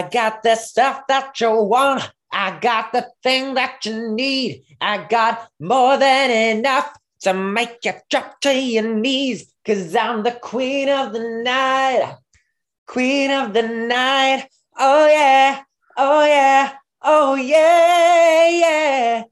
I 0.00 0.08
got 0.08 0.42
the 0.42 0.54
stuff 0.54 1.02
that 1.08 1.38
you 1.42 1.52
want. 1.52 2.10
I 2.32 2.58
got 2.58 2.90
the 2.90 3.06
thing 3.22 3.52
that 3.52 3.84
you 3.84 4.14
need. 4.14 4.64
I 4.80 5.04
got 5.04 5.50
more 5.60 5.98
than 5.98 6.56
enough 6.56 6.90
to 7.20 7.34
make 7.34 7.84
you 7.84 7.92
drop 8.08 8.40
to 8.40 8.54
your 8.54 8.94
knees. 8.94 9.52
Cause 9.66 9.94
I'm 9.94 10.22
the 10.22 10.32
queen 10.32 10.88
of 10.88 11.12
the 11.12 11.42
night. 11.44 12.16
Queen 12.86 13.30
of 13.30 13.52
the 13.52 13.60
night. 13.60 14.48
Oh 14.78 15.06
yeah. 15.06 15.60
Oh 15.98 16.24
yeah. 16.24 16.72
Oh 17.02 17.34
yeah. 17.34 18.48
Yeah. 18.48 19.24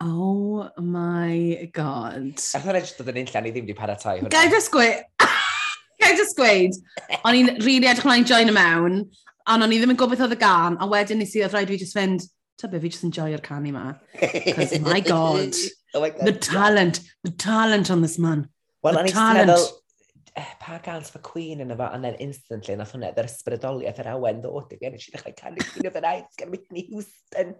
Oh 0.00 0.70
my 0.78 1.68
god. 1.72 2.38
Ac 2.38 2.62
mae'n 2.62 2.78
edrych 2.78 2.94
dod 3.00 3.10
yn 3.10 3.24
unllan 3.24 3.48
i 3.50 3.52
ddim 3.56 3.66
wedi 3.66 3.74
paratoi 3.80 4.20
hwnna. 4.20 4.30
Gai 4.30 4.46
just 4.54 4.70
gweud, 4.70 5.02
gai 6.00 6.14
just 6.14 6.38
gweud, 6.38 6.78
o'n 7.24 7.40
i'n 7.40 7.50
rili 7.56 7.66
really 7.66 7.90
edrych 7.90 8.06
mlaen 8.06 8.24
join 8.30 8.48
y 8.48 8.54
mewn, 8.54 9.02
A 9.48 9.56
o'n 9.56 9.72
i 9.72 9.80
ddim 9.80 9.94
yn 9.94 9.98
gwybod 9.98 10.18
beth 10.18 10.26
oedd 10.26 10.36
y 10.36 10.40
gan, 10.40 10.76
a 10.80 10.86
wedyn 10.90 11.20
nes 11.22 11.32
i 11.36 11.42
oedd 11.44 11.54
rhaid 11.56 11.70
fi 11.72 11.78
just 11.80 11.96
fynd, 11.96 12.26
ta 12.60 12.68
be, 12.68 12.80
fi 12.82 12.90
just 12.92 13.06
yn 13.06 13.12
joio'r 13.16 13.42
canu 13.44 13.72
ma. 13.74 13.84
Cos 14.20 14.74
my 14.84 15.00
god, 15.06 15.56
oh 15.94 16.02
my 16.02 16.10
god, 16.12 16.26
the 16.28 16.34
talent, 16.36 17.00
the 17.24 17.32
talent 17.32 17.90
on 17.90 18.02
this 18.02 18.18
man. 18.18 18.48
Well, 18.82 19.00
the 19.00 19.12
talent. 19.12 19.48
Meddwl, 19.48 19.66
eh, 20.36 20.52
pa 20.60 20.78
gans 20.84 21.10
mae 21.14 21.24
Queen 21.24 21.64
yn 21.64 21.72
efo, 21.74 21.88
and 21.94 22.04
then 22.04 22.20
instantly, 22.20 22.76
nath 22.76 22.94
hwnna, 22.96 23.14
yr 23.16 23.30
ysbrydoliaeth 23.30 24.00
yr 24.04 24.12
awen 24.14 24.44
ddod 24.44 24.76
i 24.76 24.80
fi, 24.80 24.90
a 24.90 24.94
i 24.94 25.00
ddechrau 25.00 25.36
canu 25.40 25.66
Queen 25.72 25.90
of 25.90 25.96
the 25.96 26.04
Night, 26.04 26.30
gan 26.38 26.52
Whitney 26.52 26.86
Houston. 26.92 27.56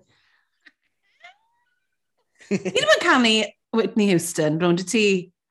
Ni 2.50 2.76
ddim 2.76 2.94
yn 2.96 3.04
canu 3.04 3.34
Whitney 3.76 4.12
Houston, 4.12 4.60
rwy'n 4.60 4.80
ti 4.84 5.04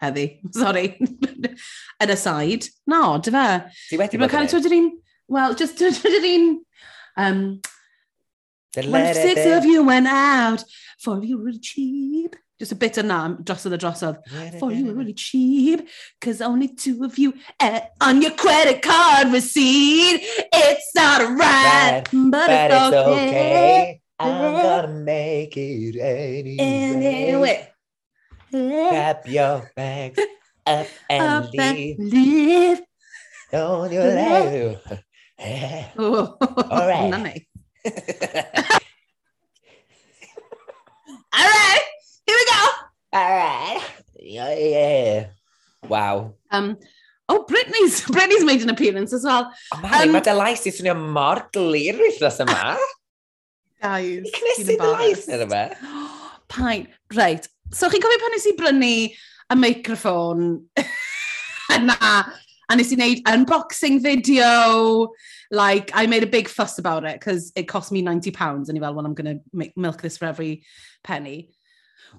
heddi, 0.03 0.25
sorry, 0.61 0.87
yn 0.99 2.15
y 2.15 2.17
side. 2.19 2.71
No, 2.89 3.17
dy 3.17 3.33
fe. 3.35 3.45
Ti 3.89 3.99
wedi 4.01 4.19
bod 4.19 4.29
yn 4.29 4.35
canu 4.37 4.51
twyd 4.53 4.69
yr 4.69 4.79
un... 4.79 4.89
well, 5.29 5.53
just 5.55 5.77
twyd 5.79 6.03
yr 6.09 6.25
un, 6.33 6.47
um, 7.15 7.61
When 8.75 9.13
six 9.15 9.45
of 9.45 9.65
you 9.65 9.83
went 9.83 10.07
out, 10.07 10.63
for 10.99 11.23
you 11.23 11.37
were 11.41 11.53
cheap. 11.59 12.35
Just 12.59 12.73
a 12.73 12.75
bit 12.75 12.93
drosodd 12.93 13.71
y 13.71 13.77
drosodd. 13.77 14.17
Let 14.33 14.53
it 14.55 14.59
For 14.59 14.71
you 14.71 14.85
were 14.87 14.93
really 14.93 15.13
cheap, 15.13 15.87
because 16.19 16.41
only 16.41 16.67
two 16.67 17.03
of 17.05 17.17
you 17.17 17.33
eh, 17.59 17.79
on 18.01 18.21
your 18.21 18.31
credit 18.31 18.81
card 18.81 19.31
receipt. 19.31 20.19
It's 20.51 20.91
not 20.93 21.21
right, 21.39 22.03
but, 22.11 22.31
But 22.31 22.49
it's, 22.49 22.73
it's 22.75 22.95
okay. 22.95 23.29
okay. 23.29 24.01
I'm 24.19 24.61
gonna 24.61 24.87
make 24.93 25.55
it 25.55 25.95
anyway. 25.97 26.57
Anyway. 26.59 27.69
Grab 28.51 29.25
your 29.25 29.71
bags 29.75 30.19
up 30.65 30.87
and 31.09 31.23
Up 31.23 31.49
and 31.57 31.77
leave. 31.77 31.99
leave. 31.99 32.81
Don't 33.51 33.91
you 33.91 33.99
let 34.01 35.03
Yeah. 35.39 35.87
All 35.97 36.37
right. 36.87 37.09
Nice. 37.09 37.45
All 41.31 41.45
right. 41.45 41.85
Here 42.25 42.35
we 42.35 42.45
go. 42.45 42.67
All 43.13 43.29
right. 43.29 43.81
Yeah, 44.19 44.53
yeah. 44.53 45.27
Wow. 45.87 46.33
Um, 46.51 46.77
oh, 47.29 47.45
Britney's, 47.49 48.01
Britney's 48.07 48.43
made 48.43 48.61
an 48.61 48.69
appearance 48.69 49.13
as 49.13 49.23
well. 49.23 49.51
Oh, 49.73 49.81
man, 49.81 50.09
um, 50.09 50.11
mae 50.13 50.25
dy 50.25 50.35
lais 50.35 50.65
i 50.67 50.73
swnio 50.75 50.97
mor 50.99 51.45
glir 51.55 51.97
wythnos 52.01 52.41
yma. 52.43 52.75
Guys, 53.79 54.27
Cnesu 54.35 54.67
dy 54.67 54.77
lais 54.83 55.25
yn 55.31 55.45
yma. 55.47 55.63
Pain. 56.51 56.87
Right. 57.15 57.47
So, 57.71 57.87
chi'n 57.87 58.03
cofio 58.03 58.21
pan 58.25 58.35
nes 58.35 58.49
i 58.49 58.55
brynu 58.59 58.93
y 59.07 59.57
microphone 59.57 60.51
yna 61.73 62.11
A 62.69 62.75
nes 62.75 62.91
i 62.93 62.97
wneud 62.99 63.23
unboxing 63.25 63.99
video. 64.01 65.09
Like, 65.49 65.89
I 65.93 66.05
made 66.05 66.23
a 66.23 66.27
big 66.27 66.47
fuss 66.47 66.77
about 66.77 67.03
it 67.03 67.19
because 67.19 67.51
it 67.55 67.67
cost 67.67 67.91
me 67.91 68.03
£90. 68.03 68.69
And 68.69 68.77
i 68.77 68.81
fel, 68.81 68.93
well, 68.93 69.05
I'm 69.05 69.15
going 69.15 69.41
to 69.41 69.71
milk 69.75 70.01
this 70.01 70.17
for 70.17 70.25
every 70.25 70.63
penny. 71.03 71.49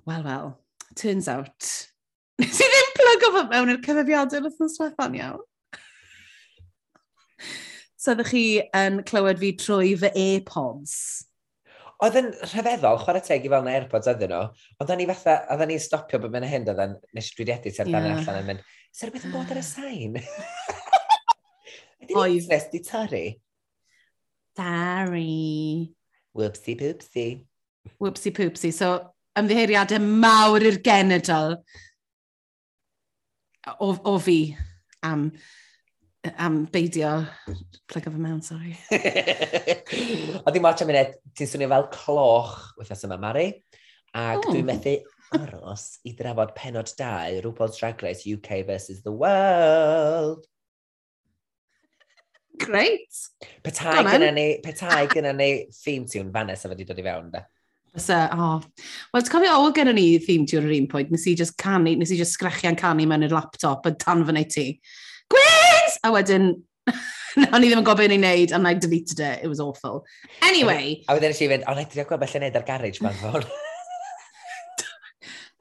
Well, 0.05 0.25
well, 0.25 0.61
turns 0.97 1.29
out... 1.29 1.87
Nes 2.41 2.59
i 2.59 2.67
ddim 2.73 2.93
plygo 2.97 3.29
fo 3.35 3.41
mewn 3.51 3.71
i'r 3.71 3.81
cyfrifiadau 3.85 4.41
wrth 4.41 4.63
yn 4.65 4.71
swetha'n 4.73 5.17
iawn. 5.19 5.43
so 8.01 8.15
ydych 8.15 8.31
chi 8.33 8.45
yn 8.81 9.03
clywed 9.11 9.43
fi 9.43 9.51
trwy 9.61 9.91
fy 10.01 10.09
airpods. 10.09 10.47
pods 10.49 11.30
Oedd 12.01 12.17
yn 12.17 12.31
rhyfeddol, 12.33 13.01
chwarae 13.03 13.21
teg 13.25 13.45
i 13.45 13.51
fel 13.53 13.65
na 13.67 13.75
AirPods 13.77 14.09
oedden 14.09 14.33
nhw, 14.33 14.45
ond 14.81 14.93
o'n 14.95 15.03
i 15.05 15.07
fatha, 15.11 15.35
oedden 15.53 15.69
ni'n 15.75 15.83
stopio 15.85 16.21
bod 16.23 16.33
mewn 16.33 16.47
hyn, 16.49 16.65
oedden 16.73 16.97
nes 17.17 17.29
i 17.29 17.37
dwi 17.37 17.53
edrych 17.53 17.81
ar 17.83 17.91
dan 17.93 18.09
yeah. 18.09 18.23
allan 18.23 18.41
yn 18.41 18.49
mynd, 18.49 18.63
is 18.89 19.03
there 19.03 19.13
beth 19.13 19.27
yn 19.29 19.35
bod 19.35 19.53
ar 19.53 19.61
y 19.61 19.65
sain? 19.67 20.17
Oedd. 22.11 22.49
Nes 22.51 22.67
di 22.73 22.81
torri? 22.83 23.25
Sorry. 24.57 25.93
Whoopsie 26.35 26.77
poopsie. 26.81 27.45
Whoopsie 28.01 28.33
poopsie. 28.35 28.73
So, 28.73 28.91
ymddiheiriadau 29.39 30.01
mawr 30.01 30.65
i'r 30.67 30.81
genedl 30.85 31.55
o, 33.79 33.93
o 33.93 34.17
fi 34.25 34.41
am 35.07 35.29
am 36.37 36.67
beidio 36.67 37.27
plug 37.47 37.63
plygo 37.89 38.13
fy 38.13 38.21
mewn, 38.21 38.43
sorry. 38.43 38.77
Ond 40.45 40.53
ddim 40.53 40.67
watch 40.67 40.85
am 40.85 40.91
munud, 40.91 41.15
ti'n 41.37 41.49
swnio 41.49 41.71
fel 41.73 41.89
cloch 41.95 42.57
wythnos 42.79 43.07
yma, 43.09 43.19
Mari. 43.21 43.47
Ac 44.17 44.45
oh. 44.45 44.51
dwi'n 44.51 44.69
methu 44.69 44.97
aros 45.39 46.01
i 46.05 46.13
drafod 46.19 46.53
penod 46.57 46.91
2, 46.99 47.41
RuPaul's 47.45 47.79
Drag 47.79 48.03
Race 48.03 48.27
UK 48.27 48.65
vs 48.69 49.03
the 49.07 49.13
World. 49.13 50.45
Great. 52.61 53.09
Petai 53.65 54.03
gyda 54.05 54.35
ni, 54.37 54.49
petai 54.65 55.07
gyda 55.09 55.33
ni 55.37 55.51
theme 55.73 56.05
tune 56.11 56.33
fanna 56.35 56.59
sef 56.59 56.75
wedi 56.75 56.85
dod 56.89 57.01
i 57.01 57.07
fewn, 57.07 57.31
da. 57.33 57.47
Fysa, 57.95 58.21
o. 58.37 58.51
Oh. 58.51 58.85
Wel, 59.15 59.25
ti'n 59.25 59.33
cofio, 59.33 59.57
o, 59.57 59.73
gen 59.75 59.95
i 59.95 59.97
ni 59.97 60.09
theme 60.27 60.45
tune 60.51 60.69
ar 60.69 60.77
un 60.77 60.91
pwynt, 60.91 61.15
nes 61.15 61.25
i 61.31 61.35
just 61.39 61.57
canu, 61.59 61.97
nes 61.97 62.13
i 62.13 62.21
just 62.21 62.37
sgrachian 62.37 62.79
canu 62.79 63.09
mewn 63.09 63.25
i'r 63.27 63.39
laptop 63.39 63.89
yn 63.89 63.97
tan 63.97 64.27
tanfynu 64.27 64.45
ti. 64.53 64.69
Gwe! 65.31 65.60
a 66.05 66.13
wedyn 66.15 66.53
o'n 67.55 67.63
i 67.63 67.69
ddim 67.69 67.81
yn 67.81 67.87
gobe 67.87 68.07
ni'n 68.11 68.25
neud, 68.25 68.53
and 68.57 68.69
I 68.69 68.75
deleted 68.75 69.21
it, 69.21 69.45
it 69.45 69.49
was 69.49 69.61
awful. 69.61 70.05
Anyway... 70.43 71.03
A 71.09 71.17
wedyn 71.17 71.35
eisiau 71.35 71.49
i 71.49 71.53
fynd, 71.55 71.67
o'n 71.71 71.81
i 71.83 71.87
ddim 71.87 72.03
yn 72.03 72.09
gwybod 72.09 72.25
beth 72.25 72.37
yn 72.39 72.45
neud 72.47 72.59
ar 72.59 72.67
garage 72.69 73.03
man 73.05 73.17
fawr. 73.21 73.47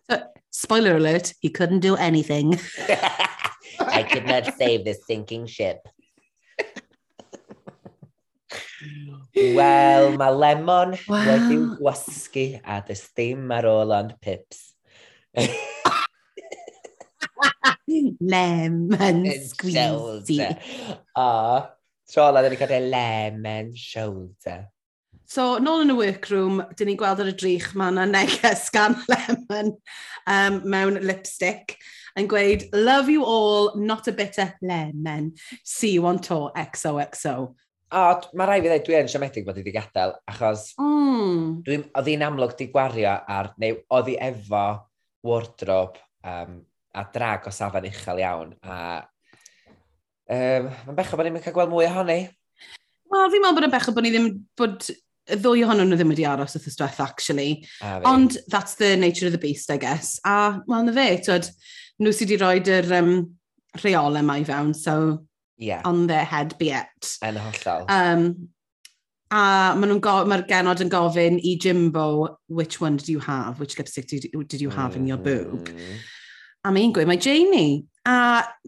Spoiler 0.59 0.97
alert, 0.97 1.33
he 1.39 1.49
couldn't 1.49 1.85
do 1.85 1.95
anything. 1.95 2.59
I 3.79 4.03
could 4.03 4.25
not 4.25 4.57
save 4.57 4.83
this 4.83 5.05
sinking 5.05 5.47
ship. 5.47 5.87
Wel, 9.35 10.17
mae 10.19 10.35
lemon 10.35 10.97
wow. 11.07 11.23
wedi'w 11.23 11.77
wasgu 11.83 12.59
a 12.65 12.79
dys 12.87 13.05
dim 13.15 13.51
ar 13.55 13.67
ôl 13.69 13.93
ond 13.95 14.15
pips 14.23 14.73
lemon 18.33 19.23
squeezy. 19.45 20.41
O, 21.17 21.29
tro 22.09 22.27
la, 22.31 22.43
dyn 22.43 22.53
ni'n 22.55 22.61
cael 22.61 22.91
lemon 22.91 23.71
shoulder. 23.77 24.67
So, 25.29 25.59
nôl 25.61 25.83
yn 25.85 25.93
y 25.93 25.97
workroom, 25.97 26.63
dyn 26.73 26.89
ni'n 26.89 26.97
gweld 26.97 27.19
ar 27.21 27.29
y 27.29 27.35
drych 27.37 27.69
mae 27.77 27.93
yna 27.93 28.07
neges 28.09 28.65
gan 28.73 28.97
Lemon 29.11 29.75
um, 30.25 30.61
mewn 30.65 30.97
lipstick 31.05 31.75
yn 32.17 32.25
gweud, 32.29 32.65
love 32.73 33.13
you 33.13 33.21
all, 33.23 33.75
not 33.77 34.09
a 34.09 34.13
bit 34.15 34.39
of 34.41 34.55
Lemon, 34.65 35.35
see 35.63 35.93
you 35.93 36.07
on 36.09 36.17
tour, 36.17 36.49
XOXO. 36.57 37.35
O, 37.89 38.01
mae 38.37 38.49
rai 38.49 38.57
fi 38.61 38.71
ddweud, 38.71 38.85
dwi 38.87 38.97
yn 38.99 39.11
siomedig 39.13 39.45
bod 39.45 39.57
i 39.57 39.63
wedi 39.63 39.73
gadael, 39.73 40.15
achos 40.29 40.71
mm. 40.81 41.61
dwi, 41.65 41.77
oedd 41.97 42.09
hi'n 42.09 42.25
amlwg 42.25 42.57
di 42.57 42.69
gwario 42.73 43.13
ar, 43.37 43.53
neu 43.61 43.79
oedd 43.97 44.09
hi 44.09 44.17
efo 44.31 44.65
wardrobe 45.25 46.01
um, 46.25 46.59
a 46.95 47.05
drag 47.13 47.47
o 47.47 47.53
safon 47.53 47.87
uchel 47.89 48.21
iawn. 48.23 48.55
A 48.63 48.79
um, 50.29 50.69
mae'n 50.87 50.97
bechod 50.97 51.19
bod 51.19 51.29
ni'n 51.29 51.43
cael 51.43 51.55
gweld 51.55 51.73
mwy 51.73 51.87
ohoni. 51.89 52.19
Wel, 53.09 53.31
fi'n 53.33 53.43
meddwl 53.43 53.57
bod 53.57 53.69
yn 53.69 53.73
bechod 53.73 53.97
bod 53.97 54.05
ni 54.05 54.13
ddim, 54.13 54.29
bod 54.57 54.89
y 54.89 55.37
ddwy 55.37 55.63
ohonyn 55.65 55.89
nhw 55.89 55.97
ddim 55.99 56.13
wedi 56.13 56.27
aros 56.29 56.55
wrth 56.57 56.69
ystweth, 56.71 56.99
actually. 57.03 57.65
Ah, 57.85 57.99
Ond 58.09 58.37
that's 58.47 58.75
the 58.81 58.95
nature 58.97 59.27
of 59.27 59.33
the 59.33 59.41
beast, 59.41 59.71
I 59.71 59.77
guess. 59.77 60.19
A, 60.25 60.61
wel, 60.67 60.85
na 60.87 60.93
fe, 60.95 61.09
twyd, 61.25 61.49
nhw 62.01 62.13
sydd 62.15 62.33
wedi 62.33 62.39
rhoi'r 62.41 62.93
um, 62.99 63.11
rheolau 63.83 64.25
mae 64.25 64.45
fewn, 64.47 64.73
so 64.73 65.25
yeah. 65.57 65.81
on 65.85 66.07
their 66.07 66.25
head 66.25 66.57
be 66.57 66.71
it. 66.71 67.17
Yn 67.25 67.37
hollol. 67.41 67.85
Um, 67.89 68.29
a 69.29 69.75
mae'r 69.77 70.25
ma 70.29 70.39
genod 70.49 70.81
yn 70.81 70.89
gofyn 70.89 71.37
i 71.45 71.55
Jimbo, 71.61 72.39
which 72.47 72.81
one 72.81 72.97
did 72.97 73.09
you 73.09 73.19
have? 73.19 73.59
Which 73.59 73.77
lipstick 73.77 74.07
did, 74.07 74.29
you, 74.33 74.43
did 74.43 74.61
you 74.61 74.71
have 74.71 74.93
mm. 74.93 74.95
in 74.97 75.07
your 75.07 75.17
boob? 75.17 75.69
Mm 75.69 75.99
a 76.65 76.71
mae 76.73 76.87
un 76.87 76.93
gweud, 76.95 77.09
mae 77.09 77.21
Janie. 77.21 77.83
A 78.09 78.15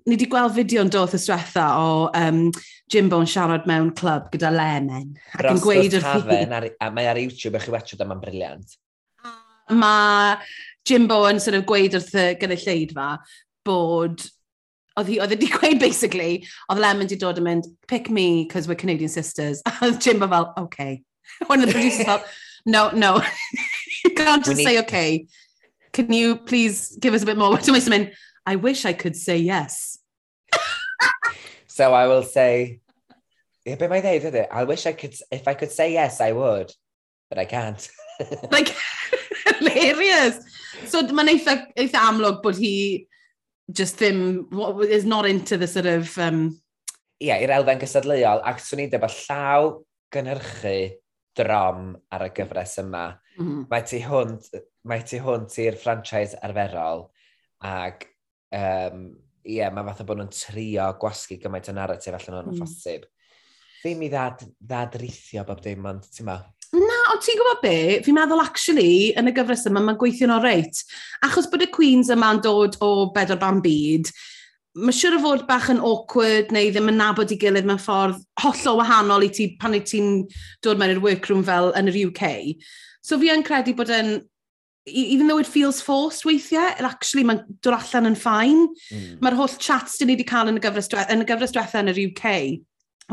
ni 0.05 0.15
wedi 0.15 0.27
gweld 0.29 0.55
fideo'n 0.55 0.91
dod 0.91 1.13
yswetha 1.17 1.65
o 1.79 1.91
um, 2.17 2.43
Jimbo'n 2.91 3.29
siarad 3.29 3.67
mewn 3.69 3.93
clwb 3.97 4.29
gyda 4.33 4.51
Lemon. 4.53 5.13
Ac 5.37 5.47
yn 5.53 5.61
gweud 5.63 5.95
wrth 5.97 6.31
i... 6.33 6.41
Ar, 6.47 6.67
a 6.83 6.89
mae 6.93 7.07
ar 7.11 7.19
YouTube 7.21 7.59
eich 7.59 7.69
i 7.69 7.73
wachod 7.75 8.03
yma'n 8.03 8.21
briliant. 8.21 8.75
Mae 9.71 10.35
Jimbo 10.87 11.21
yn 11.29 11.39
sort 11.39 11.59
of 11.59 11.65
gweud 11.69 11.95
wrth 11.97 12.15
y 12.17 12.27
gynulleidfa 12.41 13.09
bod 13.67 14.25
oedd 14.99 15.11
hi, 15.11 15.19
oedd 15.23 15.35
wedi 15.35 15.51
gweud 15.55 15.79
basically, 15.79 16.31
oedd 16.67 16.81
Lemon 16.83 17.05
wedi 17.05 17.19
dod 17.21 17.39
yn 17.39 17.47
mynd, 17.47 17.69
pick 17.87 18.09
me, 18.09 18.43
because 18.43 18.67
we're 18.67 18.79
Canadian 18.79 19.11
sisters. 19.11 19.63
A 19.69 19.77
oedd 19.87 20.01
Jimbo 20.03 20.27
fel, 20.31 20.51
okay. 20.57 21.01
One 21.47 21.61
of 21.61 21.67
the 21.67 21.73
producers 21.73 22.05
fel, 22.05 22.23
no, 22.65 22.89
no, 22.91 23.21
you 24.03 24.11
can't 24.11 24.45
just 24.45 24.61
say 24.61 24.79
okay 24.79 25.25
can 25.93 26.11
you 26.13 26.37
please 26.37 26.95
give 26.99 27.13
us 27.13 27.23
a 27.23 27.25
bit 27.25 27.37
more? 27.37 27.51
Wedyn 27.51 27.75
mae'n 27.75 27.93
mynd, 27.93 28.13
I 28.45 28.55
wish 28.55 28.85
I 28.85 28.93
could 28.93 29.15
say 29.15 29.37
yes. 29.37 29.99
so 31.67 31.93
I 31.93 32.07
will 32.07 32.23
say, 32.23 32.79
yeah, 33.65 33.75
be 33.75 33.87
mae'n 33.91 34.05
ddeud 34.05 34.29
ydy, 34.31 34.47
I 34.51 34.63
wish 34.63 34.85
I 34.85 34.93
could, 34.93 35.15
if 35.31 35.47
I 35.47 35.53
could 35.53 35.71
say 35.71 35.91
yes, 35.93 36.21
I 36.21 36.31
would, 36.31 36.71
but 37.29 37.39
I 37.39 37.45
can't. 37.45 37.89
like, 38.51 38.73
hilarious. 39.59 40.39
So 40.87 41.03
mae'n 41.03 41.35
eitha, 41.35 41.57
eitha 41.75 42.07
amlwg 42.07 42.41
bod 42.43 42.57
hi 42.61 43.05
just 43.71 43.99
ddim, 43.99 44.49
is 44.87 45.05
not 45.05 45.25
into 45.25 45.57
the 45.57 45.67
sort 45.67 45.85
of... 45.85 46.17
Um... 46.17 46.61
Ie, 47.21 47.29
yeah, 47.29 47.43
i'r 47.43 47.53
elfen 47.59 47.79
gysadleuol, 47.83 48.41
ac 48.49 48.63
swn 48.65 48.87
i 48.87 48.89
ddim 48.89 49.05
llaw 49.05 49.75
gynhyrchu 50.11 50.75
drom 51.37 51.93
ar 52.11 52.25
y 52.25 52.31
gyfres 52.35 52.79
yma. 52.81 53.05
Mm 53.37 53.45
-hmm. 53.45 53.65
Mae 53.69 53.85
ti 53.87 54.01
hwnt, 54.03 54.49
mae 54.89 55.03
ti 55.05 55.19
hwnt 55.21 55.57
i'r 55.61 55.77
franchise 55.79 56.39
arferol 56.41 57.05
ac 57.67 58.07
um, 58.55 59.11
ie, 59.45 59.57
yeah, 59.57 59.73
mae 59.73 59.85
fatha 59.87 60.05
bod 60.05 60.21
nhw'n 60.21 60.31
trio 60.33 60.87
gwasgu 61.01 61.37
gymaint 61.41 61.69
o 61.71 61.75
narratif 61.75 62.17
allan 62.17 62.41
o'n 62.41 62.49
mm. 62.53 62.57
ffosib. 62.61 63.05
Ddim 63.81 64.03
i 64.05 64.09
ddad, 64.11 64.43
ddadrithio 64.61 65.45
bob 65.47 65.61
dim, 65.65 65.85
ond 65.89 66.05
ti'n 66.13 66.27
ma? 66.27 66.37
Na, 66.71 66.99
ond 67.11 67.23
ti'n 67.25 67.39
gwybod 67.39 67.63
be? 67.63 67.77
Fi'n 68.05 68.15
meddwl, 68.15 68.43
actually, 68.43 68.91
yn 69.17 69.31
y 69.31 69.33
gyfres 69.35 69.65
yma, 69.67 69.81
mae'n 69.83 69.97
gweithio'n 69.99 70.35
o 70.35 70.37
reit. 70.43 70.83
Achos 71.25 71.49
bod 71.51 71.65
y 71.65 71.71
Queens 71.73 72.11
yma'n 72.13 72.43
dod 72.45 72.77
o 72.85 72.91
bedwar 73.15 73.41
ban 73.41 73.59
byd, 73.65 74.11
mae'n 74.77 74.95
siŵr 74.95 75.17
o 75.17 75.23
fod 75.25 75.47
bach 75.49 75.67
yn 75.73 75.81
awkward 75.83 76.53
neu 76.55 76.69
ddim 76.71 76.93
yn 76.93 77.01
nabod 77.01 77.33
i 77.33 77.37
gilydd 77.41 77.67
mewn 77.67 77.81
ffordd 77.81 78.21
hollol 78.39 78.79
wahanol 78.79 79.25
i 79.25 79.31
ti 79.33 79.49
pan 79.59 79.75
i 79.75 79.81
ti'n 79.83 80.21
dod 80.63 80.79
mewn 80.79 80.93
i'r 80.93 81.03
workroom 81.03 81.43
fel 81.43 81.73
yn 81.75 81.91
yr 81.91 81.97
UK. 82.05 82.53
So 83.03 83.17
fi 83.19 83.33
yn 83.33 83.43
credu 83.43 83.73
bod 83.75 83.91
yn 83.91 84.13
E- 84.91 85.13
even 85.13 85.27
though 85.27 85.39
it 85.39 85.47
feels 85.47 85.81
forced 85.81 86.25
weithiau, 86.27 86.73
it 86.77 86.85
actually 86.87 87.23
mae'n 87.27 87.43
dod 87.63 87.77
allan 87.77 88.11
yn 88.11 88.17
ffain. 88.19 88.65
Mm. 88.91 89.21
Mae'r 89.23 89.37
holl 89.39 89.55
chats 89.61 89.97
dyn 89.99 90.11
ni 90.11 90.17
wedi 90.17 90.27
cael 90.27 90.51
yn 90.51 90.59
y 90.59 90.63
gyfres, 90.63 90.91
yn 91.07 91.23
y 91.23 91.29
gyfres 91.29 91.55
diwetha 91.55 91.83
yn 91.83 91.93
yr 91.93 92.01
UK, 92.07 92.33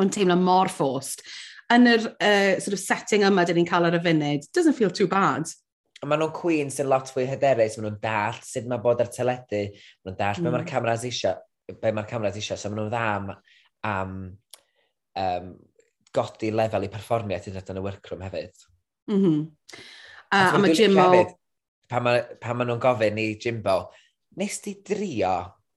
ond 0.02 0.14
teimlo 0.14 0.38
mor 0.40 0.72
forced. 0.72 1.24
Yn 1.72 1.88
yr 1.90 2.04
uh, 2.10 2.58
sort 2.64 2.76
of 2.76 2.82
setting 2.82 3.26
yma 3.28 3.44
dyn 3.48 3.60
ni'n 3.60 3.68
cael 3.68 3.88
ar 3.88 3.98
y 3.98 4.02
funud, 4.04 4.46
doesn't 4.56 4.78
feel 4.78 4.92
too 4.94 5.08
bad. 5.10 5.50
Mae 6.04 6.18
nhw'n 6.20 6.34
Queen 6.34 6.68
sy'n 6.70 6.90
lot 6.90 7.10
fwy 7.10 7.26
hyderus, 7.26 7.76
mae 7.78 7.88
nhw'n 7.88 8.02
dall 8.02 8.42
sut 8.46 8.68
mae 8.70 8.82
bod 8.82 9.02
ar 9.02 9.10
teledu, 9.12 9.64
mae 9.72 10.10
nhw'n 10.10 10.18
dall 10.20 10.38
mm. 10.38 10.44
be 10.46 10.52
mae'r 10.52 10.64
hmm. 10.64 10.72
cameras 10.72 11.06
eisiau, 11.08 11.40
be 11.82 11.92
mae'r 11.94 12.10
cameras 12.10 12.38
isio, 12.38 12.56
so 12.56 12.70
mae 12.70 12.78
nhw'n 12.78 12.92
dda 12.92 13.06
am, 13.16 13.32
am 13.88 14.12
um, 15.18 15.50
godi 16.14 16.52
lefel 16.54 16.86
i 16.86 16.90
perfformiad 16.92 17.48
hyd 17.48 17.56
yn 17.56 17.60
oed 17.60 17.72
yn 17.74 17.80
y 17.80 17.84
workroom 17.88 18.22
hefyd. 18.26 18.68
Mm 19.10 19.20
-hmm. 19.22 19.42
Uh, 20.28 20.38
a, 20.38 20.54
a 20.54 20.58
mae 20.62 20.74
Jim 20.76 20.98
o 21.00 21.08
pan 21.88 22.04
ma, 22.04 22.16
pan 22.40 22.58
ma 22.58 22.66
nhw'n 22.68 22.82
gofyn 22.82 23.20
i 23.22 23.30
Jimbo, 23.40 23.78
nes 24.38 24.60
di 24.64 24.78
drio 24.84 25.34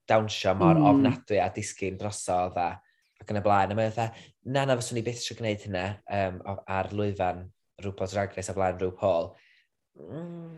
dawnsio 0.08 0.54
mor 0.58 0.76
mm. 0.78 0.88
ofnadwy 0.90 1.40
a 1.42 1.48
disgyn 1.54 1.98
drosodd 2.00 2.58
a 2.60 2.68
ac 3.22 3.32
yn 3.32 3.40
y 3.40 3.44
blaen. 3.44 3.72
A 3.72 3.78
mae'n 3.78 3.94
dweud, 3.94 4.20
na, 4.52 4.66
na, 4.66 4.76
fyswn 4.78 5.00
i 5.00 5.06
byth 5.06 5.22
eisiau 5.22 5.38
gwneud 5.38 5.66
hynna 5.66 5.86
um, 6.18 6.40
ar 6.66 6.90
lwyfan 6.94 7.46
rhywbeth 7.82 8.14
Drag 8.14 8.36
Race 8.36 8.52
a 8.52 8.56
blaen 8.56 8.78
rhyw 8.80 8.92
Mm, 10.00 10.56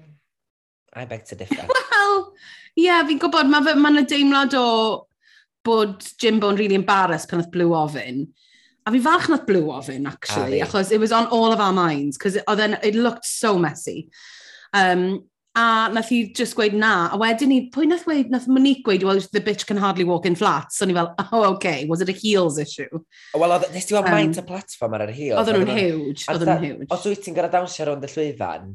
I 0.94 1.04
beg 1.06 1.24
to 1.26 1.34
differ. 1.34 1.66
Wel, 1.90 2.20
ie, 2.76 2.84
yeah, 2.86 3.02
fi'n 3.06 3.18
gwybod, 3.18 3.48
mae 3.50 3.74
ma, 3.74 3.90
ma 3.90 4.02
deimlad 4.06 4.54
o 4.54 5.08
bod 5.66 6.04
Jimbo'n 6.22 6.58
really 6.60 6.78
embarrassed 6.78 7.30
pan 7.30 7.42
oedd 7.42 7.50
Blue 7.50 7.74
ofyn. 7.74 8.28
A 8.86 8.92
fi 8.94 9.00
falch 9.02 9.26
nath 9.32 9.46
Blue 9.48 9.72
ofyn, 9.74 10.06
actually, 10.06 10.60
achos 10.62 10.92
it 10.92 11.02
was 11.02 11.12
on 11.12 11.26
all 11.34 11.52
of 11.52 11.60
our 11.60 11.72
minds, 11.72 12.16
because 12.16 12.36
it, 12.36 12.44
it 12.82 12.94
looked 12.94 13.24
so 13.24 13.58
messy. 13.58 14.08
Um, 14.72 15.24
A 15.56 15.88
nath 15.94 16.08
hi 16.10 16.32
just 16.34 16.56
gweud 16.58 16.74
na. 16.74 17.08
A 17.14 17.18
wedyn 17.20 17.52
ni, 17.52 17.58
pwy 17.70 17.86
nath, 17.86 18.06
weid, 18.10 18.30
nath 18.30 18.48
Monique 18.50 18.82
gweud, 18.86 19.04
well, 19.06 19.20
the 19.32 19.40
bitch 19.40 19.66
can 19.66 19.76
hardly 19.76 20.02
walk 20.02 20.26
in 20.26 20.34
flats. 20.34 20.78
So 20.78 20.86
ni 20.86 20.94
fel, 20.94 21.14
oh, 21.30 21.44
okay, 21.54 21.84
was 21.86 22.00
it 22.00 22.08
a 22.08 22.12
heels 22.12 22.58
issue? 22.58 22.88
Wel, 23.34 23.54
nes 23.72 23.86
ti 23.86 23.94
weld 23.94 24.08
um, 24.10 24.16
maint 24.16 24.40
y 24.40 24.46
platform 24.48 24.98
ar 24.98 25.06
yr 25.06 25.14
heels? 25.14 25.38
Oedden 25.38 25.62
nhw'n 25.62 25.78
huge, 25.78 26.26
oedden 26.26 26.50
nhw'n 26.50 26.66
huge. 26.66 26.88
Os 26.90 27.06
wyt 27.06 27.22
ti'n 27.22 27.38
gorau 27.38 27.52
dawnsio 27.54 27.86
rownd 27.86 28.08
y 28.08 28.10
llwyfan, 28.16 28.74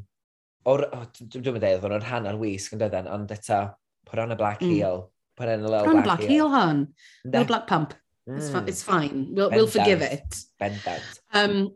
o'r, 0.72 0.86
oh, 0.96 1.06
dwi'n 1.20 1.56
meddwl, 1.58 1.76
oedden 1.76 1.96
nhw'n 1.98 2.08
hanner 2.14 2.40
wisg 2.40 2.76
yn 2.76 2.84
dydden, 2.86 3.10
ond 3.12 3.36
eto, 3.36 3.60
put 4.08 4.24
on 4.24 4.32
a 4.32 4.38
black 4.40 4.64
mm. 4.64 4.72
heel. 4.72 5.10
Put 5.36 5.48
on 5.48 5.60
a 5.60 5.68
little 5.68 5.84
put 5.84 5.92
black, 5.92 6.04
black 6.04 6.20
heel. 6.20 6.28
heel 6.28 6.50
hon. 6.50 6.86
Little 7.24 7.44
black 7.44 7.66
pump. 7.66 7.94
Mm. 8.28 8.36
It's, 8.36 8.68
it's 8.68 8.82
fine. 8.82 9.28
We'll, 9.32 9.50
we'll 9.50 9.66
forgive 9.66 10.02
it. 10.02 10.36
Bendant. 10.58 11.02
Um, 11.32 11.72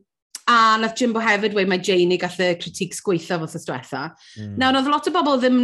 A 0.51 0.77
nath 0.81 0.99
Jimbo 1.01 1.23
hefyd 1.25 1.55
dweud 1.55 1.71
mae 1.71 1.81
Janie 1.85 2.21
gath 2.21 2.41
y 2.45 2.53
critiques 2.61 3.01
gweithio 3.05 3.41
fos 3.41 3.57
ystwetha. 3.57 4.11
Mm. 4.37 4.55
Nawr, 4.61 4.81
oedd 4.81 4.93
lot 4.93 5.11
o 5.11 5.15
bobl 5.15 5.43
ddim... 5.43 5.61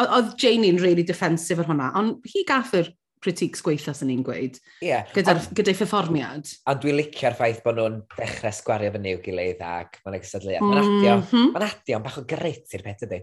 Oedd 0.00 0.30
Janie'n 0.40 0.78
really 0.80 1.02
defensive 1.04 1.60
ar 1.60 1.66
hwnna, 1.68 1.90
ond 1.98 2.24
hi 2.32 2.40
gath 2.48 2.70
yr 2.78 2.86
critiques 3.20 3.60
gweithio 3.64 3.92
sy'n 3.92 4.08
ni'n 4.08 4.22
gweud. 4.24 4.56
Ie. 4.80 4.88
Yeah. 4.88 5.08
Gyda'r 5.12 5.42
gyda 5.56 5.74
pherfformiad. 5.76 6.52
A 6.64 6.74
dwi'n 6.80 6.96
licio'r 6.96 7.36
ffaith 7.36 7.60
bod 7.64 7.76
nhw'n 7.76 7.98
dechrau 8.16 8.54
sgwario 8.56 8.92
fyny 8.94 9.12
i'w 9.12 9.22
gilydd 9.24 9.60
ac 9.66 9.98
mae'n 10.06 10.22
gysadleuad. 10.22 10.64
Mae'n 10.64 10.80
mm 10.80 11.24
-hmm. 11.28 11.50
Mae'n 11.52 11.66
adio, 11.66 11.80
mhm. 11.82 11.90
mae'n 11.90 12.06
bach 12.06 12.20
o 12.22 12.24
gret 12.30 12.76
i'r 12.76 12.86
peth 12.86 13.04
ydy. 13.08 13.20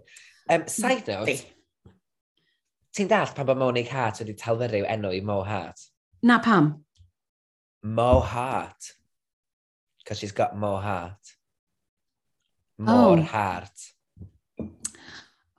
Um, 0.53 0.67
side 0.69 1.09
note, 1.09 1.37
ti'n 2.95 3.09
dall 3.09 3.33
pan 3.35 3.49
bod 3.49 3.59
Monique 3.59 3.93
Hart 3.93 4.21
wedi 4.21 4.37
talfyru 4.37 4.83
enw 4.85 5.15
i 5.17 5.23
Mo 5.25 5.41
Hart? 5.47 5.89
Na 6.21 6.37
pam? 6.45 6.69
Mo 7.83 8.19
Hart. 8.21 8.93
Because 10.07 10.19
she's 10.19 10.31
got 10.31 10.55
more 10.57 10.81
heart. 10.81 11.19
Oh. 12.79 12.83
More 12.83 13.19
oh. 13.19 13.21
heart. 13.23 13.77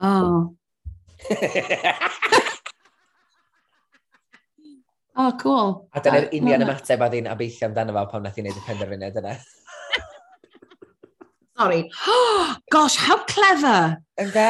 Oh. 0.01 0.57
oh, 5.17 5.33
cool. 5.39 5.91
A 5.93 6.01
dyna'r 6.01 6.33
union 6.33 6.65
ymateb 6.65 7.05
a 7.05 7.11
ddyn 7.13 7.29
a 7.29 7.37
beithio 7.37 7.69
amdano 7.69 7.93
fel 7.99 8.09
pam 8.15 8.25
nath 8.25 8.41
i 8.41 8.43
wneud 8.47 8.57
y 8.57 8.65
penderfyniad 8.71 9.21
yna. 9.21 9.37
Sorry. 11.61 11.85
Oh, 12.09 12.57
gosh, 12.73 12.97
how 13.05 13.19
clever. 13.29 14.01
Ynde? 14.25 14.49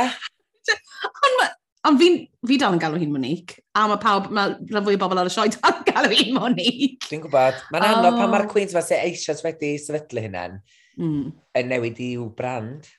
Ond 1.10 1.42
Ond 1.86 2.00
fi, 2.00 2.08
fi 2.48 2.56
dal 2.58 2.74
yn 2.74 2.80
galw 2.82 2.98
hi'n 2.98 3.12
Monique, 3.14 3.60
a 3.78 3.84
mae 3.86 4.00
pawb, 4.02 4.26
mae 4.34 4.56
rhan 4.72 4.84
fwy 4.86 4.96
o 4.98 5.00
bobl 5.00 5.20
ar 5.22 5.30
y 5.30 5.32
sioe 5.32 5.52
dal 5.54 5.78
yn 5.78 5.86
galw 5.86 6.14
hi'n 6.14 6.34
Monique. 6.34 7.06
Dwi'n 7.06 7.22
gwybod, 7.22 7.62
mae'n 7.70 7.86
oh. 7.86 7.92
anodd 8.00 8.18
pan 8.18 8.32
mae'r 8.34 8.46
oh. 8.48 8.52
Queens 8.52 8.74
fel 8.74 8.98
eisoes 8.98 9.44
wedi 9.46 9.72
sefydlu 9.82 10.24
hynna'n 10.26 10.58
mm. 10.98 11.24
yn 11.60 11.70
newid 11.70 12.02
i'w 12.08 12.28
brand. 12.38 12.90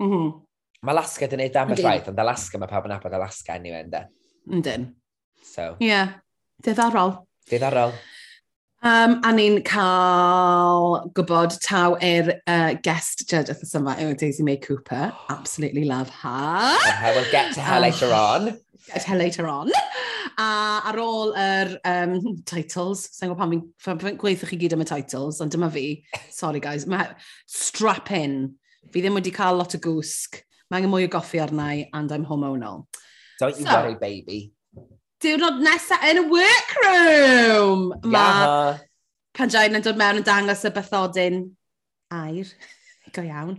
Mm 0.00 0.10
-hmm. 0.10 0.32
Mae 0.84 0.92
Alaska 0.92 1.26
yn 1.26 1.40
neud 1.40 1.54
damage 1.54 1.84
waith, 1.84 2.10
ond 2.12 2.18
Alaska, 2.20 2.60
mae 2.60 2.70
pawb 2.70 2.86
yn 2.86 2.94
abod 2.98 3.14
Alaska 3.16 3.56
anyway, 3.56 3.86
ynddo. 3.86 4.04
Yndyn. 4.52 4.90
So. 5.40 5.70
Ie, 5.80 5.88
yeah. 5.88 6.18
diddorol. 6.64 7.16
Diddorol. 7.48 7.94
Um, 8.84 9.22
a 9.24 9.30
ni'n 9.32 9.62
cael 9.64 10.98
gwybod 11.16 11.54
taw 11.64 11.94
i'r 12.04 12.26
uh, 12.44 12.74
guest 12.84 13.22
judge 13.30 13.48
at 13.48 13.62
the 13.62 13.68
yma 13.78 13.94
yw 13.96 14.10
Daisy 14.20 14.44
May 14.44 14.58
Cooper. 14.60 15.06
Absolutely 15.32 15.86
love 15.88 16.10
her. 16.20 16.76
Uh, 16.76 17.12
we'll 17.14 17.30
get 17.32 17.54
to 17.54 17.62
her 17.64 17.78
um, 17.78 17.82
later 17.82 18.12
uh, 18.12 18.20
on. 18.20 18.58
Get 18.92 19.04
her 19.04 19.16
later 19.16 19.48
on. 19.48 19.72
A 20.36 20.48
ar 20.90 21.00
ôl 21.00 21.32
yr 21.32 21.78
um, 21.88 22.18
titles, 22.44 23.06
sa'n 23.16 23.32
gwybod 23.32 23.64
pan 23.80 24.02
fi'n 24.04 24.20
gweithio 24.20 24.50
chi 24.50 24.58
gyd 24.60 24.76
am 24.76 24.84
y 24.84 24.88
titles, 24.90 25.40
ond 25.40 25.56
dyma 25.56 25.70
fi. 25.72 25.86
Sorry 26.28 26.60
guys, 26.60 26.84
mae 26.84 27.14
strap 27.48 28.12
in. 28.12 28.58
Fi 28.92 29.00
ddim 29.00 29.16
wedi 29.16 29.32
cael 29.32 29.56
lot 29.62 29.78
o 29.78 29.80
gwsg. 29.80 30.42
Mae 30.68 30.82
angen 30.82 30.92
mwy 30.92 31.08
o 31.08 31.14
goffi 31.16 31.40
arnau 31.40 31.86
and 31.88 32.12
I'm 32.12 32.28
hormonal. 32.28 32.84
Don't 33.40 33.56
you 33.56 33.64
so, 33.64 33.80
worry, 33.80 33.96
baby 33.96 34.53
diwrnod 35.24 35.62
nesaf 35.64 36.04
yn 36.10 36.20
y 36.20 36.26
workroom. 36.30 37.86
Mae 38.12 38.80
Panjain 39.34 39.74
yn 39.74 39.82
dod 39.82 39.98
mewn 39.98 40.20
yn 40.20 40.26
dangos 40.26 40.62
y 40.62 40.70
bythodyn 40.74 41.40
air. 42.14 42.50
Go 43.14 43.24
iawn. 43.26 43.56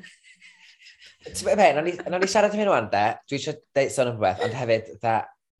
Ti'n 1.25 1.57
ben, 1.57 1.81
o'n 1.81 1.89
i 2.21 2.29
siarad 2.29 2.53
am 2.53 2.61
hyn 2.61 2.69
o'n 2.71 2.91
de, 2.91 3.05
dwi 3.25 3.39
eisiau 3.39 3.57
deud 3.75 3.91
sôn 3.91 4.11
am 4.13 4.21
beth, 4.21 4.43
ond 4.45 4.55
hefyd, 4.55 4.93
dda, 5.01 5.15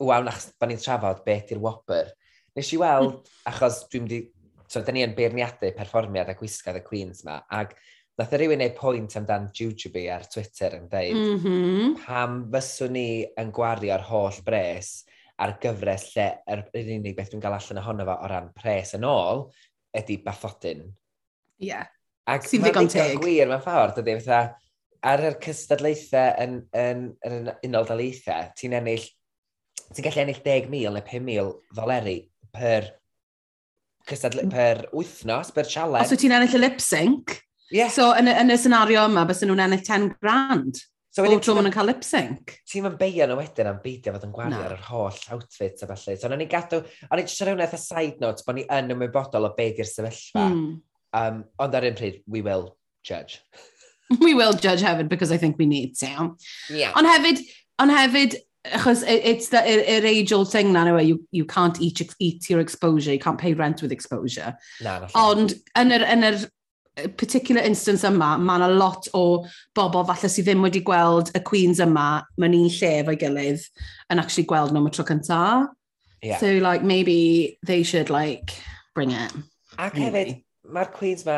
wawn, 0.05 0.29
achos 0.29 0.51
da 0.61 0.69
ni'n 0.69 0.79
trafod 0.79 1.23
beth 1.25 1.51
i'r 1.55 1.61
Whopper. 1.63 2.13
Nes 2.55 2.69
i 2.71 2.79
weld, 2.79 3.25
achos 3.51 3.81
dwi'n 3.89 4.05
mynd 4.05 4.15
i, 4.15 4.21
so, 4.69 4.83
da 4.85 4.93
ni 4.93 5.03
yn 5.03 5.17
beirniadu 5.17 5.73
perfformiad 5.75 6.31
a 6.31 6.37
gwisgoedd 6.37 6.79
y 6.79 6.85
Queens 6.85 7.25
ma, 7.27 7.39
ac 7.49 7.73
nath 8.15 8.31
e 8.31 8.37
y 8.37 8.41
rhywun 8.43 8.63
ei 8.63 8.71
pwynt 8.77 9.17
amdan 9.19 9.49
Jujubee 9.57 10.07
ar 10.13 10.29
Twitter 10.31 10.77
yn 10.77 10.85
dweud, 10.91 11.19
mm 11.19 11.41
-hmm. 11.41 11.97
pam 12.05 12.39
fyswn 12.53 12.95
ni 12.95 13.09
yn 13.41 13.51
gwario'r 13.55 14.05
holl 14.13 14.39
bres, 14.45 15.01
ar 15.41 15.55
gyfres 15.61 16.09
lle 16.13 16.27
yr 16.51 16.61
er, 16.63 16.91
unig 16.95 17.15
beth 17.17 17.31
dwi'n 17.33 17.43
cael 17.43 17.57
allan 17.57 17.81
ohono 17.81 18.05
fo 18.07 18.15
o 18.23 18.29
ran 18.31 18.51
pres 18.55 18.95
yn 18.97 19.07
ôl 19.07 19.47
ydy 19.95 20.19
bathodyn. 20.23 20.85
Ie. 21.59 21.71
Yeah. 21.71 21.89
Ac 22.25 22.47
Sy'n 22.49 22.63
ddigon 22.63 22.89
teg. 22.89 23.19
Gwir, 23.21 23.49
mae'n 23.49 23.61
ffordd, 23.61 23.99
dydy, 23.99 24.15
fatha, 24.23 24.55
ar 25.05 25.23
yr 25.27 25.35
cystadlaethau 25.43 26.31
yn, 26.41 26.55
yn, 26.73 27.03
yn, 27.27 27.35
yn 27.51 27.67
unol 27.69 27.85
daleithau, 27.89 28.47
ti'n 28.57 28.73
ennill, 28.79 29.05
ti'n 29.91 30.07
gallu 30.07 30.23
ennill 30.23 30.41
10,000 30.41 30.71
neu 30.95 31.03
5,000 31.05 31.51
ddoleri 31.77 32.15
per, 32.55 32.89
cystadla, 34.09 34.47
mm. 34.47 34.55
per 34.55 34.87
wythnos, 34.95 35.53
per 35.53 35.69
challenge. 35.69 36.07
Os 36.07 36.09
oh, 36.09 36.15
wyt 36.15 36.25
ti'n 36.25 36.33
ennill 36.39 36.57
y 36.57 36.63
lip 36.63 36.81
sync, 36.81 37.37
yeah. 37.69 37.93
so 37.93 38.09
yn, 38.17 38.31
yn 38.31 38.55
y 38.55 38.57
senario 38.57 39.05
yma, 39.11 39.27
bys 39.29 39.45
nhw'n 39.45 39.65
ennill 39.67 39.85
10 39.85 40.09
grand. 40.17 40.81
So, 41.15 41.23
Bob 41.23 41.43
tro 41.45 41.53
maen 41.55 41.63
nhw'n 41.63 41.71
cael 41.71 41.87
lip 41.87 42.01
sync. 42.03 42.57
Ti'n 42.67 42.83
mynd 42.83 42.97
beio 42.99 43.23
nhw 43.29 43.37
wedyn 43.39 43.69
am 43.69 43.77
beidio 43.79 44.11
fod 44.11 44.25
yn 44.27 44.33
gwario 44.35 44.57
ar 44.59 44.73
yr 44.75 44.81
holl 44.89 45.19
outfit 45.31 45.83
a 45.85 45.87
falle. 45.87 46.15
So, 46.19 46.27
o'n 46.27 46.41
i'n 46.43 46.49
gadw, 46.51 46.81
o'n 47.07 47.21
i'n 47.21 47.29
siarad 47.31 47.55
hwnna 47.55 47.79
side 47.79 48.19
note 48.19 48.43
bod 48.43 48.57
ni 48.57 48.65
yn 48.75 48.91
ymwybodol 48.91 49.47
o 49.47 49.53
be 49.55 49.69
di'r 49.77 49.87
sefyllfa. 49.87 50.43
Mm. 50.51 50.65
Um, 51.15 51.37
ond 51.63 51.77
ar 51.79 51.87
un 51.87 51.95
pryd, 51.95 52.19
we 52.27 52.41
will 52.43 52.73
judge. 53.07 53.39
we 54.25 54.33
will 54.33 54.51
judge 54.51 54.83
hefyd, 54.83 55.07
because 55.07 55.31
I 55.31 55.37
think 55.37 55.55
we 55.57 55.65
need 55.65 55.95
to. 56.03 56.35
Yeah. 56.67 56.91
Ond 56.99 57.07
hefyd, 57.07 57.39
ond 57.79 57.95
hefyd, 57.95 58.35
achos 58.75 59.05
it's 59.07 59.47
the 59.55 59.63
yr 59.63 60.03
age 60.11 60.33
old 60.33 60.51
thing 60.51 60.73
na, 60.73 60.81
anyway, 60.81 61.05
you, 61.05 61.23
you 61.31 61.45
can't 61.45 61.79
eat, 61.79 62.01
eat 62.19 62.49
your 62.49 62.59
exposure, 62.59 63.13
you 63.13 63.23
can't 63.23 63.39
pay 63.39 63.53
rent 63.53 63.81
with 63.81 63.95
exposure. 63.95 64.57
Na, 64.83 64.99
na. 64.99 65.13
Ond 65.15 65.55
yn 65.79 65.95
yr, 65.95 66.03
yn 66.11 66.27
yr 66.33 66.43
particular 67.17 67.63
instance 67.67 68.07
yma, 68.07 68.35
mae 68.39 68.61
yna 68.61 68.69
lot 68.71 69.09
o 69.17 69.25
bobl 69.75 70.05
falle 70.07 70.29
sydd 70.31 70.47
ddim 70.47 70.63
wedi 70.63 70.81
gweld 70.85 71.31
y 71.35 71.41
Queens 71.47 71.81
yma 71.83 72.07
mewn 72.39 72.55
un 72.55 72.69
lle 72.71 72.91
efo'i 73.01 73.19
gilydd 73.19 73.65
yn 74.13 74.21
actually 74.21 74.47
gweld 74.47 74.71
nhw 74.71 74.83
am 74.83 74.87
y 74.89 74.93
tro 74.95 75.05
cyntaf. 75.07 75.67
Yeah. 76.23 76.39
So, 76.39 76.55
like, 76.63 76.83
maybe 76.83 77.59
they 77.67 77.83
should, 77.83 78.09
like, 78.09 78.55
bring 78.95 79.11
it. 79.11 79.35
Ac 79.77 79.99
anyway. 79.99 80.07
hefyd, 80.07 80.39
mae'r 80.71 80.91
Queens 80.95 81.25
ma 81.27 81.37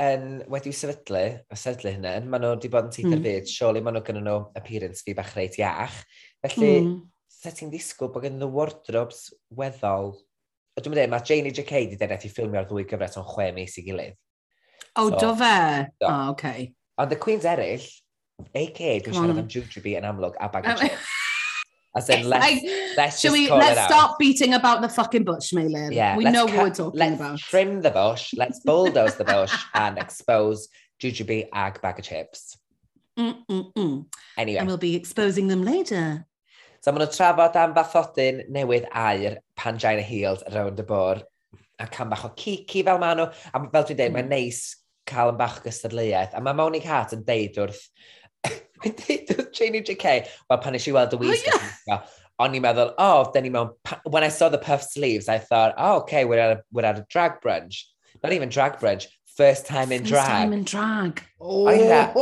en, 0.00 0.24
wedi 0.50 0.72
sefydlu, 0.74 1.22
y 1.44 1.58
sefydlu 1.60 1.92
hynny, 1.98 2.16
maen 2.24 2.46
nhw 2.46 2.54
wedi 2.54 2.72
bod 2.72 2.88
yn 2.88 2.96
teithio'r 2.96 3.20
mm. 3.20 3.28
fyd, 3.28 3.52
surely 3.52 3.84
maen 3.84 3.98
nhw 3.98 4.04
gyda 4.06 4.24
nhw 4.24 4.38
appearance 4.58 5.04
fi 5.04 5.14
bach 5.18 5.34
reit 5.36 5.60
iach. 5.60 6.00
Felly, 6.46 6.72
mm. 6.80 6.96
sa 7.36 7.52
ti'n 7.54 7.72
disgwyl 7.74 8.10
bod 8.14 8.24
gen 8.24 8.40
nhw 8.40 8.48
wardrobes 8.56 9.28
weddol? 9.60 10.14
Dwi'n 10.80 10.94
meddwl, 10.94 11.12
mae 11.12 11.28
Janie 11.28 11.52
i 11.52 11.54
JK 11.54 11.76
wedi 11.84 12.00
dweud 12.00 12.24
i 12.24 12.32
ffilmio'r 12.32 12.68
ddwy 12.70 12.88
gyfres 12.88 13.20
o'n 13.20 13.28
chwe 13.28 13.50
mis 13.52 13.76
i 13.76 13.84
gilydd. 13.84 14.16
O, 14.96 15.06
oh, 15.06 15.10
so, 15.10 15.18
do 15.18 15.36
fe? 15.36 15.86
O, 16.02 16.06
oh, 16.06 16.30
okay. 16.30 16.72
Ond 16.98 17.10
the 17.10 17.16
Queens 17.16 17.46
eraill, 17.48 17.86
AK, 18.50 18.80
dwi'n 19.04 19.16
siarad 19.16 19.38
am 19.40 19.48
Jujubee 19.48 19.96
yn 20.00 20.06
amlwg 20.08 20.38
a 20.40 20.48
bag 20.52 20.66
of 20.66 20.80
chips. 20.80 21.16
As 21.96 22.08
in, 22.08 22.28
let's, 22.28 22.44
like, 22.44 22.62
let's 22.96 23.20
just 23.20 23.32
we, 23.32 23.48
call 23.48 23.58
let's 23.58 23.72
it 23.72 23.78
out. 23.78 23.90
stop 23.90 24.18
beating 24.18 24.54
about 24.54 24.80
the 24.80 24.88
fucking 24.88 25.24
bush, 25.24 25.52
Maylin. 25.52 25.92
Yeah, 25.92 26.16
we 26.16 26.24
know 26.24 26.44
what 26.46 26.54
we're 26.54 26.70
talking 26.70 26.98
let's 26.98 27.16
about. 27.16 27.30
Let's 27.32 27.42
trim 27.42 27.82
the 27.82 27.90
bush, 27.90 28.32
let's 28.36 28.60
bulldoze 28.64 29.16
the 29.16 29.24
bush 29.24 29.52
and 29.74 29.98
expose 29.98 30.68
Jujubee 31.02 31.48
ag 31.52 31.80
bag 31.82 31.98
of 31.98 32.04
chips. 32.04 32.56
Mm, 33.18 33.44
mm, 33.46 33.72
mm. 33.74 34.06
Anyway. 34.38 34.58
And 34.58 34.68
we'll 34.68 34.76
be 34.76 34.94
exposing 34.94 35.48
them 35.48 35.64
later. 35.64 36.26
So 36.80 36.92
maen 36.92 37.02
nhw'n 37.04 37.16
trafod 37.16 37.56
am 37.60 37.74
bathodyn 37.76 38.46
newydd 38.54 38.86
air 38.96 39.40
Pangina 39.58 40.04
Heels 40.04 40.44
around 40.48 40.78
y 40.80 40.86
bwr 40.88 41.20
a 41.80 41.86
cam 41.86 42.08
bach 42.08 42.22
o 42.24 42.30
kiki 42.36 42.84
fel 42.86 43.00
maen 43.02 43.18
nhw. 43.20 43.26
A 43.52 43.60
fel 43.66 43.88
dwi'n 43.90 43.98
dweud, 43.98 44.06
mm. 44.06 44.16
mae'n 44.16 44.30
neis 44.30 44.62
cael 45.10 45.34
yn 45.34 45.40
bach 45.40 45.58
o 45.60 45.66
gystadleuaeth. 45.66 46.36
A 46.36 46.42
mae 46.44 46.56
Monique 46.56 46.88
Hart 46.88 47.16
yn 47.16 47.26
deud 47.26 47.60
wrth... 47.64 47.84
Mae'n 48.80 48.96
deud 48.96 49.34
wrth 49.36 49.52
Janie 49.56 49.84
J.K. 49.84 50.16
Wel, 50.48 50.62
pan 50.64 50.78
eisiau 50.78 50.96
weld 50.96 51.18
y 51.18 51.20
wisg, 51.20 51.50
oh, 51.92 52.00
o'n 52.40 52.56
i'n 52.56 52.64
meddwl, 52.64 52.94
oh, 52.98 53.30
then 53.34 53.44
ni 53.44 53.52
mewn... 53.52 53.74
When 54.08 54.24
I 54.24 54.30
saw 54.32 54.48
the 54.48 54.58
puff 54.58 54.82
sleeves, 54.82 55.28
I 55.28 55.38
thought, 55.38 55.74
oh, 55.76 55.98
okay, 56.02 56.24
we're 56.24 56.40
at 56.40 56.58
a, 56.58 56.62
we're 56.72 56.86
at 56.88 56.98
a 56.98 57.06
drag 57.10 57.40
brunch. 57.44 57.84
Not 58.22 58.32
even 58.32 58.48
drag 58.48 58.78
brunch, 58.80 59.06
first 59.36 59.66
time 59.66 59.92
in 59.92 60.00
first 60.00 60.12
drag. 60.12 60.26
First 60.26 60.32
time 60.32 60.52
in 60.52 60.64
drag. 60.64 61.22
Oh, 61.40 61.68
oh 61.68 61.72
yeah. 61.72 62.12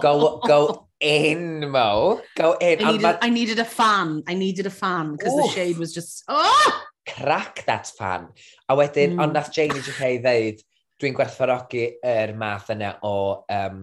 go, 0.00 0.40
go 0.46 0.88
in, 1.00 1.70
Mo. 1.70 2.20
Go 2.36 2.56
in. 2.60 2.84
I 2.84 2.92
needed, 2.92 3.02
ma... 3.02 3.18
I 3.20 3.30
needed 3.30 3.58
a 3.58 3.64
fan. 3.64 4.22
I 4.28 4.34
needed 4.34 4.66
a 4.66 4.70
fan, 4.70 5.12
because 5.16 5.34
the 5.36 5.48
shade 5.54 5.78
was 5.78 5.94
just... 5.94 6.24
Oh! 6.28 6.84
Crack 7.08 7.64
that 7.66 7.88
fan. 7.98 8.28
A 8.68 8.76
wedyn, 8.76 9.16
mm. 9.16 9.22
ond 9.22 9.32
nath 9.32 9.52
Janie 9.52 9.80
J.K. 9.80 10.20
ddeud, 10.22 10.60
dwi'n 11.02 11.16
gwerthfarogi 11.18 11.86
yr 12.06 12.34
math 12.38 12.70
yna 12.72 12.94
o 13.02 13.14
um, 13.50 13.80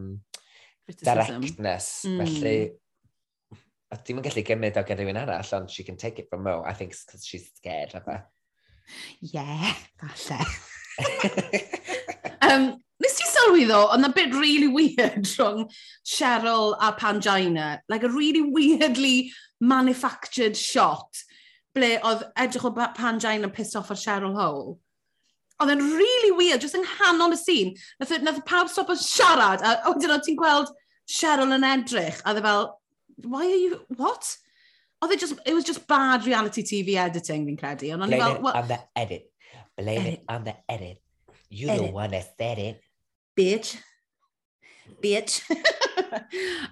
directness. 0.88 1.90
Mm. 2.08 2.20
Felly, 2.24 2.58
ddim 4.00 4.22
yn 4.22 4.26
gallu 4.26 4.44
gymryd 4.48 4.80
o 4.80 4.86
gyda 4.88 5.04
rhywun 5.04 5.22
arall, 5.22 5.56
ond 5.60 5.72
she 5.74 5.84
can 5.84 5.98
take 5.98 6.20
it 6.20 6.30
from 6.30 6.44
Mo. 6.48 6.64
I 6.66 6.74
think 6.74 6.92
it's 6.92 7.06
because 7.06 7.26
she's 7.26 7.50
scared 7.56 7.96
of 7.96 8.06
her. 8.06 8.24
Yeah, 9.20 9.74
falle. 10.00 10.46
um, 12.42 12.80
Nes 13.00 13.16
ti 13.16 13.24
sylwi 13.32 13.64
ddo, 13.64 13.86
ond 13.94 14.04
a 14.04 14.10
bit 14.12 14.34
really 14.36 14.68
weird 14.68 15.24
rhwng 15.24 15.70
Cheryl 16.04 16.76
a 16.84 16.92
Pangina. 16.92 17.80
Like 17.88 18.04
a 18.04 18.10
really 18.10 18.42
weirdly 18.42 19.32
manufactured 19.62 20.58
shot 20.58 21.22
ble 21.76 21.94
oedd 22.04 22.26
edrych 22.36 22.68
o 22.68 22.74
Pangina 22.98 23.48
pissed 23.54 23.78
off 23.80 23.92
ar 23.94 24.00
Cheryl 24.00 24.36
Hole 24.36 24.80
oedd 25.60 25.74
e'n 25.74 25.86
really 26.00 26.32
weird, 26.36 26.62
just 26.64 26.78
yng 26.78 26.86
nghanol 26.86 27.36
y 27.36 27.40
sîn. 27.40 27.74
Nath, 28.00 28.14
nath 28.24 28.44
pawb 28.48 28.70
stop 28.72 28.92
yn 28.94 29.00
siarad, 29.02 29.64
a 29.64 29.80
wedyn 29.90 30.16
oedd 30.16 30.28
ti'n 30.28 30.40
gweld 30.40 30.72
Cheryl 31.10 31.56
yn 31.56 31.66
edrych, 31.66 32.22
a 32.24 32.36
dde 32.36 32.44
fel, 32.46 32.70
why 33.26 33.44
are 33.48 33.60
you, 33.60 33.82
what? 33.98 34.30
Oedd 35.02 35.16
it 35.16 35.24
just, 35.24 35.40
it 35.46 35.54
was 35.54 35.66
just 35.66 35.88
bad 35.88 36.26
reality 36.26 36.64
TV 36.64 36.96
editing, 37.02 37.48
fi'n 37.48 37.60
credu. 37.60 37.92
Ond 37.96 38.06
Blame 38.06 38.22
fel, 38.22 38.36
it 38.36 38.42
well, 38.46 38.58
on 38.62 38.68
the 38.68 38.80
edit. 38.96 39.32
Blame 39.78 40.02
edit. 40.02 40.14
it 40.14 40.24
on 40.30 40.44
the 40.44 40.56
edit. 40.70 41.02
You 41.50 41.70
edit. 41.70 41.88
the 41.88 41.92
one 41.92 42.12
that 42.12 42.34
said 42.38 42.60
it. 42.60 42.82
Bitch. 43.38 43.78
Bitch. 45.02 45.42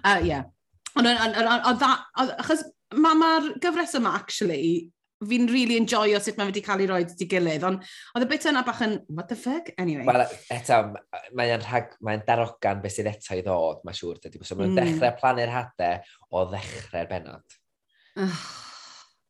uh, 0.04 0.20
yeah. 0.22 0.44
Ond, 0.96 1.06
on, 1.06 1.16
on, 1.16 1.34
on, 1.34 1.46
on 1.46 1.60
ond, 1.72 1.82
o'n, 2.16 2.32
achos 2.38 2.64
mae'r 2.94 3.18
ma 3.20 3.32
gyfres 3.60 3.94
yma, 3.98 4.14
actually, 4.16 4.90
fi'n 5.26 5.48
really 5.50 5.78
enjoyo 5.80 6.20
sut 6.22 6.36
mae 6.38 6.48
wedi 6.50 6.62
cael 6.62 6.82
ei 6.84 6.88
roi 6.90 7.00
i 7.02 7.26
gilydd, 7.30 7.64
ond 7.66 7.82
oedd 8.14 8.26
y 8.26 8.28
bit 8.30 8.46
yna 8.50 8.62
bach 8.66 8.82
yn, 8.86 8.98
what 9.10 9.30
the 9.30 9.38
fuck? 9.38 9.70
Anyway. 9.78 10.06
Wel, 10.06 10.22
eto, 10.54 10.78
mae'n 11.38 11.64
rhag, 11.64 11.96
mae'n 12.06 12.22
darogan 12.28 12.82
beth 12.84 12.94
sydd 12.94 13.10
eto 13.10 13.38
i 13.38 13.42
ddod, 13.42 13.82
mae'n 13.86 13.98
siŵr, 13.98 14.20
dydy. 14.22 14.42
So, 14.46 14.58
mae'n 14.58 14.76
mm. 14.76 14.78
dechrau 14.78 15.16
planu'r 15.18 15.54
hadau 15.54 15.98
o 16.30 16.44
ddechrau'r 16.52 17.10
benod. 17.10 17.58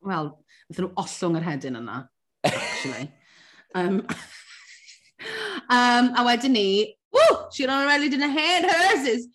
Wel, 0.09 0.31
ddyn 0.69 0.87
nhw 0.87 0.93
ollwng 1.05 1.41
yr 1.41 1.49
hedyn 1.49 1.81
yna, 1.81 2.03
actually. 2.45 3.09
um, 3.75 4.03
um, 5.73 6.13
a 6.19 6.27
wedyn 6.29 6.53
ni, 6.57 6.69
woo, 7.17 7.39
she's 7.53 7.69
on 7.69 7.87
really 7.87 8.09
didn't 8.13 8.37
hand 8.37 8.69
hers 8.69 9.09
is, 9.09 9.29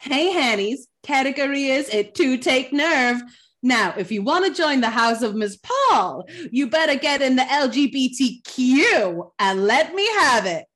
hey, 0.00 0.30
Hannies, 0.30 0.86
category 1.02 1.66
is 1.66 1.88
it 1.88 2.14
to 2.14 2.38
take 2.38 2.72
nerve. 2.72 3.22
Now, 3.66 3.94
if 3.98 4.12
you 4.12 4.22
want 4.22 4.46
to 4.46 4.54
join 4.54 4.80
the 4.80 4.90
house 4.90 5.22
of 5.22 5.34
Ms. 5.34 5.58
Paul, 5.60 6.24
you 6.52 6.68
better 6.70 6.94
get 6.94 7.20
in 7.20 7.34
the 7.34 7.42
LGBTQ 7.42 9.30
and 9.40 9.64
let 9.64 9.92
me 9.92 10.06
have 10.20 10.46
it. 10.46 10.66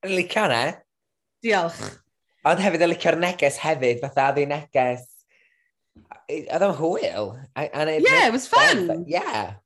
Yn 0.00 0.14
licio 0.16 0.48
na? 0.48 0.60
E? 0.70 0.72
Diolch. 1.44 1.76
Ond 2.48 2.62
hefyd 2.64 2.86
yn 2.86 2.90
licio'r 2.94 3.18
neges 3.20 3.60
hefyd, 3.60 4.00
fatha 4.00 4.30
oedd 4.32 4.48
neges. 4.48 5.04
Oedd 6.30 6.64
o'n 6.64 6.72
hwyl. 6.78 7.34
Yeah, 7.52 8.28
it 8.30 8.32
was 8.32 8.48
fun. 8.48 8.86
Sense, 8.86 9.04
yeah. 9.06 9.60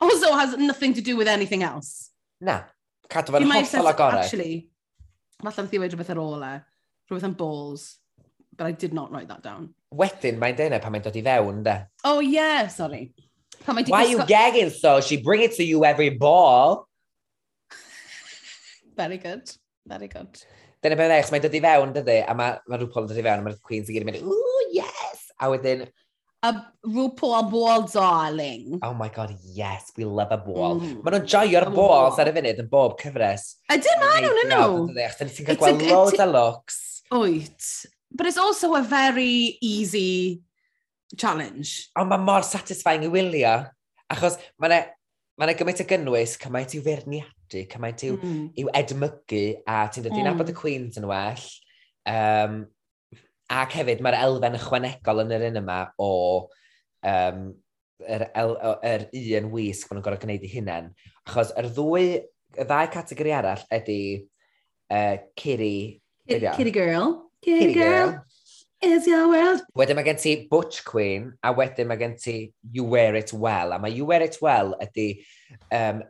Also 0.00 0.32
has 0.32 0.56
nothing 0.56 0.96
to 0.96 1.04
do 1.04 1.20
with 1.20 1.28
anything 1.28 1.62
else. 1.62 2.08
Na. 2.40 2.62
Cadw 3.12 3.36
fe'n 3.36 3.44
hollol 3.44 3.92
agored. 3.92 4.22
Actually, 4.24 4.70
falle 5.44 5.68
beth 5.68 5.76
i 5.76 5.84
wedi 5.84 5.92
rhywbeth 5.98 6.16
ar 6.16 6.24
ôl 6.24 6.48
e. 6.48 6.54
Rhywbeth 7.10 7.28
am 7.28 7.36
balls. 7.36 7.90
But 8.56 8.72
I 8.72 8.72
did 8.72 8.96
not 8.96 9.12
write 9.12 9.28
that 9.28 9.44
down 9.44 9.74
wedyn 9.94 10.38
mae'n 10.40 10.56
dweud 10.58 10.76
e 10.76 10.80
pan 10.82 10.94
mae'n 10.94 11.04
dod 11.04 11.16
i 11.16 11.24
fewn, 11.24 11.62
de. 11.64 11.76
Oh, 12.04 12.20
yeah, 12.20 12.68
sorry. 12.72 13.12
Pan 13.64 13.76
mae 13.76 13.88
Why 13.88 14.04
are 14.04 14.10
you 14.10 14.26
gagging 14.26 14.70
so? 14.70 15.00
She 15.00 15.20
bring 15.22 15.42
it 15.42 15.56
to 15.56 15.64
you 15.64 15.84
every 15.84 16.10
ball. 16.10 16.88
Very 18.96 19.18
good. 19.18 19.50
Very 19.86 20.08
good. 20.08 20.36
Dyna 20.82 20.98
beth 20.98 21.14
eich, 21.16 21.30
mae'n 21.32 21.42
dod 21.42 21.56
i 21.58 21.62
fewn, 21.64 21.94
dydy, 21.96 22.18
a 22.22 22.34
mae 22.38 22.58
ma 22.70 22.78
RuPaul 22.78 23.06
yn 23.06 23.08
dod 23.10 23.18
i 23.18 23.24
fewn, 23.24 23.40
a 23.40 23.46
mae'r 23.46 23.56
Queens 23.66 23.88
i 23.90 23.96
gyd 23.96 24.04
yn 24.04 24.12
mynd, 24.12 24.28
ooh, 24.28 24.68
yes! 24.76 25.24
A 25.40 25.48
wedyn... 25.50 25.88
A 26.46 26.52
RuPaul 26.86 27.48
ball, 27.50 27.88
darling. 27.90 28.78
Oh 28.86 28.92
my 28.94 29.08
god, 29.10 29.32
yes, 29.42 29.90
we 29.96 30.04
love 30.04 30.30
a 30.30 30.38
ball. 30.38 30.78
Mm. 30.78 31.00
Maen 31.02 31.16
nhw'n 31.16 31.26
joio'r 31.32 31.66
balls 31.74 32.20
ar 32.22 32.30
y 32.30 32.34
funud 32.36 32.62
yn 32.62 32.68
bob 32.70 32.94
cyfres. 33.00 33.48
Ydyn 33.74 34.04
maen 34.04 34.28
nhw'n 34.28 34.54
oh 34.54 34.84
nhw? 34.94 35.08
Ti'n 35.18 35.48
cael 35.48 35.58
gweld 35.64 35.82
loads 35.88 36.22
o 36.22 36.28
looks. 36.30 36.78
Wyt, 37.10 37.66
but 38.18 38.26
it's 38.26 38.36
also 38.36 38.74
a 38.74 38.82
very 38.82 39.56
easy 39.62 40.42
challenge. 41.16 41.88
Ond 41.96 42.10
mae 42.10 42.20
mor 42.20 42.42
satisfying 42.44 43.06
i 43.06 43.10
wylio, 43.12 43.52
achos 44.12 44.36
mae 44.58 44.72
yna 44.72 44.80
ma, 45.38 45.54
gymaint 45.54 45.84
o 45.84 45.86
gynnwys, 45.88 46.34
cymaint 46.42 46.74
i'w 46.74 46.82
ferniadu, 46.84 47.62
cymaint 47.70 48.02
i'w 48.08 48.16
mm. 48.18 48.40
I'w 48.58 48.72
edmygu, 48.80 49.44
a 49.70 49.84
ti'n 49.86 50.08
dod 50.08 50.16
mm. 50.16 50.26
nabod 50.26 50.50
y 50.50 50.56
Queens 50.58 50.98
yn 50.98 51.06
well. 51.08 51.46
Um, 52.10 52.58
ac 53.54 53.78
hefyd, 53.78 54.02
mae'r 54.04 54.18
elfen 54.18 54.58
ychwanegol 54.58 55.22
yn 55.22 55.36
yr 55.38 55.46
un 55.52 55.60
yma 55.62 55.78
o 56.02 56.10
um, 57.06 57.46
yr, 58.02 58.26
el, 58.42 58.56
yr 58.90 59.06
un 59.38 59.48
wisg 59.54 59.86
maen 59.86 60.00
nhw'n 60.00 60.08
gorfod 60.08 60.26
gwneud 60.26 60.48
i 60.48 60.52
hunain. 60.56 60.90
Achos 61.22 61.54
yr 61.54 61.70
ddwy, 61.70 62.10
y 62.58 62.66
ddau 62.66 62.90
categori 62.98 63.38
arall 63.38 63.64
ydy 63.78 64.02
uh, 64.18 65.16
Kiri... 65.38 66.02
Kiri 66.26 66.74
Girl. 66.74 67.27
Kitty 67.42 67.72
girl, 67.72 68.24
is 68.82 69.06
your 69.06 69.28
world. 69.28 69.62
Wedyn 69.78 69.98
mae 69.98 70.06
gen 70.06 70.18
ti 70.20 70.34
Butch 70.50 70.82
Queen, 70.86 71.32
a 71.42 71.52
wedyn 71.54 71.88
mae 71.88 72.00
gen 72.00 72.16
ti 72.18 72.52
You 72.72 72.84
Wear 72.84 73.16
It 73.18 73.32
Well. 73.32 73.72
A 73.72 73.78
mae 73.78 73.94
You 73.94 74.06
Wear 74.06 74.22
It 74.26 74.38
Well 74.42 74.74
ydy 74.82 75.08
um, 75.74 76.02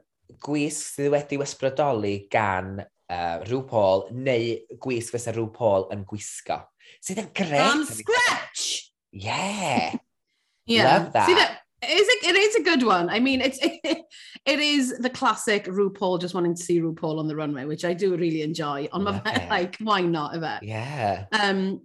gwisg 0.45 0.97
sydd 0.97 1.13
wedi 1.15 1.39
wesbrydoli 1.41 2.17
gan 2.33 2.79
uh, 2.81 3.37
Rhw 3.45 3.63
Paul, 3.69 4.09
neu 4.13 4.57
gwisg 4.81 5.15
fysa 5.17 5.37
Rhw 5.37 5.49
Paul 5.55 5.89
yn 5.95 6.05
gwisgo. 6.09 6.63
Sydd 7.05 7.23
yn 7.25 7.33
gret. 7.37 7.61
From 7.61 7.87
scratch! 7.89 8.67
Yeah! 9.13 9.97
yeah. 10.67 10.93
Love 10.93 11.13
that. 11.13 11.27
See 11.29 11.41
that 11.41 11.68
It 11.81 11.91
is, 11.91 12.09
a, 12.09 12.31
it 12.31 12.37
is 12.37 12.55
a 12.57 12.63
good 12.63 12.83
one. 12.83 13.09
I 13.09 13.21
mean, 13.21 13.41
it's, 13.41 13.59
it, 13.63 13.81
it 14.47 14.59
is 14.59 14.99
the 14.99 15.11
classic 15.11 15.67
RuPaul 15.67 16.21
just 16.21 16.35
wanting 16.35 16.57
to 16.57 16.63
see 16.63 16.81
RuPaul 16.81 17.19
on 17.19 17.29
the 17.29 17.37
runway, 17.37 17.67
which 17.67 17.85
I 17.85 17.95
do 17.95 18.17
really 18.17 18.43
enjoy. 18.43 18.89
On 18.93 19.05
my 19.05 19.21
fe, 19.21 19.47
like, 19.51 19.77
why 19.79 20.01
not 20.01 20.35
efe? 20.35 20.59
Yeah. 20.63 21.27
Um, 21.33 21.83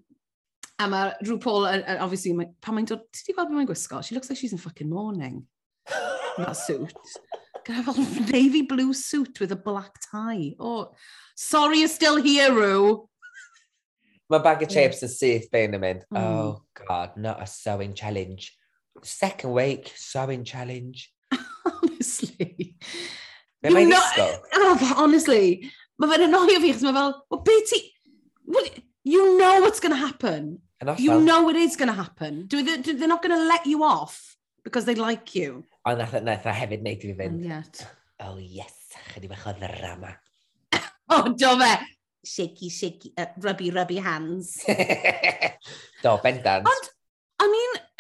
a 0.80 0.88
mae 0.88 1.14
RuPaul, 1.24 1.68
uh, 1.68 1.92
uh 1.92 1.98
obviously, 2.00 2.34
mae, 2.34 2.50
pan 2.62 2.76
mae'n 2.76 2.90
dod, 2.90 3.06
ti 3.14 3.28
di 3.28 3.38
gweld 3.38 3.54
mae'n 3.54 3.70
gwisgo? 3.70 4.04
She 4.04 4.16
looks 4.16 4.30
like 4.30 4.40
she's 4.40 4.52
in 4.52 4.58
fucking 4.58 4.90
mourning. 4.90 5.46
that 6.38 6.58
suit. 6.58 6.94
Gyda 7.64 7.86
fel 7.86 8.26
navy 8.32 8.64
blue 8.64 8.94
suit 8.94 9.40
with 9.40 9.52
a 9.52 9.56
black 9.56 10.00
tie. 10.12 10.56
Oh, 10.60 10.92
sorry 11.36 11.80
you're 11.80 11.88
still 11.88 12.18
here, 12.18 12.52
Ru. 12.54 13.08
Mae 14.30 14.40
bag 14.40 14.64
of 14.64 14.70
chips 14.70 15.04
yn 15.06 15.12
syth 15.12 15.50
fe'n 15.54 15.76
yn 15.78 15.82
mynd, 15.84 16.04
mm. 16.10 16.18
oh 16.18 16.64
god, 16.80 17.16
not 17.18 17.44
a 17.44 17.48
sewing 17.48 17.94
challenge 17.94 18.50
second 19.02 19.52
week, 19.52 19.92
sewing 19.96 20.44
challenge. 20.44 21.12
honestly. 21.66 22.76
Be 23.64 23.70
mae'n 23.70 23.94
ddisgo? 23.94 24.28
Oh, 24.64 24.94
honestly, 24.98 25.72
mae 26.00 26.10
fe'n 26.12 26.28
annoio 26.28 26.60
fi, 26.64 26.74
chos 26.74 26.84
mae 26.86 26.96
fel, 26.96 27.16
well, 27.30 27.42
be 27.46 27.56
ti... 27.70 27.82
What, 28.46 28.70
you 29.04 29.38
know 29.38 29.62
what's 29.62 29.80
going 29.80 29.94
to 29.94 30.00
happen. 30.00 30.60
You 30.98 31.22
know 31.22 31.50
it 31.50 31.56
is 31.56 31.76
going 31.76 31.88
to 31.88 31.96
happen. 31.96 32.46
Do 32.48 32.62
they, 32.62 32.78
do, 32.78 32.94
they're 32.98 33.08
not 33.08 33.22
going 33.24 33.38
to 33.38 33.46
let 33.46 33.66
you 33.66 33.84
off 33.84 34.36
because 34.64 34.86
they 34.86 34.96
like 34.96 35.34
you. 35.36 35.64
A 35.86 35.96
nath, 35.96 36.16
nath 36.24 36.46
a 36.46 36.52
hefyd 36.52 36.84
neud 36.84 37.04
i 37.04 37.12
fi 37.12 37.16
fynd. 37.20 37.40
And 37.40 37.46
yet. 37.46 37.86
Oh, 38.24 38.38
yes, 38.38 38.94
chydig 39.12 39.28
bach 39.28 39.42
o 39.50 39.52
ddrama. 39.58 40.14
oh, 41.12 41.34
do 41.34 41.50
fe. 41.60 41.72
Shaky, 42.24 42.70
shaky, 42.70 43.12
uh, 43.18 43.26
rubby, 43.44 43.72
rubby 43.72 43.98
hands. 43.98 44.54
do, 46.04 46.14
bendant. 46.24 46.70
Ond, 46.70 46.92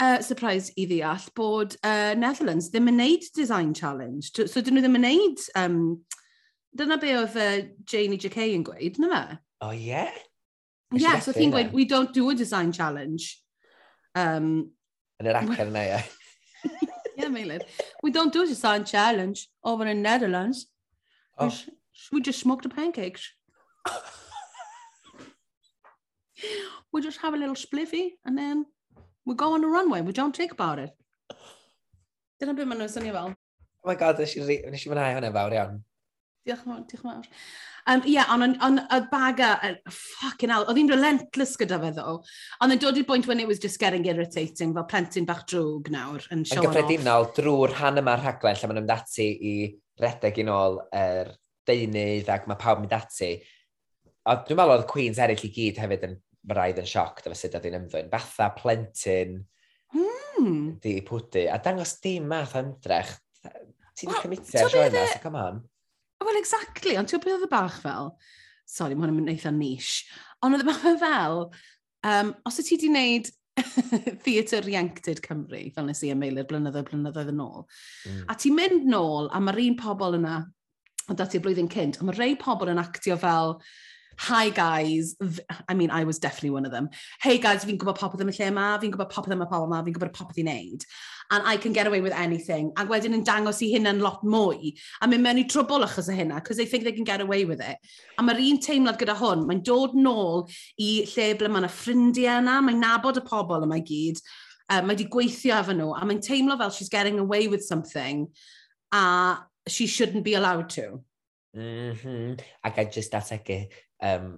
uh, 0.03 0.19
surprised 0.25 0.75
i 0.77 0.86
ddeall 0.89 1.29
bod 1.38 1.77
uh, 1.81 2.12
Netherlands 2.19 2.69
ddim 2.74 2.91
yn 2.91 3.00
neud 3.00 3.29
design 3.38 3.74
challenge. 3.77 4.33
So, 4.36 4.60
dyn 4.60 4.75
nhw 4.77 4.83
ddim 4.86 5.00
yn 5.00 5.07
neud... 5.10 5.48
Um, 5.60 5.79
dyna 6.74 6.98
be 6.98 7.12
oedd 7.13 7.36
uh, 7.38 7.67
Janie 7.86 8.17
J.K. 8.17 8.48
yn 8.55 8.63
gweud, 8.65 8.98
na 9.01 9.10
fe? 9.13 9.38
Oh 9.62 9.72
yeah? 9.72 10.10
Ie, 10.10 10.98
Nes 10.98 11.03
yeah, 11.05 11.19
so 11.22 11.33
ti'n 11.33 11.51
gweud, 11.53 11.72
we 11.74 11.86
don't 11.89 12.13
do 12.13 12.29
a 12.29 12.36
design 12.36 12.72
challenge. 12.74 13.41
Um, 14.15 14.72
Yn 15.22 15.29
yr 15.29 15.39
acen 15.39 15.69
yna, 15.72 15.83
ie. 15.86 16.01
yeah, 17.17 17.29
Meilir. 17.33 17.63
We 18.03 18.12
don't 18.12 18.33
do 18.33 18.43
a 18.43 18.48
design 18.48 18.86
challenge 18.86 19.48
over 19.63 19.86
in 19.88 20.01
Netherlands. 20.01 20.67
Oh. 21.38 21.45
We, 21.45 21.51
s- 21.51 21.69
we 22.12 22.22
just 22.22 22.39
smoke 22.39 22.62
the 22.62 22.69
pancakes. 22.69 23.31
we 26.91 27.01
just 27.01 27.22
have 27.22 27.33
a 27.33 27.38
little 27.38 27.55
spliffy 27.55 28.12
and 28.25 28.38
then 28.38 28.65
we 29.25 29.36
go 29.36 29.53
on 29.53 29.63
a 29.63 29.68
runway, 29.68 30.01
we 30.01 30.13
don't 30.13 30.36
think 30.36 30.51
about 30.51 30.80
it. 30.80 30.92
Dyna 32.39 32.56
beth 32.58 32.70
maen 32.70 32.82
nhw'n 32.84 32.92
swnio 32.92 33.18
fel. 33.18 33.36
Oh 33.84 33.92
my 33.92 33.96
god, 34.00 34.20
nes 34.20 34.36
i, 34.38 34.62
nes 34.72 34.86
i 34.86 34.89
fwynhau 34.89 35.18
hwnna 35.18 35.34
fawr 35.36 35.58
iawn. 35.60 35.77
Diolch 36.48 36.65
yn 36.68 36.89
diolch 36.89 37.06
yn 37.18 37.30
Um, 37.86 38.00
Ie, 38.08 38.13
yeah, 38.13 38.30
ond 38.32 38.56
on, 38.63 38.77
y 38.80 38.98
baga, 39.12 39.58
uh, 39.60 39.92
ffucking 39.92 40.53
hell, 40.53 40.63
oedd 40.72 40.77
hi'n 40.80 40.92
relentless 40.94 41.58
gyda 41.60 41.82
fe 41.82 41.89
ddo. 41.98 42.13
Ond 42.63 42.75
yn 42.75 42.80
dod 42.80 42.96
i'r 42.96 43.08
bwynt 43.10 43.27
when 43.27 43.42
it 43.44 43.50
was 43.50 43.60
just 43.60 43.80
getting 43.82 44.06
irritating, 44.08 44.72
fel 44.77 44.86
plentyn 44.88 45.27
bach 45.27 45.42
drwg 45.51 45.89
nawr 45.92 46.24
yn 46.32 46.46
showing 46.48 46.63
off. 46.63 46.77
Yn 46.77 46.80
gyffredinol, 46.80 47.27
drwy'r 47.36 47.75
han 47.82 48.00
yma'r 48.00 48.24
rhaglen, 48.24 48.56
lle 48.56 48.70
maen 48.70 48.80
nhw'n 48.80 48.88
dati 48.88 49.27
i 49.36 49.56
redeg 50.00 50.39
yn 50.46 50.53
ôl 50.53 50.80
yr 50.86 51.01
er 51.01 51.34
deunydd 51.68 52.32
ac 52.32 52.48
mae 52.48 52.62
pawb 52.63 52.80
mynd 52.80 52.96
ati. 52.96 53.34
Ond 54.32 54.48
dwi'n 54.48 54.62
meddwl 54.62 54.77
oedd 54.77 54.88
Queens 54.88 55.20
eraill 55.20 55.44
i 55.44 55.51
gyd 55.51 55.84
hefyd 55.84 56.08
yn 56.08 56.15
mae 56.43 56.57
rhaid 56.57 56.79
yn 56.81 56.89
sioc 56.89 57.22
dyfa 57.24 57.37
sut 57.37 57.57
oedd 57.57 57.68
hi'n 57.68 57.79
ymddwyn. 57.79 58.09
Fatha 58.11 58.50
plentyn, 58.57 59.37
mm. 59.96 60.55
di 60.83 60.98
pwdy, 61.07 61.48
a 61.51 61.59
dangos 61.63 61.98
dim 62.03 62.27
math 62.31 62.57
ymdrech. 62.59 63.13
Ti'n 63.94 64.09
well, 64.09 64.24
cymitio 64.24 64.63
ar 64.63 64.74
sioen 64.74 64.98
e? 64.98 65.05
so 65.11 65.22
come 65.24 65.39
on. 65.39 65.61
Wel, 66.24 66.39
exactly, 66.39 66.96
ond 66.98 67.11
ti'n 67.11 67.22
beth 67.24 67.35
oedd 67.37 67.48
y 67.48 67.51
bach 67.51 67.77
fel, 67.83 68.13
Sorry, 68.74 68.96
mae 68.96 69.09
hwnna'n 69.09 69.33
eitha 69.33 69.51
niche, 69.51 70.05
ond 70.44 70.55
oedd 70.55 70.63
y 70.63 70.68
bach 70.70 70.83
fel, 71.03 71.48
um, 72.09 72.33
os 72.48 72.59
y 72.61 72.68
ti 72.68 72.79
di 72.81 72.91
wneud 72.91 73.29
Theatr 74.25 74.68
Ianctid 74.72 75.22
Cymru, 75.25 75.61
fel 75.75 75.85
nes 75.85 76.01
i 76.07 76.09
am 76.13 76.24
eilir 76.25 76.48
blynyddoedd 76.50 76.87
blynyddoedd 76.87 77.33
yn 77.35 77.44
ôl. 77.44 77.65
Mm. 78.07 78.22
A 78.31 78.37
ti'n 78.39 78.55
mynd 78.57 78.87
nôl, 78.89 79.29
a 79.29 79.41
mae'r 79.44 79.61
un 79.68 79.75
pobl 79.79 80.18
yna, 80.18 80.37
ond 81.09 81.20
dati 81.20 81.37
y 81.37 81.44
blwyddyn 81.44 81.70
cynt, 81.72 82.00
a 82.00 82.07
mae 82.07 82.18
rei 82.18 82.37
pobl 82.39 82.72
yn 82.74 82.81
actio 82.81 83.20
fel 83.22 83.59
hi 84.17 84.49
guys, 84.49 85.15
I 85.67 85.73
mean, 85.73 85.89
I 85.91 86.03
was 86.03 86.19
definitely 86.19 86.51
one 86.51 86.65
of 86.65 86.71
them. 86.71 86.89
Hey 87.21 87.37
guys, 87.37 87.65
fi'n 87.65 87.77
gwybod 87.77 87.97
popeth 87.97 88.21
am 88.21 88.29
y 88.31 88.35
lle 88.37 88.49
yma, 88.51 88.67
fi'n 88.81 88.93
gwybod 88.93 89.11
popeth 89.11 89.33
am 89.33 89.43
y 89.43 89.47
pobl 89.49 89.67
yma, 89.67 89.81
fi'n 89.85 89.95
gwybod 89.97 90.13
popeth 90.15 90.39
i 90.41 90.45
wneud. 90.45 90.85
And 91.31 91.47
I 91.47 91.57
can 91.57 91.73
get 91.73 91.87
away 91.87 92.01
with 92.01 92.13
anything. 92.13 92.71
A 92.77 92.85
wedyn 92.85 93.15
yn 93.17 93.25
dangos 93.25 93.61
i 93.65 93.71
hynna'n 93.73 94.01
lot 94.03 94.23
mwy. 94.27 94.73
A 95.01 95.07
mynd 95.09 95.25
mewn 95.25 95.41
i 95.41 95.45
trwbl 95.49 95.87
achos 95.87 96.11
o 96.11 96.17
hynna, 96.17 96.41
because 96.41 96.57
they 96.57 96.65
think 96.65 96.83
they 96.83 96.91
can 96.91 97.07
get 97.07 97.21
away 97.21 97.45
with 97.45 97.61
it. 97.61 97.77
A 98.17 98.25
mae'r 98.25 98.41
un 98.43 98.59
teimlad 98.63 98.99
gyda 99.01 99.15
hwn, 99.19 99.47
mae'n 99.49 99.63
dod 99.65 99.95
nôl 99.97 100.45
i 100.77 100.91
lle 101.13 101.29
ble 101.39 101.51
mae 101.51 101.63
yna 101.63 101.71
ffrindiau 101.71 102.43
yna, 102.43 102.59
mae'n 102.67 102.83
nabod 102.83 103.21
y 103.21 103.25
pobl 103.27 103.65
yma 103.65 103.79
i 103.79 103.87
gyd, 103.87 104.21
uh, 104.69 104.81
mae 104.81 104.93
wedi 104.93 105.09
gweithio 105.15 105.57
efo 105.61 105.77
nhw, 105.77 105.93
a 105.97 106.05
mae'n 106.05 106.21
teimlo 106.23 106.59
fel 106.59 106.75
she's 106.75 106.91
getting 106.91 107.19
away 107.23 107.47
with 107.47 107.65
something, 107.65 108.27
a 108.91 109.03
she 109.67 109.87
shouldn't 109.87 110.23
be 110.23 110.35
allowed 110.35 110.69
to. 110.69 111.03
Mm 111.55 111.93
-hmm. 111.95 112.39
Ac 112.63 112.77
a 112.81 112.85
just 112.85 113.13
ategu, 113.13 113.69
um, 114.03 114.33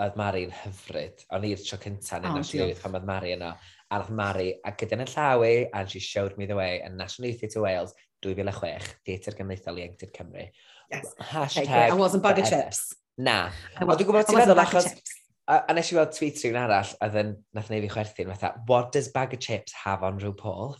oedd 0.00 0.16
Mari'n 0.16 0.52
hyfryd. 0.62 1.24
O'n 1.36 1.44
i'r 1.46 1.62
tro 1.66 1.78
cynta 1.82 2.18
yn 2.18 2.28
oh, 2.30 2.36
National 2.38 2.70
Youth 2.70 2.82
pan 2.84 2.96
oedd 2.96 3.08
Mari 3.08 3.34
yno. 3.36 3.52
A 3.92 4.00
oedd 4.00 4.12
Mari, 4.16 4.48
a 4.64 4.72
gyda 4.78 4.96
yn 4.96 5.04
y 5.04 5.08
llaw 5.12 5.44
ei, 5.46 5.64
and 5.76 5.90
she 5.92 6.00
showed 6.00 6.38
me 6.40 6.48
the 6.48 6.56
way, 6.56 6.80
yn 6.86 6.96
National 6.96 7.30
Youth 7.30 7.42
Theatre 7.42 7.64
Wales 7.64 7.92
2006, 8.24 8.94
Theatr 9.06 9.36
Gymdeithol 9.36 9.80
Ieuenctid 9.82 10.14
Cymru. 10.16 10.46
Yes. 10.92 11.12
Hashtag... 11.20 11.68
I 11.68 11.94
wasn't 11.94 12.22
bag 12.22 12.40
of 12.40 12.48
chips. 12.48 12.94
Na. 13.18 13.50
Ond 13.80 13.92
dwi'n 13.92 14.08
gwybod 14.08 14.30
ti'n 14.30 14.40
meddwl 14.40 14.64
achos... 14.64 14.88
A, 15.50 15.58
a 15.68 15.74
nes 15.74 15.90
i 15.90 15.96
weld 15.98 16.12
tweet 16.14 16.38
rhywun 16.38 16.60
arall, 16.62 16.94
a 17.02 17.08
yn, 17.18 17.34
nath 17.52 17.68
neu 17.72 17.82
fi 17.82 17.90
chwerthu'n 17.90 18.30
fatha, 18.30 18.52
what 18.68 18.92
does 18.94 19.10
bag 19.12 19.34
of 19.34 19.42
chips 19.42 19.74
have 19.84 20.06
on 20.06 20.20
RuPaul? 20.22 20.76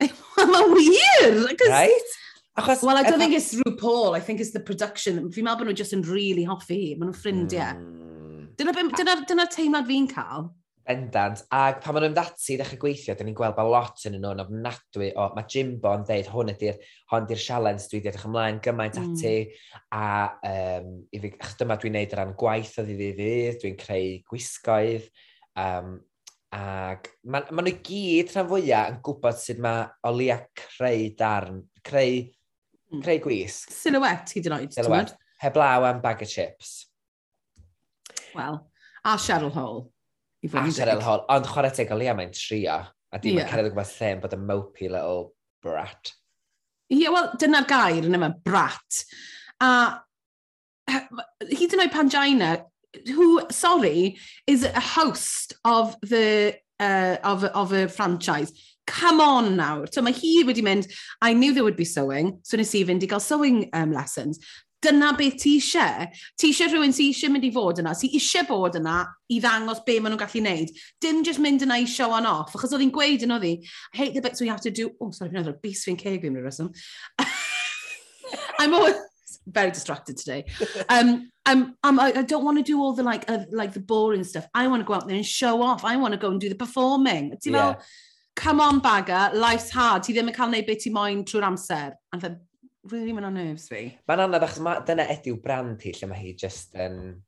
Mae'n 0.38 0.72
weird! 0.72 1.64
Right? 1.68 2.14
Achos... 2.58 2.82
Well, 2.82 2.98
I 2.98 3.02
don't 3.02 3.18
think 3.18 3.32
it's 3.32 3.54
RuPaul. 3.54 4.14
I 4.14 4.20
think 4.20 4.40
it's 4.40 4.52
the 4.52 4.60
production. 4.60 5.30
Fi'n 5.32 5.46
meddwl 5.46 5.62
bod 5.62 5.70
nhw 5.70 5.76
just 5.78 5.94
yn 5.96 6.02
really 6.04 6.44
hoffi 6.44 6.76
hi, 6.76 6.88
maen 6.98 7.08
nhw'n 7.08 7.16
ffrindiau. 7.16 7.78
Mm. 7.78 8.50
Dyna, 8.58 8.74
dyna, 8.98 9.14
dyna 9.28 9.46
teimlad 9.48 9.88
fi'n 9.88 10.08
cael. 10.10 10.50
Bendant. 10.84 11.40
Ac 11.56 11.80
pan 11.80 11.96
maen 11.96 12.04
nhw'n 12.04 12.18
dati 12.18 12.52
i 12.52 12.58
ddechrau 12.60 12.82
gweithio, 12.82 13.16
dyn 13.16 13.30
ni'n 13.30 13.38
gweld 13.38 13.56
bod 13.56 13.72
lot 13.72 14.04
yn 14.10 14.18
nhw'n 14.18 14.44
ofnadwy. 14.44 15.08
O, 15.16 15.30
mae 15.32 15.48
Jimbo 15.54 15.94
yn 15.96 16.04
deud, 16.10 16.28
hwn 16.34 16.52
ydy'r 16.52 16.84
hwn 17.14 17.28
ydy'r 17.30 17.42
sialens, 17.46 17.88
dwi 17.88 18.02
wedi 18.02 18.12
edrych 18.12 18.28
ymlaen 18.28 18.60
gymaint 18.68 19.00
hmm. 19.00 19.16
ati. 19.16 19.34
A 19.96 20.04
um, 20.52 20.92
i 21.08 21.22
fi, 21.24 21.32
ach, 21.40 21.56
dyma 21.62 21.80
dwi'n 21.80 21.96
neud 21.96 22.12
o 22.12 22.20
ran 22.20 22.36
gwaith 22.44 22.76
o 22.76 22.84
ddydd 22.84 23.04
i 23.06 23.10
ddydd, 23.16 23.60
dwi'n 23.64 23.80
creu 23.80 24.16
gwisgoedd. 24.28 25.08
Um, 25.56 26.02
Ac 26.52 27.06
maen 27.24 27.46
ma 27.48 27.62
nhw 27.64 27.72
ma 27.72 27.78
gyd 27.86 28.28
rhan 28.34 28.48
fwyaf 28.50 28.90
yn 28.90 28.96
gwybod 29.06 29.38
sut 29.40 29.60
mae 29.64 29.86
o 30.04 30.10
leia 30.12 30.34
creu 30.52 31.06
darn, 31.16 31.62
creu 31.80 32.26
Mm. 32.92 33.02
Creu 33.02 33.20
gwisg. 33.24 33.72
Silhouette 33.72 34.36
hyd 34.36 34.48
yn 34.50 34.56
oed. 34.58 34.74
Silhouette. 34.76 35.16
Heblaw 35.42 35.88
am 35.88 36.00
bag 36.02 36.22
of 36.22 36.30
chips. 36.30 36.86
Wel, 38.36 38.60
a 39.04 39.16
Cheryl 39.16 39.52
Hall. 39.52 39.90
I 40.44 40.46
a 40.46 40.64
Cheryl 40.70 41.02
Hall. 41.02 41.24
Ond 41.32 41.48
chwarae 41.48 41.72
tegol, 41.74 42.04
ia, 42.04 42.14
mae'n 42.18 42.34
trio. 42.36 42.78
A 43.12 43.20
dim 43.20 43.36
yeah. 43.36 43.44
yn 43.44 43.50
cerdded 43.52 43.72
gwybod 43.72 43.92
lle 43.96 44.10
yn 44.14 44.22
bod 44.22 44.36
yn 44.36 44.46
mopey 44.48 44.88
little 44.92 45.32
brat. 45.64 46.12
Ie, 46.92 47.02
yeah, 47.02 47.12
wel, 47.12 47.32
dyna'r 47.40 47.68
gair 47.68 48.08
yn 48.08 48.18
yma, 48.18 48.30
brat. 48.44 49.02
A 49.64 49.70
hyd 50.88 51.76
yn 51.76 51.84
oed 51.84 51.94
Pangina, 51.94 52.52
who, 53.08 53.40
sorry, 53.50 54.18
is 54.46 54.64
a 54.64 54.80
host 54.80 55.54
of 55.64 55.96
the 56.02 56.56
uh, 56.80 57.16
of, 57.22 57.44
of 57.44 57.72
a 57.72 57.88
franchise 57.88 58.52
come 58.86 59.20
on 59.20 59.56
nawr. 59.56 59.92
So 59.92 60.02
mae 60.02 60.12
hi 60.16 60.42
wedi 60.48 60.64
mynd, 60.64 60.90
I 61.20 61.32
knew 61.32 61.54
there 61.54 61.64
would 61.64 61.76
be 61.76 61.84
sewing, 61.84 62.38
so 62.42 62.56
nes 62.56 62.74
i 62.74 62.84
fynd 62.88 63.02
i 63.02 63.10
gael 63.10 63.20
sewing 63.20 63.68
um, 63.72 63.92
lessons. 63.92 64.40
Dyna 64.82 65.12
beth 65.14 65.36
ti 65.38 65.56
eisiau. 65.60 66.08
Ti 66.38 66.50
eisiau 66.50 66.72
rhywun 66.72 66.94
sy'n 66.94 67.12
eisiau 67.12 67.30
mynd 67.30 67.46
i 67.46 67.52
fod 67.54 67.78
yna, 67.82 67.94
sy'n 67.94 68.16
eisiau 68.18 68.48
bod 68.48 68.80
yna 68.80 68.96
i 69.30 69.38
ddangos 69.42 69.84
be 69.86 70.00
maen 70.00 70.16
nhw'n 70.16 70.22
gallu 70.24 70.42
wneud. 70.42 70.74
Dim 71.04 71.22
just 71.26 71.42
mynd 71.42 71.62
yna 71.62 71.78
i 71.84 71.86
show 71.86 72.10
on 72.16 72.26
off, 72.26 72.56
achos 72.56 72.74
oedd 72.74 72.82
hi'n 72.82 72.94
gweud 72.94 73.22
yn 73.26 73.36
oedd 73.36 73.46
hi, 73.46 73.54
I 73.94 74.00
hate 74.00 74.16
the 74.16 74.24
bits 74.24 74.42
we 74.42 74.50
have 74.50 74.64
to 74.66 74.74
do... 74.74 74.90
Oh, 75.00 75.12
sorry, 75.14 75.30
another 75.30 75.54
beast 75.54 75.86
fi'n 75.86 76.00
ceg 76.00 76.18
fi'n 76.24 76.34
rhywbeth. 76.34 76.82
I'm 78.58 78.74
always 78.74 78.96
very 79.46 79.70
distracted 79.70 80.16
today. 80.16 80.44
Um, 80.88 81.30
um, 81.46 81.62
um 81.64 81.76
I'm, 81.84 82.00
I'm, 82.00 82.18
I 82.18 82.22
don't 82.22 82.44
want 82.44 82.58
to 82.58 82.62
do 82.62 82.80
all 82.80 82.92
the 82.92 83.02
like, 83.02 83.30
uh, 83.30 83.44
like 83.50 83.72
the 83.72 83.80
boring 83.80 84.24
stuff. 84.24 84.46
I 84.54 84.66
want 84.68 84.80
to 84.80 84.84
go 84.84 84.94
out 84.94 85.06
there 85.06 85.16
and 85.16 85.26
show 85.26 85.62
off. 85.62 85.84
I 85.84 85.96
want 85.96 86.12
to 86.12 86.18
go 86.18 86.30
and 86.30 86.40
do 86.40 86.48
the 86.48 86.54
performing. 86.54 87.32
Ti'n 87.32 87.52
yeah. 87.52 87.74
fel, 87.74 87.82
come 88.36 88.60
on 88.60 88.80
bagger, 88.80 89.30
life's 89.34 89.70
hard, 89.70 90.02
ti 90.02 90.14
ddim 90.14 90.30
yn 90.30 90.36
cael 90.36 90.52
neud 90.52 90.66
beth 90.68 90.84
ti 90.84 90.92
moyn 90.94 91.24
trwy'r 91.28 91.46
amser. 91.50 91.92
A 92.12 92.20
dda, 92.20 92.32
e 92.32 92.92
really 92.92 93.12
mynd 93.14 93.28
o 93.28 93.32
nerves 93.34 93.68
fi. 93.70 93.84
Mae'n 94.08 94.24
anodd 94.26 94.46
achos 94.46 94.62
ma, 94.64 94.78
dyna 94.86 95.06
ydyw 95.14 95.36
brand 95.42 95.84
hi, 95.84 95.94
lle 95.98 96.08
mae 96.10 96.22
hi 96.22 96.32
just 96.38 96.74
yn... 96.78 96.98
Um, 97.12 97.20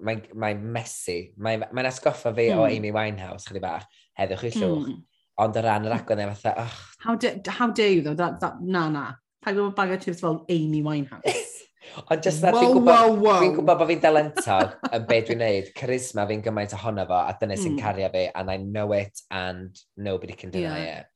mae'n 0.00 0.24
mae 0.32 0.56
messy. 0.56 1.18
Mae'n 1.36 1.66
mae, 1.66 1.84
asgoffa 1.90 2.32
fi 2.32 2.48
mm. 2.48 2.56
o 2.56 2.64
hmm. 2.64 2.78
Amy 2.78 2.92
Winehouse, 2.96 3.50
chydig 3.50 3.64
bach, 3.66 3.84
heddwch 4.16 4.46
i 4.48 4.52
llwch. 4.54 4.88
Mm. 4.88 5.02
Ond 5.44 5.58
o 5.60 5.62
ran 5.62 5.86
yr 5.86 5.94
agwedd 5.98 6.22
neu 6.22 6.32
fatha, 6.32 6.64
och. 6.64 6.78
How, 7.04 7.14
do, 7.20 7.34
how 7.52 7.68
dare 7.70 7.92
you, 7.92 8.02
though? 8.02 8.16
That, 8.18 8.40
that, 8.40 8.62
na, 8.64 8.88
na. 8.90 9.04
Pa 9.44 9.52
gwybod 9.52 9.76
bagger 9.76 10.00
chips 10.02 10.24
fel 10.24 10.40
Amy 10.48 10.80
Winehouse? 10.82 11.44
Ond 12.08 12.24
just 12.24 12.42
na, 12.44 12.54
fi'n 12.54 12.72
gwybod, 12.72 12.88
wow. 12.88 13.12
wow. 13.18 13.42
dwi'n 13.42 13.54
gwybod 13.56 13.82
bod 13.82 13.90
fi'n 13.90 14.02
dalentog 14.02 14.74
yn 14.92 15.06
be 15.08 15.20
dwi'n 15.26 15.42
neud. 15.42 15.70
Charisma 15.76 16.26
fi'n 16.30 16.42
gymaint 16.44 16.74
ohono 16.78 17.04
fo, 17.08 17.20
a 17.20 17.36
dyna 17.40 17.56
sy'n 17.58 17.76
mm. 17.76 17.78
cario 17.82 18.10
fi, 18.14 18.26
and 18.34 18.50
I 18.52 18.58
know 18.62 18.92
it, 18.96 19.22
and 19.30 19.78
nobody 19.96 20.36
can 20.38 20.52
deny 20.54 20.82
yeah. 20.84 20.98
it. 21.00 21.14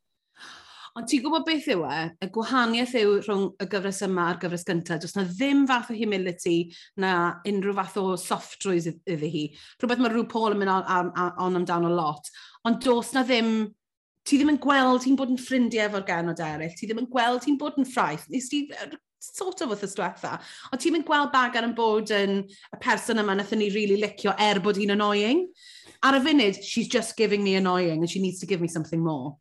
Ond 0.92 1.06
ti'n 1.08 1.22
gwybod 1.24 1.46
beth 1.46 1.68
yw 1.72 1.87
e? 1.88 2.00
Y 2.20 2.26
gwahaniaeth 2.35 2.90
yw 3.00 3.12
rhwng 3.22 3.44
y 3.64 3.66
gyfres 3.72 4.02
yma 4.04 4.26
a'r 4.28 4.40
gyfres 4.42 4.66
gyntaf. 4.68 4.98
Does 5.00 5.14
na 5.16 5.22
ddim 5.24 5.62
fath 5.70 5.88
o 5.88 5.96
humility 5.96 6.56
na 7.00 7.12
unrhyw 7.48 7.78
fath 7.78 7.94
o 8.02 8.02
sofftrwydd 8.20 8.90
iddi 8.92 9.30
hi. 9.32 9.44
Rhywbeth 9.80 10.02
mae 10.04 10.12
rhyw 10.12 10.26
Paul 10.28 10.52
yn 10.52 10.61
mynd 10.61 10.74
on, 10.74 10.85
on, 11.16 11.30
on 11.46 11.62
amdano 11.62 11.92
lot. 11.96 12.28
Ond 12.68 12.82
dos 12.85 13.14
na 13.16 13.24
ddim... 13.24 13.70
Ti 14.22 14.37
ddim 14.38 14.52
yn 14.52 14.61
gweld 14.62 15.02
hi'n 15.02 15.16
bod 15.18 15.32
yn 15.32 15.40
ffrindiau 15.40 15.88
efo'r 15.88 16.04
genod 16.06 16.38
eraill. 16.44 16.76
Ti 16.78 16.87
ddim 16.87 17.00
yn 17.00 17.08
gweld 17.11 17.48
hi'n 17.48 17.56
bod 17.58 17.80
yn 17.80 17.88
ffraith. 17.88 18.28
Nes 18.30 18.52
ti 18.52 18.61
sort 19.22 19.61
of 19.62 19.70
wrth 19.70 19.85
ystwetha. 19.87 20.35
Ond 20.72 20.82
ti'n 20.82 20.96
mynd 20.96 21.06
gweld 21.06 21.30
bagan 21.35 21.68
yn 21.68 21.76
bod 21.78 22.11
yn 22.16 22.40
y 22.42 22.80
person 22.82 23.22
yma 23.22 23.37
nath 23.38 23.54
ni 23.54 23.70
really 23.74 24.00
licio 24.00 24.35
er 24.40 24.61
bod 24.64 24.80
hi'n 24.80 24.94
annoying. 24.96 25.46
Ar 26.02 26.18
y 26.18 26.22
funud, 26.24 26.58
she's 26.66 26.90
just 26.90 27.16
giving 27.16 27.44
me 27.44 27.54
annoying 27.54 28.02
and 28.02 28.11
she 28.11 28.22
needs 28.22 28.40
to 28.40 28.46
give 28.50 28.61
me 28.61 28.68
something 28.68 29.02
more. 29.04 29.37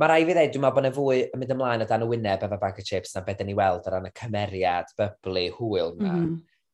Mae 0.00 0.08
rai 0.08 0.24
fi 0.26 0.34
ddweud, 0.34 0.50
dwi'n 0.54 0.64
meddwl 0.64 0.74
bod 0.74 0.86
yna 0.86 0.94
fwy 0.96 1.20
yn 1.28 1.38
mynd 1.38 1.54
ymlaen 1.54 1.84
o 1.84 1.86
dan 1.86 2.02
y 2.02 2.08
wyneb 2.10 2.42
efo 2.46 2.58
bag 2.58 2.80
o 2.80 2.84
chips 2.88 3.12
na 3.14 3.22
beth 3.26 3.42
ni 3.46 3.54
weld 3.54 3.86
o 3.86 3.92
ran 3.92 4.08
y 4.08 4.12
cymeriad, 4.18 4.90
byblu, 4.98 5.44
hwyl 5.58 5.92
yna. 6.00 6.14
Mm. 6.16 6.32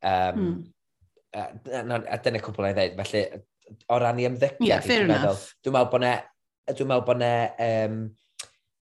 Um, 0.08 0.38
mm. 0.44 0.54
A, 1.36 1.44
a, 1.82 1.98
a 2.14 2.20
dyna 2.24 2.40
cwbl 2.40 2.70
o'i 2.70 2.76
ddweud, 2.78 2.94
felly 3.02 3.24
o 3.90 3.98
ran 4.00 4.22
i 4.22 4.28
ymddygiad, 4.30 4.70
yeah, 4.70 4.86
dwi'n 4.86 5.10
meddwl, 5.10 5.42
dwi'n 5.66 5.76
meddwl 5.76 5.90
bod 5.92 6.06
yna, 6.06 6.14
dwi'n 6.70 6.90
meddwl 6.92 7.04
bod 7.10 7.20
yna 7.20 7.34
um, 7.66 8.00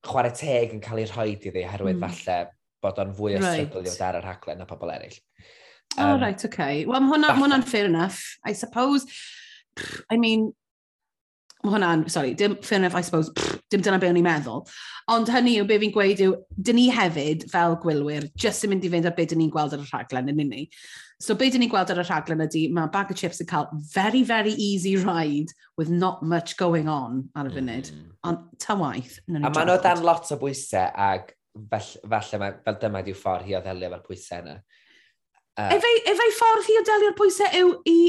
chwarae 0.07 0.37
teg 0.39 0.77
yn 0.77 0.85
cael 0.85 1.01
ei 1.01 1.09
rhoi 1.09 1.27
iddi, 1.33 1.65
herwydd 1.73 1.99
mm. 1.99 2.05
falle 2.05 2.37
bod 2.83 3.01
o'n 3.01 3.15
fwy 3.15 3.37
o 3.37 3.41
right. 3.43 3.67
stryglydd 3.67 4.05
ar 4.07 4.19
y 4.19 4.23
rhaglen 4.25 4.61
na 4.61 4.67
pobl 4.69 4.93
eraill. 4.93 5.19
Um, 5.97 6.05
oh, 6.05 6.19
right, 6.19 6.45
okay. 6.45 6.85
Wel, 6.85 7.01
mae 7.01 7.19
hwnna'n 7.41 7.65
fair 7.65 7.89
enough. 7.89 8.21
I 8.45 8.53
suppose, 8.53 9.05
pff, 9.75 10.01
I 10.09 10.17
mean, 10.21 10.51
mae 11.63 11.73
hwnna'n, 11.73 12.05
sorry, 12.11 12.35
dim 12.37 12.55
fair 12.63 12.79
enough, 12.79 12.95
I 12.95 13.01
suppose, 13.01 13.31
pff, 13.35 13.59
dim 13.71 13.83
dyna 13.83 13.99
be 13.99 14.07
o'n 14.07 14.19
i'n 14.19 14.25
meddwl. 14.25 14.63
Ond 15.11 15.31
hynny 15.33 15.57
yw, 15.59 15.67
be 15.67 15.79
fi'n 15.81 15.93
gweud 15.95 16.21
yw, 16.23 16.37
dyn 16.55 16.77
ni 16.79 16.87
hefyd, 16.93 17.47
fel 17.51 17.75
gwylwyr, 17.83 18.29
jyst 18.39 18.67
yn 18.67 18.73
mynd 18.73 18.85
i 18.87 18.91
fynd 18.93 19.09
ar 19.09 19.15
be 19.17 19.25
dyn 19.27 19.41
ni'n 19.43 19.53
gweld 19.53 19.75
ar 19.75 19.83
y 19.83 19.87
rhaglen 19.89 20.31
yn 20.31 20.43
unig. 20.45 20.77
So 21.19 21.35
be 21.35 21.49
dyn 21.51 21.65
ni'n 21.65 21.73
gweld 21.73 21.91
ar 21.91 21.99
y 21.99 22.05
rhaglen 22.05 22.45
ydy, 22.45 22.67
mae 22.71 22.91
bag 22.93 23.11
of 23.11 23.19
chips 23.19 23.41
yn 23.43 23.49
cael 23.49 23.67
very, 23.91 24.21
very 24.23 24.53
easy 24.55 24.95
ride 25.01 25.51
with 25.75 25.89
not 25.89 26.23
much 26.23 26.55
going 26.55 26.87
on 26.87 27.25
ar 27.35 27.49
y 27.49 27.57
funud. 27.57 27.91
Mm. 27.91 28.05
Ond 28.29 28.45
ta 28.61 28.77
waith. 28.79 29.19
A 29.27 29.41
maen 29.41 29.67
nhw 29.67 29.81
dan 29.83 30.05
lot 30.05 30.31
o 30.31 30.39
bwysau 30.39 30.87
ag 30.95 31.33
fel, 31.71 31.89
falle 32.13 32.41
mae, 32.41 32.55
fel 32.65 32.79
dyma 32.81 33.03
ydyw 33.03 33.17
ffordd 33.17 33.47
hi 33.47 33.57
o 33.57 33.63
ddelio 33.65 33.89
efo'r 33.89 34.05
pwysau 34.05 34.43
yna. 34.43 34.55
Uh, 35.59 35.73
efei, 35.75 36.01
efei 36.13 36.33
ffordd 36.37 36.69
hi 36.69 36.77
o 36.79 36.85
delio'r 36.87 37.17
pwysau 37.19 37.59
yw 37.59 37.73
i 37.89 37.99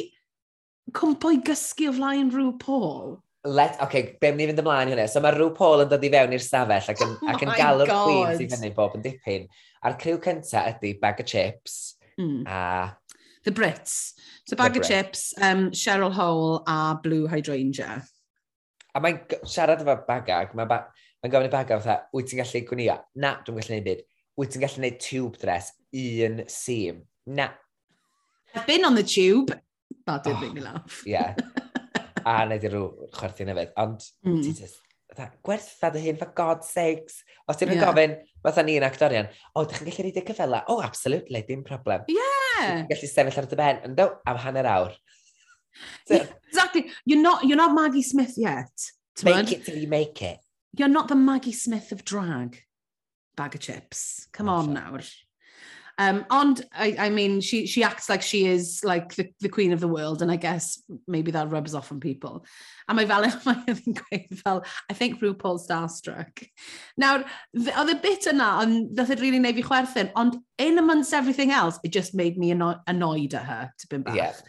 cwmpo 0.96 1.32
i 1.34 1.40
gysgu 1.46 1.90
o 1.90 1.96
flaen 1.96 2.30
rhyw 2.34 2.52
Paul? 2.62 3.18
Let, 3.44 3.78
oce, 3.78 3.86
okay, 3.86 4.16
be 4.20 4.30
ni 4.36 4.46
fynd 4.50 4.60
ymlaen 4.60 4.92
hynny. 4.92 5.06
So 5.08 5.22
mae 5.24 5.32
rhyw 5.34 5.50
Paul 5.56 5.86
yn 5.86 5.90
dod 5.90 6.04
i 6.04 6.12
fewn 6.12 6.36
i'r 6.36 6.44
stafell 6.44 6.92
ac 6.92 7.04
yn, 7.06 7.16
oh 7.24 7.32
ac 7.32 7.44
yn 7.46 7.52
galw'r 7.56 7.92
Queen 7.94 8.34
sy'n 8.36 8.54
fyny 8.54 8.72
bob 8.76 8.96
yn 8.98 9.04
dipyn. 9.06 9.46
A'r 9.80 9.96
criw 10.00 10.20
cyntaf 10.22 10.74
ydy 10.74 10.94
bag 11.00 11.22
of 11.24 11.30
chips. 11.30 11.78
Mm. 12.20 12.44
A... 12.44 12.60
The 13.48 13.54
Brits. 13.56 14.12
So 14.44 14.58
bag 14.60 14.76
o 14.76 14.84
chips, 14.84 15.32
um, 15.40 15.70
Cheryl 15.70 16.12
Hole 16.12 16.62
a 16.68 16.98
Blue 17.02 17.26
Hydrangea. 17.32 18.02
A 18.92 19.00
mae'n 19.00 19.22
siarad 19.48 19.80
efo 19.80 19.94
bagag, 20.04 20.52
mae 20.58 20.68
ba 20.68 20.82
mae'n 21.20 21.32
gofyn 21.32 21.48
i 21.48 21.52
bagar, 21.52 21.80
fatha, 21.84 21.96
wyt 22.16 22.30
ti'n 22.30 22.40
gallu 22.40 22.62
gwnïo? 22.68 22.96
Na, 23.20 23.34
dwi'n 23.44 23.58
gallu 23.58 23.68
gwneud 23.68 23.86
byd. 23.88 24.04
Wyt 24.40 24.54
ti'n 24.54 24.64
gallu 24.64 24.80
gwneud 24.80 25.00
tube 25.04 25.40
dress, 25.42 25.72
un 25.92 26.44
sim. 26.48 27.02
Na. 27.28 27.50
I've 28.54 28.66
been 28.66 28.86
on 28.88 28.96
the 28.96 29.04
tube. 29.04 29.52
That 30.06 30.24
did 30.24 30.36
oh, 30.36 30.40
make 30.40 30.54
me 30.54 30.62
laugh. 30.64 31.02
yeah. 31.06 31.36
A 32.24 32.40
wneud 32.46 32.64
i 32.64 32.72
rhyw 32.72 33.10
chwerthu 33.16 33.46
nefyd. 33.48 33.74
Ond, 33.82 34.06
mm. 34.26 34.40
ti 34.46 34.54
just, 34.56 34.80
gwertha 35.44 35.92
dy 35.92 36.06
hyn, 36.06 36.18
for 36.20 36.32
God's 36.36 36.72
sakes. 36.72 37.20
Os 37.48 37.60
ti'n 37.60 37.74
yeah. 37.74 37.84
gofyn, 37.84 38.16
fatha 38.44 38.64
ni'n 38.64 38.86
actorion, 38.86 39.28
o, 39.52 39.60
oh, 39.60 39.66
ydych 39.66 39.80
chi'n 39.82 39.90
gallu 39.90 40.08
reid 40.08 40.20
y 40.22 40.26
cyfela? 40.32 40.64
O, 40.66 40.78
oh, 40.78 40.84
absolutely, 40.86 41.44
dim 41.48 41.64
problem. 41.66 42.08
Yeah. 42.08 42.64
Ti'n 42.64 42.90
gallu 42.90 43.12
sefyll 43.12 43.42
ar 43.44 43.50
dy 43.50 43.60
ben, 43.60 43.82
ynddo, 43.90 44.08
am 44.30 44.40
hanner 44.40 44.72
awr. 44.72 44.96
So, 46.08 46.16
yeah, 46.16 46.26
exactly. 46.48 46.88
You're 47.04 47.22
not, 47.22 47.44
you're 47.44 47.60
not 47.60 47.74
Maggie 47.74 48.02
Smith 48.02 48.34
yet. 48.36 48.72
Make 49.22 49.52
it 49.52 49.64
till 49.64 49.76
you 49.76 49.88
make 49.88 50.22
it. 50.22 50.40
You're 50.76 50.88
not 50.88 51.08
the 51.08 51.16
Maggie 51.16 51.52
Smith 51.52 51.92
of 51.92 52.04
drag. 52.04 52.62
Bag 53.36 53.54
of 53.54 53.60
chips. 53.60 54.28
Come 54.32 54.48
on 54.48 54.74
nawr. 54.74 55.04
Um, 56.00 56.24
and 56.30 56.64
I, 56.72 56.96
I 56.98 57.10
mean, 57.10 57.42
she, 57.42 57.66
she 57.66 57.84
acts 57.84 58.08
like 58.08 58.22
she 58.22 58.46
is 58.46 58.80
like 58.82 59.14
the, 59.16 59.30
the 59.40 59.50
queen 59.50 59.70
of 59.70 59.80
the 59.80 59.88
world, 59.88 60.22
and 60.22 60.32
I 60.32 60.36
guess 60.36 60.82
maybe 61.06 61.30
that 61.32 61.50
rubs 61.50 61.74
off 61.74 61.92
on 61.92 62.00
people. 62.00 62.46
A 62.88 62.94
mae 62.94 63.04
fel, 63.04 63.26
mae 63.44 63.74
yn 63.74 63.98
gweud 63.98 64.38
fel, 64.38 64.62
I 64.88 64.94
think 64.94 65.20
RuPaul's 65.20 65.66
starstruck. 65.68 66.40
Nawr, 66.96 67.26
oedd 67.52 67.92
y 67.92 67.98
bit 68.00 68.30
yna, 68.32 68.48
ond 68.62 68.94
ddoth 68.96 69.12
it 69.12 69.20
e 69.20 69.26
really 69.26 69.42
neud 69.44 69.60
fi 69.60 69.66
chwerthin, 69.66 70.08
ond 70.16 70.40
in 70.56 70.80
amongst 70.80 71.12
everything 71.12 71.52
else, 71.52 71.76
it 71.84 71.92
just 71.92 72.16
made 72.16 72.40
me 72.40 72.54
anno 72.56 72.78
annoyed 72.86 73.36
at 73.36 73.44
her, 73.44 73.68
to 73.76 73.86
tipyn 73.86 74.06
bach. 74.08 74.16
Yeah. 74.16 74.40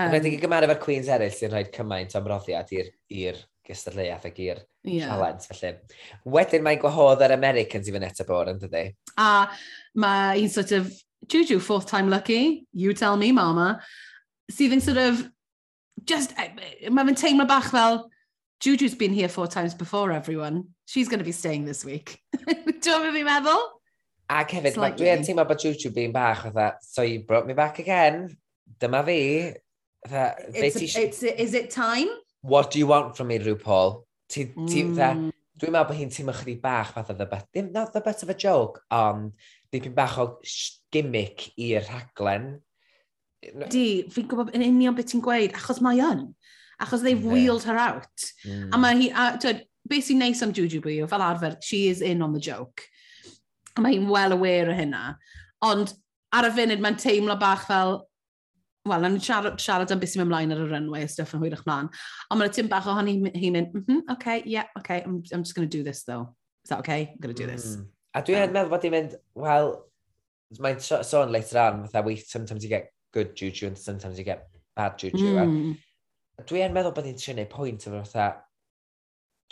Um, 0.00 0.08
Rhaid 0.14 0.30
i 0.30 0.38
gymaru 0.40 0.70
efo'r 0.70 0.80
Queens 0.80 1.12
eraill 1.12 1.36
sy'n 1.36 1.52
rhaid 1.52 1.68
cymaint 1.76 2.16
o 2.16 2.24
mroddiad 2.24 2.72
i'r 2.72 3.44
gystadleuaeth 3.66 4.26
ac 4.28 4.40
i'r 4.44 4.60
yeah. 4.86 5.10
challenge. 5.10 5.46
Felly. 5.50 5.72
Wedyn 6.36 6.64
mae'n 6.66 6.80
gwahodd 6.82 7.24
yr 7.26 7.34
Americans 7.36 7.88
i 7.88 7.94
fynd 7.94 8.08
eto 8.08 8.26
bod 8.28 8.52
yn 8.52 8.60
dydy. 8.62 8.84
A 9.20 9.48
mae 9.98 10.40
hi'n 10.40 10.52
sort 10.52 10.74
of, 10.76 10.90
Juju, 11.26 11.58
fourth 11.58 11.86
time 11.90 12.10
lucky, 12.10 12.66
you 12.72 12.94
tell 12.94 13.16
me 13.16 13.32
mama, 13.32 13.80
sydd 14.52 14.76
yn 14.76 14.84
sort 14.84 15.00
of, 15.02 15.24
just, 16.06 16.34
eh, 16.38 16.52
eh, 16.80 16.90
mae 16.90 17.08
fe'n 17.08 17.18
teimlo 17.18 17.48
bach 17.48 17.72
fel, 17.72 18.04
Juju's 18.60 18.94
been 18.94 19.12
here 19.12 19.28
four 19.28 19.46
times 19.46 19.74
before 19.74 20.12
everyone. 20.12 20.68
She's 20.86 21.08
going 21.08 21.18
to 21.18 21.24
be 21.24 21.32
staying 21.32 21.64
this 21.66 21.84
week. 21.84 22.18
Dwi'n 22.46 23.02
mynd 23.02 23.16
fi'n 23.18 23.26
meddwl? 23.26 23.64
Ac 24.32 24.56
hefyd, 24.56 24.78
dwi'n 24.98 25.24
teimlo 25.26 25.44
bod 25.48 25.62
Juju 25.62 25.90
fi'n 25.94 26.14
bach, 26.14 26.46
that 26.54 26.84
so 26.84 27.02
you 27.02 27.20
brought 27.26 27.46
me 27.46 27.54
back 27.54 27.78
again, 27.78 28.36
dyma 28.80 29.04
fi. 29.04 29.20
Tha, 30.06 30.34
it's, 30.54 30.76
a, 30.76 31.02
it's, 31.02 31.22
is 31.22 31.54
it 31.54 31.70
time? 31.70 32.08
what 32.46 32.70
do 32.70 32.78
you 32.78 32.86
want 32.86 33.16
from 33.16 33.28
me, 33.28 33.38
RuPaul? 33.38 33.62
Paul? 33.62 34.06
Ti, 34.28 34.44
ti, 34.66 34.82
mm. 34.82 35.32
Dwi'n 35.56 35.72
meddwl 35.72 35.88
bod 35.88 35.96
hi'n 35.96 36.10
teimlo 36.12 36.34
chdi 36.36 36.58
bach 36.60 36.90
fath 36.92 37.10
o 37.10 37.14
the 37.16 37.24
bit, 37.24 37.72
not 37.72 37.92
the 37.94 38.02
bit 38.04 38.22
of 38.22 38.28
a 38.28 38.34
joke, 38.36 38.82
ond 38.92 39.32
dipyn 39.72 39.94
bach 39.96 40.18
o 40.20 40.26
gimmick 40.92 41.46
i'r 41.56 41.86
rhaglen. 41.86 42.50
Di, 43.72 43.86
fi'n 44.12 44.26
gwybod 44.28 44.52
yn 44.56 44.66
union 44.66 44.96
beth 44.98 45.08
ti'n 45.14 45.24
gweud, 45.24 45.56
achos 45.56 45.80
mae 45.84 46.02
yn. 46.04 46.26
Achos 46.82 47.00
they've 47.00 47.22
yeah. 47.24 47.32
wheeled 47.32 47.64
her 47.64 47.78
out. 47.80 48.26
Mm. 48.44 48.66
A 48.68 48.76
hmm. 48.76 48.82
mae 48.84 49.00
hi, 49.00 49.08
a 49.08 49.40
twyd, 49.40 49.64
beth 49.88 50.10
sy'n 50.10 50.20
neis 50.20 50.44
am 50.44 50.52
Juju 50.52 50.82
yw, 50.82 51.08
fel 51.08 51.24
arfer, 51.24 51.56
she 51.64 51.86
is 51.88 52.04
in 52.04 52.20
on 52.26 52.36
the 52.36 52.42
joke. 52.42 52.84
A 53.76 53.80
mae 53.80 53.96
hi'n 53.96 54.10
well 54.12 54.36
aware 54.36 54.68
o 54.68 54.76
hynna. 54.76 55.14
Ond 55.64 55.94
ar 56.36 56.50
y 56.50 56.52
funud, 56.58 56.84
mae'n 56.84 57.00
teimlo 57.00 57.38
bach 57.40 57.64
fel, 57.70 58.02
Wel, 58.86 59.02
na'n 59.02 59.18
siarad, 59.22 59.58
siarad 59.62 59.90
am 59.90 60.00
beth 60.02 60.12
sy'n 60.14 60.24
ymlaen 60.26 60.54
ar 60.54 60.62
y 60.62 60.68
runway 60.70 61.06
a 61.06 61.10
stuff 61.10 61.34
yn 61.34 61.42
hwyrach 61.42 61.64
mlaen. 61.66 61.88
Ond 62.30 62.40
mae'n 62.40 62.54
tim 62.54 62.70
bach 62.70 62.86
o 62.86 62.94
hynny 62.94 63.16
hi'n 63.34 63.56
mynd, 63.56 63.74
mm 63.74 63.84
-hmm, 63.86 64.02
okay, 64.14 64.42
yeah, 64.46 64.70
okay, 64.78 65.02
I'm, 65.02 65.22
I'm 65.32 65.42
just 65.42 65.56
going 65.56 65.68
to 65.68 65.76
do 65.78 65.82
this 65.82 66.04
though. 66.04 66.36
Is 66.64 66.70
that 66.70 66.80
okay? 66.80 67.10
I'm 67.12 67.20
going 67.20 67.34
to 67.34 67.42
do 67.42 67.50
this. 67.50 67.76
Mm. 67.76 67.88
A 68.14 68.22
dwi'n 68.22 68.48
um, 68.48 68.54
meddwl 68.54 68.70
bod 68.72 68.86
i'n 68.86 68.94
mynd, 68.94 69.18
well, 69.34 69.72
mae'n 70.62 70.78
sôn 70.78 71.02
so, 71.02 71.10
so 71.10 71.24
later 71.24 71.58
on, 71.60 71.82
fatha, 71.84 72.02
we 72.06 72.16
sometimes 72.16 72.64
you 72.64 72.70
get 72.70 72.92
good 73.12 73.34
juju 73.36 73.66
and 73.66 73.78
sometimes 73.78 74.18
you 74.18 74.24
get 74.24 74.46
bad 74.76 74.98
juju. 74.98 75.34
Mm. 75.34 75.74
Dwi'n 76.46 76.74
meddwl 76.74 76.94
bod 76.94 77.08
i'n 77.10 77.18
trio 77.18 77.36
neud 77.36 77.50
pwynt 77.52 77.88
efo 77.88 78.04
fatha, 78.04 78.30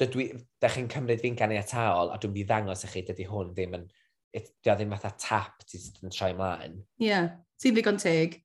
dydw 0.01 0.23
i, 0.23 0.29
da 0.63 0.71
chi'n 0.71 0.89
cymryd 0.91 1.23
fi'n 1.23 1.39
ganiataol 1.39 2.11
a 2.15 2.19
dwi'n 2.19 2.35
mynd 2.35 2.43
i 2.43 2.49
ddangos 2.49 2.87
i 2.87 2.91
chi 2.91 3.05
dydy 3.07 3.29
hwn 3.31 3.53
ddim 3.55 3.77
yn, 3.79 3.87
dwi 4.35 4.75
ddim 4.75 4.95
fatha 4.97 5.13
tap 5.21 5.67
ti'n 5.71 6.15
troi 6.15 6.33
mlaen. 6.39 6.81
Ie, 7.01 7.09
yeah. 7.09 7.31
ti'n 7.63 7.77
ddigon 7.77 8.01
teg. 8.03 8.41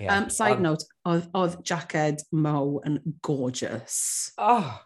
Yeah. 0.00 0.16
Um, 0.16 0.30
side 0.30 0.56
um, 0.56 0.62
note, 0.62 0.84
oedd, 1.04 1.28
oedd 1.36 1.58
jaced 1.66 2.24
Mo 2.32 2.80
yn 2.88 3.00
gorgeous. 3.20 4.32
Oh, 4.40 4.80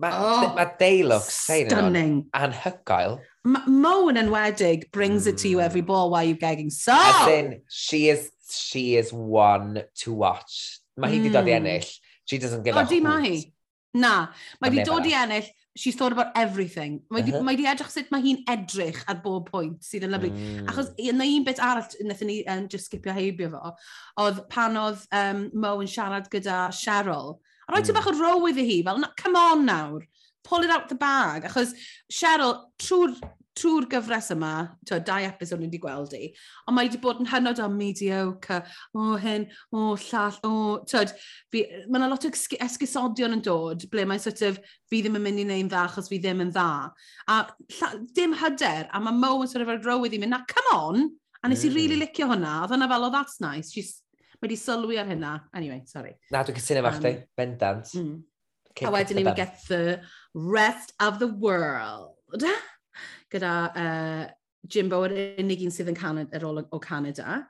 mae 0.00 0.14
oh, 0.16 0.54
ma 0.56 0.64
deilwch 0.80 1.28
stunning. 1.28 2.22
anhygoel. 2.32 3.18
Mo 3.44 3.94
yn 4.08 4.22
enwedig 4.22 4.88
brings 4.90 5.26
mm. 5.26 5.34
it 5.34 5.38
to 5.42 5.48
you 5.48 5.60
every 5.60 5.82
mm. 5.82 5.86
ball 5.92 6.08
while 6.10 6.24
you're 6.24 6.40
gagging. 6.40 6.70
So! 6.70 6.96
As 6.96 7.28
in, 7.28 7.60
she 7.68 8.08
is, 8.08 8.30
she 8.48 8.96
is 8.96 9.12
one 9.12 9.84
to 10.00 10.14
watch. 10.14 10.80
Mae 10.96 11.12
hi 11.12 11.18
mm. 11.20 11.28
di 11.28 11.34
dod 11.34 11.50
i 11.50 11.52
mm. 11.52 11.60
ennill. 11.60 11.90
She 12.24 12.38
doesn't 12.38 12.64
give 12.64 12.76
oh, 12.76 12.80
a 12.80 12.84
hoot. 12.88 12.96
Di 12.96 13.02
mae 13.04 13.28
hi. 13.28 13.36
Na, 14.00 14.14
mae 14.62 14.72
di 14.72 14.86
dod 14.86 15.04
i 15.06 15.12
ennill 15.20 15.52
she's 15.76 15.96
thought 15.96 16.12
about 16.12 16.32
everything. 16.36 17.02
Mae 17.10 17.20
uh 17.20 17.26
-huh. 17.26 17.38
di, 17.38 17.44
mae 17.44 17.56
di 17.56 17.66
edrych 17.66 17.90
sut 17.90 18.10
mae 18.10 18.22
hi'n 18.22 18.42
edrych 18.46 19.02
ar 19.10 19.20
bob 19.22 19.50
pwynt 19.50 19.82
sydd 19.82 20.06
yn 20.06 20.14
lyflu. 20.14 20.30
Mm. 20.30 20.68
Achos 20.70 20.90
yna 20.98 21.26
un 21.26 21.44
bit 21.44 21.60
arall 21.60 21.96
wnaethon 22.00 22.30
ni 22.30 22.38
um, 22.46 22.68
just 22.68 22.90
skipio 22.90 23.12
heibio 23.12 23.50
fo, 23.50 23.74
oedd 24.24 24.42
pan 24.48 24.76
oedd 24.76 25.06
um, 25.10 25.48
Mo 25.54 25.76
yn 25.82 25.90
siarad 25.90 26.30
gyda 26.30 26.68
Cheryl, 26.70 27.38
a 27.66 27.72
roi 27.72 27.82
mm. 27.82 27.94
bach 27.94 28.10
o 28.10 28.14
row 28.18 28.50
iddi 28.50 28.66
hi, 28.70 28.82
fel, 28.86 29.02
come 29.20 29.38
on 29.38 29.66
nawr, 29.66 30.06
pull 30.44 30.62
it 30.62 30.70
out 30.70 30.88
the 30.88 30.94
bag. 30.94 31.48
Achos 31.50 31.74
Cheryl, 32.12 32.54
trwy'r 32.78 33.18
trwy'r 33.58 33.86
gyfres 33.90 34.30
yma, 34.34 34.52
twa, 34.86 34.98
dau 35.04 35.26
episod 35.28 35.60
ni 35.60 35.68
wedi 35.68 35.80
gweld 35.82 36.14
i, 36.18 36.28
ond 36.66 36.76
mae 36.76 36.88
wedi 36.88 37.00
bod 37.02 37.22
yn 37.22 37.30
hynod 37.30 37.62
o 37.62 37.68
mediocre, 37.72 38.60
o 38.98 39.14
hyn, 39.20 39.48
o 39.72 39.94
llall, 40.08 40.38
o... 40.46 40.52
Oh, 40.74 41.02
mae 41.54 42.00
yna 42.00 42.10
lot 42.10 42.26
o 42.26 42.32
esgusodion 42.66 43.36
yn 43.38 43.44
dod, 43.46 43.86
ble 43.92 44.06
mae'n 44.08 44.22
sort 44.22 44.42
of, 44.48 44.60
fi 44.90 45.02
ddim 45.04 45.18
yn 45.20 45.26
mynd 45.26 45.44
i 45.44 45.48
neu'n 45.48 45.70
dda 45.70 45.84
achos 45.88 46.10
fi 46.10 46.20
ddim 46.22 46.42
yn 46.44 46.54
dda. 46.54 46.68
A 47.30 47.40
lla, 47.78 47.92
dim 48.16 48.34
hyder, 48.40 48.88
a 48.90 49.02
mae 49.02 49.20
Mo 49.24 49.36
yn 49.42 49.50
sort 49.50 49.64
of 49.64 49.74
argrowydd 49.76 50.16
i 50.16 50.22
mynd, 50.22 50.34
na, 50.34 50.42
come 50.50 50.74
on! 50.76 51.04
A 51.44 51.50
nes 51.52 51.62
i 51.66 51.70
mm. 51.70 51.76
really 51.76 52.00
licio 52.00 52.30
hwnna, 52.30 52.62
oedd 52.64 52.74
hwnna 52.74 52.88
fel, 52.90 53.06
oh, 53.06 53.12
that's 53.12 53.40
nice, 53.44 53.70
she's 53.74 54.00
mae 54.44 54.50
wedi 54.50 54.60
sylwi 54.60 54.98
ar 55.00 55.08
hynna. 55.08 55.34
Anyway, 55.56 55.82
sorry. 55.88 56.14
Na, 56.32 56.42
dwi'n 56.44 56.58
cytuno 56.58 56.82
efo 56.82 56.90
um, 56.90 57.00
chdi. 57.00 57.12
bendant. 57.38 57.92
Mm. 57.96 58.22
A 58.82 58.90
wedyn 58.90 59.20
ni, 59.20 59.24
we 59.24 59.32
get 59.38 59.60
the 59.68 60.00
rest 60.34 60.92
of 61.00 61.18
the 61.18 61.28
world 61.28 62.42
gyda 63.34 63.54
uh, 63.74 64.24
Jimbo, 64.70 65.02
yr 65.04 65.14
unig 65.42 65.64
un 65.66 65.74
sydd 65.74 65.90
yn 65.92 65.98
Canada, 65.98 66.38
ar 66.38 66.46
ôl 66.48 66.62
o 66.64 66.80
Canada. 66.80 67.42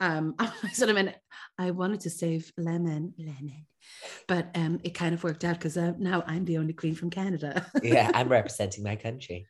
Um, 0.00 0.34
a 0.38 0.48
sort 0.72 0.90
of 0.90 0.96
mynd, 0.96 1.14
I 1.58 1.70
wanted 1.70 2.00
to 2.00 2.10
save 2.10 2.52
Lemon, 2.56 3.12
Lemon, 3.18 3.66
but 4.26 4.48
um, 4.54 4.80
it 4.82 4.94
kind 4.94 5.14
of 5.14 5.22
worked 5.22 5.44
out 5.44 5.58
because 5.58 5.76
uh, 5.76 5.92
now 5.98 6.24
I'm 6.26 6.46
the 6.46 6.56
only 6.56 6.72
queen 6.72 6.94
from 6.94 7.10
Canada. 7.10 7.66
yeah, 7.82 8.10
I'm 8.14 8.28
representing 8.28 8.82
my 8.82 8.96
country. 8.96 9.46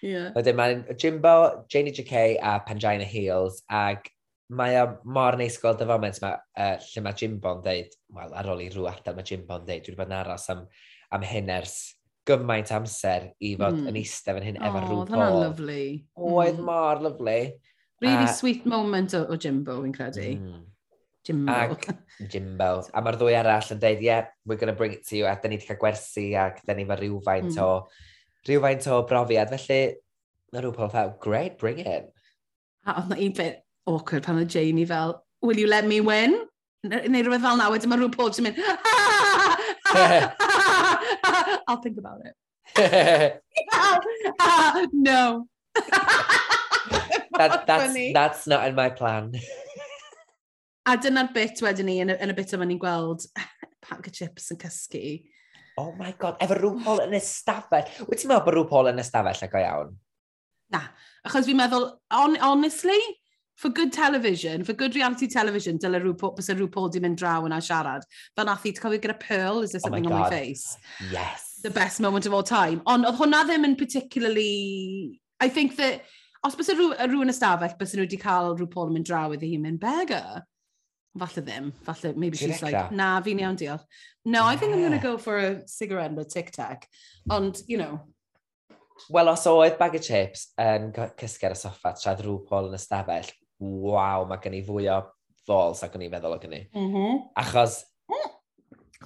Yeah. 0.00 0.30
Wedyn 0.32 0.56
mae 0.56 0.94
Jimbo, 0.96 1.66
Janie 1.68 1.92
JK 1.92 2.38
a 2.40 2.62
Pangina 2.66 3.04
Heels 3.04 3.62
ac 3.68 4.08
mae 4.48 4.78
o 4.80 4.86
mor 5.04 5.36
neis 5.38 5.58
gweld 5.60 5.82
y 5.84 5.88
foment 5.90 6.22
ma, 6.22 6.30
uh, 6.56 6.76
lle 6.80 7.02
mae 7.04 7.18
Jimbo'n 7.20 7.60
dweud, 7.66 7.98
wel 8.16 8.32
ar 8.34 8.48
ôl 8.50 8.62
i 8.64 8.70
rhyw 8.70 8.88
ardal 8.90 9.18
mae 9.18 9.26
Jimbo'n 9.28 9.66
dweud, 9.66 9.84
dwi 9.84 9.92
wedi 9.92 9.98
bod 10.00 10.10
yn 10.10 10.16
aros 10.22 10.48
am, 10.54 10.64
am 11.14 11.26
hyn 11.26 11.52
ers 11.58 11.76
gymaint 12.30 12.72
amser 12.74 13.30
i 13.38 13.52
fod 13.58 13.76
mm. 13.76 13.84
yn 13.84 13.90
hmm. 13.90 14.00
eistedd 14.00 14.38
fan 14.38 14.46
hyn 14.48 14.58
oh, 14.60 14.66
efo'r 14.68 14.86
rhywbeth. 14.86 15.12
O, 15.12 15.18
hwnna'n 15.18 15.38
lyflu. 15.44 15.84
Oedd 16.30 16.58
mm. 16.58 16.66
mor 16.70 17.04
lyflu. 17.04 17.38
Really 18.00 18.26
uh, 18.26 18.32
sweet 18.32 18.66
moment 18.70 19.14
o, 19.18 19.26
o 19.28 19.36
Jimbo, 19.36 19.80
fi'n 19.84 19.94
credu. 19.96 20.26
Mm. 20.38 20.60
Jimbo. 21.26 21.52
Ag, 21.52 21.88
Jimbo. 22.32 22.70
A 22.96 23.02
mae'r 23.04 23.18
ddwy 23.20 23.36
arall 23.36 23.72
yn 23.74 23.80
dweud, 23.82 24.04
yeah, 24.04 24.30
we're 24.46 24.60
going 24.60 24.72
to 24.72 24.76
bring 24.76 24.94
it 24.96 25.06
to 25.08 25.18
you, 25.18 25.26
a 25.28 25.34
da 25.36 25.50
ni 25.50 25.58
wedi 25.58 25.68
cael 25.68 25.80
gwersi, 25.82 26.30
ac 26.40 26.62
da 26.66 26.76
ni 26.76 26.86
mae 26.88 27.00
rhywfaint 27.00 27.52
mm. 27.52 27.60
o 27.60 28.48
rhywfaint 28.48 28.88
o 28.88 29.02
brofiad. 29.08 29.52
Felly, 29.52 29.80
mae 30.54 30.64
rhyw 30.64 30.76
pob 30.76 30.94
fel, 30.94 31.16
great, 31.20 31.58
bring 31.60 31.82
it. 31.84 32.08
A 32.88 32.96
oedd 32.96 33.12
na 33.12 33.20
un 33.20 33.36
bit 33.36 33.60
awkward 33.90 34.24
pan 34.24 34.40
oedd 34.40 34.54
Janie 34.56 34.88
fel, 34.88 35.18
will 35.44 35.60
you 35.60 35.68
let 35.68 35.86
me 35.86 36.00
win? 36.00 36.38
Neu 36.88 37.20
rhywbeth 37.20 37.44
fel 37.44 37.60
na, 37.60 37.68
wedyn 37.72 37.92
mae 37.92 38.00
rhyw 38.00 38.14
pob 38.16 38.32
sy'n 38.32 38.48
mynd, 38.48 38.64
I'll 41.68 41.80
think 41.80 41.98
about 41.98 42.20
it. 42.24 42.34
yeah, 42.78 43.36
uh, 44.40 44.86
no. 44.92 45.46
that, 47.36 47.64
that's, 47.66 47.86
funny. 47.86 48.12
that's 48.12 48.46
not 48.46 48.66
in 48.68 48.74
my 48.74 48.90
plan. 48.90 49.32
a 50.86 50.96
dyna'r 50.98 51.32
bit 51.34 51.60
wedyn 51.62 51.86
ni, 51.86 51.98
yn 52.02 52.10
y, 52.10 52.16
yn 52.24 52.32
y 52.32 52.36
bit 52.36 52.54
yma 52.56 52.66
ni'n 52.66 52.80
gweld 52.80 53.26
pack 53.84 54.06
of 54.06 54.14
chips 54.16 54.50
yn 54.54 54.58
cysgu. 54.60 55.04
Oh 55.80 55.92
my 55.96 56.12
god, 56.18 56.40
efo 56.42 56.56
rhywbeth 56.58 57.04
yn 57.06 57.16
ystafell. 57.18 57.90
Wyt 58.08 58.22
ti'n 58.22 58.32
meddwl 58.32 58.46
bod 58.46 58.56
rhywbeth 58.56 58.90
yn 58.92 59.02
ystafell 59.02 59.44
ac 59.46 59.54
o 59.54 59.62
iawn? 59.62 59.92
Na, 60.74 60.82
achos 61.26 61.46
fi'n 61.48 61.58
meddwl, 61.60 61.86
on, 62.16 62.36
honestly, 62.42 62.98
for 63.60 63.68
good 63.68 63.92
television, 63.92 64.64
for 64.64 64.72
good 64.72 64.94
reality 64.96 65.26
television, 65.26 65.76
dyle 65.76 66.00
RuPaul, 66.00 66.32
bys 66.36 66.48
y 66.48 66.54
RuPaul 66.56 66.88
di 66.94 67.00
mynd 67.04 67.18
draw 67.20 67.44
yna 67.44 67.58
siarad. 67.60 68.06
Fel 68.36 68.48
nath 68.48 68.64
i, 68.64 68.72
ti'n 68.72 68.80
cofio 68.80 69.00
gyda 69.04 69.18
Pearl, 69.20 69.60
is 69.66 69.74
there 69.74 69.82
something 69.84 70.06
oh 70.06 70.08
my 70.08 70.16
on 70.16 70.22
God. 70.22 70.32
my 70.32 70.36
face? 70.38 70.78
Yes. 71.12 71.60
The 71.62 71.70
best 71.70 72.00
moment 72.00 72.24
of 72.24 72.32
all 72.32 72.46
time. 72.46 72.80
Ond 72.88 73.04
oedd 73.04 73.18
hwnna 73.20 73.42
ddim 73.44 73.66
yn 73.68 73.76
particularly... 73.76 75.20
I 75.40 75.50
think 75.52 75.76
that... 75.76 76.08
Os 76.40 76.56
bys 76.56 76.70
y 76.72 76.76
rhyw, 76.78 76.94
rhywun 77.04 77.32
ystafell, 77.34 77.74
bys 77.76 77.92
nhw 77.92 78.06
wedi 78.06 78.20
cael 78.22 78.54
RuPaul 78.56 78.88
yn 78.88 78.96
mynd 78.96 79.08
draw 79.10 79.26
iddi 79.36 79.50
hi 79.52 79.58
mynd 79.60 79.82
beggar. 79.82 80.40
Falle 81.20 81.44
ddim. 81.44 81.68
Falle, 81.84 82.14
maybe 82.16 82.40
She 82.40 82.48
she's 82.48 82.62
like, 82.64 82.86
na, 82.96 83.10
fi'n 83.26 83.42
iawn 83.44 83.60
diolch. 83.60 83.84
No, 84.24 84.40
yeah. 84.40 84.46
I 84.46 84.56
think 84.56 84.72
I'm 84.72 84.80
going 84.80 84.96
to 84.96 85.04
go 85.04 85.18
for 85.18 85.36
a 85.36 85.68
cigarette 85.68 86.14
and 86.14 86.24
a 86.24 86.24
tic-tac. 86.24 86.88
Ond, 87.28 87.60
you 87.68 87.76
know, 87.76 88.00
Wel, 89.08 89.30
os 89.32 89.46
oedd 89.48 89.78
bag 89.80 89.94
of 89.96 90.02
chips 90.04 90.50
yn 90.60 90.90
cysgu 90.92 91.46
ar 91.48 91.54
y 91.54 91.58
soffa, 91.58 91.94
tra 91.96 92.12
rhyw 92.18 92.40
Paul 92.48 92.68
yn 92.68 92.76
ystafell, 92.76 93.30
waw, 93.60 94.26
mae 94.28 94.40
gen 94.42 94.58
i 94.58 94.64
fwy 94.66 94.88
o 94.92 95.00
balls 95.48 95.84
ac 95.84 95.94
o'n 95.96 96.04
i'n 96.06 96.12
feddwl 96.12 96.36
o 96.36 96.40
gen 96.42 96.56
i. 96.56 96.64
Mm 96.74 96.90
-hmm. 96.94 97.22
Achos... 97.44 97.82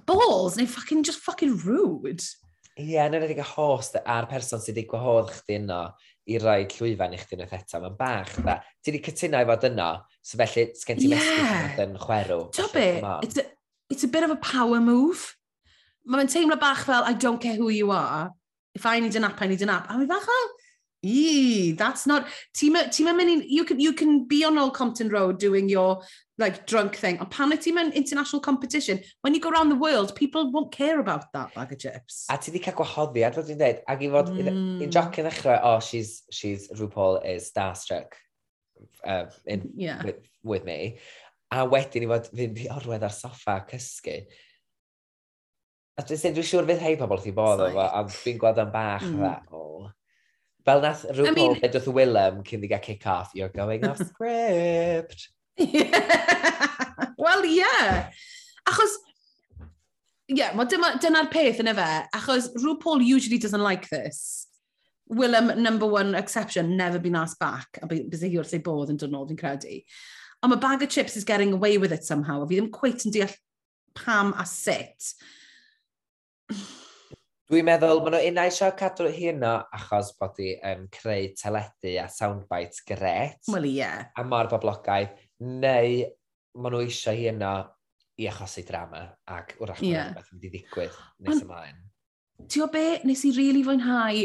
Balls? 0.06 0.56
Neu 0.56 0.66
fucking, 0.68 1.04
just 1.04 1.22
fucking 1.24 1.54
rude. 1.64 2.22
Ie, 2.74 2.90
yeah, 2.96 3.06
yn 3.06 3.14
enwedig 3.14 3.38
y 3.38 3.46
host 3.46 3.94
a'r 4.02 4.26
person 4.26 4.58
sydd 4.60 4.74
wedi 4.74 4.88
gwahodd 4.90 5.30
chdi 5.30 5.60
yno 5.60 5.78
i 6.26 6.40
roi 6.42 6.64
llwyfan 6.72 7.14
i 7.14 7.20
chdi'n 7.20 7.44
eto. 7.44 7.78
Mae'n 7.78 7.94
bach. 7.98 8.32
Da. 8.42 8.56
Ti 8.82 8.90
wedi 8.90 9.02
cytuno 9.06 9.42
i 9.42 9.46
fod 9.48 9.66
yno, 9.68 9.90
so 10.18 10.40
felly 10.40 10.64
sgen 10.80 10.98
ti 10.98 11.10
yeah. 11.12 11.20
mesgu 11.22 11.84
yn 11.86 11.94
chwerw. 12.02 12.40
Do 12.56 12.66
be, 12.74 12.88
it's 13.22 13.38
a, 13.38 13.44
it's 13.92 14.06
a 14.06 14.10
bit 14.10 14.26
of 14.26 14.34
a 14.34 14.40
power 14.42 14.80
move. 14.82 15.36
Mae'n 16.10 16.30
teimlo 16.32 16.58
bach 16.60 16.82
fel, 16.88 17.06
I 17.06 17.14
don't 17.14 17.40
care 17.40 17.54
who 17.54 17.70
you 17.70 17.92
are. 17.94 18.32
If 18.74 18.86
I 18.86 18.98
need 18.98 19.14
an 19.14 19.24
app, 19.30 19.40
I 19.40 19.46
need 19.46 19.62
an 19.62 19.70
app. 19.70 19.88
A 19.90 19.96
mi 19.96 20.10
bach 20.10 20.26
fel, 20.26 20.50
E, 21.04 21.72
that's 21.72 22.06
not... 22.06 22.26
Ti'n 22.56 22.72
mynd 22.72 23.30
in... 23.30 23.44
You 23.46 23.64
can, 23.64 23.78
you 23.78 23.92
can 23.92 24.24
be 24.26 24.44
on 24.44 24.58
Old 24.58 24.74
Compton 24.74 25.10
Road 25.10 25.38
doing 25.38 25.68
your 25.68 26.02
like 26.38 26.66
drunk 26.66 26.96
thing. 26.96 27.18
Ond 27.22 27.30
pan 27.30 27.52
ti'n 27.52 27.76
mynd 27.76 27.94
international 27.94 28.40
competition, 28.42 29.00
when 29.22 29.34
you 29.34 29.40
go 29.40 29.50
around 29.50 29.68
the 29.68 29.78
world, 29.78 30.14
people 30.16 30.50
won't 30.50 30.72
care 30.72 30.98
about 30.98 31.32
that 31.32 31.54
bag 31.54 31.72
of 31.72 31.78
chips. 31.78 32.24
A 32.30 32.38
ti 32.38 32.50
di 32.50 32.58
cael 32.58 32.74
gwahoddiad, 32.78 33.36
fod 33.36 33.46
ti'n 33.50 33.60
dweud, 33.60 33.82
ac 33.86 34.02
i 34.02 34.10
fod, 34.10 34.32
mm. 34.34 34.80
i'n 34.82 34.94
joc 34.94 35.20
yn 35.22 35.28
ddechrau, 35.28 35.60
oh, 35.62 35.78
she's, 35.78 36.22
she's, 36.34 36.66
RuPaul 36.74 37.20
is 37.22 37.50
starstruck 37.52 38.18
uh, 39.06 39.26
in, 39.46 39.70
yeah. 39.76 40.02
with, 40.02 40.24
with 40.42 40.64
me. 40.66 40.98
A 41.54 41.62
wedyn 41.70 42.08
i 42.08 42.10
fod 42.10 42.32
fynd 42.32 42.64
i 42.64 42.70
orwedd 42.74 43.06
ar 43.06 43.14
soffa 43.14 43.60
a 43.60 43.66
cysgu. 43.70 44.18
A 45.94 46.02
dwi'n 46.02 46.34
dwi 46.34 46.42
siŵr 46.42 46.66
fydd 46.66 46.82
hei 46.82 46.96
pobl 46.98 47.22
chi 47.22 47.30
bod 47.36 47.62
efo, 47.68 47.84
a 47.86 48.02
dwi'n 48.10 48.40
gweld 48.42 48.58
yn 48.64 48.74
bach 48.74 49.06
mm. 49.06 49.20
dda. 49.20 49.36
Oh. 49.54 49.92
Fel 50.64 50.81
nath 50.81 51.05
rhyw 51.12 51.29
I 51.29 51.35
mean, 51.37 51.59
edrych 51.66 51.90
Willem 51.92 52.40
cyn 52.46 52.64
i 52.64 52.70
gael 52.70 52.81
kick-off, 52.81 53.35
you're 53.35 53.53
going 53.53 53.85
off 53.85 54.00
script. 54.00 55.29
Wel, 57.24 57.44
ie. 57.44 57.59
Yeah. 57.59 58.09
Achos, 58.68 58.96
ie, 60.31 60.38
yeah, 60.40 60.57
dyna'r 60.57 60.96
dyna 61.05 61.27
peth 61.33 61.61
yn 61.61 61.68
efe. 61.74 61.88
Achos 62.16 62.48
RuPaul 62.64 63.05
usually 63.05 63.38
doesn't 63.38 63.62
like 63.62 63.90
this. 63.90 64.48
Willem, 65.09 65.62
number 65.62 65.87
one 65.87 66.14
exception, 66.14 66.79
never 66.79 66.98
been 66.98 67.16
asked 67.16 67.38
back. 67.38 67.79
A 67.83 67.87
bys 67.87 68.24
hi 68.24 68.33
wrth 68.38 68.57
ei 68.57 68.64
bod 68.64 68.88
yn 68.88 69.00
dod 69.00 69.12
nôl, 69.12 69.29
fi'n 69.29 69.40
credu. 69.40 69.83
Ond 70.40 70.55
mae 70.55 70.61
bag 70.61 70.83
of 70.83 70.88
chips 70.88 71.16
is 71.16 71.29
getting 71.29 71.53
away 71.53 71.77
with 71.77 71.92
it 71.92 72.05
somehow. 72.05 72.40
A 72.40 72.48
fi 72.48 72.57
ddim 72.57 72.72
cweit 72.72 73.05
yn 73.05 73.12
deall 73.12 73.37
pam 73.94 74.33
a 74.40 74.48
sut. 74.48 75.12
Dwi'n 77.44 77.66
meddwl 77.68 77.98
maen 78.00 78.14
nhw 78.16 78.28
unna 78.30 78.44
eisiau 78.48 78.72
cadw 78.78 79.11
hynna 79.12 79.52
achos 79.76 80.14
bod 80.16 80.38
hi 80.40 80.54
um, 80.64 80.87
creu 80.94 81.26
teledu 81.37 81.90
a 82.00 82.07
soundbites 82.09 82.80
gret. 82.88 83.37
Wel 83.52 83.68
ie. 83.68 83.74
Yeah. 83.83 84.07
A 84.16 84.24
mor 84.24 84.48
boblogaidd. 84.48 85.12
Neu 85.44 85.98
maen 86.57 86.72
nhw 86.72 86.80
eisiau 86.87 87.18
hynna 87.18 87.50
i 88.16 88.30
achosi 88.30 88.64
drama 88.64 89.02
ac 89.37 89.52
wrach 89.61 89.83
yeah. 89.85 90.14
beth 90.16 90.30
yn 90.33 90.38
mynd 90.38 90.48
i 90.48 90.52
ddigwydd 90.54 90.96
nes 91.26 91.42
ymlaen 91.44 91.84
ti 92.48 92.62
o 92.62 92.66
be, 92.72 93.00
nes 93.04 93.24
i 93.26 93.30
really 93.37 93.62
fwynhau, 93.64 94.20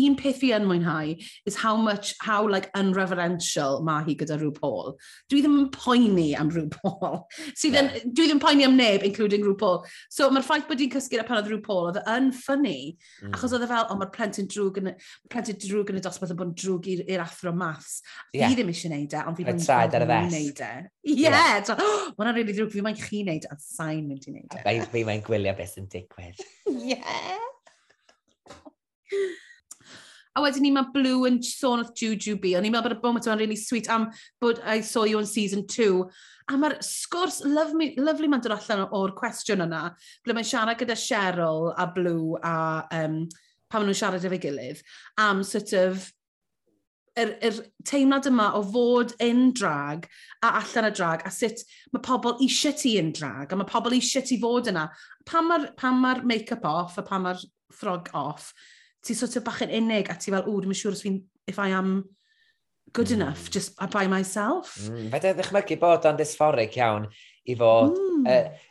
un 0.00 0.16
peth 0.18 0.40
fi 0.42 0.52
yn 0.56 0.66
mwynhau, 0.68 1.14
is 1.46 1.56
how 1.56 1.76
much, 1.76 2.14
how 2.20 2.46
like 2.48 2.70
unreverential 2.78 3.82
mae 3.86 4.04
hi 4.06 4.16
gyda 4.18 4.38
rhyw 4.38 4.52
Paul. 4.56 4.94
Dwi 5.30 5.42
ddim 5.44 5.58
yn 5.62 5.68
poeni 5.74 6.28
am 6.38 6.52
rhyw 6.54 6.68
Paul. 6.74 7.24
Sydd 7.58 7.76
yeah. 7.76 7.90
yn, 8.00 8.12
dwi 8.12 8.28
ddim 8.28 8.38
yn 8.38 8.42
poeni 8.44 8.66
am 8.68 8.76
neb, 8.78 9.04
including 9.06 9.44
rhyw 9.44 9.56
Paul. 9.60 9.82
So 10.12 10.30
mae'r 10.32 10.46
ffaith 10.46 10.68
bod 10.70 10.82
i'n 10.84 10.92
cysgu 10.94 11.22
pan 11.28 11.40
oedd 11.40 11.50
rhyw 11.52 11.62
Paul, 11.64 11.90
oedd 11.90 12.00
yn 12.14 12.30
ffynnu, 12.36 12.76
mm. 12.94 13.34
achos 13.36 13.56
oedd 13.56 13.66
e 13.66 13.70
fel, 13.70 13.88
o 13.92 13.98
mae'r 14.00 14.12
plentyn 14.14 14.50
drwg 14.52 14.82
yn, 14.82 14.92
plentyn 15.32 15.60
drwg 15.64 15.92
yn 15.92 16.00
y 16.00 16.04
dosbarth 16.04 16.34
yn 16.34 16.40
bod 16.40 16.52
yn 16.52 16.56
drwg 16.62 16.90
i'r 17.04 17.24
athro 17.24 17.54
maths. 17.56 17.98
Yeah. 18.32 18.48
Fi 18.48 18.58
ddim 18.60 18.72
eisiau 18.72 18.94
neud 18.94 19.14
e, 19.16 19.24
ond 19.28 19.38
fi 19.38 19.48
ddim 19.48 19.60
yn 19.60 20.32
neud 20.34 20.64
e. 20.64 20.72
Ie, 21.08 21.18
yeah. 21.24 21.38
yeah. 21.58 21.74
oh, 21.76 22.08
mae'n 22.18 22.34
really 22.36 22.56
drwg, 22.56 22.72
fi 22.74 22.84
mae'n 22.84 22.98
chi 23.00 23.24
neud, 23.28 23.48
e, 23.48 23.52
a 23.52 23.60
sain 23.62 24.04
mynd 24.08 24.28
i 24.30 24.38
neud 24.38 24.58
e. 24.58 24.80
Fi 24.92 25.04
mae'n 25.08 25.24
gwylio 25.26 25.54
beth 25.58 25.76
sy'n 25.76 25.88
digwydd. 25.92 26.42
yeah. 26.92 27.48
A 30.36 30.42
wedyn 30.44 30.62
ni 30.62 30.70
mae 30.70 30.92
Blue 30.94 31.26
yn 31.26 31.40
sôn 31.42 31.82
oedd 31.82 31.96
Juju 31.98 32.36
B. 32.38 32.52
O'n 32.54 32.66
i'n 32.68 32.74
meddwl 32.74 32.94
bod 32.94 32.98
y 32.98 33.02
bwm 33.02 33.20
yma'n 33.20 33.40
really 33.40 33.58
sweet 33.58 33.88
am 33.90 34.06
bod 34.42 34.60
I 34.62 34.80
saw 34.86 35.02
you 35.08 35.18
on 35.18 35.26
season 35.26 35.64
2. 35.66 36.04
A 36.48 36.56
mae'r 36.60 36.76
sgwrs 36.84 37.40
lovely, 37.44 37.90
lovely 37.98 38.30
ma'n 38.30 38.44
dod 38.44 38.54
allan 38.54 38.86
o'r 38.94 39.16
cwestiwn 39.18 39.66
yna. 39.66 39.82
Ble 40.24 40.36
mae'n 40.36 40.46
siarad 40.46 40.78
gyda 40.80 40.96
Cheryl 40.96 41.72
a 41.74 41.88
Blue 41.96 42.38
a 42.38 42.54
um, 43.00 43.24
pan 43.68 43.82
maen 43.82 43.90
nhw'n 43.90 43.98
siarad 43.98 44.24
efo'i 44.24 44.40
gilydd 44.40 44.80
am 45.20 45.42
sort 45.44 45.74
of 45.76 46.06
yr, 47.18 47.34
yr 47.44 47.58
teimlad 47.88 48.28
yma 48.30 48.48
o 48.56 48.62
fod 48.72 49.14
yn 49.24 49.48
drag 49.56 50.06
a 50.44 50.54
allan 50.60 50.88
y 50.88 50.92
drag 50.94 51.24
a 51.26 51.32
sut 51.34 51.64
mae 51.92 52.04
pobl 52.04 52.38
eisiau 52.44 52.76
ti 52.78 52.94
yn 53.00 53.12
drag 53.16 53.52
a 53.52 53.58
mae 53.58 53.68
pobl 53.68 53.96
eisiau 53.98 54.24
ti 54.24 54.38
fod 54.40 54.70
yna. 54.72 54.86
Pan 55.28 55.48
mae'r 55.50 55.68
ma 56.00 56.14
make-up 56.22 56.64
off 56.68 56.98
a 56.98 57.04
pan 57.04 57.26
mae'r 57.26 57.44
ffrog 57.74 58.08
off, 58.16 58.52
ti 59.04 59.16
sort 59.16 59.36
of 59.38 59.44
bach 59.46 59.62
yn 59.66 59.74
unig 59.80 60.10
a 60.10 60.16
ti 60.18 60.32
fel, 60.34 60.46
ww, 60.46 60.62
dwi'n 60.64 60.78
siŵr 60.78 60.96
os 60.96 61.04
fi'n, 61.04 61.18
if 61.50 61.58
I 61.58 61.70
am 61.76 61.98
good 62.92 63.08
mm. 63.08 63.20
enough, 63.20 63.50
just 63.50 63.74
uh, 63.78 63.86
by 63.86 64.06
myself. 64.10 64.76
Mm. 64.88 65.10
Fe 65.12 65.20
dweud 65.24 65.38
ddechmygu 65.42 65.78
bod 65.82 66.08
o'n 66.08 66.18
dysforic 66.18 66.78
iawn 66.80 67.06
i 67.48 67.56
fod, 67.58 67.94
mm. 67.94 68.26
uh, 68.32 68.66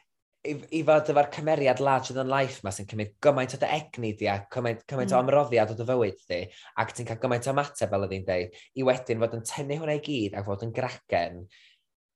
i, 0.48 0.56
i 0.80 0.82
fod 0.88 1.12
efo'r 1.14 1.32
cymeriad 1.34 1.82
large 1.84 2.14
in 2.14 2.32
life 2.32 2.64
ma 2.66 2.74
sy'n 2.74 2.90
cymryd 2.90 3.16
gymaint 3.24 3.56
o 3.58 3.62
dy 3.62 3.72
egni 3.78 4.14
di 4.18 4.30
a 4.32 4.40
cymaint, 4.54 4.84
cymaint 4.90 5.14
mm. 5.14 5.18
o 5.18 5.24
ymroddiad 5.26 5.74
o 5.74 5.78
dy 5.78 5.88
fywyd 5.88 6.20
di 6.32 6.42
ac 6.84 6.94
ti'n 6.96 7.10
cael 7.10 7.22
gymaint 7.24 7.50
o 7.50 7.56
mateb 7.58 7.94
fel 7.94 8.08
ydy'n 8.08 8.28
dweud 8.28 8.62
i 8.78 8.86
wedyn 8.88 9.24
fod 9.24 9.40
yn 9.40 9.48
tynnu 9.52 9.80
hwnna 9.82 9.98
i 9.98 10.04
gyd 10.06 10.38
ac 10.38 10.48
fod 10.48 10.68
yn 10.68 10.76
gragen 10.76 11.42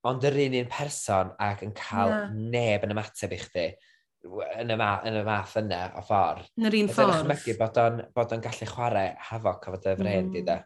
ond 0.07 0.25
yr 0.25 0.37
un 0.47 0.57
un 0.57 0.69
person 0.71 1.33
ac 1.41 1.61
yn 1.65 1.73
cael 1.77 2.13
yeah. 2.13 2.29
neb 2.33 2.85
yn 2.85 2.93
ymateb 2.95 3.35
i 3.35 3.39
chdi 3.41 3.65
yn 4.23 4.69
y, 4.69 4.77
ma, 4.77 4.91
yn 5.07 5.17
y 5.21 5.23
math 5.25 5.55
yna 5.61 5.81
o 5.97 6.03
ffordd. 6.05 6.45
Yn 6.59 6.69
yr 6.69 6.77
un 6.81 6.91
ffordd. 6.91 7.15
Ydyn 7.21 7.33
ychmygu 7.33 7.57
bod 7.59 7.81
o'n, 7.81 8.03
bod 8.15 8.35
on 8.35 8.43
gallu 8.43 8.67
chwarae 8.69 9.15
hafoc 9.31 9.67
o 9.67 9.73
fod 9.75 9.89
y 9.89 9.97
fren, 9.97 10.29
mm. 10.29 10.37
i 10.37 10.45
da. 10.47 10.59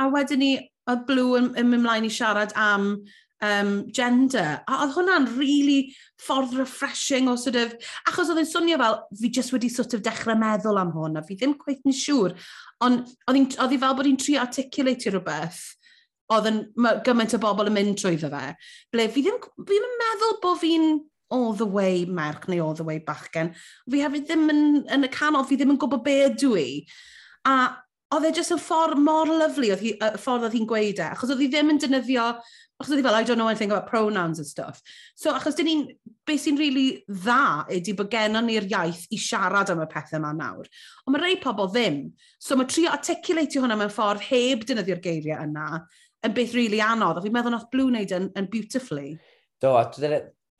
A 0.00 0.08
wedyn 0.12 0.42
ni, 0.42 0.50
oedd 0.90 1.06
Blue 1.08 1.36
yn, 1.38 1.52
yn 1.58 1.70
mynd 1.70 1.84
mlaen 1.84 2.08
i 2.08 2.12
siarad 2.12 2.54
am 2.60 2.90
um, 3.44 3.72
gender. 3.94 4.60
A 4.64 4.80
oedd 4.84 4.94
hwnna'n 4.96 5.28
really 5.36 5.94
ffordd 6.22 6.56
refreshing 6.56 7.30
o 7.32 7.36
sort 7.40 7.58
of... 7.60 7.74
Achos 8.08 8.32
oedd 8.32 8.42
yn 8.44 8.50
swnio 8.50 8.80
fel, 8.80 9.00
fi 9.20 9.32
just 9.38 9.54
wedi 9.54 9.70
sort 9.72 9.96
of 9.96 10.04
dechrau 10.06 10.38
meddwl 10.40 10.80
am 10.80 10.94
hwn, 10.96 11.20
a 11.20 11.24
fi 11.26 11.36
ddim 11.36 11.56
cweith 11.60 11.84
yn 11.84 11.96
siŵr. 11.96 12.36
Ond 12.86 13.16
oedd 13.28 13.74
hi 13.74 13.80
fel 13.82 13.98
bod 13.98 14.08
hi'n 14.08 14.20
tri 14.20 14.38
articulate 14.40 15.12
rhywbeth 15.12 15.64
oedd 16.34 16.48
yn 16.50 16.62
gymaint 17.06 17.36
o 17.36 17.42
bobl 17.42 17.68
yn 17.70 17.76
mynd 17.76 18.00
trwy 18.00 18.16
fe. 18.18 18.46
Ble 18.94 19.10
fi 19.12 19.22
ddim, 19.22 19.36
fi 19.38 19.68
ddim 19.68 19.86
yn 19.86 20.00
meddwl 20.00 20.40
bod 20.42 20.58
fi'n 20.62 20.88
all 21.30 21.52
the 21.52 21.66
way 21.66 22.04
merch 22.04 22.46
neu 22.48 22.60
all 22.64 22.74
the 22.74 22.84
way 22.84 22.98
bachgen. 23.00 23.54
Fi 23.90 24.04
hefyd 24.04 24.28
ddim 24.28 24.46
yn, 24.52 24.62
yn 24.92 25.08
y 25.08 25.10
canol, 25.12 25.46
fi 25.46 25.58
ddim 25.58 25.74
yn 25.74 25.80
gwybod 25.82 26.04
be 26.06 26.20
ydw 26.28 26.52
i. 26.60 26.68
A 27.48 27.56
oedd 28.14 28.28
e 28.28 28.36
jyst 28.36 28.54
yn 28.54 28.62
ffordd 28.62 29.00
mor 29.02 29.30
lyflu, 29.30 29.72
oedd 29.74 29.82
hi, 29.82 29.96
y 29.98 30.12
ffordd 30.22 30.46
oedd 30.46 30.54
hi'n 30.54 30.70
gweud 30.70 31.02
e, 31.02 31.10
achos 31.10 31.32
oedd 31.32 31.42
hi 31.42 31.50
ddim 31.50 31.72
yn 31.74 31.80
defnyddio, 31.82 32.28
achos 32.78 32.92
oedd 32.92 33.00
hi 33.00 33.06
fel, 33.08 33.18
I 33.18 33.26
don't 33.26 33.40
know 33.40 33.50
anything 33.50 33.72
about 33.72 33.88
pronouns 33.90 34.38
and 34.38 34.46
stuff. 34.46 34.78
So, 35.18 35.32
achos 35.34 35.58
dyn 35.58 35.66
ni'n, 35.70 35.84
beth 36.28 36.44
sy'n 36.44 36.60
really 36.60 37.02
dda 37.10 37.66
ydy 37.74 37.96
bod 37.98 38.12
gennym 38.12 38.46
ni'r 38.46 38.68
iaith 38.70 39.06
i 39.10 39.18
siarad 39.18 39.72
am 39.74 39.82
y 39.82 39.88
pethau 39.90 40.20
yma 40.20 40.32
nawr. 40.38 40.70
Ond 41.06 41.16
mae 41.16 41.24
rei 41.24 41.40
pobl 41.42 41.70
ddim. 41.72 42.00
So, 42.38 42.58
mae 42.58 42.70
trio 42.70 42.94
articulatio 42.94 43.64
hwnna 43.64 43.78
mewn 43.80 43.94
ffordd 43.94 44.22
heb 44.28 44.62
dynyddio'r 44.68 45.02
geiriau 45.02 45.42
yna, 45.48 45.82
yn 46.26 46.36
beth 46.36 46.54
really 46.54 46.82
anodd. 46.84 47.18
A 47.18 47.26
fi'n 47.26 47.34
meddwl 47.34 47.56
nath 47.56 47.70
Blue 47.74 47.90
wneud 47.90 48.14
yn, 48.14 48.30
yn 48.38 48.50
beautifully. 48.52 49.16
Do, 49.62 49.74
a 49.74 49.88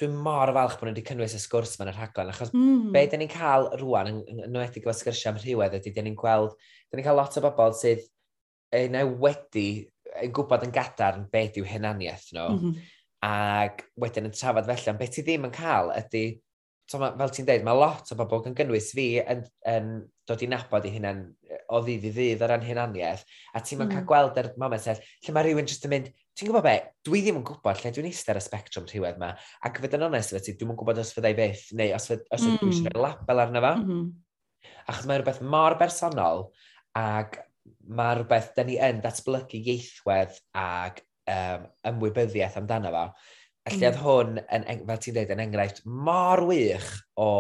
dwi'n 0.01 0.17
mor 0.21 0.53
falch 0.53 0.77
bod 0.77 0.91
nhw 0.91 0.93
wedi 0.93 1.05
cynnwys 1.09 1.35
y 1.37 1.41
sgwrs 1.41 1.77
yma 1.77 1.87
yn 1.87 1.93
y 1.93 1.97
rhaglen, 1.97 2.31
achos 2.33 2.53
mm. 2.53 2.89
be 2.93 3.05
dyn 3.09 3.23
ni'n 3.25 3.33
cael 3.33 3.71
rwan, 3.81 4.11
yn, 4.11 4.19
yn 4.29 4.43
enwedig 4.45 4.85
efo 4.85 4.95
sgyrsiau 4.97 5.33
am 5.33 5.39
rhywedd, 5.41 5.77
ydy 5.79 5.93
dyn 5.97 6.09
ni'n 6.11 6.19
gweld, 6.21 6.53
dyn 6.91 7.01
ni'n 7.01 7.07
cael 7.07 7.17
lot 7.17 7.39
o 7.41 7.43
bobl 7.45 7.77
sydd 7.79 8.03
yna 8.77 9.07
wedi, 9.09 9.69
yn 10.21 10.35
gwybod 10.37 10.67
yn 10.67 10.75
gadar 10.75 11.17
yn 11.21 11.29
beth 11.33 11.57
yw 11.61 11.69
hynaniaeth 11.71 12.29
nhw, 12.37 12.49
mm 12.51 12.59
-hmm. 12.61 12.91
ac 13.31 13.87
wedyn 14.03 14.29
yn 14.29 14.37
trafod 14.37 14.69
felly, 14.69 14.93
ond 14.93 15.01
beth 15.01 15.17
ti 15.17 15.25
ddim 15.25 15.49
yn 15.49 15.57
cael 15.57 15.95
ydy, 15.97 16.27
so 16.91 17.01
ma, 17.01 17.11
fel 17.17 17.33
ti'n 17.33 17.49
dweud, 17.49 17.65
mae 17.67 17.81
lot 17.81 18.13
o 18.13 18.19
bobl 18.21 18.45
gan 18.45 18.59
gynnwys 18.59 18.93
fi 18.95 19.09
yn, 19.25 19.43
yn 19.73 19.91
dod 20.29 20.45
i 20.45 20.51
nabod 20.51 20.85
i 20.87 20.93
hunan 20.93 21.25
o 21.73 21.81
ddydd 21.83 22.05
i 22.11 22.13
ddydd 22.15 22.45
o 22.45 22.51
ran 22.53 22.69
hunaniaeth, 22.69 23.25
a 23.57 23.65
ti'n 23.65 23.81
mm. 23.81 23.97
cael 23.97 24.07
gweld 24.13 24.45
yr 24.45 24.53
moment 24.61 24.85
sef, 24.85 25.01
lle 25.25 25.35
mae 25.35 25.49
rhywun 25.49 25.73
jyst 25.73 25.89
yn 25.89 25.95
mynd, 25.97 26.13
ti'n 26.37 26.51
gwybod 26.51 26.65
be, 26.67 26.75
dwi 27.07 27.23
ddim 27.25 27.39
yn 27.41 27.47
gwybod 27.49 27.81
lle 27.81 27.93
dwi'n 27.97 28.09
eistedd 28.11 28.35
ar 28.35 28.41
y 28.43 28.45
spectrum 28.45 28.87
rhywedd 28.91 29.17
yma, 29.17 29.31
ac 29.65 29.81
fydda'n 29.81 30.07
onest 30.11 30.35
efo 30.35 30.43
ti, 30.45 30.55
dwi'n 30.61 30.75
yn 30.75 30.79
gwybod 30.83 31.01
os 31.01 31.13
fyddai 31.17 31.33
beth, 31.39 31.63
neu 31.79 31.95
os, 31.97 32.09
fyd, 32.11 32.27
os 32.37 32.45
mm. 32.45 32.59
dwi 32.61 32.73
eisiau 32.75 32.93
rhoi 32.93 33.05
label 33.07 33.43
arno 33.45 33.63
fo. 33.65 33.73
Mm 33.79 33.87
-hmm. 33.89 34.75
Achos 34.93 35.09
mae 35.09 35.21
rhywbeth 35.21 35.41
mor 35.55 35.79
bersonol, 35.81 36.45
ac 37.01 37.41
mae 37.89 38.19
rhywbeth 38.19 38.53
da 38.57 38.67
ni 38.67 38.77
yn 38.83 39.01
datblygu 39.05 39.63
ieithwedd 39.63 40.37
ac 40.61 41.01
um, 41.33 41.67
ymwybyddiaeth 41.93 42.61
amdano 42.61 42.93
fo. 42.93 43.07
Felly 43.67 43.81
mm. 43.81 43.89
oedd 43.89 44.03
hwn, 44.05 44.39
yn, 44.59 44.87
fel 44.91 45.03
ti'n 45.03 45.17
dweud, 45.17 45.35
yn 45.35 45.45
enghraifft 45.47 45.83
mor 45.89 46.45
wych 46.51 46.93
o 47.17 47.31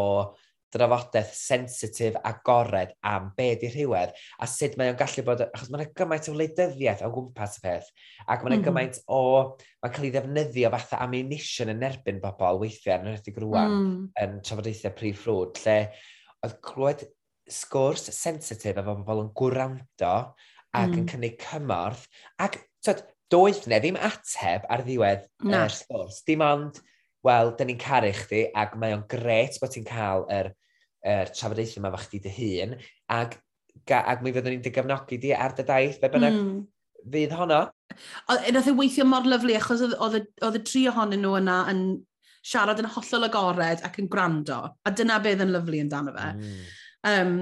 drafodaeth 0.77 1.33
sensitif 1.37 2.19
a 2.23 2.33
gored 2.47 2.93
am 3.07 3.31
be 3.37 3.49
di 3.61 3.71
rhywedd 3.73 4.15
a 4.43 4.49
sut 4.51 4.77
mae 4.79 4.93
o'n 4.93 4.99
gallu 5.01 5.25
bod, 5.27 5.45
achos 5.47 5.73
mae'n 5.73 5.93
gymaint 5.99 6.31
o 6.31 6.37
wleidyddiaeth 6.37 7.05
o 7.07 7.11
gwmpas 7.15 7.59
y 7.61 7.65
peth 7.67 7.91
ac 8.27 8.45
mae'n 8.45 8.59
mm 8.59 8.61
-hmm. 8.61 8.67
gymaint 8.69 9.01
o, 9.09 9.23
mae'n 9.83 9.97
cael 9.97 10.09
ei 10.09 10.15
ddefnyddio 10.17 10.73
fatha 10.77 11.01
ammunition 11.07 11.73
yn 11.75 11.85
erbyn 11.91 12.23
bobl 12.23 12.63
weithiau 12.63 13.01
yn 13.01 13.13
rhedeg 13.13 13.43
rwan 13.45 13.77
mm. 13.77 13.99
yn 14.25 14.39
trafodaethau 14.47 14.97
prif 15.01 15.25
ffrwd 15.25 15.63
lle 15.65 15.79
oedd 16.47 16.57
clywed 16.67 17.07
sgwrs 17.47 18.11
sensitif 18.15 18.77
efo 18.77 18.97
bobl 19.01 19.27
yn 19.27 19.35
gwrando 19.39 20.15
ac 20.77 20.91
mm. 20.91 20.99
yn 21.01 21.11
cynnig 21.11 21.39
cymorth 21.43 22.07
ac 22.43 22.61
tyd, 22.85 23.05
doedd 23.33 23.65
ne 23.71 23.81
ddim 23.83 23.99
ateb 23.99 24.67
ar 24.71 24.85
ddiwedd 24.87 25.25
y 25.43 25.55
er 25.57 25.73
sgwrs. 25.75 26.21
Dim 26.27 26.45
ond, 26.47 26.79
wel, 27.27 27.53
dyn 27.59 27.73
ni'n 27.73 27.81
caru 27.83 28.13
chdi 28.15 28.45
ac 28.55 28.77
mae 28.79 28.95
o'n 28.95 29.07
gret 29.11 29.59
bod 29.63 29.75
ti'n 29.75 29.87
cael 29.89 30.27
yr 30.31 30.53
er 30.53 30.55
er, 31.07 31.31
trafodaethau 31.35 31.83
yma 31.83 31.93
fach 31.95 32.09
chdi 32.09 32.23
dy 32.25 32.33
hun, 32.37 32.75
ac, 33.17 33.39
ga, 33.89 34.03
ac 34.13 34.25
mi 34.25 34.35
fyddwn 34.35 34.57
ni'n 34.57 34.65
dy 34.65 34.73
gefnogi 34.75 35.21
di 35.23 35.33
ar 35.37 35.55
dy 35.57 35.67
daith, 35.69 36.01
be 36.03 36.11
bynnag 36.13 36.37
mm. 36.37 36.59
fydd 37.15 37.37
honno. 37.39 37.63
E, 37.95 38.53
nath 38.55 38.71
e 38.71 38.75
weithio 38.77 39.07
mor 39.09 39.29
lyflu, 39.29 39.57
achos 39.59 39.85
oedd 39.87 40.61
y 40.61 40.63
tri 40.67 40.87
ohonyn 40.91 41.23
nhw 41.23 41.37
yna 41.41 41.61
yn 41.73 41.85
siarad 42.47 42.81
yn 42.83 42.91
hollol 42.95 43.27
agored 43.27 43.85
ac 43.87 44.01
yn 44.03 44.11
gwrando, 44.11 44.61
a 44.87 44.93
dyna 44.95 45.19
beth 45.23 45.43
yn 45.45 45.55
lyflu 45.55 45.83
amdano 45.83 46.15
fe. 46.17 46.33
Mm. 46.39 46.59
Um, 47.11 47.37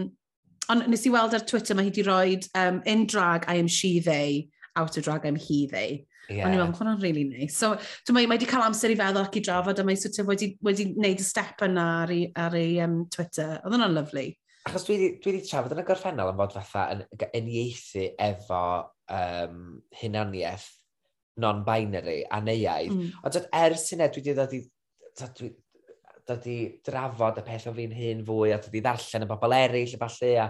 ond 0.73 0.89
nes 0.89 1.05
i 1.05 1.13
weld 1.13 1.37
ar 1.37 1.45
Twitter 1.49 1.77
mae 1.77 1.89
hi 1.89 1.93
wedi 1.93 2.05
rhoi 2.07 2.39
um, 2.61 2.81
in 2.89 3.07
drag 3.11 3.49
I 3.49 3.59
am 3.61 3.69
she 3.69 3.99
they, 4.01 4.49
out 4.77 4.97
of 4.97 5.05
drag 5.05 5.27
am 5.27 5.37
he 5.37 5.67
they. 5.71 6.07
Yeah. 6.29 6.47
Ond 6.47 6.55
i'n 6.55 6.61
meddwl, 6.61 6.77
hwnna'n 6.79 7.03
really 7.03 7.25
nice. 7.29 7.57
So, 7.59 7.75
so 8.07 8.15
mae 8.17 8.29
wedi 8.31 8.49
cael 8.49 8.65
amser 8.67 8.95
i 8.95 8.99
feddwl 8.99 9.27
ac 9.27 9.37
i 9.39 9.43
drafod, 9.45 9.81
a 9.81 9.85
mae 9.87 9.99
sort 10.01 10.21
of 10.23 10.31
wedi, 10.31 10.55
wedi 10.65 10.89
wneud 10.95 11.21
y 11.21 11.27
step 11.27 11.65
yna 11.67 11.85
ar 12.05 12.15
ei, 12.15 12.29
ar 12.41 12.57
ei 12.59 12.79
um, 12.85 13.03
Twitter. 13.13 13.59
Oedd 13.61 13.77
hwnna'n 13.77 13.99
lyflu. 13.99 14.29
Achos 14.65 14.87
dwi 14.89 14.97
wedi 15.21 15.43
trafod 15.45 15.75
yn 15.77 15.83
y 15.83 15.87
gorffennol 15.89 16.33
yn 16.33 16.39
bod 16.39 16.55
fatha 16.55 16.87
yn 16.95 17.05
uniaethu 17.37 18.07
efo 18.29 18.63
um, 19.13 19.59
hunaniaeth 20.01 20.71
non-binary 21.43 22.23
a 22.31 22.41
neuaidd. 22.41 22.95
Mm. 22.95 23.11
Ond 23.21 23.37
dod 23.37 23.51
ers 23.61 23.89
hynny, 23.93 24.09
dwi 24.15 24.23
wedi 24.23 24.37
dod 24.39 24.55
i, 24.57 24.63
dod 25.21 25.43
i, 25.45 25.51
dod 26.25 26.47
i 26.49 26.59
drafod 26.87 27.41
y 27.43 27.45
peth 27.45 27.69
o 27.69 27.75
fi'n 27.77 27.93
hyn 27.95 28.23
fwy, 28.27 28.55
a 28.55 28.61
dod 28.63 28.79
i 28.79 28.83
ddarllen 28.85 29.27
y 29.27 29.29
bobl 29.29 29.57
eraill, 29.59 29.97
a 29.99 30.01
falle, 30.07 30.33
a 30.47 30.49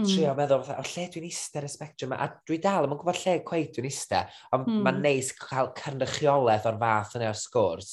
mm. 0.00 0.08
trio 0.08 0.30
hmm. 0.30 0.38
meddwl, 0.40 0.64
fatha, 0.66 0.82
o 0.82 0.88
lle 0.88 1.04
dwi'n 1.12 1.26
eistedd 1.28 1.66
y 1.66 1.70
spectrum 1.72 2.14
a 2.16 2.26
dwi 2.48 2.58
dal, 2.62 2.88
mae'n 2.88 3.00
gwybod 3.00 3.20
lle 3.22 3.34
cweud 3.46 3.70
dwi'n 3.76 3.88
eistedd, 3.90 4.40
ond 4.56 4.66
mm. 4.68 4.80
mae'n 4.86 5.00
neis 5.04 5.30
cael 5.38 5.70
cynrychiolaeth 5.78 6.68
o'r 6.70 6.80
fath 6.80 7.14
yna 7.18 7.30
o'r 7.30 7.38
sgwrs, 7.40 7.92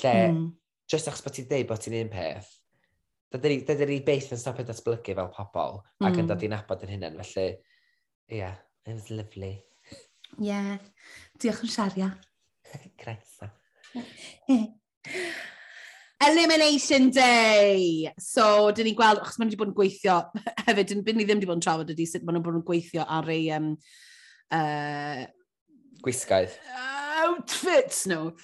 lle, 0.00 0.14
mm. 0.30 0.46
just 0.90 1.10
achos 1.10 1.24
bod 1.26 1.36
ti'n 1.36 1.50
deud 1.50 1.68
bod 1.70 1.84
ti'n 1.84 1.98
un 2.00 2.12
peth, 2.14 2.50
dydy 3.36 3.90
ni, 3.90 4.00
beth 4.06 4.32
yn 4.34 4.42
stopio 4.42 4.66
datblygu 4.68 5.18
fel 5.20 5.32
pobl, 5.36 5.78
mm. 6.00 6.08
ac 6.08 6.18
yn 6.22 6.30
dod 6.30 6.40
hmm. 6.40 6.48
i'n 6.48 6.58
abod 6.58 6.86
yn 6.86 6.94
hynny, 6.96 7.12
felly, 7.20 7.46
ie, 8.30 8.40
yeah, 8.42 8.58
it 8.86 8.96
was 8.96 9.12
lovely. 9.14 9.54
Ie, 10.38 10.50
yeah. 10.50 10.74
diolch 11.42 11.64
yn 11.66 11.74
siaria. 11.76 12.12
Graetha. 13.00 13.52
Elimination 16.22 17.08
Day! 17.08 18.12
So, 18.20 18.70
dyn 18.76 18.90
ni'n 18.90 18.96
gweld, 18.98 19.22
achos 19.22 19.38
maen 19.40 19.48
nhw 19.48 19.54
wedi 19.54 19.60
bod 19.62 19.70
yn 19.70 19.76
gweithio 19.78 20.16
hefyd, 20.66 20.90
dyn 20.90 21.16
ni 21.16 21.24
ddim 21.24 21.40
wedi 21.40 21.48
bod 21.48 21.56
yn 21.56 21.64
trafod 21.64 21.92
ydy 21.94 22.04
sut 22.08 22.26
maen 22.26 22.36
nhw'n 22.36 22.44
bod 22.44 22.58
yn 22.60 22.64
gweithio 22.66 23.06
ar 23.08 23.30
ei... 23.32 23.46
Um, 23.56 23.70
uh, 24.52 25.24
Gwisgaidd. 26.04 26.58
Outfits 27.24 28.04
nhw. 28.10 28.34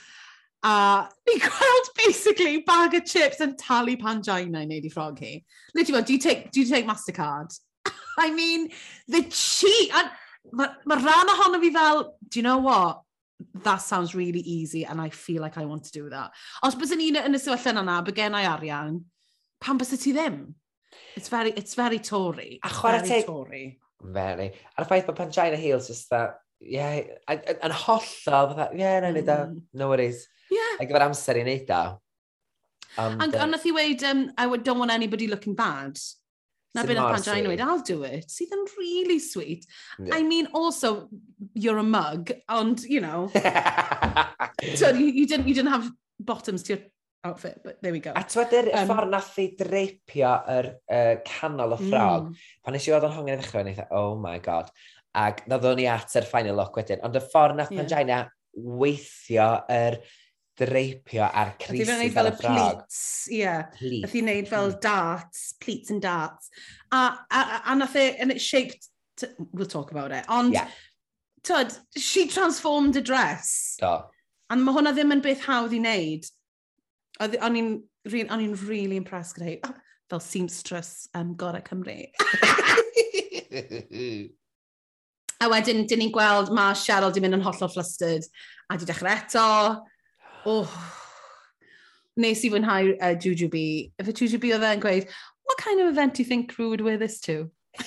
A 0.64 1.04
ni 1.28 1.38
gweld 1.44 1.92
basically 2.00 2.62
bag 2.64 2.96
of 2.96 3.04
chips 3.04 3.44
yn 3.44 3.52
talu 3.60 3.98
pangina 4.00 4.64
i 4.64 4.66
wneud 4.66 4.88
i 4.88 4.92
ffrog 4.92 5.20
hi. 5.20 5.34
Literally, 5.76 6.02
do 6.02 6.16
you 6.16 6.22
take, 6.22 6.50
do 6.50 6.64
you 6.64 6.66
take 6.66 6.88
Mastercard? 6.88 7.52
I 8.18 8.30
mean, 8.30 8.70
the 9.06 9.22
cheat! 9.28 9.92
Mae 10.52 10.72
ma 10.86 10.96
rhan 10.96 11.34
ohono 11.34 11.60
fi 11.60 11.70
fel, 11.74 12.06
do 12.28 12.40
you 12.40 12.42
know 12.42 12.58
what? 12.58 13.02
that 13.64 13.76
sounds 13.76 14.14
really 14.14 14.40
easy 14.40 14.84
and 14.84 15.00
I 15.00 15.10
feel 15.10 15.42
like 15.42 15.58
I 15.58 15.64
want 15.64 15.84
to 15.84 15.92
do 15.92 16.08
that. 16.10 16.32
Os 16.62 16.74
bys 16.74 16.94
yn 16.96 17.02
un 17.08 17.18
yn 17.22 17.36
y 17.36 17.40
sefyllfa 17.40 17.74
yna, 17.74 17.98
by 18.04 18.14
gen 18.16 18.36
i 18.38 18.44
arian, 18.48 19.02
pan 19.60 19.78
bys 19.78 19.92
ti 19.96 20.12
ddim? 20.12 20.54
It's 21.16 21.28
very, 21.28 21.50
it's 21.50 21.74
very 21.74 21.98
Tory. 21.98 22.60
A 22.64 22.68
chwarae 22.68 23.06
very. 23.06 23.22
Tory. 23.22 23.64
Very. 24.02 24.50
A'r 24.78 24.88
ffaith 24.88 25.06
bod 25.06 25.18
Pangina 25.20 25.56
Heels 25.60 25.88
just 25.88 26.08
that, 26.10 26.40
yeah, 26.60 27.02
yn 27.28 27.72
hollol, 27.84 28.10
fatha, 28.24 28.70
yeah, 28.76 29.00
na, 29.00 29.12
neud 29.12 29.28
mm. 29.28 29.62
no 29.74 29.88
worries. 29.92 30.26
Yeah. 30.50 30.76
Ac 30.80 30.88
gyfer 30.90 31.08
amser 31.08 31.40
i 31.40 31.46
neud 31.46 31.72
o. 31.76 31.82
Ond 33.02 33.36
nath 33.36 33.66
i 33.68 33.74
weid, 33.76 34.04
um, 34.08 34.30
I 34.38 34.48
don't 34.56 34.78
want 34.78 34.94
anybody 34.94 35.26
looking 35.26 35.54
bad. 35.54 35.98
Na 36.74 36.82
beth 36.84 36.98
pan 36.98 37.22
Jai 37.24 37.38
nhw'n 37.44 37.62
I'll 37.64 37.84
do 37.86 38.02
it, 38.04 38.26
sydd 38.32 38.52
yn 38.52 38.66
really 38.76 39.18
sweet. 39.22 39.64
Yeah. 39.98 40.16
I 40.16 40.22
mean, 40.22 40.48
also, 40.52 41.08
you're 41.54 41.78
a 41.78 41.86
mug, 41.86 42.32
ond, 42.48 42.82
you 42.84 43.00
know, 43.00 43.30
so 44.74 44.90
you, 44.90 45.06
you, 45.06 45.26
didn't, 45.26 45.48
you 45.48 45.54
didn't 45.54 45.72
have 45.72 45.90
bottoms 46.20 46.62
to 46.64 46.74
your 46.74 46.82
outfit, 47.24 47.60
but 47.64 47.80
there 47.82 47.92
we 47.92 48.00
go. 48.00 48.12
A 48.16 48.24
twydy'r 48.28 48.68
um, 48.74 48.90
ffordd 48.90 49.12
nath 49.14 49.32
i 49.40 49.48
dreipio 49.58 50.34
yr 50.56 50.68
uh, 50.74 51.14
canol 51.26 51.76
y 51.78 51.80
ffrog, 51.86 52.28
mm. 52.28 52.44
pan 52.64 52.76
nes 52.76 52.86
i 52.88 52.94
oedd 52.96 53.08
o'n 53.08 53.16
hongen 53.16 53.38
i 53.38 53.40
ddechrau, 53.40 53.88
oh 53.96 54.12
my 54.20 54.36
god. 54.44 54.70
Ac 55.16 55.46
nad 55.48 55.64
o'n 55.64 55.80
i 55.80 55.88
at 55.88 56.12
yr 56.20 56.28
final 56.28 56.60
look 56.60 56.76
wedyn, 56.76 57.00
ond 57.06 57.16
y 57.16 57.24
ffordd 57.24 57.56
nath 57.60 57.72
yeah. 57.72 57.82
Pangina 57.82 58.20
weithio 58.56 59.50
yr 59.68 59.98
er 59.98 60.00
dreipio 60.56 61.26
ar 61.26 61.54
Cris 61.60 61.88
fel, 61.88 62.10
fel 62.10 62.30
y 62.30 62.34
pleats. 62.40 63.28
Ie. 63.30 63.38
Yeah. 63.42 63.62
Pleat. 63.76 64.02
Nath 64.04 64.16
i 64.16 64.22
wneud 64.24 64.48
fel 64.50 64.72
darts, 64.82 65.54
pleats 65.60 65.90
and 65.92 66.02
darts. 66.02 66.50
A, 66.90 66.96
a, 66.96 67.40
a, 67.40 67.62
a 67.72 67.76
nath 67.76 67.96
e, 67.96 68.16
and 68.18 68.30
it 68.32 68.40
shaped, 68.40 68.88
to, 69.18 69.28
we'll 69.52 69.66
talk 69.66 69.90
about 69.90 70.12
it, 70.12 70.24
ond, 70.28 70.54
yeah. 70.54 70.68
tyd, 71.44 71.76
she 71.96 72.28
transformed 72.28 72.96
a 72.96 73.00
dress. 73.00 73.76
Do. 73.80 73.98
A 74.48 74.56
mae 74.56 74.72
hwnna 74.76 74.92
ddim 74.94 75.12
yn 75.16 75.22
beth 75.24 75.44
hawdd 75.48 75.74
i 75.74 75.80
wneud. 75.82 76.24
O'n 77.20 77.56
i'n 77.58 77.70
o'n 78.30 78.44
i'n 78.44 78.56
really 78.68 78.96
impressed 79.00 79.36
gyda 79.40 79.50
hi. 79.50 79.56
Fel 80.06 80.22
seamstress 80.22 81.08
um, 81.18 81.34
Gorau 81.34 81.64
Cymru. 81.66 82.06
a 85.42 85.44
wedyn, 85.50 85.82
dyn 85.90 86.00
ni'n 86.04 86.14
gweld 86.14 86.48
mae 86.54 86.78
Cheryl 86.78 87.12
di 87.12 87.20
mynd 87.24 87.36
yn 87.40 87.44
hollol 87.44 87.72
flustered 87.72 88.24
a 88.70 88.72
di 88.78 88.86
dechrau 88.88 89.16
eto 89.16 89.48
oh, 90.46 90.70
nes 92.16 92.44
i 92.46 92.50
fwynhau 92.52 92.94
uh, 92.96 93.14
Jujubee. 93.20 93.92
Efo 94.00 94.14
Jujubee 94.16 94.54
oedd 94.56 94.66
e'n 94.70 94.82
gweud, 94.82 95.10
what 95.44 95.58
kind 95.62 95.80
of 95.82 95.92
event 95.92 96.14
do 96.14 96.22
you 96.22 96.28
think 96.28 96.54
crew 96.54 96.70
would 96.70 96.80
wear 96.80 96.98
this 96.98 97.20
to? 97.28 97.50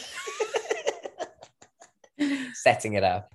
Setting 2.63 2.93
it 2.93 3.03
up. 3.03 3.33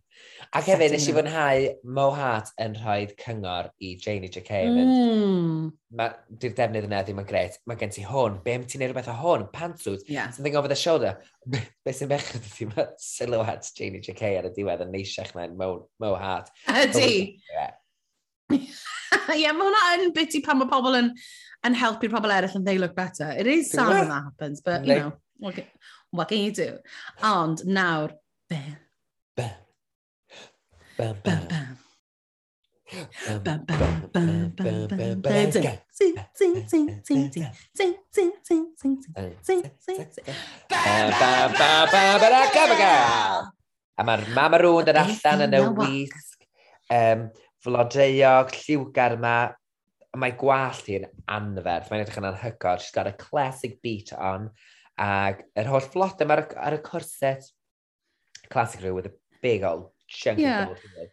Ac 0.54 0.68
hefyd, 0.70 0.92
nes 0.94 1.06
i 1.10 1.12
fwynhau 1.16 1.64
Mo 1.96 2.04
Hart 2.14 2.52
yn 2.62 2.76
rhoi 2.78 3.08
cyngor 3.18 3.72
i 3.82 3.96
Janie 3.98 4.30
J.K. 4.30 4.60
Mm. 4.70 5.64
Dwi'r 5.98 6.54
defnydd 6.60 6.86
yna 6.86 7.00
ddim 7.02 7.18
yn 7.24 7.26
gret. 7.26 7.58
Mae 7.66 7.80
gen 7.80 7.90
ti 7.96 8.04
hwn. 8.06 8.38
Be 8.44 8.54
am 8.60 8.68
ti'n 8.70 8.84
neud 8.84 8.92
rhywbeth 8.92 9.10
o 9.10 9.16
hwn? 9.18 9.48
Pantsuit? 9.56 10.06
Yeah. 10.06 10.30
Something 10.36 10.54
over 10.60 10.70
the 10.70 10.78
shoulder? 10.78 11.16
Be 11.50 11.96
sy'n 11.96 12.12
bech 12.12 12.30
ydy? 12.38 12.70
Mae 12.70 12.86
silhouette 13.02 13.74
Janie 13.74 14.04
J.K. 14.04 14.36
ar 14.38 14.46
y 14.52 14.54
diwedd 14.54 14.86
yn 14.86 14.94
neisiach 14.94 15.34
na'n 15.34 15.58
Mo, 15.58 15.72
Mo 15.98 16.14
Hart. 16.20 16.54
Ydy! 16.70 17.40
yeah, 19.36 19.52
mae 19.52 19.68
hwnna 19.68 19.82
yn 19.98 20.14
biti 20.16 20.40
pan 20.44 20.60
mae 20.60 20.70
pobl 20.70 20.98
yn, 20.98 21.12
yn 21.66 21.76
helpu'r 21.78 22.12
pobl 22.12 22.34
eraill 22.34 22.56
and 22.58 22.66
they 22.66 22.78
look 22.78 22.94
better. 22.96 23.30
It 23.30 23.46
is 23.46 23.70
sad 23.70 23.88
when 23.88 24.08
that 24.08 24.24
happens, 24.30 24.62
but, 24.64 24.86
you 24.86 24.96
know, 24.96 25.12
what 25.38 25.54
can, 25.54 25.64
what 26.10 26.28
can 26.28 26.38
you 26.38 26.52
do? 26.52 26.78
Ond 27.22 27.64
nawr, 27.66 28.14
be? 28.48 28.60
Be. 29.36 29.50
Bam, 30.98 31.16
bam. 31.24 31.38
Bam, 31.38 31.48
bam. 31.48 31.78
Bam, 33.42 33.42
bam, 33.42 33.64
bam, 33.66 34.52
bam, 34.56 34.86
bam, 34.86 35.20
bam, 35.20 35.52
Sing, 35.52 36.14
sing, 36.34 36.68
sing, 36.68 37.00
sing, 37.02 37.02
sing, 37.02 37.50
sing, 37.74 37.94
sing, 38.12 38.32
sing, 38.42 38.66
sing, 38.76 39.02
sing, 39.42 39.62
sing, 39.80 40.06
sing, 40.10 40.34
Bam, 40.68 41.10
bam, 41.10 41.52
bam, 41.52 41.88
bam, 41.90 42.20
bam, 42.20 42.50
bam, 42.54 42.78
bam, 42.78 43.52
A 43.94 44.02
mae'r 44.02 44.24
mamaroon 44.34 44.88
yn 44.90 44.96
allan 44.98 45.44
yn 45.44 45.52
y 45.54 45.58
wisg. 45.78 46.46
Um, 46.90 47.28
flodeuog, 47.64 48.52
lliwgar 48.64 49.16
yma, 49.18 49.36
a 50.14 50.20
mae 50.20 50.36
gwallt 50.38 50.86
hi'n 50.90 51.08
anferth. 51.32 51.90
Mae'n 51.90 52.04
edrych 52.04 52.20
yn 52.20 52.28
anhygod. 52.30 52.84
She's 52.84 52.94
got 52.94 53.10
a 53.10 53.16
classic 53.18 53.80
beat 53.82 54.12
on. 54.14 54.50
Ac 55.00 55.42
yr 55.58 55.72
holl 55.72 55.88
flot 55.90 56.22
yma 56.22 56.38
ar, 56.38 56.46
ar 56.68 56.78
y 56.78 56.80
corset. 56.84 57.48
Classic 58.52 58.84
rhyw 58.84 58.94
with 58.94 59.10
a 59.10 59.14
big 59.42 59.64
old 59.66 59.90
chunky 60.06 60.46
yeah. 60.46 60.68
of 60.68 60.78
gold. 60.78 61.12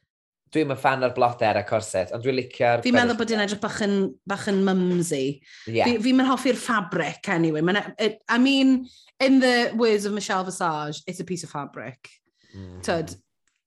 Dwi'n 0.51 0.75
fan 0.75 1.05
o'r 1.07 1.13
blodau 1.15 1.47
ar 1.47 1.61
y 1.61 1.63
corset, 1.63 2.09
ond 2.11 2.25
dwi'n 2.25 2.35
licio'r... 2.35 2.81
Fi'n 2.83 2.95
meddwl 2.97 3.15
bod 3.15 3.29
hi'n 3.31 3.39
edrych 3.45 3.61
bach 3.63 3.77
yn, 3.85 3.93
bach 4.27 4.49
yn 4.51 4.59
mumsy. 4.67 5.39
Yeah. 5.63 5.87
Fi'n 5.87 6.03
fi, 6.03 6.11
hoffi'r 6.27 6.59
ffabric, 6.59 7.29
anyway. 7.31 7.63
E- 7.63 7.93
it, 8.03 8.17
I 8.27 8.37
mean, 8.37 8.81
in 9.23 9.39
the 9.39 9.71
words 9.79 10.03
of 10.03 10.11
Michelle 10.11 10.43
Visage, 10.43 11.03
it's 11.07 11.21
a 11.21 11.23
piece 11.23 11.45
of 11.47 11.49
fabric. 11.55 12.09
Mm-hmm. 12.53 12.81
Mm. 12.81 12.83
Tyd, 12.83 13.15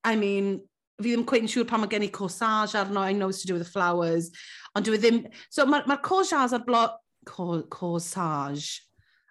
I 0.04 0.16
mean, 0.16 0.60
fi 1.02 1.10
ddim 1.14 1.24
cweith 1.28 1.46
yn 1.46 1.50
siŵr 1.50 1.68
pan 1.70 1.82
mae 1.82 1.90
gen 1.92 2.06
i 2.06 2.10
corsage 2.14 2.76
arno, 2.78 3.02
I 3.02 3.12
know 3.12 3.30
it's 3.32 3.42
to 3.42 3.50
do 3.50 3.56
with 3.58 3.64
the 3.66 3.70
flowers, 3.70 4.30
ond 4.74 4.86
dwi 4.86 4.98
e 4.98 5.02
ddim... 5.02 5.24
So 5.50 5.66
mae'r 5.66 5.88
ma, 5.90 5.98
corsage 6.02 6.56
ar 6.56 6.64
blod... 6.66 7.00
Corsage 7.24 8.82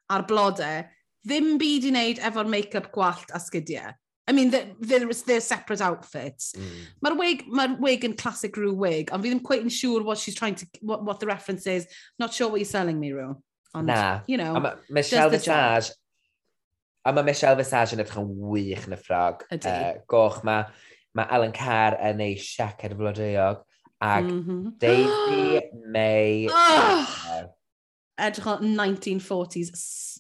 ar 0.09 0.24
blodau 0.26 0.88
ddim 1.24 1.57
byd 1.61 1.88
i 1.88 1.91
wneud 1.93 2.22
efo'r 2.28 2.49
make-up 2.49 2.89
gwallt 2.95 3.32
a 3.34 3.39
sgidiau. 3.39 3.93
I 4.28 4.32
mean, 4.32 4.51
they're, 4.51 4.72
they're, 4.80 5.07
they're 5.28 5.41
separate 5.41 5.82
outfits. 5.82 6.53
Mm. 6.55 6.84
Mae'r 7.03 7.18
wig, 7.20 7.43
ma 7.47 7.68
wig 7.80 8.05
yn 8.07 8.16
classic 8.20 8.55
Rue 8.57 8.74
wig, 8.74 9.11
ond 9.11 9.24
fi 9.24 9.32
ddim 9.32 9.41
quite 9.43 9.66
yn 9.66 9.74
siŵr 9.74 10.05
what 10.07 10.20
she's 10.20 10.36
trying 10.36 10.55
to, 10.55 10.68
what, 10.82 11.03
what 11.03 11.20
the 11.20 11.28
reference 11.28 11.68
is. 11.68 11.88
Not 12.20 12.34
sure 12.34 12.47
what 12.47 12.61
you're 12.61 12.70
selling 12.70 12.99
me, 12.99 13.11
Rue. 13.11 13.36
Ond, 13.74 13.88
Na. 13.88 14.22
you 14.28 14.38
know, 14.38 14.53
ma, 14.59 14.76
Michelle 14.89 15.30
Visage, 15.30 15.88
job. 15.88 15.97
a 17.05 17.14
mae 17.14 17.28
Michelle 17.28 17.57
Visage 17.59 17.97
yn 17.97 18.03
edrych 18.03 18.20
yn 18.22 18.32
wych 18.53 18.88
yn 18.88 18.95
y 18.95 18.99
ffrog. 19.01 19.43
Ydy. 19.51 19.74
Uh, 19.74 20.03
goch 20.07 20.39
ma 20.47 20.61
mae 21.18 21.30
Alan 21.30 21.53
Carr 21.55 21.97
yn 22.09 22.22
ei 22.24 22.38
siaced 22.41 22.95
flodeuog 22.97 23.61
ac 24.03 24.26
mm 24.26 24.39
-hmm. 24.45 24.72
Daisy 24.80 25.61
May... 25.86 26.47
Oh! 26.53 27.49
Edrych 28.24 28.45
o 28.45 28.57
1940s 28.61 29.72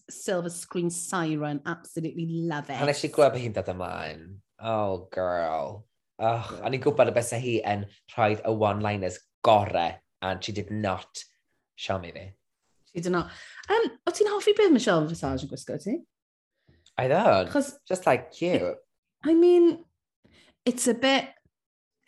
silver 0.09 0.49
screen 0.49 0.89
siren, 0.89 1.61
absolutely 1.65 2.25
love 2.49 2.73
it. 2.73 2.79
Hanes 2.79 3.03
i 3.05 3.09
gwybod 3.13 3.37
hi'n 3.37 3.53
dod 3.53 3.69
ymlaen. 3.69 4.23
Oh, 4.57 5.07
girl. 5.13 5.83
Oh, 6.17 6.49
o'n 6.63 6.73
i'n 6.73 6.81
gwybod 6.81 7.11
y 7.11 7.13
beth 7.13 7.35
hi 7.37 7.59
yn 7.69 7.85
rhoi 8.15 8.39
y 8.39 8.55
one-liners 8.65 9.19
gore, 9.45 9.85
and 10.21 10.43
she 10.43 10.55
did 10.57 10.71
not 10.71 11.21
show 11.75 11.99
me 11.99 12.11
fi. 12.11 12.31
She 12.93 13.01
did 13.01 13.11
not. 13.11 13.29
Um, 13.69 13.91
o 14.07 14.11
ti'n 14.11 14.31
hoffi 14.31 14.55
beth 14.57 14.73
Michelle 14.73 15.05
Visage 15.05 15.45
yn 15.45 15.53
gwisgo 15.53 15.77
ti? 15.83 15.99
I 16.97 17.07
don't. 17.07 17.53
Just 17.89 18.05
like 18.05 18.31
cute. 18.31 18.77
I 19.23 19.33
mean, 19.33 19.83
it's 20.65 20.87
a 20.87 20.93
bit 20.93 21.27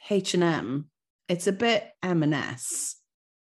H&M, 0.09 0.89
it's 1.27 1.47
a 1.47 1.51
bit 1.51 1.91
M&S. 2.03 2.95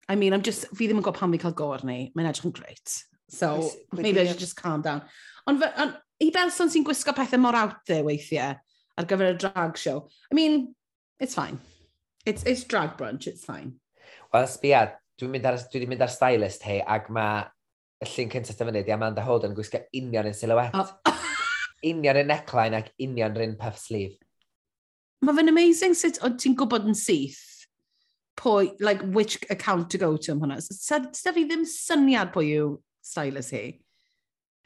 I 0.07 0.15
mean, 0.15 0.33
I'm 0.33 0.41
just, 0.41 0.65
fi 0.75 0.87
ddim 0.87 0.99
yn 0.99 1.05
gwybod 1.05 1.19
pan 1.19 1.33
fi 1.33 1.39
cael 1.41 1.53
go 1.53 1.69
ni. 1.85 2.11
mae'n 2.17 2.29
edrych 2.31 2.47
yn 2.49 2.53
greit. 2.55 2.95
So, 3.29 3.69
maybe 3.93 4.21
I 4.21 4.25
should 4.25 4.41
just 4.41 4.57
calm 4.57 4.81
down. 4.81 5.03
Ond 5.47 5.61
on, 5.69 5.93
i 6.19 6.31
berson 6.33 6.71
sy'n 6.73 6.85
gwisgo 6.87 7.13
pethau 7.15 7.39
mor 7.39 7.55
out 7.55 7.77
there 7.87 8.03
weithiau 8.03 8.57
ar 8.97 9.07
gyfer 9.07 9.29
y 9.29 9.35
drag 9.37 9.77
show, 9.77 10.09
I 10.31 10.35
mean, 10.35 10.73
it's 11.19 11.37
fine. 11.37 11.59
It's, 12.25 12.43
it's 12.43 12.63
drag 12.63 12.97
brunch, 12.97 13.27
it's 13.27 13.45
fine. 13.45 13.77
Wel, 14.33 14.49
sbia, 14.49 14.81
dwi'n 15.21 15.31
mynd, 15.35 15.45
ar, 15.45 15.59
dwi 15.71 15.85
mynd 15.89 16.03
ar 16.05 16.11
stylist 16.13 16.65
hei, 16.65 16.79
ac 16.81 17.11
mae 17.13 17.45
y 18.01 18.09
llun 18.09 18.33
cyntaf 18.33 18.57
dyma 18.57 18.73
ni, 18.73 18.83
di 18.87 18.95
Amanda 18.95 19.23
Holden 19.25 19.53
yn 19.53 19.59
gwisgo 19.59 19.83
union 19.95 20.29
yn 20.29 20.35
silhouette. 20.35 20.73
Oh. 20.73 21.21
union 21.93 22.19
yn 22.23 22.33
neckline 22.33 22.81
ac 22.81 22.89
union 22.97 23.37
rhywun 23.37 23.57
puff 23.61 23.77
sleeve. 23.79 24.17
Mae 25.21 25.35
fe'n 25.35 25.51
amazing 25.51 25.95
sut 25.99 26.19
o 26.23 26.31
ti'n 26.31 26.55
gwybod 26.59 26.87
yn 26.87 26.95
syth 26.95 27.45
pwy, 28.39 28.71
like, 28.79 29.01
which 29.03 29.37
account 29.49 29.89
to 29.91 29.97
go 29.97 30.15
to 30.15 30.31
am 30.31 30.39
hwnna. 30.39 30.61
Sef 30.63 31.35
fi 31.35 31.43
ddim 31.43 31.65
syniad 31.67 32.31
pwy 32.35 32.53
yw 32.55 32.69
stylus 33.03 33.51
hi. 33.55 33.65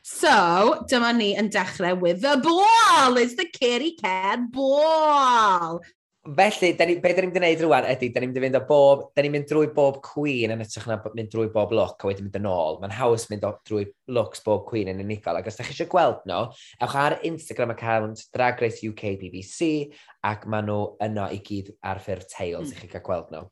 So, 0.03 0.83
dyma 0.91 1.13
ni 1.15 1.31
yn 1.39 1.49
dechrau 1.49 1.95
with 1.99 2.21
the 2.21 2.35
ball. 2.43 3.17
It's 3.17 3.35
the 3.39 3.45
Kitty 3.45 3.95
Cat 3.95 4.51
ball. 4.51 5.81
Felly, 6.23 6.71
da 6.79 6.85
ni, 6.87 6.93
be 7.03 7.09
da 7.11 7.19
ni'n 7.19 7.33
mynd 7.33 7.35
i 7.35 7.41
wneud 7.41 7.61
rwan 7.65 7.85
ydy, 7.91 8.07
da 8.15 8.21
ni'n 8.23 8.29
mynd 8.29 8.37
i 8.39 8.41
fynd 8.45 8.55
o 8.55 8.59
bob, 8.63 9.01
da 9.11 9.23
ni'n 9.25 9.33
mynd 9.33 9.47
drwy 9.49 9.67
bob 9.75 9.97
queen 10.05 10.53
yn 10.53 10.61
ytrach 10.63 10.85
na 10.87 10.95
mynd 11.03 11.31
drwy 11.33 11.49
bob 11.51 11.73
look 11.75 11.99
a 11.99 12.07
wedyn 12.07 12.29
mynd 12.29 12.37
yn 12.39 12.47
ôl. 12.47 12.77
Mae'n 12.79 12.93
haws 12.95 13.25
mynd 13.27 13.43
o, 13.43 13.49
drwy 13.67 13.89
looks 14.07 14.39
bob 14.45 14.61
queen 14.69 14.87
yn 14.87 15.01
unigol. 15.03 15.35
Ac 15.35 15.49
os 15.51 15.59
da 15.59 15.65
chi 15.67 15.75
eisiau 15.75 15.89
gweld 15.91 16.21
nhw, 16.29 16.45
ewch 16.79 16.95
ar 17.01 17.17
Instagram 17.27 17.73
account 17.75 18.23
Drag 18.31 18.63
Race 18.63 18.79
UK 18.87 19.17
BBC 19.19 19.67
ac 20.29 20.47
maen 20.47 20.69
nhw 20.71 20.77
yno 21.03 21.27
i 21.27 21.41
gyd 21.43 21.73
ar 21.91 21.99
ffurf 22.05 22.23
tails 22.31 22.69
mm. 22.69 22.77
i 22.77 22.79
chi 22.79 22.91
cael 22.93 23.03
gweld 23.09 23.35
nhw. 23.35 23.43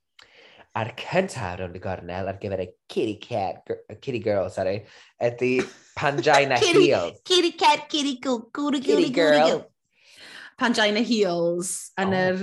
A'r 0.80 0.94
cyntaf 0.96 1.58
rhwng 1.60 1.76
y 1.76 1.84
gornel 1.84 2.32
ar 2.32 2.40
gyfer 2.40 2.64
y 2.64 2.70
kitty 2.88 3.18
cat, 3.20 3.68
kitty 4.00 4.24
girl, 4.24 4.48
sorry, 4.48 4.86
ydy 5.20 5.58
Pangina 6.00 6.56
Heels. 6.64 7.20
Kitty 7.28 7.52
cat, 7.60 7.90
kitty 7.92 8.16
girl, 8.24 8.48
kitty 8.80 9.12
girl. 9.12 9.68
Pangina 10.62 11.02
Heels 11.06 11.92
yn 12.00 12.14
oh. 12.14 12.20
yr 12.22 12.42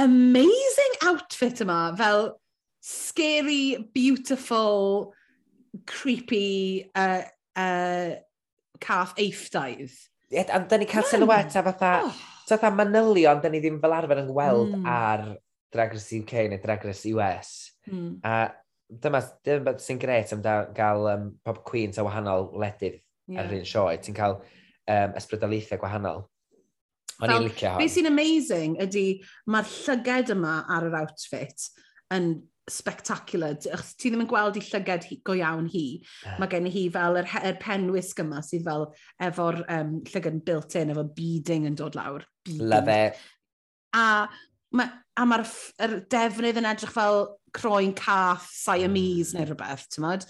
amazing 0.00 0.94
outfit 1.10 1.60
yma, 1.64 1.80
fel 1.98 2.30
scary, 2.84 3.90
beautiful, 3.92 5.12
creepy 5.86 6.88
uh, 6.94 7.22
uh, 7.58 8.14
calf 8.80 9.14
eifftaidd. 9.18 9.92
Ie, 10.28 10.36
yeah, 10.36 10.54
ond 10.56 10.68
da 10.70 10.78
ni 10.78 10.88
cael 10.88 11.04
yeah. 11.04 11.10
silhouette 11.10 11.58
a 11.58 11.64
fatha, 11.66 11.92
oh. 12.06 12.22
fatha 12.48 12.70
manylion, 12.72 13.42
da 13.42 13.50
ni 13.52 13.60
ddim 13.64 13.80
fel 13.82 13.96
arfer 13.96 14.22
yn 14.22 14.30
gweld 14.32 14.78
mm. 14.78 14.88
ar 14.88 15.26
Drag 15.72 15.92
Race 15.92 16.16
UK 16.16 16.46
neu 16.48 16.62
Drag 16.62 16.84
Race 16.88 17.12
US. 17.12 17.52
Mm. 17.90 18.18
A 18.24 18.48
dyma, 18.88 19.20
dyma 19.44 19.76
sy'n 19.84 20.00
gret 20.00 20.32
am 20.32 20.44
da, 20.44 20.62
gael 20.76 21.10
um, 21.12 21.28
pop 21.44 21.60
queens 21.68 22.00
a 22.00 22.06
wahanol 22.06 22.48
ledydd 22.60 23.00
yeah. 23.28 23.42
ar 23.42 23.50
yr 23.50 23.60
un 23.60 23.68
sioe. 23.68 23.96
Ti'n 24.04 24.16
cael 24.16 24.38
um, 24.40 25.16
ysbrydoliaethau 25.20 25.80
gwahanol. 25.82 26.24
O'n 27.22 27.34
i'n 27.34 27.48
licio 27.48 27.72
hon. 27.72 27.82
Be 27.82 27.88
sy'n 27.92 28.10
amazing 28.10 28.76
ydy 28.84 29.06
mae'r 29.50 29.72
llyged 29.72 30.34
yma 30.36 30.60
ar 30.74 30.86
yr 30.88 30.98
outfit 31.00 31.68
yn 32.14 32.36
spectacular. 32.68 33.56
Ti 33.58 34.10
ddim 34.10 34.22
yn 34.24 34.28
gweld 34.30 34.58
i 34.60 34.62
llyged 34.62 35.08
hi, 35.08 35.18
go 35.24 35.34
iawn 35.38 35.70
hi. 35.72 35.86
Mae 36.38 36.50
gen 36.52 36.68
hi 36.70 36.84
fel 36.92 37.18
yr, 37.22 37.30
yr 37.48 37.56
penwisg 37.62 38.20
yma 38.22 38.42
sydd 38.44 38.66
fel 38.68 38.90
efo'r 39.24 39.62
um, 39.64 39.96
llyged 40.12 40.44
built-in, 40.46 40.92
efo 40.92 41.06
beading 41.16 41.66
yn 41.70 41.78
dod 41.78 41.98
lawr. 41.98 42.26
Beading. 42.46 42.68
Love 42.70 42.92
it. 42.92 43.18
A 43.96 44.28
mae 44.76 44.90
a 45.18 45.24
mae'r 45.26 45.44
er 45.82 45.96
defnydd 46.12 46.60
yn 46.60 46.68
edrych 46.68 46.94
fel 46.94 47.24
croen 47.56 47.94
cath 47.96 48.46
Siamese 48.52 49.32
mm. 49.32 49.38
neu 49.38 49.48
rhywbeth, 49.48 49.88
ti'n 49.90 50.04
modd? 50.04 50.26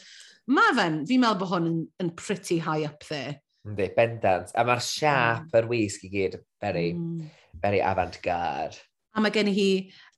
Mae 0.48 0.72
fe'n, 0.78 1.02
fi'n 1.08 1.20
meddwl 1.20 1.40
bod 1.42 1.50
hwn 1.52 1.68
yn, 1.68 1.80
yn 2.00 2.12
pretty 2.16 2.56
high 2.64 2.86
up 2.88 3.04
there. 3.10 3.36
Yndi, 3.68 3.88
bendant. 3.96 4.52
A 4.56 4.64
mae'r 4.64 4.82
siap 4.84 5.52
ar 5.52 5.66
hmm. 5.66 5.72
wisg 5.72 6.06
i 6.08 6.12
gyd, 6.12 6.38
very, 6.62 6.90
mm. 6.96 7.30
very 7.62 7.82
avant-garde. 7.84 8.80
A 9.12 9.22
mae 9.22 9.34
gen 9.34 9.50
i 9.50 9.54
hi 9.56 9.70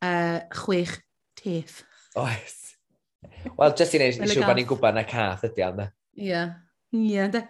uh, 0.07 0.41
chwech 0.55 0.99
teff. 1.41 1.81
Oes. 2.21 2.59
Wel, 3.57 3.75
jyst 3.77 3.97
i 3.97 4.01
wneud 4.01 4.21
siw 4.31 4.45
bod 4.45 4.59
ni'n 4.59 4.69
gwybod 4.69 4.97
na 4.97 5.05
cath 5.09 5.45
ydi 5.49 5.65
ond. 5.67 5.83
Ie. 6.21 6.45
Ie, 6.97 7.27
de. 7.33 7.43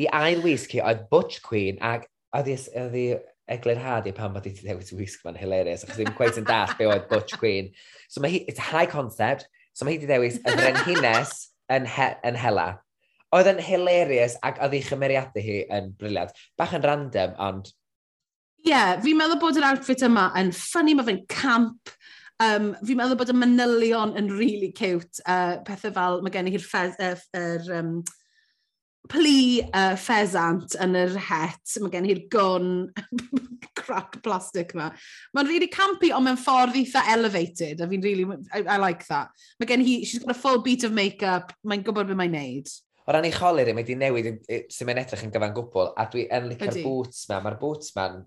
I 0.00 0.08
ail 0.16 0.42
wisg 0.44 0.74
hi 0.74 0.82
oedd 0.82 1.06
Butch 1.10 1.42
Queen 1.44 1.78
ac 1.84 2.08
oedd 2.34 2.50
hi 2.50 3.06
eglir 3.54 3.80
had 3.80 4.08
i 4.08 4.14
pan 4.16 4.32
bod 4.32 4.46
i 4.48 4.52
ti 4.54 4.64
ddewis 4.64 4.94
wisg 4.96 5.24
ma'n 5.24 5.36
hilarious 5.36 5.84
achos 5.84 5.98
ddim 5.98 6.14
gweith 6.16 6.38
yn 6.40 6.46
dall 6.48 6.72
be 6.78 6.88
oedd 6.88 7.08
Butch 7.10 7.36
Queen. 7.40 7.70
So 8.08 8.24
mae 8.24 8.32
hi, 8.32 8.44
it's 8.48 8.62
a 8.62 8.68
high 8.70 8.88
concept, 8.90 9.46
so 9.72 9.84
mae 9.84 9.94
hi 9.94 10.00
wedi 10.00 10.10
dewis 10.10 10.40
y 10.40 10.54
frenhines 10.56 11.34
yn, 11.72 11.88
he, 11.88 12.08
yn 12.24 12.38
hela. 12.40 12.68
Oedd 13.34 13.50
yn 13.50 13.62
hilarious 13.66 14.36
ac 14.46 14.60
oedd 14.62 14.76
ei 14.78 14.84
chymeriadau 14.86 15.42
hi 15.42 15.62
yn 15.74 15.92
briliant. 15.98 16.34
Bach 16.60 16.74
yn 16.76 16.84
random, 16.86 17.34
ond... 17.42 17.72
Ie, 18.64 18.70
yeah, 18.72 18.94
fi'n 19.02 19.18
meddwl 19.18 19.40
bod 19.42 19.58
yr 19.60 19.66
outfit 19.72 20.04
yma 20.06 20.30
yn 20.40 20.52
ffynnu, 20.56 20.94
mae 20.96 21.08
fe'n 21.10 21.24
camp. 21.28 21.94
Um, 22.42 22.72
fi'n 22.86 22.98
meddwl 22.98 23.18
bod 23.20 23.32
y 23.32 23.36
manylion 23.36 24.14
yn 24.18 24.30
really 24.38 24.70
cute. 24.76 25.20
Uh, 25.26 25.58
pethau 25.66 25.92
fel, 25.94 26.22
mae 26.24 26.34
gen 26.34 26.48
i'r 26.50 26.64
uh, 26.64 27.16
er, 27.38 27.66
um, 27.76 27.98
pli 29.10 29.60
uh, 29.66 29.94
ffesant 30.00 30.78
yn 30.80 30.96
yr 30.96 31.18
het. 31.28 31.76
Mae 31.82 31.92
gen 31.92 32.08
i'r 32.08 32.22
gon 32.32 32.70
crack 33.78 34.20
plastic 34.24 34.72
yma. 34.76 34.88
Mae'n 35.36 35.50
really 35.50 35.68
campy, 35.72 36.12
ond 36.14 36.28
mae'n 36.28 36.40
ffordd 36.40 36.78
eitha 36.80 37.04
elevated, 37.12 37.82
a 37.82 37.90
fi'n 37.90 38.04
really, 38.04 38.26
I, 38.54 38.64
I 38.64 38.80
like 38.80 39.04
that. 39.10 39.34
Mae 39.60 39.68
gen 39.68 39.84
hi, 39.84 40.00
she's 40.04 40.24
got 40.24 40.34
a 40.36 40.40
full 40.40 40.62
beat 40.64 40.86
of 40.86 40.96
make-up, 40.96 41.52
mae'n 41.66 41.84
gwybod 41.84 42.08
beth 42.10 42.20
mae'n 42.22 42.36
neud 42.38 42.74
o 43.04 43.12
ran 43.12 43.26
ei 43.28 43.34
cholir, 43.34 43.72
mae 43.72 43.84
wedi 43.84 43.96
newid 44.00 44.30
sy'n 44.72 44.88
mynd 44.88 45.02
edrych 45.02 45.24
yn 45.26 45.32
gyfan 45.34 45.56
gwbl, 45.56 45.90
a 46.00 46.06
dwi 46.12 46.24
yn 46.32 46.48
licio'r 46.52 46.78
boots 46.84 47.26
ma, 47.30 47.40
mae'r 47.44 47.58
boots 47.60 47.92
ma'n 47.96 48.22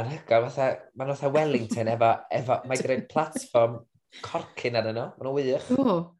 anhygoel, 0.00 0.46
mae'n 0.48 1.10
fatha 1.12 1.32
Wellington 1.34 1.90
efo, 1.92 2.14
efo 2.40 2.60
mae 2.68 2.80
gyda'r 2.80 3.04
platform 3.12 3.82
corcyn 4.24 4.80
arnyn 4.80 4.98
nhw, 4.98 5.10
mae'n 5.20 5.36
wych. 5.36 5.68
Oh. 5.76 6.14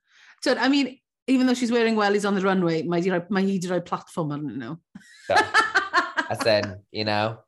So, 0.45 0.55
I 0.55 0.69
mean, 0.69 0.99
even 1.27 1.47
though 1.47 1.55
she's 1.55 1.73
wearing 1.73 1.97
wellies 1.97 2.29
on 2.29 2.35
the 2.35 2.43
runway, 2.43 2.83
mae, 2.83 3.01
di 3.01 3.11
roi, 3.11 3.23
mae 3.31 3.47
hi 3.47 3.57
wedi 3.57 3.71
rhoi 3.71 3.81
platform 3.89 4.37
arnyn 4.37 4.61
nhw. 4.61 4.77
So, 5.31 5.41
as 6.29 6.47
in, 6.47 6.77
you 6.93 7.09
know. 7.09 7.39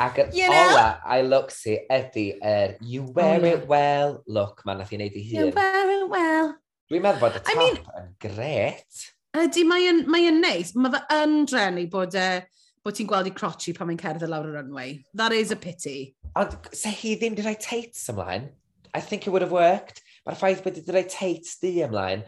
Ac 0.00 0.16
yr 0.22 0.30
you 0.32 0.48
know? 0.48 0.68
ola 0.70 1.02
I 1.04 1.20
look 1.20 1.50
si 1.52 1.74
ydy 1.92 2.38
er, 2.40 2.76
you 2.80 3.02
oh, 3.04 3.12
wear 3.12 3.40
oh, 3.40 3.44
yeah. 3.44 3.56
it 3.58 3.66
well, 3.68 4.22
look, 4.26 4.62
man, 4.64 4.80
nath 4.80 4.92
i 4.94 4.96
wneud 4.96 5.18
i 5.18 5.24
hun. 5.26 5.34
You 5.36 5.50
wear 5.58 5.90
it 5.98 6.06
well, 6.08 6.54
Dwi'n 6.92 7.00
meddwl 7.00 7.22
bod 7.22 7.36
y 7.38 7.40
tap 7.40 7.54
I 7.54 7.56
mean, 7.56 7.76
yn 7.96 8.08
gret. 8.20 9.04
Ydy, 9.40 9.62
mae 9.64 9.86
yn, 9.88 10.02
mae 10.12 10.26
yn 10.28 10.42
neis. 10.44 10.74
Mae 10.76 10.92
fe 10.92 10.98
yn 11.22 11.46
drenu 11.48 11.86
bod, 11.88 12.12
uh, 12.20 12.42
bod 12.84 12.98
ti'n 12.98 13.08
gweld 13.08 13.30
i 13.30 13.32
crotchi 13.32 13.72
pan 13.72 13.88
mae'n 13.88 14.00
cerdded 14.02 14.28
lawr 14.28 14.50
y 14.50 14.52
runway. 14.58 14.90
That 15.16 15.32
is 15.32 15.54
a 15.54 15.56
pity. 15.56 16.12
Ond 16.36 16.52
se 16.76 16.92
hi 16.92 17.14
ddim 17.16 17.32
wedi 17.32 17.46
rhoi 17.46 17.56
tates 17.56 18.04
ymlaen. 18.12 18.50
I 18.92 19.00
think 19.00 19.24
it 19.24 19.32
would 19.32 19.40
have 19.40 19.56
worked. 19.56 20.02
Mae'r 20.28 20.36
ffaith 20.36 20.60
bod 20.66 20.76
wedi 20.82 20.92
rhoi 20.92 21.06
tates 21.08 21.56
di 21.64 21.72
ymlaen 21.86 22.26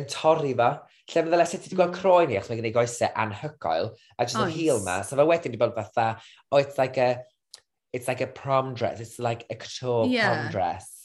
yn 0.00 0.08
torri 0.08 0.56
fa. 0.56 0.72
Lle 1.12 1.26
mae'n 1.26 1.36
ddeles 1.36 1.52
ti 1.52 1.60
wedi 1.60 1.76
gweld 1.76 1.92
mm. 1.92 2.00
croen 2.00 2.32
i, 2.32 2.40
achos 2.40 2.54
mae 2.54 2.62
gen 2.62 2.72
i 2.72 2.74
goesau 2.78 3.12
anhygoel, 3.26 3.92
a 4.16 4.24
jyst 4.24 4.40
o'r 4.40 4.56
heel 4.56 4.80
ma. 4.88 5.02
So 5.04 5.20
fe 5.20 5.28
wedyn 5.34 5.52
wedi 5.52 5.60
bod 5.66 5.76
fatha, 5.76 6.14
oh, 6.48 6.64
it's 6.64 6.80
like 6.80 6.96
a, 6.96 7.18
it's 7.92 8.08
like 8.08 8.24
a 8.24 8.32
prom 8.40 8.72
dress, 8.72 9.04
it's 9.04 9.20
like 9.20 9.44
a 9.52 9.60
couture 9.60 10.08
yeah. 10.08 10.32
prom 10.32 10.52
dress 10.56 10.95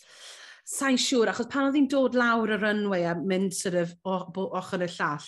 sa'n 0.72 1.00
siŵr, 1.00 1.32
achos 1.32 1.50
pan 1.52 1.68
oedd 1.68 1.78
hi'n 1.80 1.90
dod 1.92 2.16
lawr 2.18 2.56
y 2.56 2.60
runway 2.62 3.04
a 3.10 3.16
mynd 3.18 3.56
sort 3.56 3.78
of, 3.82 3.92
ochr 4.08 4.86
y 4.86 4.88
llall, 4.94 5.26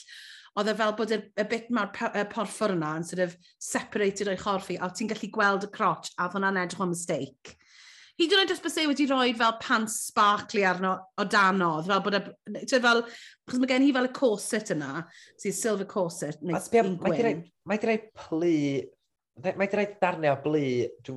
oedd 0.60 0.70
e 0.70 0.76
fel 0.80 0.94
bod 0.98 1.12
y, 1.16 1.20
y 1.42 1.46
bit 1.50 1.72
mawr 1.74 1.90
y 2.14 2.24
porffor 2.32 2.76
yna 2.76 2.94
yn 3.00 3.08
sort 3.08 3.24
of 3.26 3.34
separated 3.62 4.30
o'i 4.32 4.40
chorffi, 4.40 4.78
a 4.78 4.90
ti'n 4.94 5.10
gallu 5.12 5.30
gweld 5.34 5.68
y 5.68 5.72
crotch, 5.74 6.14
a 6.16 6.28
oedd 6.28 6.38
hwnna'n 6.38 6.62
edrych 6.64 6.84
o 6.84 6.88
mistake. 6.90 7.58
Hyd 8.22 8.36
yn 8.36 8.44
oed 8.44 8.54
os 8.54 8.62
bys 8.62 8.76
e 8.78 8.86
wedi 8.86 9.08
rhoi 9.10 9.34
fel 9.36 9.56
pants 9.58 9.96
sparkly 10.12 10.62
arno 10.70 10.94
o 11.18 11.26
danodd, 11.26 11.90
fel 11.90 12.04
bod 12.06 12.20
e, 12.20 12.22
fel, 12.70 13.02
achos 13.48 13.62
mae 13.64 13.72
gen 13.72 13.88
i 13.88 13.92
fel 13.96 14.08
y 14.08 14.14
corset 14.14 14.72
yna, 14.76 15.02
sy'n 15.42 15.58
silver 15.58 15.90
corset, 15.90 16.38
neu 16.46 16.56
gwyn. 17.02 17.42
Mae 17.68 17.82
di 17.82 17.90
rhoi 17.90 17.98
plu, 18.22 18.54
mae 19.50 19.66
di 19.66 19.80
rhoi 19.80 19.88
darnau 19.98 20.38
o 20.38 20.40
blu, 20.46 20.64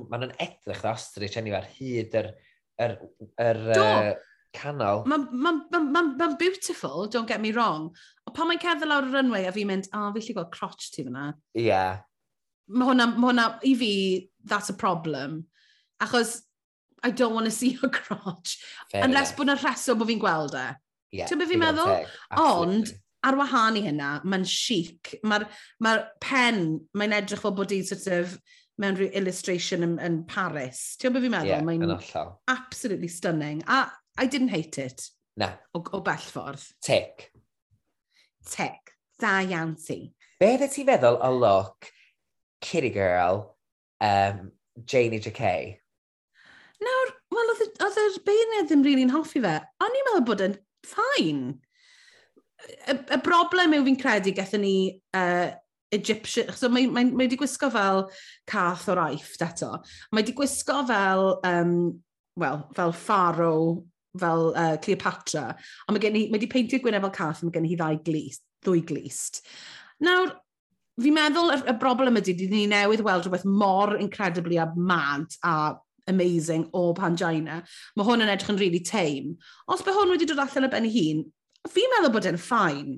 mae'n 0.09 0.33
edrych 0.33 0.81
dda 0.81 0.95
ostrich 0.97 1.37
enw 1.37 1.53
ar 1.59 1.69
hyd 1.77 2.17
yr 2.17 2.33
er 2.33 2.46
yr, 2.83 2.95
yr 3.41 3.61
uh, 3.75 4.09
canol. 4.57 5.03
Mae'n 5.09 5.27
ma, 5.31 5.53
ma, 5.71 5.81
ma, 5.83 6.03
ma 6.17 6.29
beautiful, 6.39 7.07
don't 7.07 7.27
get 7.27 7.41
me 7.41 7.51
wrong. 7.51 7.89
O 8.27 8.33
pan 8.35 8.49
mae'n 8.49 8.61
cerdded 8.63 8.89
lawr 8.89 9.07
y 9.07 9.13
runway 9.13 9.47
a 9.47 9.53
fi'n 9.55 9.69
mynd, 9.69 9.89
a 9.91 10.07
oh, 10.07 10.11
fi 10.15 10.25
lli 10.25 10.37
gweld 10.37 10.51
crotch 10.53 10.91
ti 10.93 11.05
fyna. 11.07 11.31
Ie. 11.57 11.67
Yeah. 11.69 12.03
Mae 12.67 12.89
hwnna, 12.89 13.07
ma 13.15 13.31
hwnna, 13.31 13.47
i 13.67 13.73
fi, 13.79 13.93
that's 14.43 14.73
a 14.73 14.75
problem. 14.75 15.45
Achos 16.03 16.41
I 17.03 17.11
don't 17.11 17.33
want 17.33 17.45
to 17.45 17.51
see 17.51 17.77
your 17.81 17.91
crotch. 17.91 18.57
Fair 18.91 19.03
unless 19.05 19.31
bod 19.37 19.47
yna 19.47 19.57
rheswm 19.61 19.99
bod 19.99 20.09
fi'n 20.09 20.21
gweld 20.21 20.55
e. 20.57 20.69
Yeah, 21.15 21.29
Ti'n 21.29 21.39
beth 21.39 21.51
fi'n 21.53 21.61
meddwl? 21.61 22.07
Ond, 22.41 22.89
ar 23.27 23.37
wahân 23.39 23.77
i 23.79 23.83
hynna, 23.85 24.11
mae'n 24.25 24.45
chic. 24.49 25.13
Mae'r 25.23 25.45
ma 25.85 25.97
pen, 26.23 26.79
mae'n 26.97 27.15
edrych 27.21 27.43
fel 27.45 27.55
bod 27.57 27.73
i'n 27.75 27.85
sort 27.87 28.09
of 28.17 28.33
mewn 28.81 28.97
rhyw 28.97 29.11
illustration 29.17 29.85
yn, 29.85 29.95
yn 30.03 30.21
Paris. 30.29 30.95
Ti'n 31.01 31.15
byd 31.15 31.25
fi'n 31.25 31.33
meddwl? 31.33 31.53
Yeah, 31.53 31.63
Mae'n 31.65 31.85
absolutely 32.53 33.09
stunning. 33.11 33.63
A 33.67 33.87
I 34.17 34.25
didn't 34.25 34.49
hate 34.49 34.77
it. 34.77 35.09
Na. 35.37 35.51
O, 35.73 35.83
o 35.93 36.01
bell 36.01 36.23
ffordd. 36.23 36.63
Tec. 36.81 37.29
Tec. 38.49 38.93
Da 39.19 39.39
iawn 39.41 39.75
ti. 39.81 40.13
Be 40.41 40.53
dde 40.57 40.69
ti'n 40.73 40.87
feddwl 40.89 41.19
o 41.25 41.31
look 41.33 41.89
Kitty 42.61 42.89
Girl, 42.93 43.55
um, 44.01 44.51
Janie 44.85 45.19
J.K.? 45.19 45.77
Nawr, 46.81 47.13
wel, 47.33 47.53
oedd 47.53 48.01
yr 48.01 48.17
beirniad 48.25 48.69
ddim 48.69 48.83
rili'n 48.85 49.07
really 49.07 49.15
hoffi 49.15 49.41
fe. 49.41 49.55
O'n 49.81 49.97
i'n 49.97 50.09
meddwl 50.09 50.25
bod 50.29 50.43
yn 50.45 50.57
ffain. 50.85 51.41
Y, 52.89 52.93
y 52.93 53.19
broblem 53.25 53.73
yw 53.77 53.85
fi'n 53.85 53.99
credu 54.01 54.33
gathen 54.37 54.65
ni 54.65 54.75
uh, 55.17 55.49
Egyptian, 55.91 56.51
so 56.51 56.69
mae, 56.69 56.87
mae, 56.91 57.07
mae 57.07 57.27
wedi 57.27 57.39
gwisgo 57.39 57.69
fel 57.71 58.07
cath 58.49 58.87
o'r 58.91 59.03
aifft 59.05 59.43
eto. 59.45 59.77
Mae 60.11 60.23
wedi 60.23 60.35
gwisgo 60.35 60.81
fel, 60.89 61.29
um, 61.47 61.77
well, 62.39 62.65
fel 62.75 62.91
pharo, 62.95 63.53
fel 64.17 64.51
uh, 64.55 64.75
Cleopatra, 64.83 65.47
Ond 65.87 65.95
mae, 65.95 66.03
gen 66.03 66.17
i, 66.19 66.25
mae 66.27 66.39
wedi 66.39 66.51
peintio 66.51 66.81
gwynau 66.83 67.05
fel 67.05 67.15
cath, 67.15 67.43
mae 67.45 67.55
gen 67.55 67.69
i 67.69 67.77
ddau 67.79 68.01
glist, 68.03 68.43
ddwy 68.65 68.83
glist. 68.89 69.41
Nawr, 70.03 70.33
fi'n 71.01 71.15
meddwl 71.15 71.53
y, 71.53 71.59
y 71.71 71.75
broblem 71.79 72.19
ydy, 72.19 72.35
dydyn 72.35 72.57
ni 72.57 72.69
newydd 72.71 73.05
weld 73.05 73.27
rhywbeth 73.27 73.45
mor 73.47 73.95
incredibly 74.01 74.59
a 74.61 74.67
mad 74.75 75.37
a 75.45 75.75
amazing 76.07 76.69
o 76.73 76.93
Pangina. 76.97 77.61
Mae 77.95 78.07
hwn 78.07 78.23
yn 78.25 78.31
edrych 78.31 78.51
yn 78.53 78.59
really 78.61 78.81
tame. 78.83 79.35
Os 79.67 79.83
be 79.85 79.93
hwn 79.95 80.13
wedi 80.13 80.27
dod 80.27 80.41
allan 80.43 80.67
o 80.67 80.71
ben 80.71 80.87
ei 80.87 80.93
hun, 80.95 81.23
fi'n 81.67 81.93
meddwl 81.93 82.13
bod 82.15 82.27
e'n 82.29 82.39
ffain. 82.41 82.93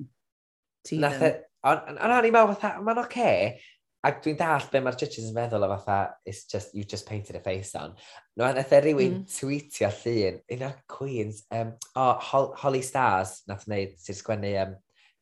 Nath 0.96 1.24
e, 1.26 1.32
Ond 1.68 1.92
on, 1.92 2.00
o'n 2.00 2.26
i'n 2.28 2.34
meddwl 2.34 2.54
fatha, 2.54 2.80
mae'n 2.84 3.02
oce. 3.02 3.10
Okay. 3.10 3.76
Ac 4.08 4.22
dwi'n 4.24 4.38
dall 4.40 4.64
be 4.72 4.80
mae'r 4.80 4.96
judges 4.96 5.26
yn 5.28 5.34
feddwl 5.36 5.66
o 5.66 5.68
fatha, 5.74 6.14
it's 6.24 6.46
just, 6.48 6.70
you 6.74 6.86
just 6.88 7.04
painted 7.08 7.36
a 7.36 7.40
face 7.44 7.74
on. 7.76 7.92
No, 8.36 8.46
a 8.46 8.54
nath 8.56 8.72
e 8.72 8.78
rhywun 8.80 9.18
mm. 9.18 9.26
tweetio 9.28 9.90
llun, 9.92 10.38
un 10.56 10.64
o'r 10.70 10.78
Queens, 10.88 11.42
um, 11.52 11.74
oh, 12.00 12.14
Hol 12.30 12.48
Holly 12.62 12.80
Stars, 12.86 13.42
nath 13.50 13.66
wneud, 13.68 13.92
sy'n 14.00 14.16
sgwennu 14.16 14.54
um, 14.62 14.72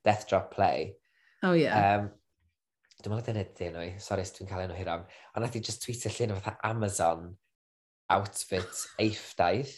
Death 0.06 0.28
Drop 0.30 0.52
Play. 0.54 0.92
Oh, 1.42 1.56
yeah. 1.58 1.74
Um, 1.98 2.06
dwi'n 3.02 3.16
meddwl 3.16 3.26
dyna 3.32 3.44
dyn 3.58 3.74
nhw, 3.74 3.88
sori 4.02 4.22
os 4.26 4.32
dwi'n 4.36 4.52
cael 4.52 4.62
enw 4.68 4.78
hiram, 4.78 5.02
ond 5.34 5.42
nath 5.42 5.58
i 5.58 5.64
just 5.66 5.82
tweetio 5.82 6.14
llun 6.14 6.36
o 6.36 6.38
fatha 6.38 6.54
Amazon 6.70 7.32
outfit 8.14 8.84
eiffdaidd. 9.02 9.74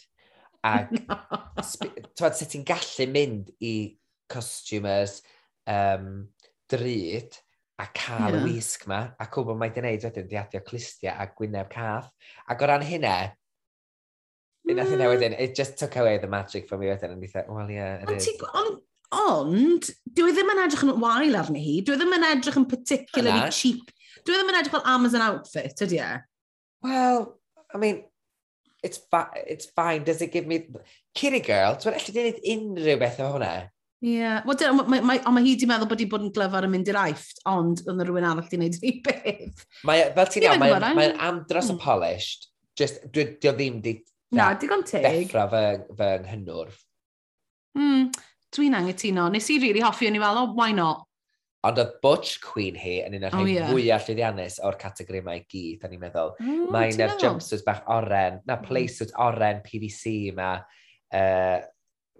Ac, 0.61 0.93
no. 1.09 1.17
ti'n 1.57 2.37
sut 2.37 2.53
ti'n 2.53 2.69
gallu 2.69 3.09
mynd 3.17 3.49
i 3.65 3.73
costumers, 4.29 5.23
um, 5.65 6.29
drud 6.71 7.39
a 7.81 7.87
cael 7.97 8.35
yeah. 8.35 8.45
y 8.45 8.55
wisg 8.55 8.85
ma, 8.89 9.01
a 9.17 9.27
cwbl 9.31 9.57
mae 9.57 9.71
wedi 9.71 9.81
gwneud 9.81 10.05
wedyn, 10.05 10.27
di 10.29 10.37
adio 10.39 10.61
clustiau 10.65 11.17
a 11.17 11.27
gwyneb 11.37 11.69
cath. 11.71 12.11
Ac 12.51 12.61
o 12.61 12.69
ran 12.69 12.85
hynna, 12.85 13.15
mm. 14.67 14.75
nath 14.77 14.91
hynna 14.91 15.07
mm. 15.07 15.15
wedyn, 15.15 15.37
it 15.39 15.55
just 15.57 15.77
took 15.79 15.97
away 15.97 16.17
the 16.21 16.29
magic 16.29 16.69
for 16.69 16.77
me 16.77 16.91
wedyn, 16.91 17.15
and 17.15 17.29
said 17.29 17.49
well, 17.49 17.69
yeah, 17.71 18.03
it 18.03 18.11
is. 18.11 18.29
Ond, 18.53 18.77
ond, 19.11 19.89
dwi 20.13 20.29
e 20.29 20.37
ddim 20.37 20.53
yn 20.53 20.63
edrych 20.67 20.85
yn 20.85 20.93
wael 21.01 21.39
arni 21.41 21.63
hi, 21.63 21.79
dwi 21.87 21.97
e 21.97 22.01
ddim 22.01 22.15
yn 22.19 22.29
edrych 22.29 22.61
yn 22.61 22.69
particularly 22.69 23.39
Anna. 23.39 23.55
cheap. 23.55 23.91
Dwi 24.21 24.35
e 24.35 24.39
ddim 24.39 24.53
yn 24.53 24.61
edrych 24.61 24.77
fel 24.77 24.87
Amazon 24.93 25.25
outfit, 25.25 25.85
ydy 25.87 25.99
e? 26.05 26.13
Well, 26.85 27.39
I 27.73 27.81
mean, 27.81 28.03
it's, 28.83 29.01
it's 29.47 29.67
fine, 29.75 30.03
does 30.03 30.21
it 30.21 30.31
give 30.31 30.47
me... 30.47 30.67
Kitty 31.13 31.41
girl, 31.43 31.75
dwi'n 31.75 31.97
allu 31.97 32.13
dweud 32.15 32.43
unrhyw 32.53 32.99
beth 33.01 33.19
o 33.19 33.33
hwnna. 33.33 33.55
Ie, 34.01 34.15
yeah. 34.17 34.39
well, 34.47 34.57
dyn, 34.57 34.79
mae, 34.89 35.01
mae, 35.05 35.19
ond 35.29 35.35
mae 35.37 35.43
hi 35.45 35.51
wedi 35.53 35.67
meddwl 35.69 35.89
bod 35.91 35.99
hi 36.01 36.07
bod 36.09 36.23
yn 36.25 36.31
glyfar 36.33 36.65
yn 36.65 36.71
mynd 36.73 36.87
i'r 36.89 36.97
aifft, 37.03 37.43
ond 37.49 37.83
oedd 37.83 37.91
yna 37.93 38.05
rhywun 38.07 38.25
arall 38.25 38.47
wedi 38.47 38.57
gwneud 38.57 38.77
rhi 38.79 38.93
beth. 39.05 39.65
Mae, 39.85 39.99
e, 40.01 40.07
fel 40.15 40.31
ti'n 40.33 40.45
iawn, 40.47 40.63
mae'n 40.63 40.85
mae 40.97 41.11
amdros 41.27 41.69
mm. 41.69 41.77
y 41.77 41.83
polished, 41.83 42.47
just, 42.81 43.03
dwi, 43.13 43.27
dwi 43.37 43.51
ddim 43.59 43.77
di... 43.85 43.93
Na, 44.33 44.47
digon 44.57 44.81
teg. 44.87 45.05
Deffra 45.05 45.45
fy, 45.51 45.61
fy 45.99 46.07
nghynnwr. 46.23 46.71
Mm, 47.77 48.07
dwi'n 48.57 48.77
angytuno. 48.79 49.27
Nes 49.35 49.49
i 49.51 49.59
rili 49.59 49.69
really 49.69 49.83
hoffi 49.85 50.09
o'n 50.09 50.17
i 50.17 50.21
fel, 50.23 50.39
oh, 50.41 50.55
why 50.57 50.73
not? 50.73 51.05
Ond 51.69 51.77
y 51.77 51.85
Butch 52.01 52.39
Queen 52.41 52.79
hi 52.81 52.95
yn 53.05 53.19
un 53.19 53.27
o'r 53.27 53.35
oh, 53.37 53.45
yeah. 53.45 53.67
fwyaf 53.69 54.07
llwyddiannus 54.07 54.57
o'r 54.65 54.79
categori 54.81 55.21
mae 55.27 55.43
i 55.43 55.45
gyd, 55.45 55.83
o'n 55.85 55.93
i'n 55.93 56.01
meddwl. 56.01 56.33
Mm, 56.41 56.63
Mae'n 56.73 57.03
yr 57.05 57.13
jumpsuits 57.21 57.61
bach 57.67 57.83
oren, 57.85 58.41
na, 58.47 58.55
hmm. 58.55 58.65
playsuit 58.65 59.13
oren 59.21 59.61
PVC 59.67 60.15
yma. 60.31 60.55
Uh, 61.13 61.59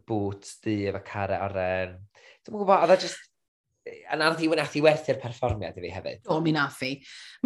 boots 0.07 0.59
di 0.63 0.81
efo 0.89 1.01
cara 1.05 1.41
aren. 1.47 1.99
Dwi'n 2.45 2.57
gwybod, 2.57 2.85
oedd 2.85 2.95
e 2.95 3.03
just... 3.07 3.27
A 4.13 4.13
na 4.13 4.27
ddi 4.29 4.45
wnaeth 4.45 4.75
i 4.77 4.83
werthu'r 4.85 5.17
perfformiad 5.17 5.77
i 5.79 5.81
fi 5.81 5.89
hefyd. 5.89 6.19
O, 6.29 6.37
mi 6.45 6.51
nath 6.53 6.83
i. 6.85 6.91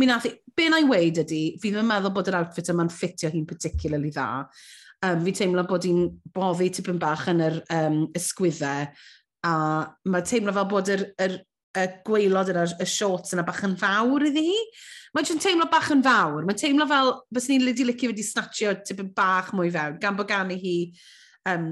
Mi 0.02 0.08
nath 0.10 0.28
i. 0.28 0.34
Be 0.56 0.68
na 0.68 0.82
i 0.84 0.88
weid 0.90 1.22
ydy, 1.24 1.44
fi 1.62 1.72
ddim 1.72 1.86
yn 1.86 1.88
meddwl 1.88 2.12
bod 2.18 2.28
yr 2.28 2.42
outfit 2.42 2.72
yma'n 2.74 2.92
ffitio 2.92 3.32
hi'n 3.32 3.48
particularly 3.48 4.12
dda. 4.12 4.28
Um, 5.06 5.22
fi 5.24 5.34
teimlo 5.40 5.64
bod 5.70 5.88
hi'n 5.88 6.10
boddi 6.36 6.68
tipyn 6.76 7.00
bach 7.00 7.30
yn 7.32 7.44
yr 7.46 7.62
um, 7.78 8.02
ysgwyddau. 8.20 8.90
A 9.48 9.54
mae 10.12 10.28
teimlo 10.28 10.52
fel 10.58 10.68
bod 10.74 10.92
yr, 10.92 11.06
yr, 11.24 11.40
y 11.76 11.88
gweilod 12.08 12.52
yna, 12.54 12.66
y 12.82 12.88
shorts 12.90 13.36
yna 13.36 13.44
bach 13.48 13.64
yn 13.68 13.76
fawr 13.80 14.28
iddi 14.30 14.46
hi. 14.50 14.60
Mae 15.16 15.24
jyst 15.24 15.38
yn 15.38 15.44
teimlo 15.44 15.68
bach 15.72 15.92
yn 15.96 16.04
fawr. 16.04 16.44
Mae'n 16.44 16.60
teimlo 16.60 16.88
fel, 16.90 17.12
bys 17.32 17.50
ni'n 17.52 17.64
lidi 17.64 17.88
licio 17.88 18.12
wedi 18.12 18.26
snatio 18.26 18.76
tipyn 18.84 19.12
bach 19.16 19.54
mwy 19.56 19.72
fewn, 19.74 20.00
gan 20.02 20.20
bod 20.20 20.30
gan 20.32 20.52
i 20.52 20.60
hi 20.60 20.78
um, 21.52 21.72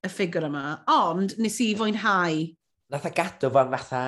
y 0.00 0.10
ffigur 0.10 0.46
yma, 0.48 0.64
ond 0.90 1.36
nes 1.40 1.58
i 1.64 1.72
fwynhau. 1.78 2.44
Nath 2.90 3.08
a 3.08 3.12
gadw 3.14 3.50
fan 3.54 3.72
fatha 3.74 4.04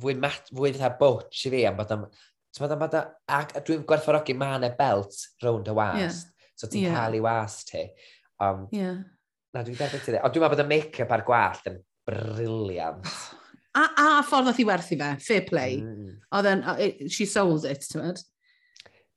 fwy, 0.00 0.14
mat, 0.20 0.50
fwy 0.54 0.72
fatha 0.74 0.92
bwtch 1.00 1.48
i 1.48 1.54
fi 1.54 1.66
am 1.70 1.80
bod 1.80 1.94
am... 1.94 2.06
Bod 2.54 2.70
am 2.70 2.82
bod 2.84 2.92
ac 2.94 3.56
dwi'n 3.66 3.82
gwerthfawrogi 3.88 4.36
ma' 4.38 4.52
yna 4.60 4.68
belt 4.78 5.16
rownd 5.42 5.66
y 5.66 5.74
wast, 5.74 6.28
yeah. 6.30 6.52
so 6.54 6.68
ti'n 6.70 6.84
yeah. 6.84 7.00
cael 7.00 7.16
ei 7.18 7.22
wast 7.24 7.72
ti. 7.72 7.82
Um, 8.38 8.68
yeah. 8.70 9.00
Na, 9.50 9.64
dwi'n 9.66 9.78
derbyn 9.80 10.04
ti 10.04 10.12
dde. 10.12 10.20
Ond 10.22 10.36
dwi'n 10.36 10.44
meddwl 10.44 10.54
bod 10.54 10.62
y 10.62 10.68
make-up 10.70 11.14
a'r 11.16 11.24
gwallt 11.26 11.66
yn 11.72 11.80
briliant. 12.06 13.10
a, 13.74 13.82
a 13.82 14.06
ffordd 14.28 14.52
oedd 14.52 14.60
hi 14.62 14.68
werthu 14.68 15.00
fe, 15.00 15.10
fair 15.26 15.42
play. 15.48 15.80
Mm. 15.82 16.14
Oedd 16.38 16.50
yn, 16.52 16.62
she 17.10 17.26
sold 17.26 17.66
it, 17.66 17.88
ti'n 17.90 18.04
meddwl? 18.04 18.22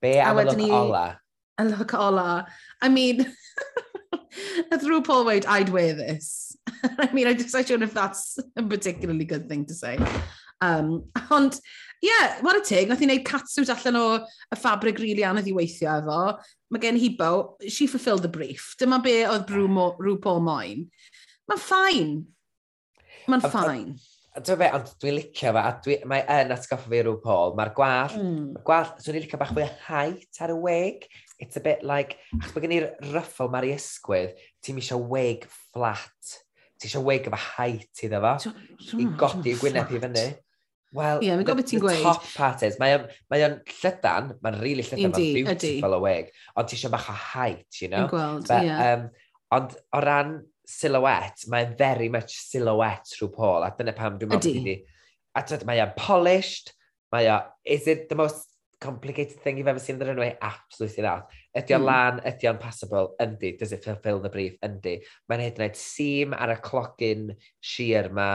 Be 0.02 0.18
am 0.22 0.42
y 0.42 0.48
look 0.50 0.66
ola? 0.80 1.06
Y 1.58 1.68
look 1.70 1.94
ola. 1.98 2.28
I 2.82 2.90
mean, 2.90 3.22
a 4.72 4.78
Rhw 4.78 5.04
Paul 5.04 5.26
weid, 5.26 5.46
I'd 5.46 5.70
wear 5.70 5.94
this. 5.94 6.56
I 6.84 7.12
mean, 7.14 7.28
I 7.28 7.34
just 7.34 7.54
don't 7.54 7.80
know 7.80 7.86
if 7.86 7.94
that's 7.94 8.38
a 8.56 8.64
particularly 8.64 9.26
good 9.26 9.48
thing 9.50 9.66
to 9.66 9.74
say. 9.74 9.98
Um, 10.62 11.06
ond, 11.30 11.60
ie, 12.04 12.10
yeah, 12.10 12.42
what 12.42 12.58
a 12.58 12.62
tig, 12.62 12.90
nath 12.90 13.02
i 13.02 13.08
wneud 13.08 13.26
catsuit 13.26 13.70
allan 13.74 14.00
o 14.00 14.06
y 14.18 14.58
ffabrig 14.58 14.98
rili 14.98 15.14
really 15.14 15.28
anodd 15.28 15.50
i 15.50 15.54
weithio 15.56 16.00
efo. 16.00 16.22
Mae 16.74 16.84
gen 16.84 17.00
hi 17.00 17.12
bo, 17.20 17.58
she 17.68 17.88
fulfilled 17.88 18.26
the 18.26 18.32
brief. 18.32 18.74
Dyma 18.82 19.02
be 19.04 19.20
oedd 19.30 19.54
Rhw 19.54 20.18
Paul 20.24 20.42
moyn. 20.46 20.88
Mae'n 21.48 21.64
ffain. 21.64 22.14
Mae'n 23.28 23.44
ffain. 23.46 23.92
Dwi'n 24.38 24.60
fe, 24.60 24.68
ond 24.76 24.90
dwi'n 25.02 25.16
licio 25.18 25.52
fe, 25.56 25.62
a 25.62 25.70
dwi, 25.82 25.96
mae 26.10 26.26
yn 26.30 26.52
atgoffa 26.54 26.92
fi 26.92 27.00
rhyw 27.02 27.18
Paul, 27.24 27.56
mae'r 27.58 27.72
gwallt, 27.78 28.18
hmm. 28.20 28.34
mm. 28.52 28.60
gwallt, 28.68 29.00
swn 29.02 29.18
i'n 29.18 29.24
licio 29.26 29.40
bach 29.42 29.54
fwy 29.56 29.66
height 29.88 30.42
ar 30.46 30.54
y 30.54 30.58
weg, 30.62 31.08
it's 31.40 31.58
a 31.58 31.64
bit 31.64 31.84
like, 31.84 32.18
achos 32.36 32.56
bod 32.56 32.66
gen 32.66 32.76
i'r 32.78 32.90
ruffle 33.14 33.50
mae'r 33.54 33.70
ysgwydd, 33.76 34.36
ti'n 34.66 34.82
eisiau 34.82 35.04
wig 35.12 35.46
flat. 35.74 36.34
Ti 36.78 36.90
eisiau 36.90 37.06
wig 37.06 37.30
efo 37.30 37.40
height 37.58 38.04
iddo 38.08 38.22
fo, 38.24 38.52
i 38.98 39.08
godi 39.22 39.54
y 39.54 39.62
gwyneb 39.62 39.94
i 39.94 40.02
fyny. 40.04 40.28
Wel, 40.96 41.22
yeah, 41.22 41.36
the, 41.36 41.54
the 41.54 41.80
gweud. 41.84 42.02
top 42.02 42.24
part 42.34 42.62
is, 42.64 42.78
mae 42.80 42.94
o'n 42.96 43.10
mae 43.30 43.44
on 43.44 43.58
llydan, 43.82 44.30
mae'n 44.42 44.56
rili 44.62 44.80
really 44.80 44.86
llydan, 44.88 45.12
mae'n 45.12 45.34
beautiful 45.36 45.98
o 45.98 46.04
wig, 46.06 46.30
ond 46.56 46.70
ti 46.70 46.78
eisiau 46.78 46.94
bach 46.94 47.10
o 47.12 47.18
height, 47.36 47.82
you 47.82 47.90
know? 47.92 48.06
Yn 48.08 48.14
gweld, 48.14 48.48
ie. 48.48 48.70
Yeah. 48.70 48.94
Um, 48.94 49.10
ond 49.58 49.76
o 49.94 50.02
ran 50.04 50.38
silhouette, 50.68 51.48
mae'n 51.52 51.76
very 51.80 52.08
much 52.14 52.38
silhouette 52.40 53.20
rhyw 53.20 53.30
pol, 53.36 53.68
a 53.68 53.74
dyna 53.78 53.94
pam 53.98 54.18
dwi'n 54.20 54.34
meddwl 54.34 54.58
bod 54.58 54.64
wedi... 54.64 54.80
A 55.38 55.44
mae 55.70 55.84
o'n 55.84 55.92
polished, 56.00 56.72
mae 57.14 57.28
o, 57.30 57.38
is 57.64 57.86
it 57.92 58.08
the 58.10 58.16
most 58.18 58.47
complicated 58.80 59.40
thing 59.42 59.58
you've 59.58 59.68
ever 59.68 59.80
seen 59.80 59.96
in 59.96 60.00
the 60.00 60.06
runway? 60.06 60.38
Absolutely 60.42 61.04
not. 61.04 61.32
Ydy 61.58 61.76
o'n 61.76 61.82
mm. 61.82 61.88
lan, 61.90 62.20
ydy 62.30 62.50
o'n 62.50 62.60
passable? 62.62 63.16
Yndi. 63.24 63.56
Does 63.60 63.74
it 63.74 63.84
fulfill 63.84 64.20
the 64.22 64.30
brief? 64.34 64.58
Yndi. 64.66 65.00
Mae'n 65.30 65.44
hyd 65.46 65.60
yn 65.60 65.68
oed 65.68 65.80
seam 65.80 66.36
ar 66.38 66.54
y 66.54 66.60
clogin 66.66 67.32
sheer 67.60 68.12
ma. 68.14 68.30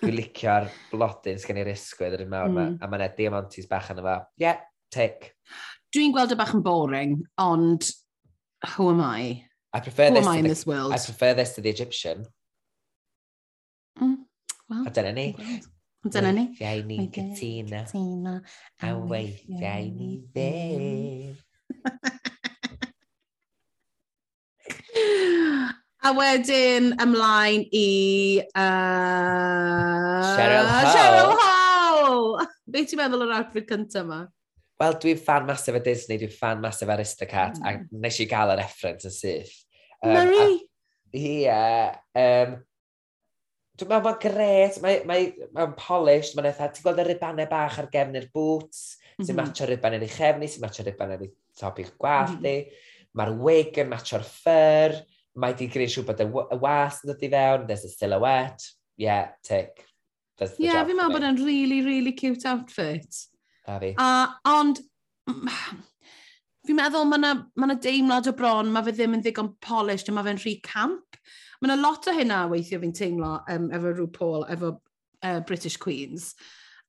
Dwi'n 0.00 0.16
licio'r 0.20 0.68
blodyn 0.92 1.40
sgen 1.40 1.60
i'r 1.62 1.72
isgwydd 1.72 2.18
yr 2.18 2.24
un 2.26 2.32
mawr 2.32 2.50
mm. 2.50 2.56
ma. 2.58 2.66
Hmm. 2.68 2.80
A 2.82 2.90
mae'n 2.90 3.06
edrych 3.08 3.20
diamantis 3.22 3.68
bach 3.70 3.92
yn 3.94 4.02
efo. 4.02 4.18
Yeah, 4.40 4.64
tick. 4.94 5.32
Dwi'n 5.94 6.12
gweld 6.16 6.34
y 6.34 6.40
bach 6.40 6.54
yn 6.56 6.64
boring, 6.64 7.20
ond 7.40 7.88
who 8.74 8.90
am 8.92 9.00
I? 9.04 9.44
I 9.72 9.80
prefer 9.80 10.08
who 10.08 10.16
this 10.16 10.26
am 10.26 10.32
I 10.32 10.38
in 10.38 10.44
the, 10.44 10.48
this 10.50 10.66
world? 10.66 10.92
I 10.92 10.98
prefer 10.98 11.34
this 11.34 11.54
to 11.54 11.60
the 11.60 11.70
Egyptian. 11.70 12.24
Mm, 14.00 14.24
well, 14.68 14.86
a 14.86 14.90
dyna 14.90 15.12
ni. 15.12 15.34
Well. 15.38 15.60
Dyna 16.06 16.30
ni. 16.30 16.44
Weithiau 16.54 16.84
ni'n 16.86 17.08
gytuno. 17.10 17.82
Cytuno. 17.90 18.34
A 18.86 18.94
weithiau 19.10 19.90
ni 19.90 20.10
ddim. 20.30 21.34
A 25.98 26.12
wedyn 26.14 26.92
ymlaen 27.02 27.64
i... 27.74 28.38
Uh, 28.54 30.22
Cheryl 30.38 30.68
Hall. 30.70 30.92
Cheryl 30.94 31.32
Hall! 31.40 32.22
Be 32.70 32.84
ti'n 32.86 33.00
meddwl 33.00 33.24
o'r 33.26 33.34
outfit 33.40 33.66
cyntaf 33.66 34.06
yma? 34.06 34.20
Wel, 34.78 34.94
dwi'n 35.02 35.18
fan 35.26 35.48
masif 35.48 35.74
o 35.74 35.82
Disney, 35.82 36.20
dwi'n 36.22 36.30
fan 36.30 36.62
masif 36.62 36.88
Aristocat, 36.94 37.58
mm. 37.58 37.66
a 37.66 37.98
nes 38.06 38.20
i 38.22 38.28
gael 38.30 38.54
y 38.54 38.56
reference 38.60 39.10
yn 39.10 39.16
syth. 39.16 39.56
Um, 39.98 40.14
Marie! 40.14 40.60
Ie. 41.10 41.26
Yeah, 41.48 41.98
um, 42.14 42.54
Dwi'n 43.78 43.90
meddwl, 43.92 44.06
mae'n 44.08 44.22
gret, 44.22 44.78
mae'n 44.82 45.04
mae, 45.06 45.28
mae 45.54 45.68
polished, 45.78 46.34
mae'n 46.34 46.48
eitha, 46.50 46.70
ti'n 46.74 46.86
gweld 46.86 47.02
y 47.02 47.06
ribanau 47.06 47.50
bach 47.50 47.76
ar 47.78 47.90
gefn 47.92 48.18
i'r 48.18 48.26
boots, 48.34 48.96
mm 48.96 49.12
-hmm. 49.12 49.28
sy'n 49.28 49.38
matcho 49.38 49.68
riban 49.68 49.98
yn 49.98 50.06
ei 50.06 50.10
chefni, 50.10 50.48
sy'n 50.50 50.64
matcho 50.64 50.86
riban 50.86 51.14
yn 51.14 51.28
ei 51.28 51.30
top 51.58 51.78
i'ch 51.82 51.94
gwallt 52.00 52.38
mm 52.40 52.46
-hmm. 52.46 52.84
Mae'r 53.18 53.30
wig 53.42 53.78
yn 53.80 53.88
matcho'r 53.90 54.24
ffyr, 54.26 54.98
mae 55.38 55.54
di 55.56 55.68
greu 55.72 55.88
siw 55.90 56.04
bod 56.06 56.20
y 56.20 56.26
was 56.60 57.00
yn 57.02 57.12
dod 57.12 57.22
i 57.24 57.30
fewn, 57.32 57.66
there's 57.66 57.86
a 57.86 57.90
silhouette, 57.90 58.66
yeah, 59.00 59.30
tick. 59.42 59.86
Does 60.38 60.54
Ie, 60.58 60.68
yeah, 60.68 60.84
fi'n 60.86 60.98
meddwl 60.98 61.16
bod 61.16 61.26
e'n 61.26 61.40
really, 61.42 61.80
really 61.86 62.12
cute 62.14 62.46
outfit. 62.46 63.24
A 63.66 63.78
fi. 63.82 63.94
A, 63.98 64.08
ond, 64.58 64.82
fi'n 66.66 66.78
meddwl 66.78 67.08
mae 67.08 67.20
yna 67.22 67.32
ma 67.58 67.74
deimlad 67.74 68.30
o 68.30 68.34
bron, 68.38 68.70
mae 68.74 68.86
fe 68.86 68.94
ddim 68.98 69.16
yn 69.18 69.24
ddigon 69.24 69.54
polished 69.64 70.10
a 70.10 70.14
mae 70.14 70.26
fe'n 70.28 70.42
rhy 70.44 70.58
camp. 70.66 71.07
Mae 71.58 71.72
yna 71.72 71.80
lot 71.80 72.06
o 72.06 72.14
hynna 72.14 72.44
weithio 72.50 72.78
fi'n 72.82 72.94
teimlo 72.94 73.32
um, 73.50 73.66
efo 73.74 73.90
rhyw 73.94 74.12
Paul, 74.14 74.46
efo 74.52 74.76
uh, 74.76 75.40
British 75.46 75.78
Queens. 75.80 76.32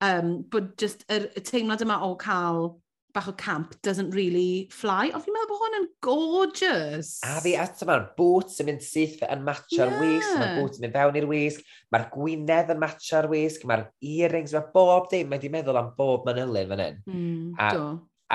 Um, 0.01 0.43
bod 0.51 0.75
just 0.79 1.03
y, 1.11 1.23
y 1.35 1.43
teimlad 1.43 1.81
yma 1.83 1.97
o 2.05 2.13
cael 2.19 2.77
bach 3.13 3.27
o 3.27 3.33
camp 3.33 3.73
doesn't 3.81 4.11
really 4.11 4.69
fly. 4.71 5.09
Ond 5.13 5.25
fi'n 5.25 5.33
meddwl 5.33 5.49
bod 5.49 5.63
hwn 5.63 5.77
yn 5.79 5.87
gorgeous. 6.05 7.15
A 7.25 7.39
fi 7.43 7.55
eto 7.59 7.87
mae'r 7.89 8.05
boots 8.17 8.61
yn 8.61 8.69
mynd 8.69 8.85
syth 8.85 9.23
yn 9.25 9.41
matcho'r 9.47 9.89
yeah. 9.89 10.03
wisg, 10.03 10.35
mae'r 10.37 10.55
boots 10.59 10.79
yn 10.79 10.85
mynd 10.85 10.97
fewn 10.97 11.19
i'r 11.21 11.29
wisg, 11.31 11.63
mae'r 11.93 12.07
gwynedd 12.13 12.73
yn 12.75 12.81
matcho'r 12.83 13.29
wisg, 13.31 13.65
mae'r 13.69 13.87
earrings, 14.13 14.53
mae 14.55 14.73
bob 14.75 15.09
dim, 15.11 15.31
mae 15.31 15.41
di 15.41 15.51
meddwl 15.53 15.81
am 15.81 15.93
bob 15.97 16.29
manylun 16.29 16.73
fan 16.75 16.85
hyn. 16.85 17.01
Mm, 17.09 17.47
a, 17.57 17.71
do. 17.75 17.87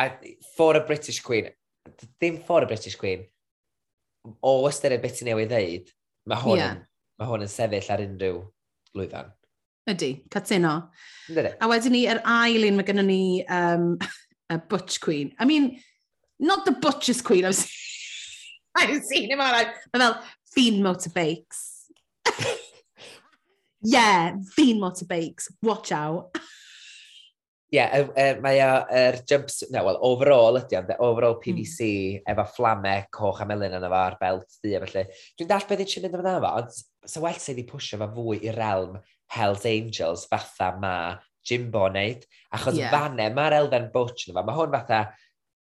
a 0.03 0.09
for 0.57 0.81
a 0.81 0.83
British 0.85 1.23
Queen, 1.23 1.53
dim 2.21 2.43
for 2.43 2.67
a 2.67 2.71
British 2.71 2.99
Queen, 2.99 3.29
o 4.43 4.57
ystyried 4.67 5.05
beth 5.05 5.23
i 5.23 5.31
newydd 5.31 5.55
ddeud, 5.55 5.95
mae 6.31 6.41
hwn, 6.41 6.61
yeah. 6.61 6.77
ma 7.21 7.29
hwn 7.29 7.45
yn 7.47 7.51
sefyll 7.53 7.91
ar 7.95 8.03
unrhyw 8.05 8.43
lwyfan. 8.97 9.33
Ydy, 9.91 10.11
catyno. 10.33 10.75
A 11.61 11.69
wedyn 11.69 11.93
ni, 11.93 12.07
yr 12.09 12.23
ail 12.25 12.69
un 12.71 12.79
mae 12.79 12.87
gennym 12.89 13.11
ni 13.11 13.25
um, 13.53 13.91
a 14.49 14.59
Butch 14.59 15.01
Queen. 15.05 15.35
I 15.39 15.45
mean, 15.45 15.75
not 16.39 16.65
the 16.65 16.73
Butcher's 16.73 17.21
Queen, 17.21 17.45
I've 17.45 17.55
seen, 17.55 17.71
I've 18.77 19.03
seen 19.03 19.31
him 19.31 19.41
all 19.41 19.53
right. 19.53 19.75
Mae 19.93 20.01
fel, 20.01 20.19
fiend 20.55 20.83
motorbikes. 20.85 21.61
yeah, 23.83 24.37
fiend 24.55 24.83
motorbikes, 24.83 25.51
watch 25.63 25.93
out. 25.93 26.37
yeah, 27.75 27.91
uh, 27.99 28.11
uh, 28.15 28.41
mae 28.45 28.61
o, 28.63 28.71
er 28.95 29.19
jumps, 29.29 29.63
no, 29.75 29.83
well, 29.87 29.99
overall 30.07 30.59
ydy 30.61 30.79
ond, 30.79 30.93
overall 31.03 31.39
PVC, 31.43 31.89
mm. 32.21 32.25
efo 32.31 32.47
fflame, 32.53 32.95
coch 33.15 33.43
a 33.43 33.47
melyn 33.49 33.75
yna 33.79 33.91
fo, 33.91 34.01
a'r 34.01 34.19
belt 34.21 34.59
ddi, 34.61 34.75
felly. 34.85 35.05
Dwi'n 35.39 35.51
dall 35.51 35.67
beth 35.69 35.85
eisiau 35.85 36.05
mynd 36.05 36.19
amdano 36.21 36.43
fo, 36.45 36.53
ond 36.63 37.11
sa 37.15 37.23
well 37.25 37.41
sydd 37.41 37.59
wedi 37.59 37.67
pwysio 37.71 38.01
fo 38.01 38.11
fwy 38.15 38.41
i'r 38.47 38.59
realm 38.61 38.99
Hells 39.35 39.67
Angels 39.69 40.27
fatha 40.31 40.71
ma 40.81 40.95
Jimbo 41.45 41.89
wneud, 41.89 42.23
achos 42.57 42.79
yeah. 42.79 42.95
fanne, 42.95 43.27
mae'r 43.35 43.59
elfen 43.59 43.91
butch 43.95 44.29
yna 44.29 44.39
fo, 44.39 44.47
mae 44.47 44.61
hwn 44.61 44.77
fatha, 44.79 45.03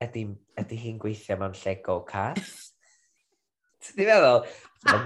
ydy, 0.04 0.28
ydy 0.62 0.80
hi'n 0.84 1.02
gweithio 1.02 1.40
mewn 1.40 1.58
lle 1.64 1.76
go 1.84 1.98
car? 2.08 2.38
Ti'n 3.84 4.06
meddwl? 4.06 4.46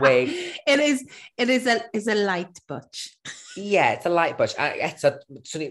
wig. 0.01 0.31
it 0.67 0.81
is, 0.81 1.05
it 1.37 1.49
is 1.51 1.67
a, 1.67 1.81
is 1.93 2.07
a 2.09 2.15
light 2.15 2.61
butch. 2.67 3.17
yeah, 3.57 3.93
it's 3.93 4.07
a 4.07 4.11
light 4.11 4.37
butch. 4.39 4.55
A 4.59 4.75
eto, 4.91 5.17
swn 5.47 5.65
i, 5.65 5.69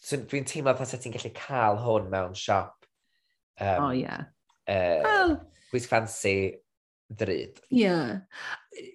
so 0.00 0.20
dwi'n 0.30 0.46
teimlo 0.48 0.74
fatha 0.78 1.00
ti'n 1.00 1.14
gallu 1.16 1.34
cael 1.36 1.82
hwn 1.84 2.08
mewn 2.12 2.38
siop. 2.38 2.74
Um, 3.60 3.84
oh, 3.88 3.90
yeah. 3.90 4.30
Uh, 4.68 5.02
well, 5.04 5.36
Gwys 5.72 5.88
fancy 5.90 6.36
ddryd. 7.08 7.58
Ie. 7.72 7.82
Yeah. 7.82 8.18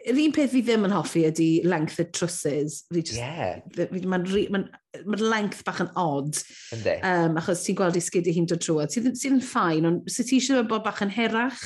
Yr 0.08 0.20
un 0.22 0.34
peth 0.36 0.54
fi 0.54 0.62
ddim 0.64 0.86
yn 0.88 0.94
hoffi 0.94 1.26
ydy 1.28 1.48
length 1.66 2.00
y 2.02 2.06
trwsys. 2.14 2.84
Yeah. 2.94 3.64
Mae'n 3.74 4.28
ma 4.54 4.62
ma 5.10 5.20
length 5.20 5.64
bach 5.66 5.82
yn 5.84 5.92
odd. 6.00 6.38
Ynddi. 6.76 6.96
Um, 7.10 7.40
achos 7.42 7.66
ti'n 7.66 7.78
gweld 7.80 7.98
i 7.98 8.04
sgidi 8.04 8.36
hi'n 8.36 8.48
dod 8.50 8.62
drwodd. 8.64 8.94
Sydd, 8.94 9.10
sydd 9.20 9.40
yn 9.40 9.44
ffain, 9.44 9.90
ond 9.90 10.14
sydd 10.14 10.30
ti 10.30 10.40
eisiau 10.40 10.66
bod 10.70 10.86
bach 10.86 11.02
yn 11.06 11.14
herach. 11.14 11.66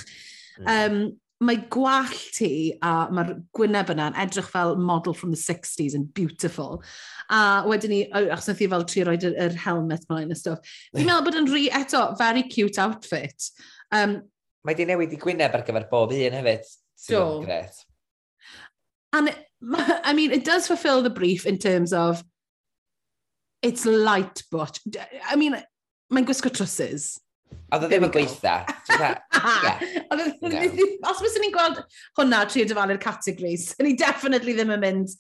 Mm. 0.58 0.72
Um, 0.74 1.00
mae 1.44 1.60
gwall 1.70 2.14
ti 2.34 2.50
a 2.82 3.08
mae'r 3.14 3.36
gwyneb 3.56 3.92
yna'n 3.94 4.16
edrych 4.24 4.48
fel 4.50 4.76
model 4.82 5.14
from 5.14 5.32
the 5.32 5.38
60s 5.38 5.94
and 5.94 6.10
beautiful. 6.18 6.82
A 7.30 7.62
wedyn 7.68 7.94
ni, 7.94 8.00
achos 8.10 8.50
nath 8.50 8.64
i 8.66 8.70
fel 8.72 8.86
tri 8.90 9.04
roed 9.06 9.28
yr, 9.28 9.36
yr 9.46 9.58
helmet 9.68 10.08
mlaen 10.10 10.34
a 10.34 10.38
stwff. 10.38 10.74
Fi'n 10.96 11.06
meddwl 11.06 11.28
bod 11.28 11.38
yn 11.42 11.50
rhi 11.52 11.68
eto, 11.78 12.08
very 12.18 12.44
cute 12.50 12.82
outfit. 12.82 13.52
Um, 13.94 14.20
mae 14.66 14.78
di 14.78 14.88
newid 14.90 15.14
i 15.14 15.22
gwyneb 15.22 15.54
ar 15.54 15.66
gyfer 15.68 15.86
bob 15.92 16.16
un 16.16 16.40
hefyd. 16.40 16.66
Do. 17.08 17.22
Gret. 17.46 17.86
And, 19.14 19.36
I 20.04 20.14
mean, 20.14 20.32
it 20.32 20.44
does 20.44 20.68
fulfill 20.68 21.04
the 21.04 21.14
brief 21.14 21.46
in 21.46 21.58
terms 21.58 21.94
of 21.94 22.24
it's 23.62 23.86
light, 23.86 24.44
but, 24.52 24.80
I 25.30 25.36
mean, 25.36 25.56
mae'n 26.14 26.26
gwisgo 26.26 26.50
trusses. 26.54 27.20
Oedd 27.68 27.84
o 27.84 27.88
ddim 27.92 28.06
yn 28.08 28.12
gweitha. 28.14 28.62
Os 31.10 31.20
bys 31.20 31.34
ni'n 31.42 31.52
gweld 31.52 31.82
hwnna 32.16 32.46
tri 32.48 32.64
o 32.64 32.68
dyfalu'r 32.70 33.02
categories, 33.04 33.74
ni 33.84 33.92
definitely 34.00 34.54
ddim 34.56 34.72
yn 34.78 34.84
mynd, 34.84 35.16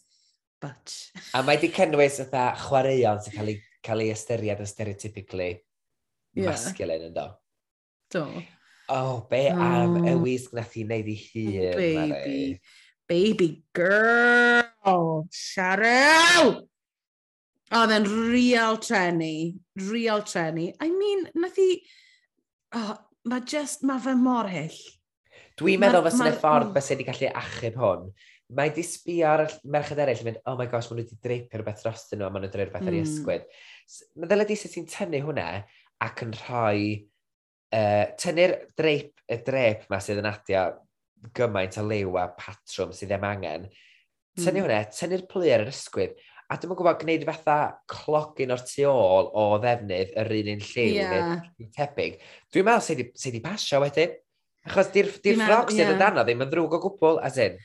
but... 0.63 0.93
A 1.35 1.43
mae 1.43 1.59
di 1.59 1.67
cynnwys 1.75 2.21
ytha 2.23 2.45
chwaraeon 2.61 3.19
sy'n 3.23 3.35
cael 3.35 3.51
ei, 3.51 3.57
cael 3.83 4.05
ei 4.05 4.13
ystyried 4.15 4.63
yn 4.63 4.71
stereotypically 4.71 5.49
yeah. 5.51 6.47
masculine 6.47 7.09
yn 7.09 7.17
do. 7.17 7.27
Do. 8.15 8.23
Oh, 8.87 9.27
be 9.27 9.43
oh. 9.51 9.59
am 9.59 10.07
y 10.07 10.15
wisg 10.23 10.55
nath 10.55 10.79
i 10.79 10.87
wneud 10.87 11.11
i 11.11 11.19
hun, 11.25 11.51
oh, 11.51 11.75
Baby, 11.81 12.07
Mary. 12.13 12.39
baby 13.11 13.51
girl, 13.75 15.27
Cheryl! 15.35 16.63
Oedd 17.75 17.91
e'n 17.91 18.07
real 18.31 18.79
trenu, 18.79 19.51
real 19.91 20.23
trenu. 20.23 20.71
I 20.79 20.87
mean, 20.87 21.27
nath 21.35 21.59
i... 21.59 21.71
Thi 21.75 22.05
oh, 22.75 22.93
mae 23.27 23.43
just, 23.47 23.83
mae 23.87 24.01
fe 24.03 24.15
mor 24.17 24.49
hyll. 24.51 24.79
Dwi'n 25.57 25.81
meddwl 25.81 26.05
fes 26.05 26.19
yn 26.21 26.29
y 26.29 26.33
ffordd 26.37 26.69
mm. 26.69 26.73
bys 26.75 26.89
wedi 26.93 27.05
gallu 27.07 27.29
achub 27.41 27.79
hwn. 27.81 28.09
Mae 28.57 28.71
di 28.71 28.83
sbio 28.85 29.27
ar 29.27 29.43
merched 29.67 29.99
eraill 29.99 30.21
yn 30.23 30.29
mynd, 30.29 30.39
oh 30.47 30.55
my 30.59 30.67
gosh, 30.71 30.87
maen 30.91 31.01
nhw 31.01 31.07
wedi 31.07 31.19
dreipio 31.23 31.59
rhywbeth 31.59 31.83
dros 31.83 32.05
nhw 32.13 32.27
a 32.27 32.31
maen 32.31 32.45
nhw'n 32.45 32.53
dreipio 32.53 32.69
rhywbeth 32.69 32.85
mm. 32.85 32.91
ar 32.91 32.97
ei 32.97 33.03
ysgwyd. 33.03 33.47
Mae 34.15 34.29
ddyle 34.31 34.47
di 34.47 34.59
sut 34.59 34.75
ti'n 34.75 34.87
tynnu 34.91 35.23
hwnna 35.25 35.47
ac 36.07 36.23
yn 36.23 36.35
rhoi, 36.37 36.85
uh, 37.75 38.05
tynnu'r 38.21 38.55
dreip, 38.79 39.11
y 39.27 39.39
dreip 39.49 39.89
ma 39.91 39.99
sydd 40.03 40.21
yn 40.21 40.29
adio 40.29 40.63
gymaint 41.35 41.79
o 41.81 41.85
lew 41.87 42.15
a 42.21 42.27
patrwm 42.37 42.93
sydd 42.95 43.11
ddim 43.11 43.27
angen, 43.27 43.67
tynnu 44.37 44.61
mm. 44.61 44.67
hwnna, 44.67 44.81
tynnu'r 44.93 45.25
plu 45.31 45.49
ar 45.51 45.65
yr 45.65 45.73
ysgwydd, 45.73 46.15
a 46.47 46.55
dwi'n 46.55 46.77
gwybod 46.79 47.01
gwneud 47.01 47.25
fatha 47.27 47.57
clogin 47.91 48.53
o'r 48.55 48.61
tu 48.63 48.85
ôl 48.87 49.31
o 49.35 49.47
ddefnydd 49.63 50.13
yr 50.21 50.29
un 50.37 50.51
un 50.53 50.61
lliw 50.63 50.93
yeah. 50.95 51.33
neu 51.59 51.71
tebyg. 51.75 52.21
Dwi'n 52.55 52.67
meddwl 52.67 52.85
sydd 52.85 53.01
wedi 53.25 53.41
pasio 53.43 53.81
wedyn. 53.83 54.13
Achos 54.67 54.91
di'r 54.93 55.09
di 55.23 55.33
ffrog 55.35 55.73
sydd 55.73 55.93
yn 55.93 55.99
dano 55.99 56.23
ddim 56.27 56.45
yn 56.45 56.51
ddrwg 56.51 56.77
o 56.77 56.79
gwbl, 56.85 57.19
as 57.23 57.39
in. 57.43 57.57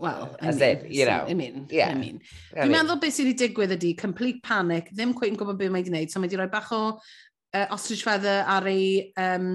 Well, 0.00 0.36
I 0.40 0.52
mean, 0.52 0.86
you 0.88 1.04
know. 1.04 1.24
I 1.28 1.34
mean, 1.34 1.66
yeah. 1.70 1.90
I 1.92 1.94
mean. 1.94 2.20
Dwi'n 2.52 2.72
meddwl 2.72 3.00
beth 3.00 3.16
sydd 3.16 3.30
wedi 3.30 3.46
digwydd 3.46 3.76
ydy, 3.76 3.92
complete 4.00 4.42
panic, 4.44 4.92
ddim 4.92 5.14
cwein 5.16 5.36
gwybod 5.36 5.58
beth 5.60 5.72
mae 5.72 5.84
wedi 5.84 5.92
gwneud, 5.92 6.12
so 6.12 6.20
mae 6.20 6.28
wedi 6.28 6.40
rhoi 6.40 6.50
bach 6.52 6.70
o 6.76 6.82
uh, 6.96 7.66
ostrich 7.76 8.04
feather 8.04 8.44
ar 8.56 8.68
ei, 8.68 9.12
um, 9.20 9.50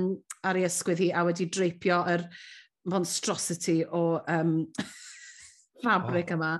ar 0.45 0.57
ei 0.57 0.65
ysgwydd 0.69 1.01
hi 1.05 1.11
a 1.13 1.25
wedi 1.29 1.49
dreipio 1.49 2.01
yr 2.13 2.25
monstrosity 2.89 3.81
o 3.85 4.03
um, 4.21 4.55
fabric 5.85 6.33
oh. 6.33 6.37
yma 6.37 6.53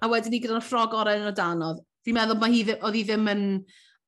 a 0.00 0.10
wedyn 0.10 0.34
ni 0.34 0.42
gyda'r 0.42 0.64
ffrog 0.64 0.96
oren 0.96 1.28
o 1.28 1.32
danodd. 1.36 1.80
Fi'n 2.06 2.16
meddwl 2.16 2.38
mae 2.40 2.54
hi, 2.54 2.62
oedd 2.78 2.96
hi 2.96 3.02
ddim 3.06 3.26
yn 3.30 3.42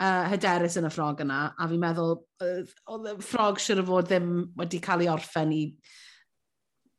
uh, 0.02 0.28
hyderus 0.32 0.78
yn 0.80 0.88
y 0.88 0.92
ffrog 0.92 1.20
yna, 1.24 1.40
a 1.52 1.68
fi'n 1.70 1.82
meddwl 1.82 2.14
oedd 2.42 3.10
y 3.12 3.16
ffrog 3.20 3.60
siwr 3.62 3.82
o 3.82 3.88
fod 3.90 4.08
ddim 4.08 4.30
wedi 4.58 4.80
cael 4.84 5.04
ei 5.04 5.12
orffen 5.12 5.52
i 5.54 5.66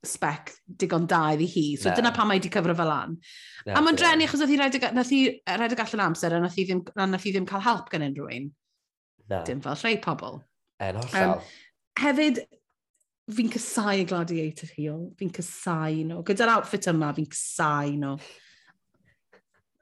spec 0.04 0.52
digon 0.68 1.08
da 1.08 1.22
iddi 1.34 1.48
hi. 1.48 1.66
So 1.80 1.90
no. 1.90 1.96
dyna 1.98 2.12
pam 2.16 2.30
mae 2.30 2.42
wedi 2.42 2.52
cyfro 2.54 2.76
fel 2.78 2.92
an. 2.94 3.16
No, 3.66 3.76
a 3.78 3.84
mae'n 3.84 4.00
drenu 4.00 4.28
achos 4.28 4.44
oedd 4.44 4.52
hi 4.52 4.60
rhaid 4.60 5.76
y 5.76 5.80
gallan 5.80 6.06
amser 6.10 6.36
a 6.36 6.42
nath 6.44 6.58
hi 6.60 6.68
ddim, 6.68 6.84
nath 7.00 7.24
hi 7.24 7.34
ddim 7.36 7.48
cael 7.50 7.64
help 7.64 7.90
gan 7.94 8.06
unrhyw 8.10 8.28
un. 8.38 8.50
No. 9.32 9.40
Dim 9.48 9.64
fel 9.64 9.80
rhai 9.80 9.96
pobl. 10.04 10.42
En 10.84 11.00
hollol. 11.00 11.38
Um, 11.40 11.52
hefyd, 12.04 12.42
fi'n 13.32 13.52
cysau 13.56 14.04
y 14.04 14.08
gladiator 14.10 14.74
heel. 14.76 15.06
Fi'n 15.20 15.32
cysau 15.40 15.96
nhw. 15.96 16.10
No. 16.12 16.24
Gyda'r 16.28 16.58
outfit 16.58 16.92
yma, 16.92 17.14
fi'n 17.16 17.30
cysau 17.32 17.94
nhw. 17.96 18.18
No. 18.18 18.34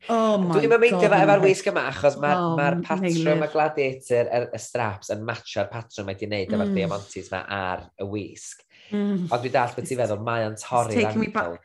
Oh 0.09 0.37
my 0.41 0.57
Dwi'n 0.57 0.71
meindio 0.81 1.09
fe 1.11 1.17
efo'r 1.21 1.43
wisg 1.43 1.67
yma, 1.69 1.83
achos 1.91 2.15
mae'r 2.21 2.39
oh, 2.41 2.55
ma 2.57 2.69
patrwm 2.87 3.43
y 3.45 3.49
gladiator, 3.53 4.29
y, 4.33 4.39
y 4.57 4.61
straps, 4.61 5.11
yn 5.13 5.21
matcha'r 5.27 5.69
patrwm 5.69 6.07
mae 6.09 6.17
wedi'i 6.17 6.29
wneud 6.29 6.55
efo'r 6.55 6.71
mm. 6.71 6.77
diamantis 6.79 7.29
yma 7.29 7.41
ar 7.53 7.83
y 8.01 8.07
wisg. 8.09 8.63
Mm. 8.89 9.27
Ond 9.27 9.43
dwi'n 9.43 9.53
dall 9.53 9.75
beth 9.75 9.87
ti'n 9.91 10.01
feddwl, 10.01 10.23
mae 10.25 10.47
o'n 10.47 10.57
torri'r 10.57 11.11
ankel. 11.11 11.57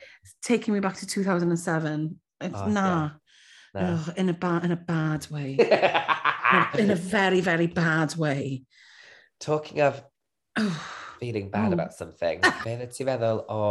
Taking 0.45 0.77
me 0.77 0.85
back 0.85 1.01
to 1.01 1.07
2007. 1.07 2.11
Oh, 2.45 2.67
na. 2.69 2.85
Yeah. 2.85 3.11
No. 3.77 3.89
Oh, 3.97 4.13
in, 4.17 4.29
a 4.29 4.33
ba 4.33 4.61
in 4.65 4.73
a 4.73 4.77
bad 4.77 5.27
way. 5.31 5.57
in 6.79 6.91
a 6.91 6.95
very, 6.95 7.41
very 7.41 7.67
bad 7.67 8.17
way. 8.17 8.65
Talking 9.41 9.81
of 9.81 10.03
feeling 11.19 11.51
bad 11.51 11.71
oh. 11.71 11.73
about 11.73 11.95
something, 11.95 12.41
beth 12.41 12.89
ti'n 12.93 13.09
feddwl 13.09 13.45
o 13.49 13.63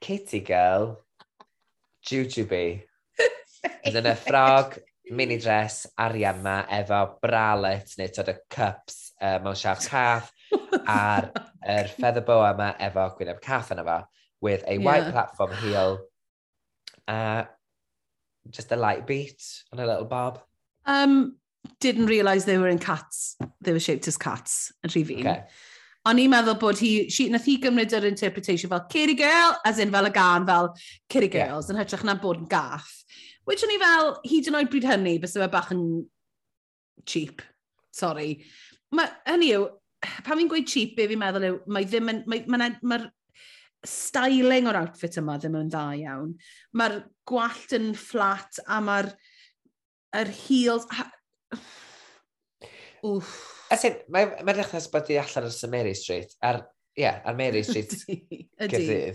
Kitty 0.00 0.40
Girl, 0.40 0.96
Jujubee? 2.08 2.89
Oedd 3.64 3.98
yn 4.00 4.08
y 4.08 4.14
ffrog, 4.18 4.78
mini 5.16 5.38
dress, 5.42 5.84
arian 5.98 6.42
ma, 6.44 6.60
efo 6.78 7.00
bralet 7.22 7.96
neu 7.98 8.12
tod 8.14 8.30
y 8.32 8.36
cups 8.52 9.00
uh, 9.20 9.38
mewn 9.42 9.58
siaf 9.58 9.82
cath, 9.88 10.30
a'r 10.80 11.30
er 11.60 11.90
feather 11.96 12.24
boa 12.26 12.52
ma 12.58 12.72
efo 12.80 13.08
gwyneb 13.18 13.40
cath 13.44 13.72
yna 13.74 13.84
fo, 13.86 13.98
with 14.40 14.64
a 14.66 14.78
white 14.78 15.08
yeah. 15.08 15.10
platform 15.10 15.52
heel, 15.60 15.98
uh, 17.08 17.44
just 18.48 18.72
a 18.72 18.76
light 18.76 19.06
beat 19.06 19.42
and 19.72 19.80
a 19.80 19.86
little 19.86 20.04
bob. 20.04 20.40
Um, 20.86 21.36
didn't 21.80 22.06
realise 22.06 22.44
they 22.44 22.58
were 22.58 22.68
in 22.68 22.78
cats. 22.78 23.36
They 23.60 23.72
were 23.72 23.80
shaped 23.80 24.08
as 24.08 24.16
cats 24.16 24.72
yn 24.84 24.94
rhi 24.94 25.04
fi'n. 25.04 25.26
Okay. 25.26 25.66
O'n 26.08 26.16
i'n 26.16 26.30
meddwl 26.32 26.56
bod 26.56 26.78
hi, 26.80 27.10
she, 27.12 27.26
nath 27.28 27.44
hi 27.44 27.58
gymryd 27.60 27.92
yr 27.92 28.06
interpretation 28.08 28.70
fel 28.72 28.86
kitty 28.88 29.18
girl, 29.18 29.58
as 29.68 29.78
in 29.82 29.92
fel 29.92 30.08
y 30.08 30.12
gan, 30.14 30.46
fel 30.48 30.70
kitty 31.12 31.28
girls, 31.28 31.68
yeah. 31.68 31.74
yn 31.74 31.82
hytrach 31.82 32.06
na 32.08 32.14
bod 32.22 32.40
yn 32.40 32.48
gath. 32.48 32.94
Which 33.48 33.64
o'n 33.66 33.74
i 33.74 33.78
fel, 33.80 34.14
hyd 34.28 34.50
yn 34.50 34.58
oed 34.58 34.72
bryd 34.72 34.88
hynny, 34.88 35.16
bys 35.22 35.36
yma 35.38 35.48
bach 35.52 35.70
yn 35.74 35.84
cheap. 37.08 37.42
Sorry. 37.96 38.34
Mae, 38.94 39.08
hynny 39.28 39.54
yw, 39.56 39.64
pan 40.26 40.38
fi'n 40.38 40.50
gweud 40.50 40.68
cheap, 40.70 40.96
be 40.98 41.08
fi'n 41.10 41.20
meddwl 41.20 41.48
yw, 41.48 41.56
mae 41.72 41.88
ddim 41.88 42.12
yn, 42.12 42.22
mae, 42.30 42.44
mae, 42.50 42.76
mae, 42.82 43.08
styling 43.86 44.68
o'r 44.68 44.78
outfit 44.82 45.16
yma 45.20 45.38
ddim 45.40 45.56
yn 45.60 45.70
dda 45.72 45.84
iawn. 46.02 46.34
Mae'r 46.76 46.98
gwallt 47.28 47.72
yn 47.76 47.92
flat 47.98 48.60
a 48.66 48.80
mae'r 48.84 49.10
er 50.20 50.32
heels... 50.44 50.86
Ha... 50.96 51.08
Wff. 53.00 53.38
Ysyn, 53.72 54.00
mae'n 54.12 54.40
mae 54.44 54.56
dechrau 54.58 54.82
sbyddu 54.82 55.16
allan 55.22 55.46
ar 55.48 55.72
Mary 55.72 55.94
Street, 55.96 56.34
ar, 56.44 56.64
yeah, 56.98 57.20
ar 57.24 57.36
Mary 57.38 57.62
Street 57.64 57.94
Ydw. 58.60 59.14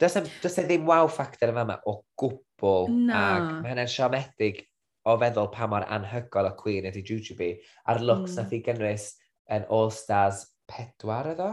Does 0.00 0.16
e, 0.16 0.24
does 0.40 0.58
e 0.58 0.64
ddim 0.64 0.86
wow 0.88 1.08
factor 1.12 1.52
yma 1.52 1.66
fama 1.66 1.78
o 1.88 1.98
gwbl. 2.20 2.88
Na. 3.08 3.24
Ac 3.36 3.48
mae 3.60 3.72
hynny'n 3.74 3.90
siomedig 3.92 4.62
o 5.08 5.16
feddwl 5.20 5.50
pa 5.52 5.68
mor 5.68 5.84
anhygol 5.92 6.48
o 6.48 6.54
Queen 6.56 6.88
ydy 6.88 7.02
Jujubee. 7.04 7.58
A'r 7.88 8.00
looks 8.04 8.32
mm. 8.32 8.38
nath 8.40 8.54
i 8.56 8.62
gynnwys 8.64 9.10
yn 9.52 9.66
All 9.68 9.92
Stars 9.94 10.46
4 10.72 11.34
Ie, 11.34 11.50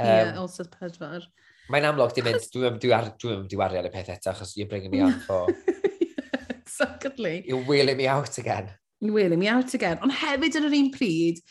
Um, 0.00 0.06
yeah, 0.06 0.38
All 0.38 0.48
Stars 0.48 0.96
4. 0.96 1.24
Mae'n 1.70 1.86
amlwg 1.86 2.14
di 2.16 2.22
mynd, 2.24 2.46
dwi'n 2.54 2.78
dwi 2.82 2.92
ar, 2.94 3.10
dwi 3.20 3.34
dwi 3.50 3.58
wario 3.60 3.80
ar 3.82 3.88
y 3.88 3.92
peth 3.92 4.08
eto, 4.14 4.32
achos 4.32 4.56
you're 4.56 4.70
bringing 4.70 4.90
me 4.90 5.02
on 5.04 5.12
for... 5.26 5.50
yeah, 6.00 6.46
exactly. 6.54 7.44
You're 7.46 7.62
wheeling 7.66 7.98
me 7.98 8.08
out 8.08 8.38
again. 8.38 8.70
You're 9.00 9.14
wheeling 9.14 9.38
me 9.38 9.48
out 9.48 9.74
again. 9.74 10.00
Ond 10.02 10.14
hefyd 10.22 10.56
yn 10.58 10.66
yr 10.70 10.76
un 10.78 10.90
pryd, 10.94 11.42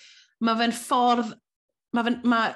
mae 0.43 0.59
fe'n 0.63 0.75
ffordd... 0.75 1.35
Mae 1.95 2.07
fe'n... 2.07 2.19
Mae 2.27 2.55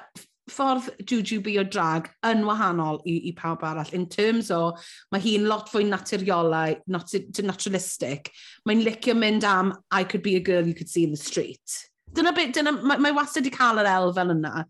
ffordd 0.50 0.90
jujube 1.08 1.54
o 1.60 1.64
drag 1.64 2.10
yn 2.28 2.44
wahanol 2.44 3.00
i, 3.08 3.16
i 3.30 3.32
pawb 3.36 3.64
arall 3.64 3.92
in 3.96 4.06
terms 4.12 4.50
o 4.52 4.74
mae 5.12 5.22
hi'n 5.24 5.48
lot 5.48 5.70
fwy 5.72 5.86
naturiolau, 5.88 6.76
not, 6.86 7.14
naturalistic. 7.42 8.30
Mae'n 8.68 8.84
licio 8.84 9.16
mynd 9.16 9.46
am 9.48 9.72
I 9.90 10.04
could 10.04 10.22
be 10.22 10.36
a 10.36 10.40
girl 10.44 10.66
you 10.66 10.74
could 10.74 10.90
see 10.90 11.04
in 11.04 11.12
the 11.12 11.20
street. 11.20 11.78
Dyna 12.12 12.32
beth, 12.32 12.52
dyna, 12.54 12.72
mae, 12.72 13.00
mae 13.00 13.16
wastad 13.16 13.42
wedi 13.42 13.54
cael 13.56 13.80
yr 13.82 13.90
elfen 13.90 14.36
yna. 14.36 14.66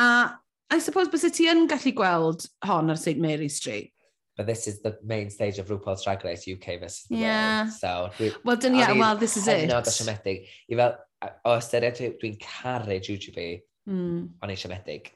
A 0.00 0.08
I 0.72 0.78
suppose 0.78 1.10
bys 1.12 1.26
ti 1.36 1.50
yn 1.52 1.66
gallu 1.68 1.92
gweld 1.92 2.46
hon 2.64 2.90
ar 2.90 2.96
St 2.96 3.20
Mary 3.20 3.50
Street. 3.52 3.92
But 4.36 4.46
this 4.46 4.66
is 4.66 4.80
the 4.80 4.96
main 5.04 5.28
stage 5.28 5.58
of 5.58 5.68
RuPaul's 5.68 6.04
Drag 6.04 6.24
Race 6.24 6.48
UK 6.48 6.80
versus 6.80 7.04
the 7.10 7.16
yeah. 7.16 7.64
world. 7.64 7.72
So, 7.74 8.10
dwi, 8.16 8.34
well, 8.44 8.56
dyn, 8.56 8.78
yeah, 8.78 8.92
well, 8.92 9.14
this 9.14 9.36
is 9.36 9.46
it. 9.46 9.68
Hynod 9.68 9.86
o 9.86 9.92
siomedig. 9.92 10.46
I 10.70 10.78
fel, 10.80 10.96
o 11.44 11.58
ystyried 11.58 12.00
dwi'n 12.22 12.38
caru 12.40 12.96
Jujube, 13.04 13.60
Mm. 13.88 14.30
Ond 14.42 14.52
i 14.52 14.56
siomedig. 14.58 15.12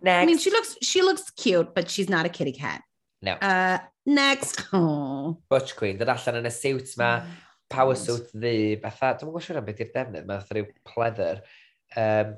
Next. 0.00 0.22
I 0.22 0.26
mean, 0.26 0.38
she 0.38 0.50
looks, 0.50 0.76
she 0.82 1.02
looks 1.02 1.30
cute, 1.30 1.74
but 1.74 1.90
she's 1.90 2.08
not 2.08 2.26
a 2.26 2.28
kitty 2.28 2.52
cat. 2.52 2.82
No. 3.22 3.32
Uh, 3.34 3.78
next. 4.06 4.66
Oh. 4.72 5.36
Butch 5.50 5.76
Queen, 5.76 5.98
dod 5.98 6.08
allan 6.12 6.40
yn 6.40 6.48
y 6.48 6.52
suit 6.54 6.94
ma, 6.98 7.10
oh 7.20 7.46
power 7.70 7.96
suit 7.96 8.30
ddi, 8.34 8.78
fatha, 8.82 9.14
dwi'n 9.14 9.30
gwybod 9.30 9.44
siwr 9.46 9.60
am 9.60 9.66
beth 9.68 9.82
i'r 9.84 9.92
defnydd, 9.94 10.26
mae 10.26 10.42
rhyw 10.50 10.66
pleather. 10.88 11.40
Um, 11.98 12.34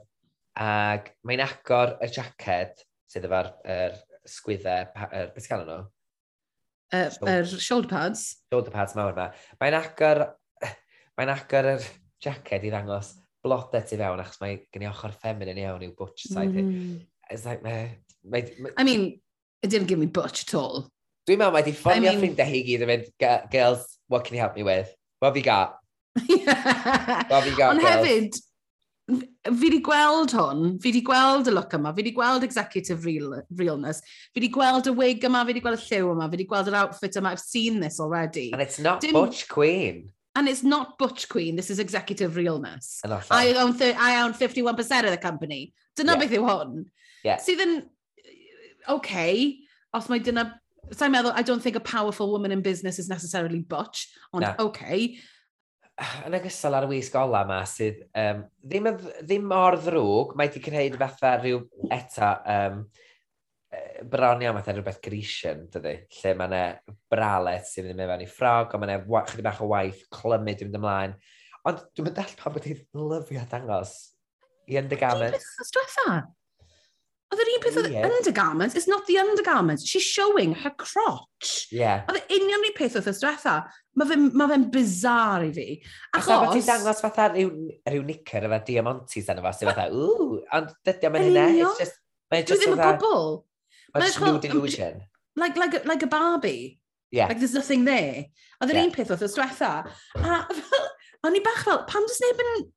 ac 0.61 1.09
mae'n 1.29 1.43
agor 1.47 1.95
y 2.05 2.09
jacket 2.13 2.85
sydd 3.11 3.27
efo'r 3.29 3.49
er, 3.75 3.97
sgwyddau, 4.29 4.91
er, 5.09 5.33
beth 5.33 5.49
gael 5.49 5.65
nhw? 5.69 5.81
Uh, 6.93 7.09
er 7.33 7.49
shoulder 7.49 7.89
pads. 7.89 8.27
Shoulder 8.53 8.75
pads 8.75 8.97
mawr 8.99 9.15
yma. 9.17 9.31
Mae'n 9.63 9.79
agor, 9.81 10.27
mae'n 11.19 11.33
agor 11.33 11.71
yr 11.77 11.89
jacket 12.23 12.69
i 12.69 12.73
ddangos 12.75 13.15
blodau 13.43 13.83
tu 13.83 13.99
fewn, 13.99 14.23
achos 14.23 14.41
mae 14.43 14.61
gen 14.73 14.87
i 14.87 14.91
ochr 14.91 15.15
feminine 15.25 15.65
iawn 15.65 15.85
i'w 15.87 15.95
butch 15.99 16.29
side 16.29 16.55
mm. 16.55 17.01
It's 17.31 17.47
like, 17.47 17.63
mae... 17.63 17.99
me, 18.25 18.43
me 18.61 18.71
I 18.77 18.85
mean, 18.85 19.21
it 19.63 19.71
didn't 19.71 19.89
give 19.89 19.99
me 19.99 20.07
butch 20.07 20.45
at 20.45 20.55
all. 20.55 20.89
Dwi'n 21.29 21.39
meddwl 21.39 21.55
mae 21.55 21.67
di 21.67 21.73
ffonio 21.77 22.11
I 22.11 22.17
mean... 22.17 22.21
ffrindiau 22.21 22.51
hi 22.51 22.63
gyd 22.67 22.85
yn 22.85 22.91
mynd, 22.91 23.11
girls, 23.53 23.87
what 24.13 24.27
can 24.27 24.37
you 24.37 24.43
help 24.43 24.57
me 24.59 24.67
with? 24.67 24.91
What 25.21 25.31
have 25.31 25.39
you 25.39 25.47
got? 25.47 25.79
What 26.19 27.39
have 27.39 27.47
you 27.47 27.57
got, 27.57 27.77
Ond 27.77 27.81
girls? 27.81 28.03
hefyd, 28.03 28.41
fi 29.47 29.53
wedi 29.63 29.81
gweld 29.87 30.35
hwn, 30.37 30.65
fi 30.83 30.91
wedi 30.91 31.03
gweld 31.07 31.49
y 31.49 31.55
look 31.55 31.77
yma, 31.79 31.93
fi 31.95 32.03
wedi 32.03 32.15
gweld 32.17 32.45
executive 32.47 33.07
real, 33.09 33.37
realness, 33.59 34.03
fi 34.33 34.41
wedi 34.41 34.51
gweld 34.53 34.91
y 34.91 34.97
wig 34.99 35.25
yma, 35.29 35.45
fi 35.47 35.55
wedi 35.55 35.63
gweld 35.65 35.81
y 35.81 35.87
lliw 35.87 36.11
yma, 36.17 36.29
fi 36.29 36.37
wedi 36.37 36.49
gweld 36.51 36.73
yr 36.73 36.81
outfit 36.83 37.21
yma, 37.21 37.33
I've 37.33 37.43
seen 37.43 37.81
this 37.81 38.01
already. 38.01 38.51
And 38.53 38.63
it's 38.63 38.79
not 38.83 39.01
Dim... 39.01 39.15
butch 39.17 39.47
queen. 39.49 40.11
And 40.35 40.49
it's 40.49 40.63
not 40.63 40.97
Butch 40.99 41.29
Queen, 41.29 41.57
this 41.57 41.71
is 41.71 41.79
executive 41.79 42.37
realness. 42.37 43.03
I 43.31 43.53
own, 43.55 43.77
I 43.83 44.23
own 44.23 44.33
51% 44.33 45.05
of 45.05 45.11
the 45.11 45.19
company. 45.19 45.75
Dyna 45.97 46.13
yeah. 46.13 46.19
beth 46.19 46.33
yw 46.33 46.47
hwn. 46.49 46.85
Yeah. 47.23 47.37
Sydd 47.37 47.61
so 47.61 47.67
yn, 47.67 47.75
okay, 48.97 49.61
os 49.93 50.09
mae 50.09 50.25
dyna... 50.25 50.49
Sa'n 50.93 51.13
meddwl, 51.13 51.33
I 51.37 51.45
don't 51.47 51.63
think 51.63 51.77
a 51.77 51.85
powerful 51.85 52.33
woman 52.33 52.53
in 52.53 52.61
business 52.61 52.99
is 52.99 53.09
necessarily 53.09 53.61
butch, 53.61 54.09
ond 54.33 54.45
no. 54.45 54.55
okay. 54.69 55.15
Yn 56.27 56.35
ogystal 56.37 56.75
ar 56.77 56.89
y 56.89 56.91
wisg 56.97 57.15
ola 57.21 57.45
yma 57.47 57.61
sydd 57.69 58.03
um, 58.19 58.43
ddim, 58.65 58.89
ddim 59.23 59.47
mor 59.49 59.77
ddrwg, 59.81 60.35
mae 60.37 60.51
wedi 60.51 60.65
creu 60.65 60.99
fatha 61.01 61.37
rhyw 61.39 61.63
eta 61.93 62.33
um, 62.57 62.83
bron 64.13 64.43
iawn 64.45 64.59
fatha 64.59 64.75
rhywbeth 64.77 65.01
Grecian, 65.05 65.65
dydy, 65.73 65.95
lle 66.19 66.35
mae 66.37 66.51
yna 66.51 66.97
bralet 67.13 67.69
sy'n 67.69 67.89
mynd 67.89 68.03
i 68.03 68.09
mewn 68.09 68.25
i 68.25 68.29
ffrog, 68.29 68.75
ond 68.75 68.83
mae 68.83 68.99
yna 68.99 69.25
chydig 69.31 69.47
bach 69.47 69.63
o 69.65 69.71
waith 69.71 70.03
clymyd 70.13 70.61
i 70.61 70.67
fynd 70.67 70.79
ymlaen. 70.81 71.17
Ond 71.69 71.83
dwi'n 71.95 72.09
mynd 72.09 72.21
all 72.21 72.37
pan 72.39 72.55
bod 72.55 72.67
wedi 72.67 72.83
lyfio 72.99 73.45
dangos 73.51 73.97
i 74.69 74.79
undergarments. 74.81 75.51
Dwi'n 75.59 75.73
diwetha. 75.77 76.17
Oedd 77.33 77.41
yr 77.41 77.49
un 77.49 77.63
peth 77.65 77.79
oedd 77.81 77.95
undergarments, 78.05 78.75
it's 78.77 78.89
not 78.91 79.07
the 79.09 79.17
undergarments, 79.23 79.87
she's 79.89 80.05
showing 80.05 80.53
her 80.65 80.73
crotch. 80.77 81.71
Yeah. 81.73 82.03
Oedd 82.11 82.19
e 82.19 82.25
yr 82.27 82.43
union 82.43 82.67
un 82.69 82.75
peth 82.77 82.99
oedd 83.01 83.09
y 83.09 83.15
diwetha. 83.17 83.55
Mae 83.97 84.11
fe'n 84.11 84.27
ma 84.37 84.51
fe 84.51 84.59
bizar 84.75 85.47
i 85.47 85.53
fi. 85.57 85.69
Achos... 86.13 86.29
Ac 86.29 86.35
oedd 86.35 86.59
ti'n 86.59 86.69
dangos 86.69 87.01
fatha 87.05 87.31
rhyw, 87.33 87.55
rhyw 87.89 88.05
nicer 88.11 88.49
efo 88.51 88.61
diamantis 88.69 89.33
yna 89.33 89.47
fo, 89.47 89.55
sy'n 89.57 89.71
fatha, 89.71 89.89
ww, 89.95 90.43
ond 90.59 90.77
dydy 90.85 91.09
o'n 91.09 91.17
mynd 91.17 91.31
hynna, 91.31 91.49
it's 91.71 91.81
just... 91.87 91.99
Dwi 92.33 92.45
ddim 92.49 92.77
yn 92.77 92.81
pobl. 92.81 93.43
Mae'n 93.95 94.07
just 94.09 94.21
new 94.21 94.39
delusion. 94.41 95.03
Like, 95.37 95.57
like, 95.57 95.85
like 95.85 96.03
a 96.03 96.11
Barbie. 96.11 96.79
Yeah. 97.13 97.29
Like 97.29 97.39
there's 97.39 97.55
nothing 97.55 97.85
there. 97.85 98.27
Oedd 98.63 98.71
yr 98.73 98.79
yeah. 98.79 98.87
un 98.89 98.93
peth 98.95 99.11
oedd 99.13 99.25
os 99.27 99.35
diwetha. 99.37 99.73
A 100.17 100.39
fel, 100.49 100.87
o'n 101.29 101.37
i 101.37 101.43
bach 101.45 101.67
fel, 101.67 101.83
pam 101.89 102.09
does 102.09 102.23
neb 102.25 102.41
yn... 102.47 102.71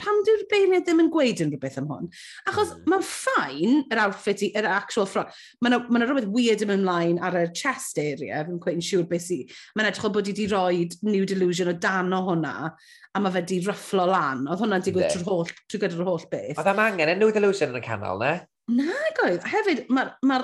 Pam 0.00 0.22
dyw'r 0.24 0.46
beirniad 0.48 0.86
ddim 0.86 1.02
yn 1.02 1.10
gweud 1.12 1.42
yn 1.44 1.50
rhywbeth 1.52 1.76
am 1.76 1.90
hwn? 1.92 2.06
Achos 2.48 2.70
mm. 2.72 2.86
mae'n 2.88 3.02
ffain, 3.04 3.82
yr 3.92 4.00
outfit, 4.06 4.46
yr 4.56 4.64
actual 4.72 5.04
front. 5.10 5.34
Mae'n 5.60 5.76
ma 5.92 6.00
rhywbeth 6.02 6.30
weird 6.32 6.64
yn 6.64 6.72
ymlaen 6.78 7.20
ar 7.20 7.36
y 7.36 7.44
chest 7.52 8.00
area, 8.00 8.40
fi'n 8.48 8.62
gweud 8.64 8.80
yn 8.80 8.86
siŵr 8.88 9.04
beth 9.10 9.26
sy'n... 9.26 9.44
Mae'n 9.76 9.90
edrych 9.90 10.08
o 10.08 10.12
bod 10.14 10.30
i 10.30 10.32
wedi 10.32 10.48
rhoi 10.48 10.86
New 11.10 11.28
Delusion 11.28 11.68
o 11.74 11.76
dan 11.78 12.16
o 12.16 12.22
hwnna, 12.30 12.72
a 12.72 13.22
mae 13.22 13.34
fe 13.34 13.44
wedi 13.44 13.60
rufflo 13.68 14.08
lan. 14.08 14.46
Oedd 14.48 14.64
hwnna'n 14.64 14.86
digwydd 14.88 15.12
trwy'r 15.12 15.28
holl, 15.28 15.52
trwy 15.68 15.84
gyda'r 15.84 16.08
holl 16.08 16.24
beth. 16.32 16.56
Oedd 16.56 16.72
am 16.72 16.86
angen 16.88 17.12
y 17.12 17.18
New 17.20 17.34
Delusion 17.36 17.74
yn 17.74 17.82
y 17.82 17.84
canol, 17.84 18.24
ne? 18.24 18.38
Nag 18.68 19.22
oedd. 19.24 19.44
Hefyd, 19.48 19.86
mae'r 19.88 20.12
ma 20.28 20.38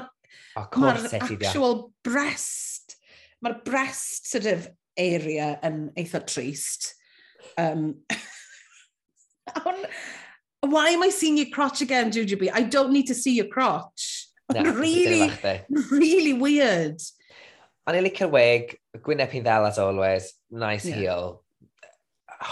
ma 0.81 0.93
actual 0.95 1.93
breast, 2.07 2.97
mae'r 3.45 3.61
breast 3.67 4.31
sort 4.31 4.47
of 4.51 4.69
area 4.97 5.59
yn 5.67 5.89
eitha 5.99 6.23
trist. 6.27 6.95
Um, 7.59 8.05
on, 9.67 9.85
why 10.61 10.91
am 10.91 11.03
I 11.03 11.11
seeing 11.11 11.37
your 11.37 11.51
crotch 11.53 11.83
again, 11.83 12.11
Jujubee? 12.11 12.51
I 12.53 12.63
don't 12.63 12.93
need 12.93 13.09
to 13.09 13.15
see 13.15 13.35
your 13.35 13.47
crotch. 13.47 14.29
Really, 14.53 15.31
really 15.91 16.33
weird. 16.33 17.01
Ond 17.85 17.97
i 17.99 18.01
licio'r 18.01 18.31
wig, 18.33 18.77
gwyneb 19.05 19.33
hi'n 19.33 19.45
ddel 19.45 19.67
as 19.69 19.79
always, 19.81 20.31
nice 20.49 20.89
yeah. 20.89 21.01
heel. 21.01 21.27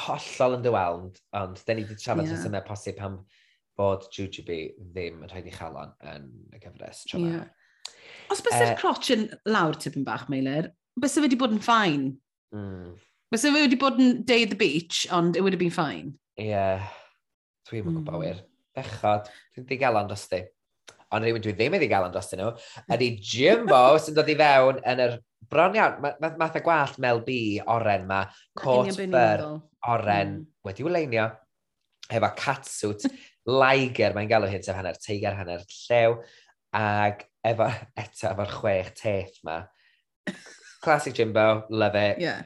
Hollol 0.03 0.59
yn 0.59 0.65
dywelnd, 0.65 1.21
ond 1.37 1.61
dyn 1.65 1.81
ni 1.81 1.87
wedi 1.87 1.97
trafod 2.01 2.27
yeah. 2.27 2.35
rhesymau 2.37 2.65
posib 2.67 2.99
pam 3.01 3.23
bod 3.79 4.07
Jujubi 4.13 4.61
ddim 4.93 5.23
yn 5.25 5.31
rhaid 5.33 5.49
i 5.49 5.55
chalon 5.55 5.95
yn 6.13 6.29
y 6.53 6.61
gyfres 6.63 7.05
tro 7.09 7.23
yeah. 7.23 7.49
Os 8.33 8.41
byse'r 8.45 8.73
uh, 8.73 8.79
crotch 8.79 9.11
yn 9.15 9.27
lawr 9.49 9.77
tipyn 9.81 10.07
bach, 10.07 10.29
Meilir, 10.33 10.71
bys 10.97 11.13
byse 11.13 11.25
wedi 11.25 11.39
bod 11.41 11.55
yn 11.57 11.63
ffain. 11.63 12.07
Mm. 12.55 12.95
Bys 13.33 13.45
fe 13.47 13.53
wedi 13.55 13.79
bod 13.81 14.01
yn 14.01 14.23
day 14.29 14.47
at 14.47 14.53
the 14.53 14.59
beach, 14.59 15.07
ond 15.13 15.37
it 15.37 15.45
would 15.45 15.55
have 15.55 15.61
been 15.61 15.73
fine. 15.73 16.15
Ie, 16.41 16.51
yeah. 16.53 16.89
dwi'n 17.69 17.87
mm. 17.87 18.01
gwybod 18.01 18.23
wir. 18.23 18.43
Bechod, 18.77 19.29
dwi'n 19.53 19.67
di 19.67 19.75
ddigalon 19.75 20.09
dros 20.09 20.25
di. 20.31 20.41
Ond 21.13 21.27
rhywun 21.27 21.45
dwi 21.45 21.53
ddim 21.57 21.77
yn 21.77 21.83
ddigalon 21.83 22.15
dros 22.15 22.33
nhw, 22.37 22.53
ydy 22.97 23.11
Jimbo 23.21 23.83
sy'n 24.05 24.17
dod 24.17 24.33
i 24.33 24.37
fewn 24.39 24.81
yn 24.89 25.05
yr 25.07 25.19
bron 25.53 25.77
iawn, 25.77 25.99
math 26.01 26.21
ma, 26.23 26.33
ma 26.41 26.65
gwallt 26.65 27.01
Mel 27.03 27.21
B 27.27 27.37
oren 27.69 28.07
ma, 28.09 28.23
cot 28.57 28.93
byr 29.01 29.45
oren 29.93 30.39
mm. 30.39 30.47
wedi 30.69 30.87
wleinio, 30.87 31.29
efo 32.13 32.33
catsuit 32.39 33.05
Liger, 33.51 34.15
mae'n 34.15 34.31
galw 34.31 34.49
hyn 34.51 34.63
sef 34.63 34.77
hanner 34.79 34.99
teigar, 35.03 35.37
hanner 35.39 35.63
llew, 35.67 36.17
ac 36.79 37.25
efo, 37.45 37.69
eto 38.03 38.33
efo'r 38.33 38.57
chwech 38.59 38.91
teth 38.99 39.39
ma. 39.47 39.63
Classic 40.83 41.15
Jimbo, 41.15 41.65
love 41.71 41.99
it. 41.99 42.21
Yeah. 42.23 42.43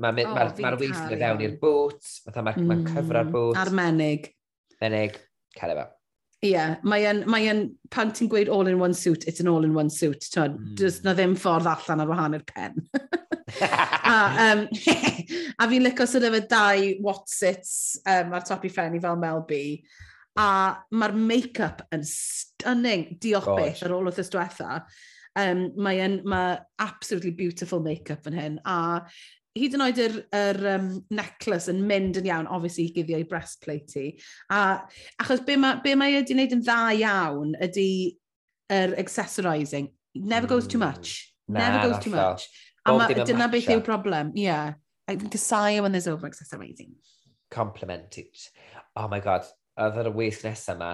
Mae'r 0.00 0.14
ma, 0.16 0.22
ma, 0.34 0.44
oh, 0.48 0.60
ma, 0.62 0.70
ma 0.70 0.76
weithio 0.80 1.16
fewn 1.20 1.42
i'r 1.44 1.56
bwt, 1.60 2.12
mae'n 2.26 2.46
ma, 2.46 2.52
ma 2.56 2.76
mm. 2.76 2.84
cyfro'r 2.94 3.32
bwt. 3.34 3.58
Armenig. 3.60 4.30
Menig, 4.80 5.18
cael 5.58 5.74
efo. 5.74 5.88
Ie, 6.40 6.54
yeah, 6.54 6.78
mae'n, 6.88 7.26
mae 7.28 7.50
pan 7.92 8.14
ti'n 8.16 8.30
gweud 8.32 8.48
all-in-one 8.48 8.96
suit, 8.96 9.26
it's 9.28 9.42
an 9.44 9.50
all-in-one 9.52 9.90
suit. 9.92 10.24
Tod, 10.32 10.56
mm. 10.56 10.72
Does 10.80 11.02
na 11.04 11.12
ddim 11.18 11.36
ffordd 11.36 11.68
allan 11.68 12.06
ar 12.06 12.14
wahan 12.14 12.38
i'r 12.38 12.46
pen. 12.48 12.80
a, 13.60 14.16
um, 14.46 14.66
a 15.60 15.68
fi'n 15.70 15.84
licio 15.86 16.06
sydd 16.08 16.28
efo 16.28 16.42
dau 16.50 16.86
Watsits 17.06 17.72
um, 18.04 18.34
ar 18.36 18.46
top 18.46 18.66
i 18.66 18.72
ffenni 18.72 19.02
fel 19.02 19.18
Mel 19.20 19.44
B. 19.48 19.60
A 20.40 20.50
mae'r 20.94 21.16
make-up 21.16 21.84
yn 21.94 22.04
stunning. 22.06 23.08
Diolch 23.20 23.50
Gosh. 23.50 23.60
beth 23.60 23.84
ar 23.88 23.96
ôl 23.96 24.10
wrth 24.10 24.32
diwetha. 24.32 24.80
Um, 25.38 25.68
Mae'n 25.78 26.20
ma 26.28 26.44
absolutely 26.82 27.34
beautiful 27.36 27.82
make-up 27.84 28.26
yn 28.30 28.38
hyn. 28.38 28.56
A 28.66 29.02
hyd 29.58 29.74
yn 29.74 29.84
oed 29.84 29.98
yr, 30.00 30.16
yr 30.36 30.60
um, 30.76 30.90
necklace 31.14 31.70
yn 31.72 31.82
mynd 31.86 32.20
yn 32.20 32.28
iawn, 32.30 32.48
obviously, 32.50 32.86
i 32.88 32.94
guddio 32.94 33.18
i 33.20 33.26
breastplate 33.28 33.98
i. 33.98 34.08
A, 34.54 34.80
achos 35.22 35.42
be 35.46 35.58
mae, 35.58 35.80
be 35.84 35.96
mae 35.98 36.14
wedi 36.20 36.36
wneud 36.36 36.54
yn 36.56 36.64
dda 36.64 36.80
iawn 37.00 37.56
ydy 37.66 37.90
yr 38.70 38.94
er 38.94 38.96
accessorising. 39.02 39.90
Never 40.14 40.46
goes 40.46 40.66
too 40.66 40.78
much. 40.78 41.34
Never 41.48 41.88
goes 41.88 42.02
too 42.02 42.10
much. 42.10 42.46
A 42.88 42.96
ma, 42.96 43.08
dyna 43.12 43.48
beth 43.52 43.68
yw'r 43.68 43.84
problem, 43.84 44.32
ie. 44.36 44.46
Yeah. 44.48 44.74
I 45.10 45.16
think 45.16 45.30
desire 45.30 45.82
when 45.82 45.92
there's 45.92 46.06
over-exaggerating. 46.06 46.94
Complimented. 47.50 48.30
Oh 48.96 49.08
my 49.08 49.18
god, 49.20 49.48
oedd 49.80 49.98
yr 49.98 50.10
y 50.12 50.28
nesaf 50.30 50.76
yma, 50.76 50.90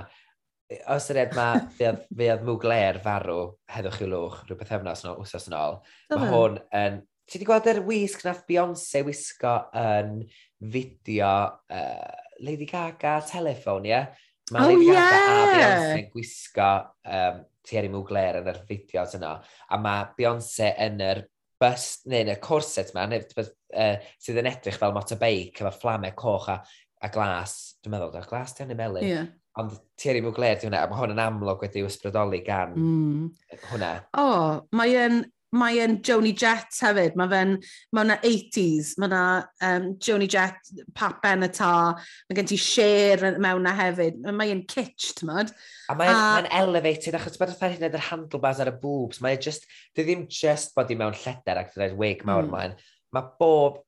os 0.95 1.11
yr 1.12 1.20
edma, 1.26 1.49
fe 1.76 1.91
oedd 2.30 2.47
mwgler 2.47 3.01
farw 3.05 3.41
heddwch 3.74 4.01
i'w 4.03 4.11
lwch 4.12 4.39
rhywbeth 4.47 4.72
efnos 4.78 5.05
yn 5.05 5.12
ôl, 5.12 5.20
wrthos 5.20 5.51
yn 5.51 5.59
ôl. 5.59 5.78
Mae 6.14 6.32
hwn 6.32 6.59
yn... 6.80 7.03
Ti 7.26 7.37
wedi 7.37 7.49
gweld 7.49 7.68
yr 7.72 7.82
wisg 7.89 8.22
nath 8.22 8.45
Beyoncé 8.47 9.03
wisgo 9.07 9.57
yn 9.76 10.20
fideo 10.62 11.34
uh, 11.74 12.16
Lady 12.47 12.68
Gaga 12.70 13.18
telephone, 13.26 13.89
ie? 13.89 13.93
Yeah? 13.93 14.26
Mae 14.55 14.62
oh, 14.62 14.70
Lady 14.70 14.93
yeah. 14.93 15.12
Gaga 15.12 15.37
a 15.37 15.47
Beyoncé 15.53 16.03
gwisgo 16.12 16.72
um, 17.18 17.41
Thierry 17.66 17.91
Mugler 17.91 18.41
yn 18.41 18.53
yr 18.53 18.61
fideos 18.68 19.16
yno. 19.18 19.32
A 19.43 19.80
mae 19.82 20.07
Beyoncé 20.16 20.70
yn 20.87 21.03
yr 21.03 21.26
bus 21.62 21.86
neu 22.11 22.24
yn 22.24 22.34
y 22.34 22.36
corset 22.42 22.92
ma, 22.96 23.07
neu, 23.11 23.24
uh, 23.40 24.11
sydd 24.22 24.42
yn 24.42 24.50
edrych 24.50 24.78
fel 24.80 24.94
motorbike 24.96 25.62
efo 25.62 25.72
fflamau 25.78 26.14
coch 26.18 26.50
a, 26.52 26.61
a 27.02 27.11
glas, 27.12 27.57
dwi'n 27.82 27.96
meddwl, 27.96 28.16
a 28.18 28.28
glas 28.28 28.57
ti'n 28.57 28.72
ei 28.74 28.78
melyn. 28.78 29.09
Yeah. 29.09 29.32
Ond 29.57 29.72
Thierry 29.96 30.20
Mugler 30.20 30.59
di 30.61 30.68
hwnna, 30.68 30.82
a 30.84 30.90
mae 30.90 31.00
hwn 31.00 31.14
yn 31.14 31.22
amlwg 31.22 31.62
wedi 31.64 31.84
ysbrydoli 31.86 32.42
gan 32.44 32.74
mm. 32.76 33.22
hwnna. 33.70 33.92
O, 34.12 34.24
oh, 34.26 34.50
mae 34.76 34.92
yn, 35.00 35.22
mae 35.55 35.78
yn 35.84 35.99
Joni 36.05 36.32
Jett 36.36 36.74
hefyd, 36.82 37.14
mae 37.18 37.30
fe'n, 37.30 37.55
mae 37.94 38.07
yna 38.07 38.16
80s, 38.18 38.92
mae 38.99 39.09
yna 39.09 39.22
um, 39.68 39.86
Joni 40.03 40.28
Jett, 40.32 40.72
Pat 40.97 41.20
Benatar, 41.22 42.03
mae 42.26 42.38
gen 42.38 42.51
ti 42.51 42.59
share 42.61 43.32
mewn 43.42 43.64
na 43.66 43.74
hefyd, 43.78 44.18
mae 44.26 44.53
e'n 44.55 44.64
kitsch, 44.68 45.14
ti'n 45.18 45.30
mynd. 45.30 45.55
A 45.92 45.97
mae'n 45.99 46.12
a... 46.12 46.26
mae 46.40 46.51
elevated, 46.61 47.16
achos 47.18 47.38
bod 47.40 47.55
oedd 47.55 47.78
hyn 47.78 47.88
yr 47.88 48.07
handlebars 48.11 48.62
ar 48.64 48.72
y 48.72 48.76
boobs, 48.82 49.22
mae'n 49.22 49.38
e 49.38 49.47
just, 49.47 49.68
dwi 49.97 50.09
ddim 50.09 50.26
just 50.32 50.74
bod 50.76 50.92
i 50.92 50.99
mewn 50.99 51.16
lleder 51.22 51.62
ac 51.62 51.74
dweud 51.76 51.97
wig 52.01 52.26
mawr 52.26 52.47
mm. 52.47 52.55
mae'n, 52.57 52.78
mae 53.16 53.32
bob 53.40 53.82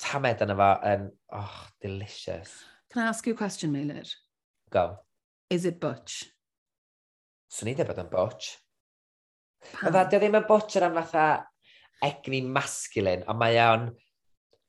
tamed 0.00 0.46
yna 0.46 0.56
fo 0.56 0.72
yn, 0.94 1.06
oh, 1.36 1.60
delicious. 1.82 2.60
Can 2.90 3.04
I 3.04 3.10
ask 3.10 3.26
you 3.26 3.34
a 3.34 3.36
question, 3.36 3.72
Meilir? 3.74 4.08
Go. 4.70 4.98
Is 5.50 5.64
it 5.64 5.80
butch? 5.82 6.24
Swn 7.50 7.72
i 7.72 7.74
ddim 7.74 7.88
bod 7.90 7.98
yn 7.98 8.10
butch. 8.10 8.54
Fydda, 9.60 10.06
dio 10.10 10.20
ddim 10.20 10.38
yn 10.38 10.46
butcher 10.48 10.86
am 10.86 10.96
fatha 10.98 11.26
egni 12.04 12.40
masculine, 12.46 13.24
ond 13.28 13.40
mae 13.40 13.58
o'n... 13.64 13.90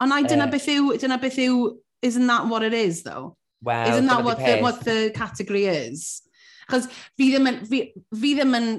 Ond 0.02 0.16
ai 0.16 0.24
dyna 0.26 0.48
uh, 0.48 0.52
beth 0.52 0.68
yw, 0.72 0.96
dyna 1.00 1.20
beth 1.22 1.38
yw, 1.40 1.62
isn't 2.02 2.28
that 2.28 2.48
what 2.48 2.64
it 2.64 2.74
is, 2.74 3.04
though? 3.04 3.38
Well, 3.62 3.90
isn't 3.90 4.08
that 4.08 4.24
what 4.24 4.40
the, 4.40 4.58
what 4.60 4.82
the 4.84 5.12
category 5.16 5.66
is? 5.66 6.24
Chos 6.70 6.88
fi 7.18 7.30
ddim 7.30 7.50
yn, 7.52 7.62
fi, 7.70 7.82
fi 8.16 8.34
ddim 8.38 8.58
yn, 8.58 8.70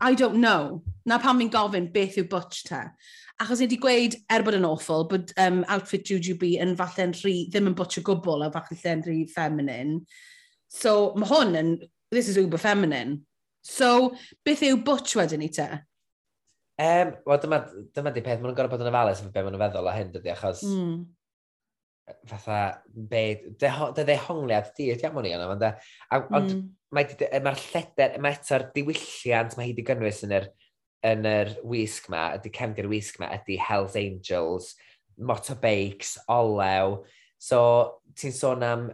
I 0.00 0.14
don't 0.14 0.40
know, 0.40 0.82
na 1.08 1.18
pam 1.18 1.40
fi'n 1.40 1.52
gofyn 1.52 1.88
beth 1.94 2.18
yw 2.20 2.28
butch 2.30 2.62
te. 2.68 2.82
Achos 3.40 3.62
ni 3.62 3.66
wedi 3.70 3.78
gweud, 3.80 4.18
er 4.32 4.44
bod 4.44 4.58
yn 4.58 4.68
awful, 4.68 5.06
bod 5.08 5.32
um, 5.40 5.62
outfit 5.72 6.04
Juju 6.10 6.36
B 6.40 6.52
yn 6.60 6.76
falle'n 6.76 7.16
rhy, 7.22 7.46
ddim 7.48 7.70
yn 7.70 7.76
butch 7.78 8.00
o 8.00 8.04
gwbl, 8.04 8.44
a 8.44 8.50
falle'n 8.52 9.06
rhy 9.06 9.22
feminine. 9.32 10.02
So 10.70 11.14
mae 11.16 11.30
hwn 11.30 11.56
yn, 11.56 11.72
this 12.12 12.28
is 12.28 12.36
uber 12.38 12.60
feminine. 12.60 13.22
So, 13.64 14.12
beth 14.46 14.64
yw 14.66 14.80
butch 14.84 15.16
wedyn 15.18 15.42
ni 15.42 15.50
te? 15.52 15.68
Um, 16.80 17.12
Wel, 17.26 17.40
dyma, 17.42 17.60
dyma 17.92 18.12
di 18.14 18.22
peth, 18.24 18.38
maen 18.40 18.50
nhw'n 18.50 18.56
gorfod 18.56 18.80
bod 18.80 18.86
yn 18.86 18.92
ofalus 18.92 19.20
efo 19.20 19.32
be 19.34 19.42
maen 19.44 19.52
nhw'n 19.52 19.64
feddwl 19.66 19.88
o 19.90 19.92
hyn, 19.92 20.12
dydy, 20.14 20.30
achos 20.32 20.62
mm. 20.64 20.94
fatha, 22.30 22.60
be, 23.10 23.24
dy 23.60 24.04
ddehongliad 24.06 24.70
di, 24.78 24.86
ydi 24.94 25.08
am 25.08 25.20
o'n 25.20 25.28
i 25.28 25.34
yna, 25.36 25.50
ond, 25.52 25.66
e, 25.68 26.20
ond 26.22 26.54
mm. 26.54 26.62
mae'r 26.96 27.44
mae 27.44 27.60
lleder, 27.66 28.16
mae 28.24 28.38
eto'r 28.38 28.64
diwylliant 28.76 29.58
mae 29.58 29.68
hi 29.68 29.74
wedi 29.74 29.84
gynnwys 29.90 30.22
yn 30.24 30.32
yr, 30.38 30.48
yn 31.10 31.28
yr 31.28 31.52
wisg 31.68 32.08
ma, 32.12 32.30
ydy 32.38 32.54
cefndir 32.56 32.88
wisg 32.88 33.20
ma, 33.20 33.28
ydy 33.36 33.60
Hells 33.60 34.00
Angels, 34.00 34.72
motorbikes, 35.20 36.16
olew, 36.32 37.02
so 37.36 37.60
ti'n 38.16 38.32
sôn 38.36 38.64
am 38.64 38.88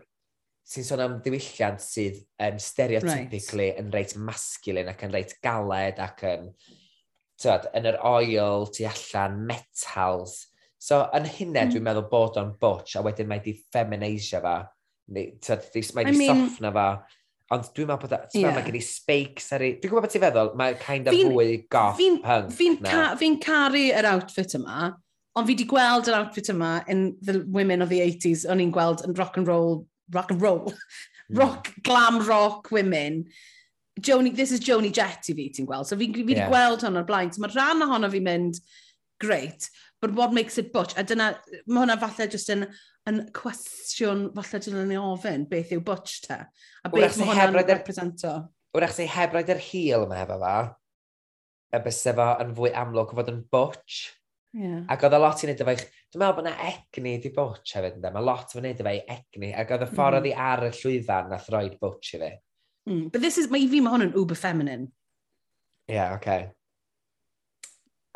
sy'n 0.67 0.87
sôn 0.87 1.03
am 1.05 1.19
diwylliant 1.23 1.83
sydd 1.83 2.19
um, 2.43 2.57
stereotypically 2.63 3.71
right. 3.71 3.81
yn 3.83 3.93
reit 3.95 4.17
masculine 4.19 4.91
ac 4.91 5.05
yn 5.07 5.15
reit 5.15 5.37
galed 5.45 6.01
ac 6.03 6.25
yn, 6.27 6.49
tywed, 7.43 7.69
yn 7.77 7.87
yr 7.93 7.99
oil, 8.07 8.67
tu 8.75 8.87
allan, 8.89 9.39
metals. 9.47 10.41
So, 10.83 11.05
yn 11.17 11.29
hynny 11.29 11.53
mm. 11.53 11.71
dwi'n 11.71 11.79
hmm. 11.79 11.87
meddwl 11.87 12.09
bod 12.11 12.41
o'n 12.41 12.57
butch, 12.61 12.97
a 12.99 13.05
wedyn 13.05 13.31
mae 13.31 13.45
di 13.45 13.55
feminisio 13.75 14.43
fa. 14.43 14.59
Neu, 15.15 15.37
tywed, 15.45 15.71
di, 15.71 15.85
mae 15.95 16.11
di 16.11 16.17
I 16.17 16.21
mean... 16.25 16.43
soffna 16.43 16.75
fa. 16.75 16.89
Ond 17.55 17.71
dwi'n 17.71 17.93
meddwl 17.93 18.03
bod 18.03 18.19
a, 18.19 18.23
yeah. 18.35 18.55
mae 18.57 18.67
gen 18.67 18.81
i 18.81 18.83
spakes 18.83 19.53
ar 19.55 19.63
ei... 19.63 19.77
Dwi'n 19.79 19.93
gwybod 19.93 20.09
beth 20.09 20.17
ti'n 20.17 20.27
feddwl, 20.27 20.55
mae 20.59 20.79
kind 20.83 21.07
of 21.07 21.15
fi 21.15 21.27
fwy 21.31 21.59
goth 21.71 22.01
fi'n, 22.01 22.23
punk. 22.25 22.55
Fi'n 22.59 22.81
fi 22.83 22.91
ca, 22.91 23.09
fi 23.21 23.35
caru 23.45 23.89
yr 23.95 24.09
outfit 24.17 24.59
yma, 24.59 24.89
ond 25.37 25.47
fi 25.47 25.55
wedi 25.55 25.69
gweld 25.71 26.11
yr 26.11 26.19
outfit 26.25 26.51
yma 26.51 26.81
in 26.91 27.13
the 27.23 27.45
women 27.55 27.87
of 27.87 27.93
the 27.93 28.03
80s, 28.03 28.49
o'n 28.51 28.65
i'n 28.65 28.75
gweld 28.75 29.07
yn 29.07 29.15
rock 29.15 29.39
and 29.39 29.47
roll 29.47 29.85
rock 30.13 30.31
and 30.31 30.43
roll, 30.43 30.65
yeah. 30.69 30.75
Hmm. 31.27 31.39
rock, 31.39 31.73
glam 31.83 32.25
rock 32.25 32.71
women. 32.71 33.25
Joni, 34.01 34.31
this 34.37 34.53
is 34.53 34.61
Joni 34.61 34.93
Jett 34.93 35.27
i 35.27 35.35
fi 35.35 35.49
ti'n 35.51 35.67
gweld. 35.67 35.89
So 35.89 35.97
fi'n 35.99 36.15
fi 36.15 36.37
yeah. 36.37 36.47
gweld 36.47 36.85
hwn 36.87 37.01
o'r 37.01 37.07
blaen. 37.09 37.33
So 37.35 37.43
mae 37.43 37.51
rhan 37.51 37.83
ohono 37.83 38.11
fi 38.13 38.21
mynd, 38.23 38.61
great, 39.19 39.67
but 40.01 40.13
what 40.15 40.33
makes 40.33 40.59
it 40.59 40.73
butch? 40.73 40.95
A 40.95 41.03
dyna, 41.03 41.33
mae 41.67 41.83
hwnna 41.83 41.97
falle 41.99 42.29
just 42.31 42.53
yn, 42.55 42.63
yn 43.11 43.25
cwestiwn, 43.35 44.29
falle 44.37 44.61
dyna 44.69 44.85
ni 44.87 45.01
ofyn, 45.01 45.49
beth 45.51 45.73
yw 45.75 45.83
butch 45.83 46.21
ta? 46.29 46.45
A 46.85 46.93
beth 46.93 47.19
mae 47.19 47.33
hwnna'n 47.33 47.59
represento? 47.73 48.37
Wrach 48.77 48.95
sy'n 48.95 49.11
heb 49.11 49.35
roed 49.35 49.51
yr 49.51 49.63
heel 49.67 50.05
yma 50.07 50.21
efo 50.23 50.39
fa, 50.43 50.57
y 51.75 51.83
bys 51.89 52.03
efo 52.13 52.29
yn 52.45 52.55
fwy 52.57 52.73
amlwg 52.77 53.15
o 53.15 53.19
fod 53.19 53.33
yn 53.33 53.43
butch. 53.51 54.05
Yeah. 54.57 54.85
Ac 54.93 55.05
oedd 55.05 55.17
a 55.17 55.21
lot 55.21 55.43
i'n 55.45 55.53
edrych 55.53 55.83
Dwi'n 56.17 56.23
meddwl 56.25 56.37
bod 56.39 56.47
yna 56.49 56.69
egni 56.71 57.11
di 57.21 57.29
butch 57.29 57.75
hefyd, 57.77 57.99
ynddo. 57.99 58.11
Mae 58.15 58.25
lot 58.25 58.55
o'n 58.57 58.65
efo 58.71 58.81
efo'i 58.81 59.01
egni, 59.13 59.51
ac 59.53 59.73
oedd 59.75 59.83
y 59.85 59.89
ffordd 59.91 60.15
mm-hmm. 60.17 60.31
oedd 60.31 60.39
mm. 60.39 60.45
ar 60.49 60.63
y 60.65 60.71
llwyfan 60.79 61.27
nath 61.29 61.49
roed 61.53 61.75
butch 61.83 62.15
i 62.17 62.21
fi. 62.23 62.31
Mm. 62.89 63.03
But 63.13 63.21
this 63.21 63.37
is, 63.37 63.51
mae 63.53 63.67
i 63.67 63.67
fi 63.69 63.83
mae 63.85 63.93
hwn 63.93 64.07
yn 64.07 64.15
uber 64.17 64.39
feminine. 64.41 64.89
Yeah, 65.93 66.15
okay. 66.15 66.53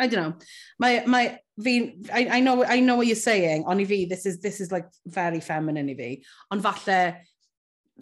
I 0.01 0.07
don't 0.07 0.23
know. 0.23 0.47
My, 0.79 1.05
my, 1.05 1.39
fi, 1.63 1.75
I, 2.11 2.39
I, 2.39 2.41
know, 2.41 2.65
I 2.65 2.81
know 2.81 2.97
what 2.97 3.07
you're 3.07 3.21
saying, 3.21 3.67
On 3.67 3.79
i 3.79 3.85
fi, 3.85 4.07
this 4.07 4.25
is, 4.25 4.41
this 4.41 4.63
is 4.63 4.73
like 4.73 4.89
very 5.05 5.41
feminine 5.41 5.91
i 5.91 5.95
fi. 5.95 6.25
Ond 6.51 6.65
falle, 6.65 7.21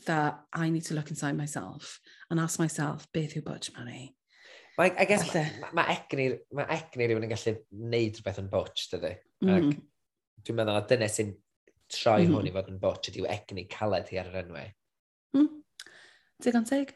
that 0.07 0.38
I 0.53 0.70
need 0.70 0.84
to 0.84 0.94
look 0.94 1.11
inside 1.11 1.36
myself 1.36 1.99
and 2.30 2.38
ask 2.38 2.61
myself, 2.61 3.09
beth 3.12 3.34
yw 3.34 3.42
butch 3.42 3.72
money? 3.76 4.14
Mae, 4.79 4.93
I 4.95 5.07
guess, 5.11 5.26
mae 5.35 5.74
ma, 5.74 5.85
egni, 5.91 6.29
ma 6.55 6.68
egni 6.70 7.09
rhywun 7.09 7.26
yn 7.26 7.33
gallu 7.33 7.55
neud 7.91 8.18
rhywbeth 8.18 8.41
yn 8.45 8.51
butch, 8.53 8.85
dydy. 8.93 9.16
Mm. 9.43 9.55
Ac 9.57 10.45
Dwi'n 10.47 10.59
meddwl, 10.61 10.85
dyna 10.89 11.09
sy'n 11.11 11.33
troi 11.91 12.22
mm. 12.22 12.35
hwn 12.37 12.47
i 12.49 12.53
fod 12.55 12.68
yn 12.70 12.79
butch, 12.83 13.11
ydyw 13.11 13.26
egni 13.33 13.66
caled 13.72 14.11
hi 14.12 14.20
ar 14.20 14.31
yr 14.31 14.43
enwau. 14.45 14.68
Mm. 15.37 15.49
Digon 16.45 16.68
teg. 16.68 16.93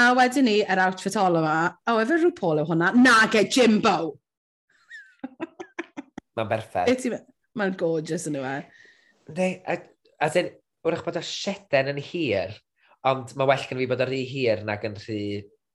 A 0.00 0.08
wedyn 0.16 0.48
ni, 0.48 0.56
yr 0.64 0.80
outfit 0.86 1.18
ol 1.20 1.38
yma, 1.42 1.56
o, 1.86 1.98
efo 2.02 2.16
rhyw 2.16 2.32
pol 2.38 2.62
yw 2.62 2.70
hwnna, 2.70 2.90
nage 2.96 3.44
Jimbo! 3.52 3.96
Mae'n 6.36 6.50
berffaith. 6.50 7.20
Mae'n 7.56 7.76
gorgeous 7.80 8.26
yn 8.30 8.40
yw 8.40 8.48
e. 8.48 8.56
Ne, 9.36 9.50
a, 9.68 9.78
a 10.24 10.30
dyn, 10.32 10.50
wrach 10.86 11.04
bod 11.06 11.20
y 11.20 11.24
sieden 11.26 11.92
yn 11.92 12.00
hir, 12.02 12.56
ond 13.06 13.36
mae 13.38 13.52
well 13.52 13.68
gen 13.68 13.80
fi 13.82 13.90
bod 13.90 14.02
yr 14.06 14.12
rhy 14.12 14.22
hir 14.28 14.64
nag 14.66 14.84
yn 14.88 14.96
rhy, 15.04 15.20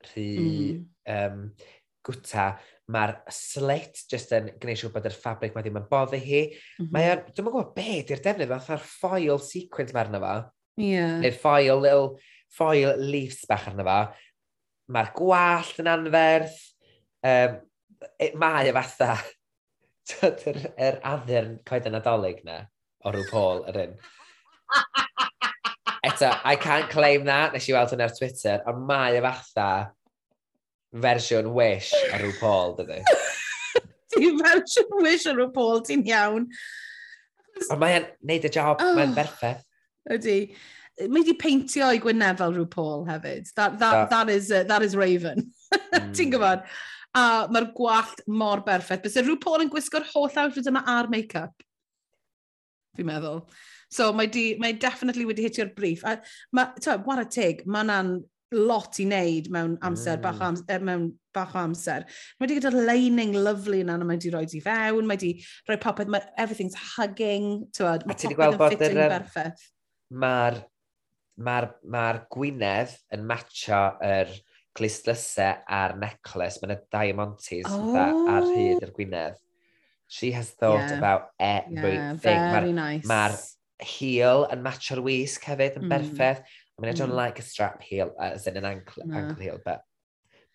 rhy 0.10 0.28
mm 0.42 0.82
um, 1.10 1.48
gwta, 2.06 2.46
mae'r 2.92 3.14
slit 3.32 4.02
jyst 4.12 4.34
yn 4.36 4.50
gwneud 4.62 4.80
siŵr 4.82 4.94
bod 4.96 5.08
yr 5.08 5.16
ffabric 5.16 5.56
mae 5.56 5.66
ddim 5.66 5.80
yn 5.80 5.88
boddi 5.90 6.20
hi. 6.22 6.42
Mm 6.80 6.88
-hmm. 6.88 7.02
o'n, 7.02 7.24
dwi'n 7.28 7.46
yn 7.46 7.48
gwybod 7.48 7.74
be, 7.78 8.00
di'r 8.08 8.24
defnydd 8.26 8.52
fatha'r 8.52 8.88
foil 8.88 9.42
sequence 9.46 9.96
mae 9.96 10.06
arno 10.06 10.22
fo. 10.24 10.34
Ie. 10.82 10.90
Yeah. 10.92 11.20
Neu 11.22 11.38
foil, 11.44 11.84
little, 11.84 12.10
foil 12.58 12.96
leaves 13.00 13.46
bach 13.50 13.70
arno 13.72 13.86
fo. 13.88 14.00
Mae'r 14.92 15.14
gwallt 15.16 15.84
yn 15.84 15.92
anferth. 15.92 16.58
Um, 17.22 17.62
mae 18.42 18.72
y 18.72 18.76
fatha 18.76 19.14
yr, 20.50 20.58
yr 20.74 20.98
addurn 21.06 21.60
coed 21.68 21.88
yn 21.88 22.00
adolyg 22.00 22.42
na 22.48 22.64
o 23.06 23.14
rhyw 23.14 23.30
Paul 23.30 23.64
yr 23.70 23.84
un. 23.86 23.96
Eto, 26.10 26.32
I 26.44 26.58
can't 26.58 26.90
claim 26.90 27.28
that, 27.30 27.54
nes 27.54 27.68
i 27.70 27.76
weld 27.76 27.94
hwnna 27.94 28.08
ar 28.10 28.16
Twitter, 28.18 28.64
ond 28.70 28.88
mae 28.90 29.20
y 29.20 29.22
fatha 29.22 29.68
fersiwn 30.92 31.52
wish 31.56 31.94
ar 32.12 32.20
rhyw 32.20 32.36
Paul, 32.40 32.76
dydy. 32.80 33.00
Ti'n 34.12 34.40
fersiwn 34.44 35.02
wish 35.06 35.28
ar 35.30 35.38
rhyw 35.38 35.52
Paul, 35.56 35.82
ti'n 35.88 36.04
iawn. 36.10 36.48
Ond 37.70 37.82
mae'n 37.82 38.08
neud 38.28 38.48
y 38.48 38.52
job, 38.52 38.82
oh, 38.84 38.94
mae'n 38.98 39.16
berffaith. 39.16 39.64
Ydy. 40.12 40.38
Mae 41.12 41.26
di 41.26 41.34
peintio 41.40 41.88
i 41.96 42.00
Gwynedd 42.02 42.42
fel 42.42 42.54
rhyw 42.56 42.68
Paul 42.70 43.06
hefyd. 43.08 43.50
That, 43.56 43.80
that, 43.80 44.10
that, 44.12 44.30
is, 44.30 44.52
uh, 44.52 44.64
that 44.70 44.84
is 44.86 44.96
Raven. 44.98 45.48
mm. 45.94 46.12
ti'n 46.18 46.34
gwybod? 46.34 46.66
A 47.18 47.26
mae'r 47.52 47.72
gwallt 47.76 48.24
mor 48.28 48.64
berffaith. 48.68 49.04
Bys 49.06 49.20
rhyw 49.22 49.40
Paul 49.42 49.66
yn 49.66 49.72
gwisgo'r 49.72 50.08
holl 50.14 50.32
outfit 50.44 50.70
yma 50.72 50.84
ar 50.90 51.10
make-up. 51.12 51.56
Fi'n 52.98 53.08
meddwl. 53.08 53.46
So 53.92 54.12
mae, 54.16 54.30
di, 54.32 54.54
mae 54.60 54.76
definitely 54.80 55.26
wedi 55.28 55.48
hitio'r 55.48 55.74
brief. 55.76 56.04
A, 56.08 56.18
ma, 56.56 56.70
to, 56.84 56.98
what 57.08 57.20
a 57.20 57.26
tig, 57.28 57.66
mae 57.66 57.84
hwnna'n 57.84 58.14
lot 58.56 59.00
i 59.00 59.06
wneud 59.08 59.50
mewn 59.54 59.78
amser, 59.88 60.18
mm. 60.18 60.24
bach, 60.26 60.42
amser, 60.44 60.68
er, 60.76 60.84
mewn 60.88 61.08
bach 61.36 61.54
o 61.56 61.62
amser. 61.62 62.04
Mae 62.38 62.48
wedi 62.48 62.60
gyda 62.60 62.84
lining 62.90 63.36
lovely 63.38 63.82
yna, 63.86 63.98
mae 64.02 64.18
wedi 64.18 64.34
rhoi 64.34 64.44
di 64.52 64.60
fewn, 64.64 65.08
mae 65.08 65.20
wedi 65.20 65.34
rhoi 65.70 65.80
popeth, 65.82 66.12
mae 66.12 66.26
everything's 66.42 66.78
hugging, 66.96 67.68
tywed, 67.78 68.04
mae 68.10 68.20
popeth 68.20 68.60
yn 68.60 68.76
fitting 68.76 69.02
er, 69.06 69.16
berffeth. 69.16 69.68
Mae'r 70.12 70.60
mae'r 71.42 71.70
ma 71.90 72.08
Gwynedd 72.32 72.98
yn 73.16 73.24
matcho 73.30 73.80
yr 74.06 74.34
glistlysau 74.78 75.64
a'r 75.68 75.96
necklace, 76.00 76.62
mae'n 76.62 76.76
y 76.76 76.82
diamantes 76.94 77.72
oh. 77.72 77.96
ar 77.96 78.52
hyd 78.52 78.84
yr 78.84 78.94
Gwynedd. 78.96 79.40
She 80.12 80.34
has 80.36 80.52
thought 80.52 80.90
yeah. 80.90 80.98
about 80.98 81.30
everything. 81.40 82.36
Yeah, 82.36 82.52
very 82.52 82.74
ma 82.76 82.90
nice. 82.92 83.08
Mae'r 83.08 83.38
heel 83.82 84.46
yn 84.52 84.62
matcho'r 84.62 85.02
wisg 85.06 85.46
hefyd 85.48 85.80
yn 85.80 85.88
mm. 85.88 85.94
berffeth 85.94 86.42
I 86.78 86.82
mean, 86.82 86.90
I 86.90 86.98
don't 86.98 87.12
mm. 87.12 87.16
like 87.16 87.40
a 87.40 87.42
strap 87.42 87.82
heel, 87.82 88.14
uh, 88.20 88.32
as 88.34 88.48
in 88.48 88.58
an 88.58 88.66
ankle, 88.66 89.04
no. 89.06 89.18
ankle 89.18 89.42
heel, 89.44 89.60
but 89.64 89.84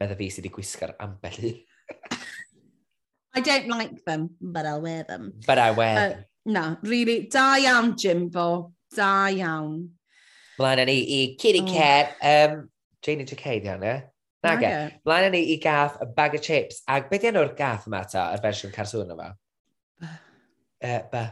medda 0.01 0.17
fi 0.19 0.29
sydd 0.33 0.47
wedi 0.47 0.55
gwisgo'r 0.57 0.95
ambell 1.01 1.39
i. 1.51 1.53
I 3.37 3.41
don't 3.41 3.69
like 3.69 4.05
them, 4.05 4.31
but 4.41 4.67
I'll 4.67 4.81
wear 4.81 5.05
them. 5.05 5.35
But 5.47 5.59
I 5.59 5.71
wear 5.71 5.97
uh, 5.99 6.09
them. 6.09 6.25
Na, 6.47 6.77
really, 6.83 7.29
da 7.29 7.57
iawn, 7.61 7.97
Jimbo. 7.97 8.73
Da 8.95 9.29
iawn. 9.29 9.91
Mlaen 10.59 10.87
ni 10.87 10.99
i 11.19 11.37
Kitty 11.39 11.61
oh. 11.61 11.73
Cat, 11.73 12.17
um, 12.23 12.71
Jane 13.03 13.21
and 13.21 13.29
Jacquet, 13.29 13.65
iawn, 13.65 13.85
e? 13.85 13.97
Nage. 14.47 14.73
Mlaen 15.05 15.33
ni 15.33 15.43
i 15.53 15.59
gath 15.63 15.99
a 16.01 16.07
bag 16.07 16.35
of 16.35 16.43
chips. 16.43 16.83
Ac 16.89 17.11
beth 17.11 17.29
yna'r 17.29 17.53
gath 17.59 17.85
yma 17.91 18.03
ta, 18.09 18.31
yr 18.33 18.41
fersiwn 18.45 18.73
carswn 18.75 19.13
yma? 19.13 19.33
Ba. 20.01 20.15
Uh, 20.81 21.03
ba. 21.13 21.25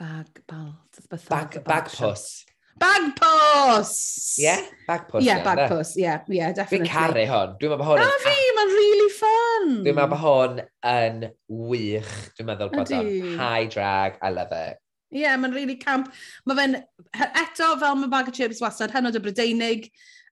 Bag 0.00 0.42
balt. 0.48 1.00
Bag, 1.28 1.62
bag 1.64 1.88
pws. 1.88 2.26
Bagpuss! 2.80 3.94
Ie, 4.40 4.44
yeah, 4.46 4.60
bagpuss. 4.88 5.22
Ie, 5.22 5.26
yeah, 5.28 5.40
bagpuss, 5.44 5.96
ie, 5.98 6.02
yeah, 6.02 6.22
yeah, 6.28 6.52
definitely. 6.56 6.88
Fi'n 6.88 6.92
caru 6.94 7.24
hwn. 7.28 7.56
Dwi'n 7.60 7.74
meddwl 7.74 7.88
hwn... 7.90 8.00
Na 8.00 8.20
fi, 8.24 8.36
mae'n 8.56 8.70
really 8.76 9.08
fun! 9.16 9.72
Dwi'n 9.84 9.98
meddwl 9.98 10.22
hwn 10.22 10.62
yn 10.92 11.26
wych. 11.70 12.14
Dwi'n 12.38 12.48
meddwl 12.48 12.70
bod 12.72 12.94
o'n 12.96 13.10
high 13.40 13.66
drag, 13.72 14.16
I 14.24 14.32
love 14.32 14.56
it. 14.56 14.80
Ie, 15.10 15.24
yeah, 15.24 15.36
mae'n 15.40 15.52
really 15.56 15.76
camp. 15.80 16.08
Mae 16.48 16.56
fe'n, 16.56 16.78
eto 17.28 17.74
fel 17.82 17.98
mae 18.00 18.12
bag 18.12 18.30
o 18.30 18.34
chips 18.34 18.62
wastad, 18.64 18.94
hynod 18.94 19.18
y 19.18 19.22
Brydeinig, 19.24 19.90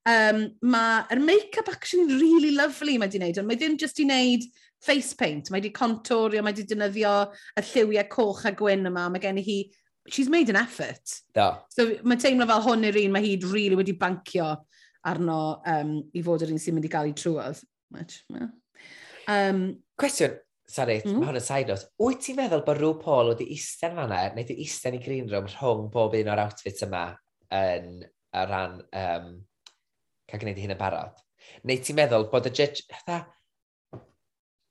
um, 0.09 0.45
mae'r 0.63 1.21
make-up 1.21 1.69
actually 1.73 2.17
really 2.21 2.55
lovely 2.57 2.97
mae 2.97 3.13
di 3.13 3.21
wneud. 3.21 3.43
Mae 3.45 3.59
ddim 3.61 3.77
just 3.81 4.01
i 4.01 4.07
wneud 4.07 4.47
face 4.87 5.13
paint, 5.19 5.51
mae 5.51 5.61
di 5.61 5.73
contourio, 5.75 6.41
mae 6.47 6.57
di 6.57 6.65
dynyddio 6.71 7.17
y 7.59 7.67
lliwiau 7.75 8.09
coch 8.15 8.47
a 8.49 8.55
gwyn 8.57 8.89
yma. 8.89 9.09
Mae 9.13 9.21
gen 9.21 9.43
i 9.43 9.45
hi 9.45 9.59
she's 10.11 10.29
made 10.29 10.51
an 10.51 10.57
effort. 10.57 11.21
Da. 11.35 11.51
So 11.73 11.87
mae 12.03 12.21
teimlo 12.21 12.47
fel 12.49 12.65
hwn 12.67 12.89
i'r 12.89 13.01
un 13.05 13.15
mae 13.15 13.25
hyd 13.25 13.47
rili 13.47 13.55
really 13.55 13.79
wedi 13.83 13.97
bancio 13.99 14.51
arno 15.09 15.41
um, 15.67 15.95
i 16.15 16.23
fod 16.25 16.45
yr 16.45 16.53
un 16.55 16.61
sy'n 16.63 16.77
mynd 16.77 16.89
i 16.89 16.93
gael 16.93 17.11
ei 17.11 17.17
trwodd. 17.19 17.63
Which, 17.95 18.23
Yeah. 18.33 18.53
Um, 19.29 19.83
Cwestiwn, 20.01 20.39
sorry, 20.73 21.03
mm. 21.05 21.19
mae 21.19 21.29
hwn 21.29 21.37
yn 21.37 21.45
side 21.45 21.69
note. 21.69 21.89
Wyt 22.01 22.23
ti'n 22.25 22.39
meddwl 22.39 22.63
bod 22.65 22.79
rhyw 22.81 22.95
Paul 23.03 23.33
wedi 23.35 23.51
eistedd 23.53 23.93
fan'na, 23.97 24.23
neu 24.33 24.41
wedi 24.41 24.57
eistedd 24.65 24.97
i 24.97 25.01
green 25.05 25.29
room 25.29 25.49
rhwng 25.53 25.91
bob 25.93 26.17
un 26.17 26.31
o'r 26.33 26.41
outfits 26.47 26.87
yma 26.87 27.03
yn 27.59 27.91
y 28.01 28.45
ran 28.49 28.79
um, 28.87 29.27
cael 30.31 30.41
gwneud 30.45 30.63
hyn 30.63 30.73
yn 30.73 30.81
barod? 30.81 31.21
Neu 31.69 31.83
ti'n 31.85 31.99
meddwl 31.99 32.31
bod 32.33 32.49
y 32.49 32.55
judge... 32.57 32.87
Tha, 33.05 33.21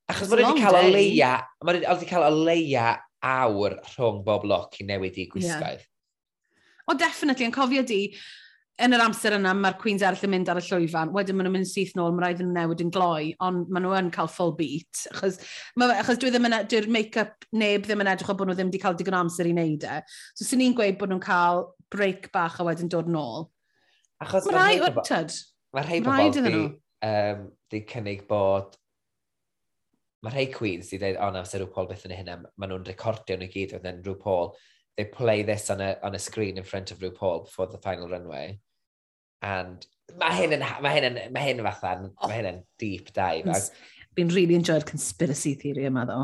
achos 0.09 0.31
mae'n 0.31 0.41
wedi 0.41 0.65
cael 0.65 0.79
o 0.79 0.83
leia, 0.95 1.33
mae'n 1.61 1.83
wedi 1.85 2.09
cael 2.09 2.25
o 2.25 2.33
leia 2.49 2.88
awr 3.26 3.78
rhwng 3.93 4.24
bob 4.26 4.45
loc 4.47 4.82
i 4.82 4.88
newid 4.88 5.18
i 5.18 5.30
gwisgaidd. 5.32 5.86
Yeah. 5.86 5.93
O, 6.88 6.93
oh, 6.93 6.97
definitely, 6.97 7.47
yn 7.47 7.55
cofio 7.55 7.82
di, 7.84 8.13
yn 8.84 8.93
yr 8.93 9.01
amser 9.03 9.36
yna, 9.36 9.51
mae'r 9.57 9.76
Queens 9.82 10.03
eraill 10.05 10.28
yn 10.28 10.32
mynd 10.32 10.51
ar 10.51 10.59
y 10.61 10.63
llwyfan, 10.63 11.11
wedyn 11.15 11.36
maen 11.36 11.47
nhw'n 11.49 11.55
mynd 11.57 11.70
syth 11.70 11.95
nôl, 11.97 12.13
mae 12.13 12.28
rhaid 12.28 12.43
yn 12.45 12.53
newid 12.55 12.84
yn 12.86 12.91
gloi, 12.93 13.32
ond 13.43 13.72
maen 13.74 13.84
nhw 13.88 13.95
yn 13.97 14.11
cael 14.13 14.30
full 14.32 14.53
beat, 14.59 15.01
achos, 15.11 15.39
ma, 15.80 15.89
achos 15.97 16.22
dwi 16.22 16.32
ddim 16.32 16.47
yn, 16.47 16.55
e, 16.59 16.61
dwi'r 16.70 16.89
make-up 16.93 17.47
neb 17.57 17.88
ddim 17.88 18.05
yn 18.05 18.11
edrych 18.13 18.32
o 18.32 18.38
bod 18.38 18.51
nhw 18.51 18.57
ddim 18.57 18.70
wedi 18.70 18.82
cael 18.84 18.97
digon 18.99 19.18
amser 19.18 19.49
i 19.49 19.53
wneud 19.55 19.88
e. 19.89 19.99
So, 20.30 20.45
sy'n 20.45 20.61
ni'n 20.61 20.78
gweud 20.78 20.99
bod 21.01 21.11
nhw'n 21.11 21.24
cael 21.26 21.63
break 21.93 22.30
bach 22.36 22.61
a 22.61 22.68
wedyn 22.70 22.91
dod 22.93 23.09
nôl. 23.11 23.49
Achos 24.24 24.47
mae 24.53 24.78
rhai, 24.78 24.93
tyd. 25.09 25.34
Mae 25.74 25.88
rhai 25.89 26.01
pobl 26.05 26.32
di, 26.38 26.65
um, 27.09 27.47
di 27.74 27.82
cynnig 27.89 28.24
bod 28.30 28.78
mae 30.28 30.36
rhai 30.36 30.47
Queens 30.51 30.91
i 30.91 30.99
dweud, 30.99 31.17
o 31.17 31.28
oh, 31.28 31.34
na, 31.34 31.43
se 31.47 31.59
Rw 31.61 31.69
Paul 31.71 31.88
beth 31.89 32.05
yn 32.07 32.15
hynna, 32.17 32.38
maen 32.59 32.73
nhw'n 32.73 32.88
recordio 32.88 33.38
nhw 33.39 33.49
gyd, 33.53 33.75
and 33.78 33.86
then 33.88 34.01
Rw 34.03 34.17
Paul, 34.19 34.55
they 34.97 35.05
play 35.05 35.43
this 35.47 35.69
on 35.69 35.82
a, 35.82 35.95
on 36.03 36.15
a 36.15 36.19
screen 36.19 36.57
in 36.57 36.67
front 36.67 36.91
of 36.91 37.01
Rw 37.01 37.13
Paul 37.15 37.45
before 37.45 37.67
the 37.67 37.80
final 37.80 38.09
runway. 38.09 38.59
And 39.41 39.86
mae 40.17 40.36
hyn 40.36 40.57
yn, 40.57 40.65
mae 40.84 40.95
hyn 40.97 41.07
yn, 41.11 41.19
mae 41.34 41.51
hyn 41.51 41.63
fatha, 41.63 41.93
mae 42.25 42.39
hyn 42.39 42.49
yn 42.51 42.63
deep 42.82 43.13
dive. 43.15 43.55
Fi'n 44.17 44.34
really 44.34 44.57
enjoyed 44.57 44.88
conspiracy 44.89 45.53
theory 45.61 45.88
yma 45.88 46.07
ddo. 46.09 46.21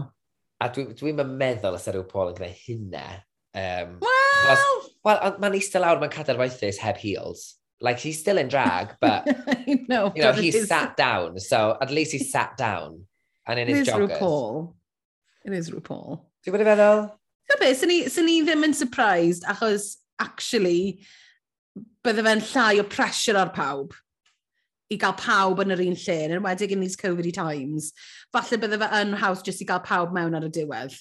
A 0.63 0.69
dwi'n 0.73 0.93
dwi, 0.97 1.13
dwi 1.13 1.27
meddwl 1.29 1.77
os 1.77 1.87
Rw 1.93 2.03
Paul 2.09 2.33
yn 2.33 2.39
gwneud 2.41 2.59
hynna. 2.65 3.07
Um, 3.53 3.99
Wel! 4.01 4.63
Wel, 5.05 5.19
mae'n 5.43 5.57
eistedd 5.59 5.83
lawr, 5.83 5.99
mae'n 6.01 6.13
cadarwaethus 6.13 6.81
heb 6.81 6.99
heels. 6.99 7.53
Like, 7.83 7.99
he's 7.99 8.19
still 8.19 8.39
in 8.39 8.47
drag, 8.47 8.95
but, 9.01 9.27
no, 9.67 10.13
you 10.15 10.23
know, 10.23 10.31
but 10.31 10.39
he's 10.39 10.55
is... 10.55 10.69
sat 10.69 10.95
down. 10.95 11.39
So, 11.39 11.77
at 11.81 11.91
least 11.91 12.13
he's 12.13 12.31
sat 12.31 12.55
down. 12.57 13.03
And 13.45 13.59
in 13.59 13.67
his 13.67 13.87
joggers. 13.87 14.17
RuPaul. 14.19 14.73
It 15.45 15.53
is 15.53 15.69
RuPaul. 15.71 16.21
Ti'n 16.43 16.55
bod 16.55 16.63
i 16.63 16.67
feddwl? 16.67 17.03
Ti'n 17.49 17.59
beth, 17.59 17.81
sy'n 17.81 17.91
ni, 17.91 17.97
sy 18.11 18.23
ni 18.23 18.37
ddim 18.45 18.63
yn 18.69 18.75
surprised 18.77 19.43
achos 19.51 19.97
actually 20.23 21.03
bydde 22.05 22.23
fe'n 22.27 22.43
llai 22.51 22.79
o 22.79 22.85
pressure 22.87 23.39
ar 23.39 23.51
pawb 23.55 23.95
i 24.93 24.99
gael 24.99 25.15
pawb 25.19 25.63
yn 25.63 25.73
yr 25.73 25.81
un 25.83 25.97
lle, 25.97 26.17
yn 26.27 26.35
enwedig 26.37 26.73
in 26.75 26.83
these 26.83 26.99
COVID 26.99 27.29
times. 27.35 27.91
Falle 28.35 28.59
bydde 28.61 28.79
fe 28.81 28.89
yn 28.99 29.17
haws 29.21 29.43
jyst 29.45 29.63
i 29.63 29.67
gael 29.69 29.83
pawb 29.85 30.13
mewn 30.15 30.37
ar 30.37 30.47
y 30.47 30.51
diwedd. 30.53 30.95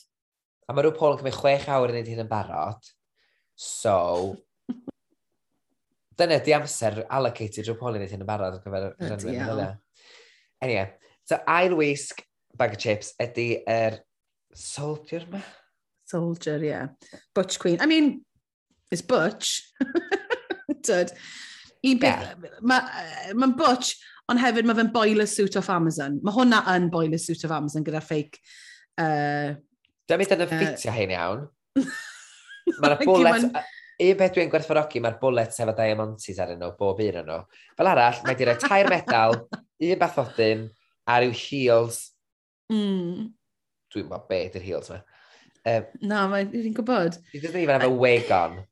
A 0.66 0.74
mae 0.74 0.86
rhyw 0.86 0.96
Paul 0.96 1.16
yn 1.16 1.22
cymryd 1.22 1.38
chwech 1.38 1.68
awr 1.74 1.92
yn 1.92 2.00
ei 2.00 2.08
hyn 2.08 2.24
yn 2.24 2.30
barod. 2.30 2.90
So, 3.58 3.94
dyna 6.18 6.40
di 6.42 6.54
amser 6.56 7.02
allocated 7.04 7.68
rhyw 7.68 7.78
Paul 7.80 7.98
yn 7.98 8.06
ei 8.06 8.12
hyn 8.12 8.24
yn 8.24 8.30
barod 8.30 8.58
ar 8.58 8.64
gyfer 8.64 8.90
y 8.90 9.10
rhenwyr. 9.10 9.74
Anyway, 10.62 10.86
so 11.28 11.40
ail 11.50 11.76
wisg 11.78 12.22
bag 12.58 12.76
of 12.76 12.80
chips 12.82 13.12
ydy 13.22 13.62
er 13.68 13.98
soldier 14.54 15.24
ma? 15.30 15.40
Soldier. 16.12 16.58
Yeah. 16.62 16.88
Butch 17.34 17.58
Queen. 17.58 17.78
I 17.80 17.86
mean, 17.86 18.24
it's 18.90 19.02
Butch. 19.02 19.62
Dyd. 20.86 21.12
Un 21.82 21.98
beth, 21.98 22.22
yeah. 22.22 22.50
mae'n 22.62 23.38
ma 23.40 23.48
Butch, 23.58 23.96
ond 24.30 24.38
hefyd 24.38 24.68
mae 24.68 24.78
fe'n 24.78 24.92
boiler 24.94 25.26
suit 25.26 25.56
off 25.58 25.70
Amazon. 25.72 26.20
Mae 26.22 26.36
hwnna 26.36 26.60
yn 26.76 26.86
boiler 26.92 27.18
suit 27.18 27.42
off 27.48 27.56
Amazon 27.56 27.86
gyda'r 27.86 28.06
fake... 28.06 28.38
Uh, 29.00 29.56
Dwi'n 30.06 30.20
mynd 30.20 30.34
yn 30.36 30.44
y 30.44 30.48
ffitio 30.52 30.92
uh, 30.92 30.96
hyn 30.98 31.14
iawn. 31.16 31.46
Mae'r 32.84 32.98
bullet... 33.02 33.62
Un 34.02 34.16
beth 34.18 34.32
dwi'n 34.34 34.48
gwerthfawrogi, 34.50 35.02
mae'r 35.04 35.18
bullets 35.20 35.60
efo 35.62 35.74
diamantis 35.78 36.38
ar 36.42 36.54
nhw, 36.56 36.72
bob 36.78 37.02
un 37.04 37.18
o'n 37.20 37.28
nhw. 37.28 37.42
Fel 37.78 37.90
arall, 37.90 38.22
mae 38.26 38.38
di 38.38 38.46
rhoi 38.48 38.56
tair 38.58 38.88
medal, 38.90 39.36
un 39.88 40.00
bathodyn, 40.00 40.64
a 41.06 41.18
rhyw 41.20 41.34
heels 41.36 42.00
Mm. 42.70 43.32
Dwi'n 43.92 44.08
meddwl 44.10 44.28
be 44.28 44.42
ydy'r 44.48 44.66
heels 44.66 44.92
yma. 44.92 45.02
Um, 45.62 45.88
Na, 46.02 46.26
mae'n 46.30 46.50
fi'n 46.50 46.74
gwybod. 46.74 47.18
She 47.30 47.40
doesn't 47.40 47.60
even 47.60 47.80
have 47.80 47.88
a 47.88 47.90
wig 47.90 48.30
on. 48.34 48.64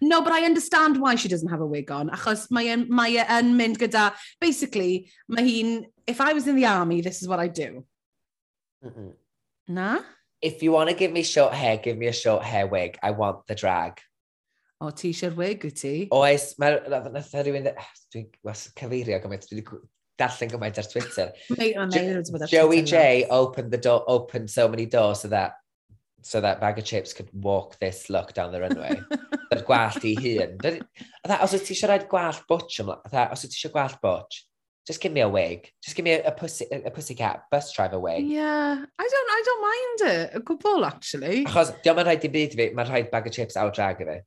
No, 0.00 0.22
but 0.22 0.32
I 0.32 0.44
understand 0.44 1.00
why 1.00 1.14
she 1.14 1.28
doesn't 1.28 1.50
have 1.50 1.60
a 1.60 1.66
wig 1.66 1.90
on, 1.92 2.08
achos 2.10 2.46
mae 2.50 2.70
e'n 2.72 2.86
mae 2.88 3.18
e 3.20 3.24
yn 3.36 3.52
mynd 3.56 3.78
gyda, 3.82 4.08
basically, 4.40 5.10
mae 5.28 5.44
hi'n, 5.44 5.72
if 6.06 6.22
I 6.24 6.32
was 6.32 6.48
in 6.48 6.56
the 6.56 6.64
army, 6.66 7.00
this 7.02 7.22
is 7.22 7.28
what 7.28 7.38
I'd 7.38 7.52
do. 7.52 7.84
Mm 8.84 8.92
-mm. 8.94 9.12
Na? 9.68 9.98
If 10.40 10.62
you 10.62 10.72
want 10.72 10.90
to 10.90 10.96
give 10.96 11.12
me 11.12 11.22
short 11.22 11.52
hair, 11.52 11.76
give 11.76 11.98
me 11.98 12.08
a 12.08 12.12
short 12.12 12.42
hair 12.42 12.66
wig. 12.66 12.98
I 13.02 13.10
want 13.10 13.46
the 13.46 13.54
drag. 13.54 14.00
O, 14.80 14.90
ti 14.90 15.10
eisiau'r 15.10 15.36
wig 15.36 15.64
wyt 15.66 15.80
ti? 15.80 15.94
Oes, 16.14 16.54
mae 16.58 16.78
rhywun... 16.78 17.66
Ah, 17.74 17.88
dwi'n 18.14 18.28
cyfeirio 18.78 19.18
gymaint. 19.18 19.48
Dwi 19.50 19.58
wedi 19.58 19.80
darllen 20.18 20.52
gymaint 20.52 20.78
ar 20.78 20.90
Twitter. 20.90 21.32
Joey 22.46 22.82
J 22.82 23.26
opened 23.30 23.70
the 23.70 23.78
door, 23.78 24.04
opened 24.06 24.50
so 24.50 24.68
many 24.68 24.86
doors 24.86 25.20
so 25.22 25.28
that 25.28 25.54
so 26.22 26.40
that 26.40 26.60
bag 26.60 26.78
of 26.78 26.84
chips 26.84 27.12
could 27.12 27.28
walk 27.32 27.78
this 27.78 28.10
look 28.10 28.34
down 28.34 28.52
the 28.52 28.60
runway. 28.60 29.00
Dyna'r 29.48 29.64
gwallt 29.64 30.04
i 30.04 30.14
hun. 30.18 30.58
Dda, 30.60 31.38
os 31.40 31.54
wyt 31.54 31.64
ti 31.64 31.74
eisiau 31.74 31.92
rhaid 31.92 32.08
gwallt 32.10 32.42
butch 32.50 32.80
ymlaen, 32.82 33.32
os 33.32 33.44
wyt 33.44 33.54
ti 33.54 33.60
eisiau 33.60 33.72
gwallt 33.72 34.00
butch, 34.02 34.42
just 34.88 35.00
give 35.00 35.12
me 35.12 35.20
a 35.20 35.28
wig. 35.28 35.70
Just 35.84 35.96
give 35.96 36.04
me 36.04 36.12
a, 36.12 36.26
a, 36.26 36.32
pussy, 36.32 36.66
a, 36.72 36.82
a 36.88 36.90
pussycat 36.90 37.44
bus 37.50 37.72
driver 37.72 38.00
wig. 38.00 38.26
Yeah, 38.26 38.84
I 38.98 39.08
don't, 39.14 39.30
I 39.36 39.42
don't 39.44 39.62
mind 39.70 40.16
it. 40.16 40.30
A 40.34 40.40
gwbl, 40.40 40.86
actually. 40.86 41.44
Achos, 41.44 41.72
diolch 41.84 42.02
yn 42.02 42.08
rhaid 42.08 42.24
i 42.24 42.32
byd 42.34 42.56
i 42.56 42.60
fi, 42.60 42.68
mae'n 42.76 42.90
rhaid 42.90 43.10
bag 43.12 43.28
of 43.30 43.36
chips 43.36 43.56
a 43.60 43.66
drag 43.70 44.00
i 44.04 44.08
fi. 44.08 44.18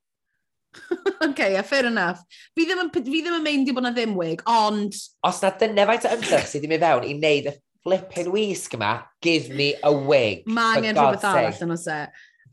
OK, 1.26 1.52
yeah, 1.52 1.61
fair 1.61 1.85
enough. 1.85 2.22
Fi 2.56 2.65
ddim 2.65 2.85
yn, 2.85 2.91
fi 2.95 3.03
ddim 3.03 3.35
yn 3.38 3.43
mynd 3.45 3.69
i 3.69 3.76
bod 3.76 3.85
na 3.85 3.91
ddim 3.95 4.15
wig, 4.18 4.41
ond... 4.49 4.95
Os 5.27 5.41
na 5.43 5.52
dyna 5.60 5.85
faint 5.89 6.07
o 6.07 6.15
ymdrech 6.15 6.48
sydd 6.48 6.64
wedi 6.64 6.72
mynd 6.72 6.85
fewn 6.85 7.07
i 7.07 7.14
wneud 7.18 7.52
y 7.52 7.56
flippin 7.85 8.31
wisg 8.34 8.76
yma, 8.77 8.91
give 9.26 9.53
me 9.57 9.73
a 9.84 9.91
wig. 9.91 10.43
Mae 10.48 10.80
angen 10.80 10.98
rhywbeth 10.98 11.27
arall 11.27 11.64
yn 11.65 11.76
oes 11.76 11.88
ose. 11.88 12.02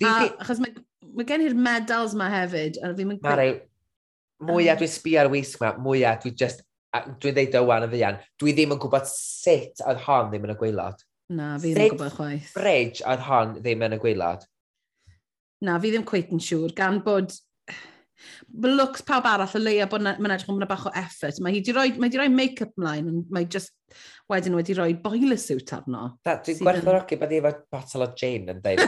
Achos 0.09 0.63
mae, 0.63 0.75
mae 1.15 1.29
gen 1.29 1.45
i'r 1.47 1.57
medals 1.69 2.17
ma 2.19 2.31
hefyd, 2.33 2.81
a 2.83 2.93
fi'n 2.97 3.13
mynd... 3.13 3.25
Mari, 3.25 3.51
mwyaf 4.49 4.83
dwi'n 4.83 4.95
sbi 4.95 5.19
ar 5.21 5.31
wisg 5.33 5.61
yma, 5.61 5.77
mwyaf 5.85 6.25
dwi 6.25 6.35
just... 6.45 6.65
Dwi'n 7.21 7.35
dweud 7.37 7.57
o 7.59 7.67
wan 7.69 7.85
y 7.85 7.91
fian, 7.93 8.17
dwi 8.41 8.55
ddim 8.57 8.73
yn 8.75 8.79
gwybod 8.81 9.05
sut 9.11 9.83
oedd 9.85 9.99
hon 10.07 10.31
ddim 10.31 10.47
yn 10.49 10.55
y 10.55 10.57
gweilod. 10.59 11.03
Na, 11.37 11.51
fi 11.61 11.75
ddim 11.75 11.85
yn 11.85 11.93
gwybod 11.93 12.15
chwaith. 12.15 12.47
Sut 12.49 12.57
bridge 12.57 13.05
oedd 13.05 13.27
hon 13.27 13.53
ddim 13.59 13.85
yn 13.85 13.95
y 13.95 13.99
gweilod? 14.01 14.47
Na, 15.69 15.77
fi 15.83 15.93
ddim 15.93 16.07
cweit 16.09 16.33
yn 16.33 16.41
siŵr, 16.43 16.73
gan 16.79 17.03
bod 17.05 17.35
looks 18.65 19.03
pawb 19.07 19.27
arall 19.29 19.57
y 19.59 19.61
leia 19.63 19.87
bod 19.91 20.03
mae'n 20.05 20.35
edrych 20.35 20.51
yn 20.53 20.67
bach 20.69 20.87
o 20.89 20.93
effort. 20.99 21.41
Mae 21.45 21.53
hi 21.55 21.75
roi, 21.75 21.89
mae 22.01 22.11
di 22.13 22.19
roi 22.21 22.29
make-up 22.33 22.73
mlaen, 22.81 23.25
mae 23.35 23.45
just 23.51 23.73
wedyn 24.31 24.57
wedi 24.59 24.77
roi 24.79 24.93
boiler 25.03 25.41
suit 25.41 25.73
arno. 25.77 26.19
Da, 26.27 26.39
dwi'n 26.45 26.61
gwerthorogi 26.63 27.19
bod 27.21 27.33
hi 27.33 27.41
efo 27.43 27.53
bottle 27.73 28.07
o 28.07 28.09
gin 28.19 28.51
yn 28.53 28.63
dweud. 28.65 28.81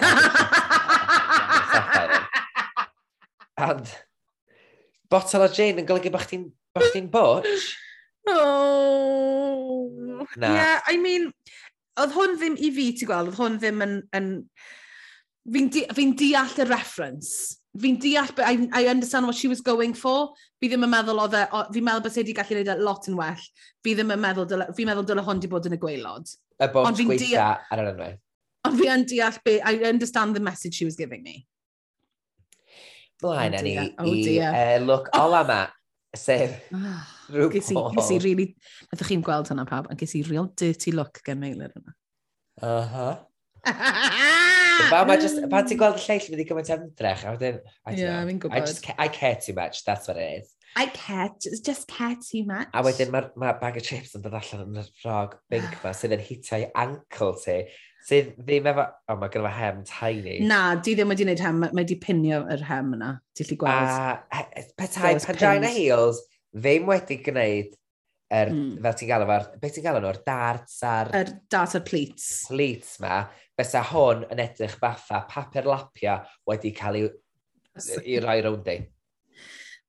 And 3.60 3.86
bottle 5.12 5.44
o 5.46 5.48
gin 5.52 5.80
yn 5.82 5.88
golygu 5.88 6.12
bod 6.14 6.26
chdi'n 6.26 6.44
chdi 6.80 7.06
butch? 7.12 7.70
Oh. 8.30 9.88
Na. 10.36 10.48
Yeah, 10.54 10.78
I 10.86 10.98
mean, 11.00 11.30
oedd 12.00 12.12
hwn 12.14 12.36
ddim 12.38 12.56
i 12.60 12.70
fi, 12.74 12.90
ti 12.96 13.08
gweld, 13.08 13.32
oedd 13.32 13.40
hwn 13.40 13.58
ddim 13.62 13.78
yn... 13.86 13.96
yn 14.16 14.28
fi'n 15.50 15.70
di, 15.72 15.80
fi 15.96 16.04
deall 16.20 16.58
y 16.60 16.64
reference 16.68 17.59
fi'n 17.78 17.98
deall, 18.02 18.30
but 18.34 18.46
I, 18.46 18.68
I 18.72 18.86
understand 18.88 19.26
what 19.26 19.36
she 19.36 19.48
was 19.48 19.60
going 19.60 19.94
for. 19.94 20.32
Fi 20.60 20.70
ddim 20.70 20.86
yn 20.86 20.90
meddwl 20.90 21.20
oedd 21.22 21.36
e, 21.38 21.44
fi'n 21.74 21.86
meddwl 21.86 22.02
bod 22.06 22.16
wedi 22.18 22.34
gallu 22.36 22.56
gwneud 22.56 22.72
e 22.72 22.86
lot 22.86 23.06
yn 23.10 23.18
well. 23.18 23.44
Fi 23.84 23.94
ddim 23.94 24.10
yn 24.14 24.22
meddwl, 24.22 24.64
fi'n 24.76 24.90
meddwl 24.90 25.06
dyle 25.06 25.24
hwn 25.26 25.42
di 25.42 25.50
bod 25.50 25.68
yn 25.70 25.76
y 25.76 25.80
gweilod. 25.82 26.32
Y 26.60 26.68
bod 26.74 26.98
gweitha 26.98 27.46
ar 27.70 27.84
yr 27.84 27.92
enwau. 27.92 28.18
Ond 28.68 28.76
fi 28.80 28.90
yn 28.92 29.06
deall, 29.08 29.38
be, 29.46 29.56
I 29.62 29.86
understand 29.88 30.36
the 30.36 30.42
message 30.44 30.80
she 30.80 30.88
was 30.88 30.98
giving 30.98 31.22
me. 31.22 31.46
Mlaen, 33.22 33.54
oh, 33.54 33.58
Annie, 33.60 33.94
oh, 34.00 34.04
i 34.08 34.36
uh, 34.40 34.78
look 34.84 35.08
ola 35.16 35.44
ma, 35.44 35.60
sef 36.16 36.56
ah, 36.74 37.04
rhyw 37.30 37.52
Paul. 37.68 37.92
Ges 37.98 38.12
i 38.16 38.20
really, 38.24 38.50
ydych 38.90 39.12
chi'n 39.12 39.24
gweld 39.24 39.52
hwnna 39.52 39.68
pawb, 39.68 39.90
a 39.92 39.98
ges 40.00 40.16
i 40.18 40.24
real 40.26 40.50
dirty 40.56 40.96
look 40.96 41.22
gen 41.26 41.42
Meilir 41.44 41.74
yna. 41.76 41.98
Aha. 42.64 43.10
Uh 43.10 43.18
-huh. 43.20 44.38
Fel 44.88 45.06
mae 45.06 45.16
ah, 45.16 45.20
just, 45.20 45.40
mm. 45.40 45.50
pan 45.52 45.68
ti'n 45.68 45.80
gweld 45.80 45.98
y 46.00 46.06
lleill 46.06 46.24
fydd 46.28 46.42
i 46.42 46.46
gymaint 46.48 46.72
ymdrech, 46.76 47.26
a 47.26 47.34
wedyn, 47.34 47.60
I 47.84 47.92
don't 47.92 48.00
yeah, 48.00 48.24
know. 48.24 48.38
Gwybod. 48.44 48.56
I, 48.56 48.60
just, 48.64 48.90
I 48.96 49.08
care 49.08 49.36
too 49.36 49.54
much, 49.56 49.84
that's 49.84 50.08
what 50.08 50.16
it 50.16 50.40
is. 50.40 50.54
I 50.76 50.86
care, 50.86 51.30
it's 51.44 51.60
just 51.60 51.88
care 51.88 52.16
too 52.16 52.44
much. 52.46 52.68
A 52.72 52.82
wedyn 52.86 53.10
mae 53.10 53.28
ma 53.36 53.52
bag 53.58 53.76
of 53.80 53.86
chips 53.86 54.14
yn 54.14 54.22
dod 54.24 54.36
allan 54.38 54.68
yn 54.68 54.82
y 54.82 54.84
ffrog 55.02 55.34
bink 55.50 55.66
ah. 55.66 55.80
ma, 55.84 55.94
sydd 55.96 56.14
yn 56.14 56.22
hitio'i 56.22 56.68
ankle 56.78 57.32
ti, 57.42 57.56
sydd 58.06 58.32
ddim 58.38 58.68
efo, 58.70 58.86
o 58.86 59.14
oh, 59.14 59.18
mae 59.20 59.32
gyda 59.34 59.50
hem 59.56 59.82
tiny. 59.88 60.38
Na, 60.46 60.60
di 60.78 60.94
ddim 60.94 61.10
wedi 61.10 61.26
gwneud 61.26 61.42
hem, 61.44 61.60
mae 61.64 61.74
wedi 61.82 61.98
pinio 62.00 62.44
yr 62.54 62.62
hem 62.70 62.94
yna, 62.96 63.10
ti'n 63.34 63.50
lli 63.50 63.58
gweld. 63.64 63.90
A 63.90 64.40
e, 64.40 64.46
e, 64.62 64.64
petai, 64.78 65.16
pan 65.26 65.66
heels, 65.66 66.22
ddim 66.54 66.86
wedi 66.90 67.18
gwneud 67.26 67.74
er, 68.30 68.52
mm. 68.54 68.78
fel 68.84 68.96
ti'n 68.98 69.10
gael 69.10 69.24
efo'r, 69.26 69.48
beth 69.62 69.74
ti'n 69.76 69.86
gael 69.86 69.98
nhw'r 70.04 70.20
darts 70.26 70.78
a'r... 70.86 71.10
Yr 71.10 71.20
er 71.24 71.34
darts 71.50 71.76
a'r 71.78 71.84
pleats. 71.86 72.28
Pleats 72.50 72.94
ma, 73.02 73.24
besa 73.58 73.82
hwn 73.90 74.24
yn 74.30 74.44
edrych 74.46 74.78
fatha 74.80 75.24
papur 75.30 75.68
lapia 75.68 76.20
wedi 76.48 76.72
cael 76.76 77.02
ei, 77.02 77.10
i 78.06 78.22
roi 78.22 78.40
rownd 78.46 78.70
i. 78.70 78.80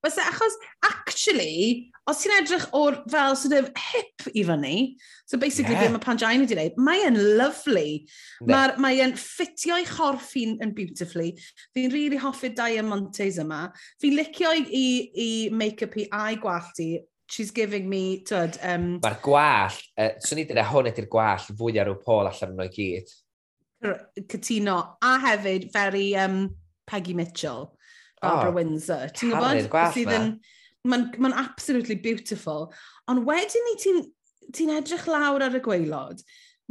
Fysa, 0.02 0.24
achos, 0.32 0.56
actually, 0.88 1.92
os 2.10 2.24
ti'n 2.24 2.34
edrych 2.40 2.64
o'r 2.74 2.96
fel 3.14 3.36
sort 3.38 3.54
of 3.54 3.68
hip 3.78 4.24
i 4.34 4.42
fyny, 4.48 4.96
so 5.30 5.38
basically 5.38 5.76
yeah. 5.76 5.84
beth 5.86 5.94
mae 5.94 6.02
pangina 6.02 6.42
wedi 6.42 6.56
gwneud, 6.56 6.80
mae 6.82 7.04
e'n 7.06 7.20
lovely. 7.38 8.08
Mae 8.50 8.74
ma 8.82 8.90
e'n 8.98 9.14
ffitio 9.14 9.78
i 9.78 9.86
chorff 9.86 10.34
i'n 10.42 10.58
yn 10.66 10.74
beautifully. 10.74 11.36
Fi'n 11.78 11.94
really 11.94 12.18
hoffi'r 12.18 12.58
diamantes 12.58 13.38
yma. 13.46 13.68
Fi'n 14.02 14.18
licio 14.18 14.56
i, 14.58 14.88
i 15.14 15.30
make-up 15.54 16.00
i 16.02 16.10
a'i 16.10 16.42
gwallt 16.42 16.82
i 16.82 16.96
she's 17.32 17.52
giving 17.52 17.90
me, 17.90 18.24
tyd... 18.28 18.58
Um... 18.62 19.00
Mae'r 19.02 19.20
gwall, 19.24 19.82
uh, 19.98 20.14
swn 20.26 20.44
i 20.44 20.48
dweud 20.50 20.64
hwn 20.72 20.90
ydy'r 20.92 21.10
gwall 21.12 21.46
fwy 21.48 21.80
ar 21.82 21.92
y 21.94 21.98
pôl 22.04 22.30
allan 22.30 22.56
nhw 22.58 22.68
i 22.68 22.74
gyd. 22.76 23.14
Cytuno. 24.30 24.78
A 25.02 25.14
hefyd, 25.24 25.70
very 25.74 26.10
um, 26.20 26.44
Peggy 26.88 27.16
Mitchell, 27.18 27.72
Barbara 28.22 28.52
oh, 28.52 28.58
Windsor. 28.60 29.14
Ti'n 29.16 29.32
gwybod? 29.36 29.94
Sydd 29.96 30.16
yn... 30.18 30.34
Mae'n 30.82 31.12
ma 31.22 31.30
absolutely 31.38 31.96
beautiful. 32.02 32.72
Ond 33.12 33.22
wedyn 33.28 33.68
ni 33.68 33.76
ti'n 33.78 34.00
ti 34.52 34.66
edrych 34.74 35.06
lawr 35.08 35.44
ar 35.46 35.56
y 35.56 35.62
gweilod. 35.64 36.24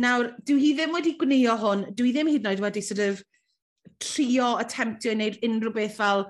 Nawr, 0.03 0.33
dwi 0.49 0.59
hi 0.59 0.71
ddim 0.75 0.97
wedi 0.97 1.15
gwnio 1.21 1.55
hwn, 1.61 1.85
dwi 1.97 2.11
ddim 2.15 2.31
hyd 2.33 2.43
yn 2.43 2.51
oed 2.51 2.63
wedi 2.65 2.83
sort 2.83 3.03
of 3.05 3.23
trio 4.03 4.57
attemptio 4.59 5.13
i 5.13 5.17
wneud 5.17 5.39
unrhyw 5.47 5.75
beth 5.77 5.97
fel 5.99 6.27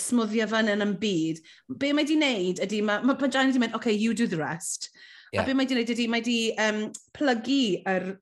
smwddio 0.00 0.48
fan 0.50 0.70
yn 0.72 0.96
byd, 1.00 1.40
be 1.80 1.92
mae 1.96 2.06
di 2.08 2.16
wneud 2.18 2.62
ydy, 2.64 2.82
mae 2.86 3.04
ma 3.06 3.16
Panjani 3.18 3.54
di 3.54 3.62
mynd, 3.62 3.76
okay, 3.78 3.92
you 3.92 4.14
do 4.14 4.26
the 4.26 4.40
rest. 4.40 4.90
Yeah. 5.32 5.42
A 5.42 5.46
be 5.46 5.54
mae 5.56 5.68
di 5.68 5.76
wneud 5.76 5.92
ydy, 5.94 6.08
mae 6.10 6.24
di 6.24 6.38
um, 6.60 6.86
plygu 7.16 7.62
yr, 7.88 8.12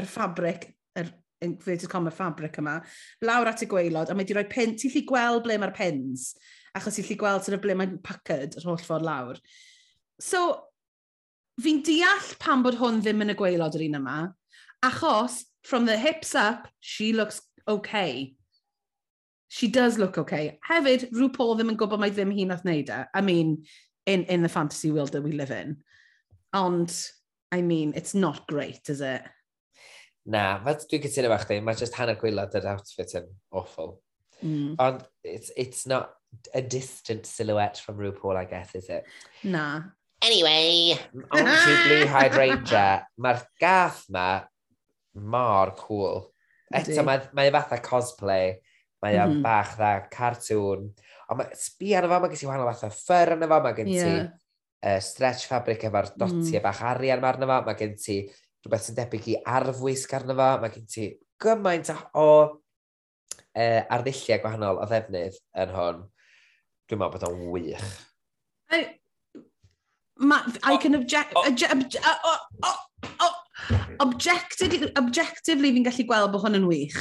yr 0.00 0.08
ffabric, 0.08 0.70
yr 0.98 1.12
inverted 1.44 1.90
comma 1.92 2.12
fabric 2.14 2.58
yma, 2.60 2.80
lawr 3.24 3.52
at 3.52 3.62
y 3.64 3.68
gweilod, 3.70 4.10
a 4.10 4.16
mae 4.16 4.28
di 4.28 4.36
rhoi 4.36 4.48
pin, 4.50 4.74
ti'n 4.78 4.92
lli 4.94 5.04
gweld 5.08 5.44
ble 5.46 5.60
mae'r 5.60 5.76
pins, 5.76 6.32
achos 6.76 6.98
ti'n 6.98 7.08
lli 7.08 7.18
gweld 7.20 7.46
sort 7.46 7.58
of 7.58 7.62
ble 7.64 7.76
mae'n 7.78 8.00
pacyd 8.04 8.58
yr 8.60 8.66
holl 8.68 8.82
ffordd 8.82 9.06
lawr. 9.06 9.40
So, 10.20 10.42
fi'n 11.60 11.80
deall 11.86 12.34
pam 12.42 12.64
bod 12.66 12.78
hwn 12.80 13.00
ddim 13.04 13.24
yn 13.24 13.34
y 13.34 13.38
gweilod 13.38 13.78
yr 13.78 13.86
un 13.88 14.00
yma, 14.00 14.18
achos 14.86 15.42
from 15.62 15.86
the 15.86 15.96
hips 15.98 16.34
up, 16.34 16.68
she 16.80 17.12
looks 17.12 17.40
okay 17.68 18.34
she 19.50 19.66
does 19.66 19.98
look 19.98 20.16
okay. 20.16 20.60
Hefyd, 20.68 21.08
RuPaul 21.10 21.56
ddim 21.58 21.72
yn 21.72 21.78
gwybod 21.78 21.98
mai 21.98 22.12
ddim 22.14 22.30
hi 22.30 22.44
nath 22.46 22.62
wneud 22.62 22.90
e. 22.94 22.98
I 23.12 23.20
mean, 23.20 23.64
in, 24.06 24.22
in 24.30 24.44
the 24.46 24.48
fantasy 24.48 24.92
world 24.94 25.10
that 25.10 25.26
we 25.26 25.32
live 25.32 25.50
in. 25.50 25.78
Ond, 26.54 26.94
I 27.50 27.60
mean, 27.60 27.92
it's 27.96 28.14
not 28.14 28.46
great, 28.46 28.88
is 28.88 29.00
it? 29.00 29.26
Na, 30.30 30.60
fel 30.62 30.78
dwi'n 30.78 31.02
cytuno 31.02 31.32
fach 31.34 31.48
di, 31.50 31.58
mae 31.66 31.82
just 31.82 31.98
hanner 31.98 32.14
gwylod 32.20 32.54
yr 32.60 32.70
outfit 32.76 33.16
yn 33.18 33.26
awful. 33.50 33.96
Mm. 34.38 34.78
Ond 34.78 35.02
it's, 35.24 35.50
it's 35.56 35.82
not 35.82 36.14
a 36.54 36.62
distant 36.62 37.26
silhouette 37.26 37.82
from 37.82 37.98
RuPaul, 37.98 38.38
I 38.38 38.46
guess, 38.46 38.76
is 38.78 38.88
it? 38.88 39.02
Na. 39.42 39.82
Anyway, 40.22 40.94
on 41.32 41.42
to 41.42 41.76
Blue 41.88 42.06
Hydrangea. 42.06 43.06
Mae'r 43.18 43.42
gath 43.58 44.04
ma 44.14 44.44
mor 45.18 45.74
cool. 45.74 46.28
Eto, 46.70 47.02
mae, 47.02 47.26
mae 47.34 47.50
fatha 47.50 47.82
cosplay 47.82 48.60
Mae 49.00 49.16
mm 49.16 49.32
-hmm. 49.32 49.42
bach 49.42 49.74
dda, 49.78 49.90
cartoon. 50.12 50.90
Ond 51.30 51.38
mae 51.40 51.56
sbi 51.56 51.94
arno 51.96 52.12
fo, 52.12 52.20
mae 52.20 52.30
gen 52.30 52.40
ti 52.40 52.48
wahanol 52.48 52.68
fath 52.72 52.88
o 52.88 52.92
ffyr 52.92 53.34
arno 53.36 53.48
fo, 53.48 53.60
mae 53.64 53.76
gen 53.78 53.88
ti 53.88 53.96
yeah. 53.96 54.30
uh, 54.84 55.00
stretch 55.00 55.46
fabric 55.48 55.84
efo'r 55.88 56.10
dotiau 56.16 56.58
mm. 56.58 56.64
bach 56.64 56.82
arian 56.92 57.24
arno 57.24 57.48
fo, 57.48 57.60
mae 57.66 57.78
gen 57.78 57.94
ti 57.96 58.20
rhywbeth 58.26 58.86
sy'n 58.86 58.98
debyg 58.98 59.28
i 59.32 59.36
arfwisg 59.56 60.16
arno 60.18 60.36
fo, 60.36 60.48
mae 60.60 60.74
gen 60.74 60.88
ti 60.90 61.06
gymaint 61.40 61.92
o 62.12 62.26
uh, 63.56 63.80
ardulliau 63.96 64.42
gwahanol 64.42 64.82
o 64.82 64.88
ddefnydd 64.90 65.38
yn 65.64 65.74
hwn. 65.76 66.04
Dwi'n 66.90 67.00
meddwl 67.00 67.16
bod 67.16 67.28
o'n 67.30 67.46
wych. 67.54 67.88
I, 68.74 68.82
ma, 70.20 70.42
I 70.66 70.76
can 70.82 70.98
object... 70.98 71.32
Oh, 71.38 71.46
obje, 71.48 71.70
obje, 71.72 72.02
oh, 72.04 72.36
oh, 72.68 72.78
oh, 73.24 73.34
objectively, 74.04 74.92
objectively 74.98 75.72
fi'n 75.74 75.88
gallu 75.88 76.06
gweld 76.10 76.34
bod 76.34 76.44
hwn 76.44 76.60
yn 76.60 76.68
wych. 76.68 77.00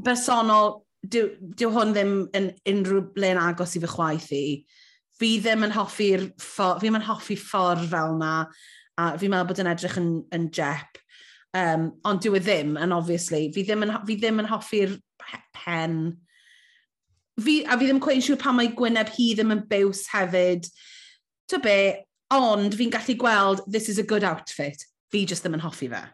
Bersonol, 0.00 0.80
dyw, 1.02 1.30
dyw 1.56 1.72
hwn 1.74 1.94
ddim 1.94 2.14
yn 2.36 2.50
unrhyw 2.68 3.02
ble'n 3.14 3.40
agos 3.40 3.76
i 3.76 3.82
fy 3.82 3.90
chwaith 3.90 4.30
i. 4.36 4.44
Fi 5.20 5.34
ddim 5.40 5.66
yn 5.66 5.74
hoffi'r 5.74 6.26
ffordd, 6.40 6.80
fi 6.80 6.88
ddim 6.88 6.98
yn 7.00 7.06
hoffi 7.08 7.36
ffordd 7.40 7.86
fel 7.90 8.16
yna, 8.16 8.34
a 9.00 9.06
fi'n 9.20 9.32
meddwl 9.32 9.50
bod 9.50 9.62
yn 9.62 9.70
edrych 9.70 9.98
yn, 10.00 10.10
yn 10.36 10.48
jep. 10.56 11.00
Um, 11.56 11.90
ond 12.06 12.22
dyw 12.22 12.36
e 12.38 12.42
ddim, 12.44 12.76
and 12.78 12.94
obviously, 12.94 13.48
fi 13.54 13.64
ddim 13.66 13.86
yn, 13.86 13.94
fi 14.06 14.16
ddim 14.20 14.42
yn 14.42 14.50
hoffi'r 14.50 14.94
pen. 15.56 15.96
Fi, 17.40 17.56
a 17.64 17.78
fi 17.78 17.88
ddim 17.88 18.02
cwein 18.02 18.22
siŵr 18.24 18.38
pan 18.40 18.58
mae 18.58 18.72
Gwyneb 18.76 19.12
hi 19.16 19.32
ddim 19.34 19.54
yn 19.56 19.64
byws 19.70 20.04
hefyd. 20.12 20.68
To 21.50 21.58
be, 21.62 21.78
ond 22.34 22.76
fi'n 22.78 22.92
gallu 22.94 23.16
gweld, 23.18 23.64
this 23.66 23.88
is 23.88 23.98
a 23.98 24.06
good 24.06 24.24
outfit. 24.24 24.84
Fi 25.10 25.24
just 25.26 25.46
ddim 25.46 25.56
yn 25.58 25.64
hoffi 25.64 25.88
fe. 25.90 26.04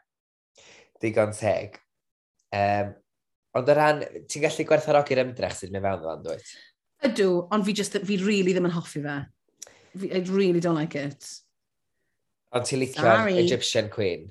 Digon 1.02 1.34
teg. 1.36 1.80
Um, 2.54 2.94
Ond 3.56 3.72
o 3.72 3.76
ran, 3.76 4.02
ti'n 4.28 4.44
gallu 4.44 4.66
gwerthfarogi'r 4.68 5.22
ymdrech 5.22 5.56
sydd 5.56 5.72
mewn 5.72 5.84
mynd 5.86 6.02
fewn 6.04 6.04
ddo'n 6.04 6.24
dweud? 6.26 6.54
Ydw, 7.06 7.28
ond 7.54 7.66
fi 7.66 7.74
just, 7.76 7.96
fi 8.08 8.16
really 8.20 8.52
ddim 8.52 8.68
yn 8.68 8.74
hoffi 8.76 9.02
fe. 9.04 9.16
Fi, 9.96 10.10
I 10.12 10.22
really 10.28 10.60
don't 10.60 10.76
like 10.76 10.98
it. 10.98 11.28
Ond 12.56 12.68
ti'n 12.68 12.82
licio'r 12.82 13.30
Egyptian 13.36 13.88
Queen? 13.92 14.28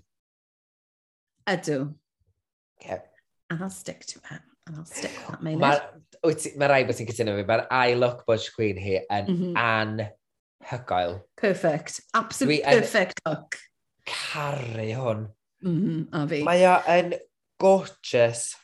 Ydw. 1.49 1.93
Okay. 2.79 2.99
And 3.49 3.61
I'll 3.61 3.69
stick 3.69 4.05
to 4.07 4.19
it. 4.31 4.41
And 4.67 4.77
I'll 4.77 4.85
stick 4.85 5.13
to 5.13 5.31
that, 5.31 5.43
Maynard. 5.45 6.01
Mae 6.25 6.57
ma 6.57 6.69
rai 6.71 6.83
bod 6.87 6.97
ti'n 6.97 7.09
cytuno 7.09 7.35
fi, 7.37 7.45
mae'r 7.45 7.65
I 7.69 7.95
Look 7.97 8.25
Budge 8.29 8.53
Queen 8.55 8.81
hi 8.81 8.97
yn 9.03 9.29
mm 9.29 9.39
-hmm. 9.41 9.57
anhygoel. 9.61 11.19
Perfect. 11.37 12.01
Absolute 12.13 12.61
Dwi 12.61 12.77
perfect 12.77 13.21
look. 13.25 13.57
Caru 14.09 14.89
hwn. 14.99 15.25
Mm 15.61 15.77
-hmm, 15.81 16.05
a 16.11 16.27
fi. 16.27 16.43
Mae 16.45 16.65
o 16.69 16.77
yn 16.97 17.13
gorgeous 17.61 18.55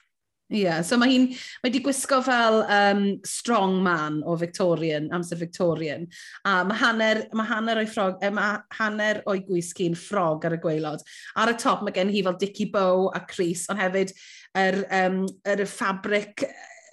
Ie, 0.52 0.66
yeah, 0.66 0.82
so 0.84 0.98
mae 1.00 1.14
hi'n, 1.14 1.30
mae 1.64 1.72
di 1.72 1.80
gwisgo 1.80 2.18
fel 2.26 2.58
um, 2.66 3.06
strong 3.24 3.78
man 3.84 4.20
o 4.28 4.36
Victorian, 4.36 5.08
amser 5.16 5.40
Victorian, 5.40 6.04
a 6.44 6.58
mae 6.68 6.82
hanner, 6.82 7.22
mae 7.38 7.48
hanner 7.48 7.80
o'i 7.80 7.88
ffrog, 7.88 8.18
e, 8.20 8.32
mae 8.36 8.60
hanner 8.76 9.22
o'i 9.32 9.46
gwisgi'n 9.48 9.96
ffrog 9.96 10.44
ar 10.50 10.58
y 10.58 10.60
gweilod. 10.60 11.06
Ar 11.40 11.54
y 11.54 11.56
top 11.62 11.86
mae 11.88 11.96
gen 11.96 12.12
hi 12.12 12.26
fel 12.28 12.36
Dicky 12.42 12.68
Bow 12.74 13.08
a 13.16 13.24
Cris, 13.32 13.64
ond 13.72 13.80
hefyd 13.80 14.12
yr, 14.60 14.82
um, 15.00 15.22
yr 15.48 15.64
ffabric 15.72 16.44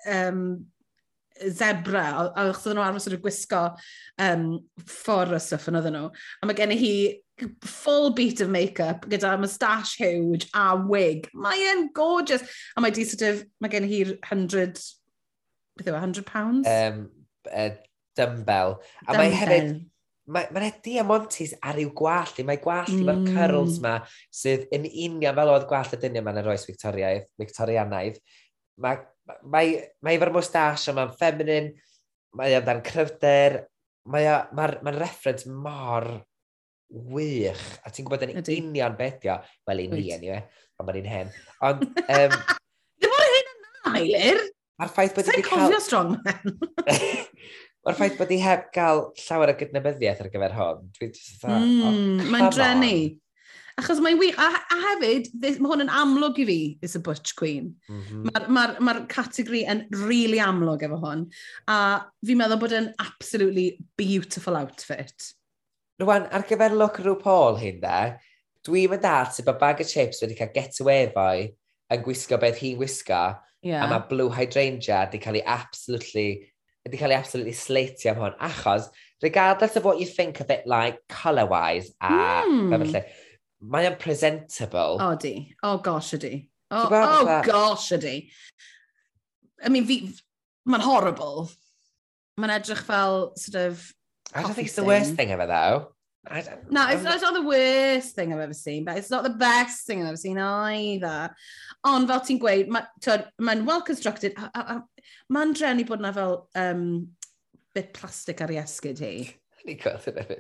um, 0.07 0.45
zebra, 1.47 2.05
achos 2.35 2.67
oedden 2.67 2.79
nhw 2.79 2.85
arfer 2.87 3.05
sort 3.05 3.17
of 3.19 3.25
gwisgo 3.25 3.63
um, 4.25 4.45
ffordd 4.91 5.37
o 5.37 5.41
stuff 5.43 5.69
yn 5.71 5.81
oedden 5.81 5.97
nhw. 5.99 6.13
A 6.43 6.49
mae 6.49 6.59
gen 6.59 6.75
i 6.75 6.79
hi 6.81 6.93
full 7.63 8.11
beat 8.17 8.41
of 8.41 8.51
make-up 8.51 9.07
gyda 9.11 9.37
moustache 9.41 9.99
huge 10.01 10.49
a 10.55 10.71
wig. 10.77 11.29
Mae 11.35 11.69
e'n 11.71 11.89
gorgeous. 11.95 12.43
A 12.77 12.83
mae 12.83 12.95
di 12.95 13.07
sort 13.09 13.27
of, 13.29 13.45
mae 13.63 13.73
gen 13.73 13.87
i 13.87 13.93
hi'r 13.93 14.17
100, 14.19 14.81
beth 15.79 15.93
yw, 15.93 15.95
e, 15.95 16.01
100 16.01 16.27
pounds? 16.27 16.73
Um, 16.73 17.07
uh, 17.53 17.71
dumbbell. 18.19 18.79
A 19.07 19.17
mae 19.17 19.31
hefyd, 19.35 19.71
mae'n 20.29 20.53
ma 20.53 20.65
Eddie 20.67 20.99
a 21.01 21.07
Monty's 21.09 21.55
ar 21.65 21.79
i'w 21.81 21.93
gwallt 21.97 22.43
i. 22.43 22.47
Mae 22.49 22.61
gwallt 22.63 22.93
i, 22.93 23.01
mae'r 23.01 23.23
mm. 23.23 23.31
curls 23.37 23.79
ma 23.85 23.95
sydd 24.35 24.67
yn 24.75 24.85
union 24.89 25.39
fel 25.39 25.55
oedd 25.55 25.69
gwallt 25.71 25.95
y 25.97 26.03
dynion 26.03 26.27
ma'n 26.27 26.43
yr 26.43 26.53
oes 26.53 26.67
Victoriaidd, 26.69 27.31
Victorianaidd 27.41 28.21
mae 28.83 29.03
mae, 29.45 29.75
mae 30.05 30.17
efo'r 30.17 30.33
mwstash 30.35 30.89
mae'n 30.95 31.13
ffeminin, 31.17 31.73
mae 32.39 32.57
amdan 32.59 32.83
cryfder, 32.87 33.61
mae'n 34.09 34.55
mae, 34.57 34.79
mae 34.85 34.97
reference 34.97 35.49
mor 35.49 36.09
wych, 36.89 37.65
a 37.85 37.93
ti'n 37.93 38.07
gwybod 38.09 38.25
yn 38.29 38.39
union 38.41 38.97
beth 38.99 39.27
yw, 39.29 39.37
wel 39.69 39.85
i 39.85 39.89
ni 39.93 40.09
anyway, 40.15 40.43
ond 40.79 40.89
mae'n 40.89 41.01
un 41.03 41.13
hen. 41.13 41.35
Ond... 41.69 41.85
Um, 42.07 42.37
Ddim 42.99 43.15
o'r 43.15 43.33
hyn 43.35 43.53
yna, 43.53 43.95
Eilir! 43.99 44.45
Mae'r 44.79 44.93
ffaith 44.95 45.17
bod 45.17 45.29
wedi 45.29 45.45
cael... 45.45 45.65
cofio 45.67 45.81
strong 45.83 46.15
man. 46.23 46.59
Mae'r 47.85 47.97
ffaith 47.99 48.19
bod 48.19 48.25
wedi 48.25 48.39
heb 48.43 48.69
gael 48.75 49.05
llawer 49.25 49.53
o 49.53 49.57
gydnabyddiaeth 49.59 50.23
ar 50.25 50.31
gyfer 50.33 50.55
hwn. 50.57 50.85
Dwi'n 50.97 51.15
dda... 51.17 51.57
Mm, 51.59 51.81
oh, 51.83 52.29
mae'n 52.33 52.53
drenu. 52.55 52.93
Achos 53.79 54.01
mae'n 54.03 54.19
wych, 54.19 54.39
a, 54.43 54.49
a 54.75 54.79
hefyd, 54.83 55.29
this, 55.39 55.59
mae 55.63 55.71
hwn 55.71 55.85
yn 55.85 55.93
amlwg 56.01 56.41
i 56.43 56.47
fi, 56.49 56.61
is 56.83 56.97
a 56.99 57.03
butch 57.05 57.37
queen. 57.39 57.73
Mm 57.87 58.01
-hmm. 58.01 58.25
Mae'r 58.27 58.49
ma, 58.51 58.65
r, 58.67 58.81
ma, 58.83 58.95
categori 59.13 59.63
yn 59.71 59.85
really 60.01 60.41
amlwg 60.43 60.83
efo 60.89 60.99
hwn, 61.05 61.27
a 61.71 61.77
fi'n 62.27 62.41
meddwl 62.41 62.63
bod 62.65 62.75
yn 62.75 62.89
absolutely 63.05 63.69
beautiful 64.01 64.59
outfit. 64.59 65.31
Rwan, 66.03 66.27
ar 66.35 66.47
gyfer 66.49 66.75
look 66.75 66.99
rhyw 67.03 67.19
Paul 67.23 67.61
hyn 67.63 67.79
da, 67.83 68.01
dwi'n 68.67 68.91
mynd 68.91 69.07
at 69.07 69.37
sut 69.37 69.47
bod 69.47 69.61
bag 69.63 69.83
o 69.83 69.87
chips 69.87 70.25
wedi 70.25 70.37
cael 70.39 70.55
getaway 70.55 71.07
fo'i 71.15 71.47
yn 71.95 72.03
gwisgo 72.05 72.39
beth 72.43 72.59
hi'n 72.63 72.79
gwisgo, 72.81 73.23
yeah. 73.63 73.85
a 73.85 73.91
mae 73.91 74.07
Blue 74.11 74.35
Hydrangea 74.35 75.05
wedi 75.07 75.23
cael 75.23 75.39
ei 75.41 75.47
absolutely 75.47 76.29
wedi 76.87 77.01
cael 77.01 77.15
ei 77.15 77.21
absolutely 77.21 77.55
sleitio 77.55 78.13
am 78.13 78.23
hwn, 78.25 78.37
achos 78.51 78.91
regardless 79.23 79.77
of 79.77 79.85
what 79.85 79.99
you 80.01 80.07
think 80.07 80.41
of 80.41 80.51
it 80.51 80.67
like 80.67 80.99
colour-wise 81.09 81.91
a 82.01 82.11
mm. 82.47 82.71
fel 82.71 82.85
felly, 82.85 83.05
mae 83.61 83.89
o'n 83.89 83.99
presentable. 83.99 84.99
O, 85.03 85.15
di. 85.19 85.35
O, 85.63 85.73
oh, 85.73 85.79
gosh, 85.83 86.15
ydi. 86.19 86.49
O, 86.71 86.85
oh, 86.85 86.89
oh, 86.93 87.43
gosh, 87.47 87.91
ydi. 87.97 88.17
I 89.65 89.69
mean, 89.69 89.87
fi... 89.89 90.03
Mae'n 90.69 90.85
horrible. 90.85 91.49
Mae'n 92.39 92.59
edrych 92.59 92.85
fel, 92.87 93.33
sort 93.41 93.63
of... 93.63 93.87
I 94.35 94.43
don't 94.43 94.53
think 94.53 94.69
it's 94.69 94.77
the 94.77 94.85
worst 94.85 95.15
thing 95.15 95.33
ever, 95.33 95.47
though. 95.47 95.95
I 96.31 96.43
don't, 96.43 96.71
no, 96.71 96.87
it's, 96.91 97.05
it's 97.05 97.23
not 97.23 97.33
the 97.33 97.43
worst 97.47 98.15
thing 98.15 98.33
I've 98.33 98.41
ever 98.41 98.53
seen, 98.53 98.85
but 98.85 98.99
it's 98.99 99.11
not 99.11 99.23
the 99.23 99.31
best 99.31 99.87
thing 99.87 100.03
I've 100.03 100.09
ever 100.09 100.17
seen 100.17 100.39
either. 100.39 101.31
Ond 101.89 102.11
fel 102.11 102.21
ti'n 102.27 102.41
gweud, 102.43 102.69
mae'n 102.69 103.31
ma 103.41 103.55
well 103.65 103.85
constructed. 103.87 104.37
Mae'n 105.33 105.55
drenu 105.57 105.87
bod 105.89 106.03
yna 106.03 106.13
fel 106.13 106.35
um, 106.59 106.83
bit 107.75 107.95
plastic 107.97 108.43
ar 108.45 108.53
ei 108.53 108.61
esgyd 108.61 109.01
hi 109.01 109.15
ni 109.69 109.77
gweld 109.81 110.07
yn 110.11 110.21
efo. 110.23 110.39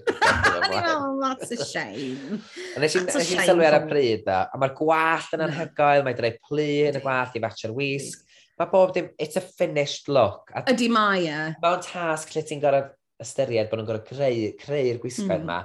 Oh, 0.89 1.19
that's 1.23 1.53
a 1.53 1.65
shame. 1.65 2.41
A 2.77 2.83
nes 2.83 2.97
i'n 2.99 3.09
sylwi 3.13 3.67
ar 3.69 3.79
y 3.79 3.83
pryd 3.89 4.25
dda, 4.25 4.41
a 4.53 4.61
mae'r 4.61 4.75
gwallt 4.79 5.37
yn 5.37 5.45
anhygoel, 5.47 6.05
mae'n 6.07 6.19
dreid 6.19 6.41
plu 6.45 6.69
yn 6.89 6.99
y 6.99 7.05
gwallt 7.05 7.37
i 7.39 7.45
fatio'r 7.45 7.77
wisg. 7.77 8.25
Mae 8.59 8.71
bob 8.73 8.93
dim, 8.95 9.11
it's 9.23 9.39
a 9.39 9.43
finished 9.45 10.09
look. 10.11 10.51
A 10.57 10.65
Ydy 10.73 10.89
mae 10.91 11.29
e. 11.31 11.43
Mae'n 11.63 11.85
tasg 11.87 12.35
lle 12.35 12.43
ti'n 12.47 12.63
gorau 12.63 12.89
ystyried 13.23 13.71
bod 13.71 13.81
nhw'n 13.81 13.89
gorau 13.89 14.07
creu'r 14.07 14.57
creu 14.59 14.97
gwisgoedd 15.03 15.43
hmm. 15.43 15.47
yma, 15.47 15.61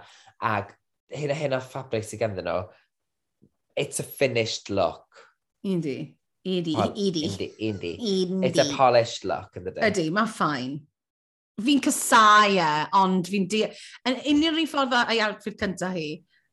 ac 0.53 0.73
hyn 1.13 1.33
a 1.33 1.37
hyn 1.37 1.57
o 1.57 1.61
ffabric 1.63 2.05
sydd 2.05 2.21
ganddyn 2.21 2.49
nhw, 2.49 2.67
it's 3.79 3.99
a 3.99 4.05
finished 4.05 4.69
look. 4.69 5.25
Indi. 5.63 6.13
Idi, 6.43 6.75
idi. 6.75 7.23
Indi, 7.23 7.53
indi. 7.69 7.93
It's 8.45 8.59
a 8.59 8.67
polished 8.75 9.23
look, 9.25 9.55
yn 9.55 9.69
dydyn. 9.69 9.85
Ydy, 9.87 10.09
mae'n 10.13 10.27
ffain 10.29 10.73
fi'n 11.61 11.81
cysau 11.85 12.57
e, 12.57 12.71
ond 12.97 13.29
fi'n 13.29 13.45
di... 13.49 13.61
Yn 14.09 14.19
unrhyw 14.31 14.63
un 14.63 14.69
ffordd 14.71 14.95
ei 15.03 15.21
outfit 15.25 15.59
cyntaf 15.59 15.93
hi, 15.97 16.07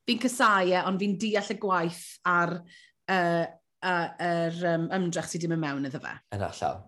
fi'n 0.08 0.20
cysau 0.26 0.68
e, 0.74 0.78
ond 0.84 1.00
fi'n 1.00 1.16
deall 1.20 1.52
y 1.54 1.56
gwaith 1.62 2.04
ar 2.28 2.56
uh, 2.60 3.44
yr 3.80 4.56
uh, 4.60 4.74
um, 4.74 4.88
ymdrech 4.98 5.30
sydd 5.30 5.46
ddim 5.46 5.56
yn 5.56 5.62
mewn 5.62 5.88
iddo 5.88 6.02
fe. 6.02 6.12
Yn 6.36 6.44
allan. 6.44 6.82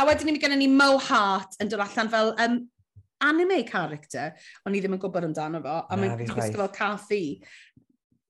A 0.00 0.06
wedyn 0.08 0.30
ni 0.32 0.40
gennym 0.40 0.62
ni 0.62 0.68
Mo 0.72 0.94
Hart 1.04 1.58
yn 1.60 1.68
dod 1.68 1.82
allan 1.84 2.12
fel 2.12 2.32
um, 2.40 2.60
anime 3.20 3.60
character, 3.68 4.32
ond 4.64 4.72
ni 4.72 4.80
ddim 4.80 4.96
yn 4.96 5.02
gwybod 5.02 5.26
amdano 5.28 5.60
fo, 5.64 5.82
a 5.84 5.98
mae'n 6.00 6.16
gwisgo 6.22 6.62
fel 6.62 6.72
caffi. 6.76 7.24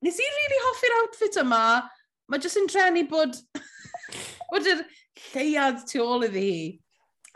Nes 0.03 0.19
i 0.19 0.27
really 0.35 0.59
hoffi'r 0.65 0.97
outfit 0.97 1.39
yma, 1.43 1.63
mae 2.27 2.43
jyst 2.43 2.59
yn 2.59 2.67
trenu 2.71 3.05
bod, 3.07 3.37
bod 4.51 4.67
yr 4.67 4.83
lleiad 5.31 5.85
tu 5.87 6.03
ôl 6.03 6.27
iddi 6.27 6.43
hi 6.49 6.65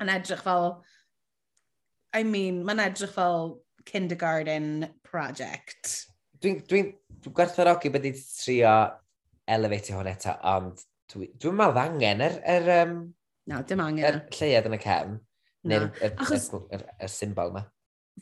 yn 0.03 0.11
edrych 0.11 0.43
fel 0.43 0.73
I 2.15 2.23
mean, 2.23 2.61
mae'n 2.63 2.79
edrych 2.79 3.11
fel 3.11 3.57
kindergarten 3.85 4.87
project. 5.03 6.07
Dwi'n 6.41 6.61
dwi, 6.69 6.81
dwi 7.23 7.33
gwerthfarogi 7.35 7.91
bod 7.91 8.05
ni'n 8.05 8.17
trio 8.39 8.73
elefeitio 9.51 9.99
hwn 9.99 10.09
eto, 10.13 10.35
ond 10.55 10.81
dwi'n 11.11 11.35
dwi, 11.41 11.53
meddwl 11.59 11.81
angen 11.83 12.23
yr... 12.25 12.39
Er, 12.41 12.67
er, 12.71 12.87
um, 12.87 12.97
no, 13.51 13.61
dim 13.67 13.83
angen. 13.83 14.05
Er 14.07 14.19
lleiad 14.39 14.69
yn 14.69 14.77
y 14.77 14.81
cefn, 14.81 15.17
no. 15.19 15.71
neu'r 15.73 15.87
er, 15.99 16.15
Achos... 16.23 16.47
er, 16.55 16.79
er, 16.79 16.85
er 17.07 17.11
symbol 17.11 17.51
yma. 17.53 17.65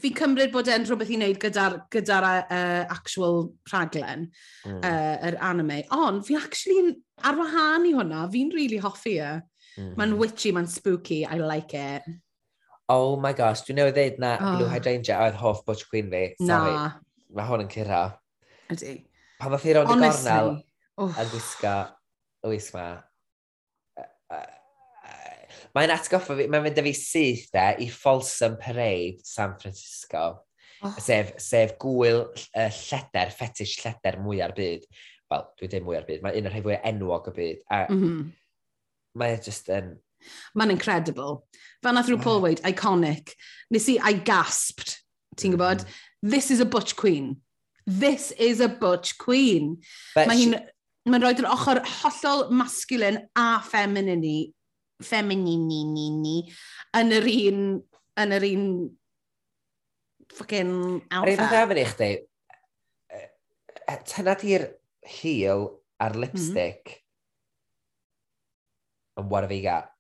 Fi'n 0.01 0.17
cymryd 0.17 0.49
bod 0.49 0.71
e'n 0.73 0.87
rhywbeth 0.89 1.13
i 1.13 1.17
wneud 1.19 1.37
gyda'r 1.43 1.77
gyda 1.93 2.19
uh, 2.25 2.83
actual 2.95 3.43
rhaglen, 3.69 4.25
mm. 4.65 4.79
uh, 4.79 5.15
yr 5.29 5.37
anime. 5.51 5.83
Ond 5.93 6.25
fi 6.25 6.39
actually, 6.39 6.95
ar 7.21 7.37
wahân 7.37 7.85
i 7.91 7.93
hwnna, 7.93 8.25
fi'n 8.33 8.49
really 8.57 8.81
hoffi 8.81 9.19
e. 9.21 9.35
Mm. 9.77 9.93
Mae'n 9.99 10.17
witchy, 10.17 10.49
mae'n 10.53 10.69
spooky, 10.69 11.23
I 11.25 11.37
like 11.37 11.77
it. 11.77 12.09
Oh 12.93 13.15
my 13.17 13.33
gosh, 13.37 13.63
dwi'n 13.65 13.79
newid 13.81 13.97
ddeud 13.97 14.21
na 14.21 14.35
oh. 14.37 14.57
Blue 14.57 14.69
Hydrangea 14.69 15.17
oedd 15.25 15.39
hoff 15.41 15.63
butch 15.65 15.87
queen 15.89 16.11
fi. 16.13 16.27
Na. 16.43 16.59
Sorry, 16.59 16.75
mae 17.33 17.49
hwn 17.49 17.65
yn 17.65 17.71
cyrra. 17.73 18.03
Ydy. 18.73 18.99
Pan 19.41 19.53
ddoth 19.53 19.65
i 19.67 19.75
rownd 19.75 19.93
i 19.93 19.97
gornel 19.97 20.53
a 20.97 21.25
gwisgo 21.31 21.77
y 22.43 22.51
Lewis 22.51 22.69
ma. 22.75 22.87
Mae'n 25.73 25.93
atgoffa 25.95 26.35
fi, 26.37 26.45
mae'n 26.51 26.67
mynd 26.67 26.79
â 26.79 26.85
fi 26.85 26.93
syth 26.97 27.47
de 27.55 27.65
i 27.81 27.87
Folsom 27.89 28.59
Parade 28.61 29.25
San 29.25 29.55
Francisco. 29.61 30.43
Oh. 30.83 30.93
Sef, 31.01 31.33
sef 31.41 31.77
gwyl 31.81 32.27
uh, 32.27 32.69
lleder, 32.69 33.31
fetish 33.33 33.79
lleder 33.81 34.19
mwyaf 34.21 34.51
ar 34.51 34.55
byd. 34.57 34.85
Wel, 35.31 35.45
dwi 35.57 35.69
ddim 35.71 35.85
mwyaf 35.87 36.03
ar 36.03 36.09
byd. 36.11 36.23
Mae 36.25 36.37
un 36.37 36.49
o'r 36.49 36.53
rhai 36.53 36.63
fwy 36.65 36.79
enwog 36.91 37.29
y 37.31 37.35
byd. 37.39 37.61
A 37.71 37.83
mm 37.87 38.01
-hmm. 38.03 38.31
Mae 39.21 39.37
e 39.37 39.41
just 39.45 39.69
yn... 39.69 39.93
Um, 39.93 39.99
Mae'n 40.57 40.75
incredible. 40.75 41.41
Fan 41.83 41.97
nath 41.97 42.11
rhyw 42.11 42.21
Paul 42.23 42.43
weid, 42.45 42.63
iconic. 42.67 43.35
Nes 43.73 43.89
i, 43.91 43.97
I 43.99 44.13
gasped, 44.13 44.99
ti'n 45.35 45.53
mm-hmm. 45.53 45.59
gwybod? 45.59 45.85
This 46.23 46.51
is 46.51 46.63
a 46.63 46.65
butch 46.65 46.95
queen. 46.95 47.37
This 47.85 48.31
is 48.39 48.61
a 48.63 48.69
butch 48.69 49.17
queen. 49.17 49.77
Mae 50.15 50.39
hi'n... 50.39 50.55
Mae'n 51.03 51.19
rhoi 51.19 51.33
yr 51.35 51.49
ochr 51.51 51.81
hollol 51.99 52.45
masculine 52.55 53.25
a 53.35 53.59
feminine 53.67 54.53
feminini 55.03 55.81
ni 55.85 56.05
ni 56.15 56.35
yn 56.95 57.11
yr 57.11 57.27
un 57.27 57.59
yn 58.23 58.35
yr 58.37 58.45
un 58.47 58.67
fucking 60.33 60.73
alpha. 61.11 61.27
Rydyn 61.27 61.43
ni'n 61.43 61.53
gafyn 61.53 61.81
i 61.81 61.85
chdi, 61.89 62.09
tyna 64.13 64.37
di'r 64.39 64.69
heel 65.19 65.67
a'r 65.99 66.15
mm-hmm. 66.15 66.23
lipstick 66.23 67.03
mm 69.17 69.23
-hmm. 69.23 69.29
what 69.29 69.43
have 69.43 69.55
you 69.55 69.63
got? 69.63 69.92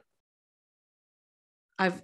I've 1.79 2.01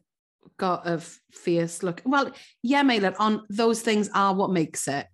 got 0.57 0.87
a 0.87 0.99
fierce 1.31 1.83
look. 1.83 2.01
Well, 2.05 2.31
yeah, 2.63 2.83
Meilir, 2.83 3.15
on 3.19 3.45
those 3.49 3.81
things 3.81 4.09
are 4.13 4.33
what 4.33 4.51
makes 4.51 4.87
it. 4.87 5.07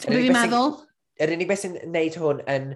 Ti'n 0.00 0.12
fi'n 0.14 0.36
meddwl? 0.36 0.76
Yr 1.20 1.32
unig 1.32 1.48
beth 1.48 1.62
sy'n 1.64 1.78
neud 1.90 2.18
hwn 2.20 2.42
yn 2.52 2.68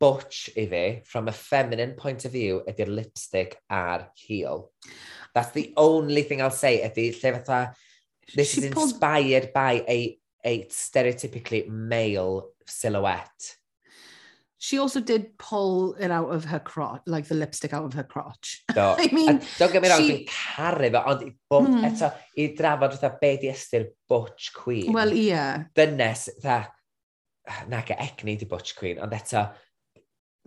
butch 0.00 0.48
i 0.56 0.64
fi, 0.66 0.84
from 1.04 1.28
a 1.28 1.36
feminine 1.36 1.92
point 1.92 2.24
of 2.24 2.32
view, 2.32 2.62
ydy'r 2.68 2.88
lipstick 2.88 3.58
a'r 3.70 4.08
heel. 4.16 4.70
That's 5.34 5.52
the 5.52 5.72
only 5.76 6.22
thing 6.22 6.40
I'll 6.42 6.56
say 6.56 6.80
ydy 6.86 7.10
lle 7.20 7.34
fatha, 7.36 7.74
this 8.34 8.54
She 8.54 8.62
is 8.62 8.70
inspired 8.70 9.50
pulled... 9.50 9.52
by 9.52 9.84
a, 9.86 10.18
a 10.44 10.64
stereotypically 10.66 11.68
male 11.68 12.50
silhouette 12.66 13.56
she 14.62 14.78
also 14.78 15.00
did 15.00 15.38
pull 15.38 15.94
it 15.94 16.10
out 16.10 16.28
of 16.28 16.44
her 16.44 16.60
crotch, 16.60 17.00
like 17.06 17.26
the 17.26 17.34
lipstick 17.34 17.72
out 17.72 17.84
of 17.84 17.94
her 17.94 18.04
crotch. 18.04 18.62
Do. 18.74 18.94
I 18.98 19.08
mean, 19.10 19.36
a, 19.36 19.42
don't 19.58 19.72
get 19.72 19.80
me 19.80 19.88
wrong, 19.88 20.02
she... 20.02 20.10
dwi'n 20.12 20.26
caru 20.28 20.90
fe, 20.92 21.00
ond 21.00 21.22
bod 21.48 21.68
mm. 21.70 21.86
eto 21.88 22.10
i 22.36 22.50
drafod 22.58 22.92
fatha 22.92 23.16
be 23.22 23.30
di 23.40 23.48
ystyr 23.48 23.86
Butch 24.12 24.50
Queen. 24.52 24.92
Well, 24.92 25.14
ie. 25.16 25.30
Yeah. 25.30 25.64
Dynes, 25.74 26.26
dda, 26.42 26.58
na 27.72 27.80
ge 27.88 27.96
egni 28.04 28.34
di 28.36 28.48
Butch 28.50 28.74
Queen, 28.76 29.00
ond 29.00 29.16
eto, 29.16 29.46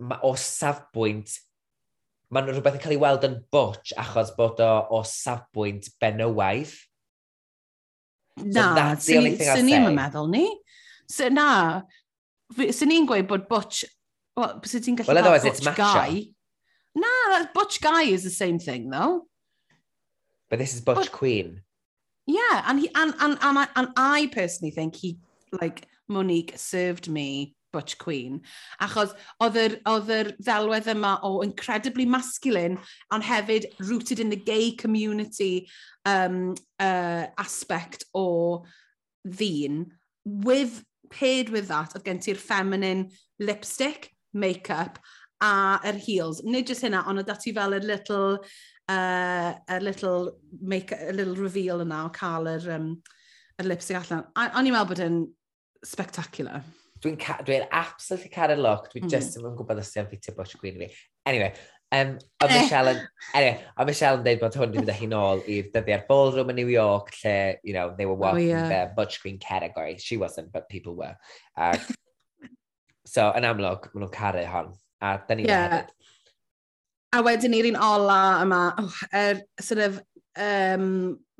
ma, 0.06 0.20
o 0.22 0.30
safbwynt, 0.38 1.34
mae'n 2.30 2.52
rhywbeth 2.52 2.78
yn 2.78 2.84
cael 2.86 2.94
ei 2.94 3.02
weld 3.02 3.26
yn 3.26 3.36
Butch 3.50 3.96
achos 3.98 4.30
bod 4.38 4.62
o 4.62 4.70
o 4.94 5.02
safbwynt 5.10 5.90
benywaidd. 5.98 6.76
Na, 8.46 8.94
so 8.94 9.18
sy'n 9.18 9.66
ni'n 9.66 9.90
meddwl 9.98 10.30
ni. 10.30 10.46
So, 11.10 11.26
na, 11.34 11.82
sy'n 12.54 12.94
ni'n 12.94 13.10
gweud 13.10 13.26
bod 13.26 13.50
Butch 13.50 13.82
Well, 14.36 14.60
so 14.64 14.78
ti'n 14.78 14.96
gallu 14.98 15.14
well, 15.14 15.40
cael 15.40 15.52
butch 15.52 15.76
guy. 15.76 16.24
Nah, 16.94 17.24
that 17.30 17.54
butch 17.54 17.80
guy 17.80 18.02
is 18.02 18.24
the 18.24 18.30
same 18.30 18.58
thing, 18.58 18.90
though. 18.90 19.26
But 20.50 20.58
this 20.58 20.74
is 20.74 20.80
butch 20.80 20.96
but, 20.96 21.12
queen. 21.12 21.62
Yeah, 22.26 22.62
and 22.66 22.80
he 22.80 22.90
and 22.94 23.14
and 23.20 23.38
and 23.40 23.58
I, 23.58 23.68
and 23.76 23.88
I 23.96 24.30
personally 24.32 24.70
think 24.70 24.96
he 24.96 25.18
like 25.52 25.86
Monique 26.08 26.54
served 26.56 27.08
me 27.08 27.54
Butch 27.74 27.98
Queen. 27.98 28.40
Achos 28.80 29.12
oedd 29.42 29.58
yr, 29.58 29.76
oedd 29.90 30.10
yr 30.14 30.30
ddelwedd 30.38 30.88
yma 30.94 31.16
o 31.26 31.42
incredibly 31.44 32.06
masculine, 32.06 32.78
ond 33.12 33.26
hefyd 33.26 33.66
rooted 33.82 34.22
in 34.22 34.30
the 34.30 34.38
gay 34.38 34.70
community 34.70 35.68
um, 36.06 36.54
uh, 36.78 37.26
aspect 37.36 38.06
o 38.14 38.64
ddyn. 39.26 39.84
With, 40.24 40.82
paired 41.10 41.50
with 41.50 41.68
that, 41.68 41.98
oedd 41.98 42.06
gen 42.06 42.22
ti'r 42.22 42.40
feminine 42.40 43.08
lipstick 43.42 44.13
make-up 44.34 44.98
a 45.44 45.80
yr 45.90 45.98
heels. 46.06 46.42
Nid 46.44 46.70
jyst 46.70 46.86
hynna, 46.86 47.04
ond 47.08 47.22
oedd 47.22 47.30
dati 47.30 47.52
fel 47.56 47.76
y 47.76 47.82
little, 47.84 48.38
uh, 48.92 49.50
a 49.54 49.80
little, 49.80 50.32
make, 50.60 50.94
a 50.94 51.12
little 51.12 51.36
reveal 51.36 51.84
yna 51.84 52.04
o 52.08 52.14
cael 52.14 52.48
yr, 52.54 52.70
um, 52.76 52.88
yr 53.60 53.70
lipstick 53.70 54.00
allan. 54.00 54.26
O'n 54.34 54.64
i'n 54.64 54.74
meddwl 54.74 54.90
bod 54.92 55.04
yn 55.04 55.20
spectacular. 55.84 56.64
Dwi'n 57.04 57.18
dwi 57.44 57.60
absolutely 57.68 58.30
cael 58.32 58.54
y 58.54 58.60
look. 58.60 58.90
Dwi 58.92 59.04
mm. 59.04 59.10
just 59.12 59.34
ddim 59.34 59.50
yn 59.50 59.56
gwybod 59.58 59.82
os 59.82 59.92
yw'n 59.98 60.10
fitio 60.12 60.36
bwys 60.36 60.54
i 60.56 60.60
fi. 60.62 60.88
Anyway, 61.28 61.50
um, 61.92 62.14
o 62.40 62.48
Michelle 62.48 62.94
yn, 62.94 63.02
anyway, 63.34 63.58
o 63.76 63.84
Michelle 63.88 64.20
yn 64.20 64.24
dweud 64.24 64.40
bod 64.40 64.56
hwn 64.60 64.78
wedi 64.78 64.96
hi 65.00 65.10
nôl 65.10 65.44
i'r 65.44 65.68
dyddiau'r 65.74 66.06
ballroom 66.08 66.54
in 66.54 66.58
New 66.62 66.72
York 66.72 67.12
lle, 67.20 67.36
you 67.62 67.74
know, 67.76 67.92
they 67.98 68.08
were 68.08 68.16
walking 68.16 68.54
oh, 68.54 68.62
yeah. 68.62 68.70
the 68.72 68.94
butch 68.96 69.20
green 69.22 69.38
category. 69.38 69.98
She 69.98 70.16
wasn't, 70.16 70.52
but 70.52 70.70
people 70.70 70.96
were. 70.96 71.14
Uh, 71.56 71.76
So, 73.04 73.28
yn 73.36 73.44
amlwg, 73.48 73.90
maen 73.92 74.06
nhw'n 74.06 74.14
caru 74.14 74.46
hon. 74.48 74.72
A 75.04 75.16
da 75.28 75.36
ni 75.36 75.44
yeah. 75.48 75.68
Hefyd. 75.78 75.92
A 77.14 77.20
wedyn 77.22 77.52
ni'r 77.54 77.68
un 77.70 77.82
ola 77.84 78.20
yma, 78.42 78.62
oh, 78.80 79.02
er, 79.14 79.44
sort 79.62 79.84
of, 79.84 80.00
um, 80.40 80.88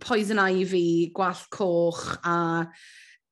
poison 0.04 0.42
ivy, 0.44 1.10
gwall 1.16 1.48
coch 1.54 2.04
a... 2.22 2.36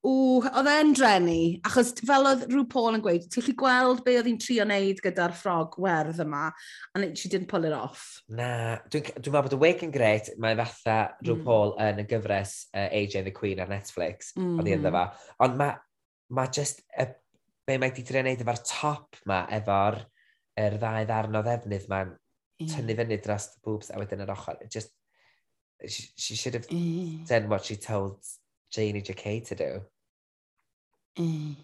Ww, 0.02 0.48
oedd 0.50 0.66
e'n 0.66 0.88
drenu, 0.98 1.34
achos 1.62 1.92
fel 2.02 2.24
oedd 2.26 2.40
rhyw 2.48 2.64
Paul 2.72 2.96
yn 2.96 3.02
gweud, 3.04 3.28
ti'n 3.30 3.44
chi 3.46 3.52
gweld 3.54 4.00
be 4.02 4.16
oedd 4.18 4.26
hi'n 4.26 4.40
trio 4.42 4.64
wneud 4.66 4.98
gyda'r 5.04 5.36
ffrog 5.38 5.76
werdd 5.78 6.18
yma, 6.24 6.48
and 6.96 7.14
she 7.14 7.30
didn't 7.30 7.46
pull 7.52 7.68
it 7.68 7.76
off. 7.76 8.08
Na, 8.26 8.80
dwi'n 8.90 9.06
dwi, 9.06 9.22
dwi 9.22 9.30
meddwl 9.36 9.46
bod 9.46 9.54
y 9.54 9.60
wig 9.62 9.84
yn 9.86 9.94
greit, 9.94 10.32
mae 10.42 10.58
fatha 10.58 10.96
rhyw 11.20 11.36
mm. 11.36 11.44
Paul 11.46 11.76
yn 11.86 12.02
y 12.02 12.06
gyfres 12.10 12.56
uh, 12.74 12.88
AJ 12.88 13.20
and 13.20 13.30
the 13.30 13.36
Queen 13.36 13.62
ar 13.62 13.70
Netflix, 13.70 14.34
mm. 14.34 14.56
ond 14.58 14.72
i 14.72 14.74
ynddo 14.74 14.90
fa, 14.96 15.04
ond 15.46 15.54
mae 15.62 15.78
ma 16.34 16.48
just 16.50 16.82
y 16.98 17.06
be 17.66 17.78
mae 17.78 17.92
wedi 17.92 18.04
trio 18.06 18.22
wneud 18.24 18.42
efo'r 18.42 18.60
top 18.66 19.20
ma, 19.30 19.44
efo'r 19.58 20.00
er 20.58 20.76
ddau 20.80 21.06
ddarn 21.08 21.38
o 21.38 21.42
ddefnydd 21.46 21.88
ma'n 21.90 22.12
mm. 22.12 22.68
tynnu 22.72 22.96
fyny 22.98 23.18
dros 23.22 23.48
the 23.52 23.62
boobs 23.64 23.90
a 23.92 24.00
wedyn 24.00 24.24
yr 24.24 24.34
ochr. 24.34 24.58
It 24.60 24.70
just, 24.74 24.92
she, 25.86 26.08
she 26.16 26.36
should 26.36 26.54
have 26.58 26.68
mm. 26.68 27.26
done 27.28 27.48
what 27.48 27.64
she 27.64 27.76
told 27.76 28.18
Janie 28.72 29.02
J.K. 29.02 29.40
to 29.48 29.54
do. 29.54 29.70
Mm. 31.18 31.56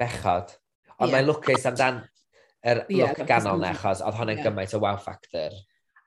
Bechod. 0.00 0.54
Ond 0.98 1.10
yeah. 1.10 1.14
mae'n 1.14 1.28
lwcus 1.28 1.66
amdan 1.68 2.02
yr 2.66 2.82
er 2.82 2.86
yeah, 2.90 3.12
look 3.12 3.28
ganol 3.28 3.60
na, 3.62 3.72
achos 3.76 4.02
oedd 4.02 4.16
hwnna'n 4.18 4.40
yeah. 4.40 4.48
gymaint 4.48 4.74
o 4.74 4.82
wow 4.82 4.98
factor. 5.00 5.54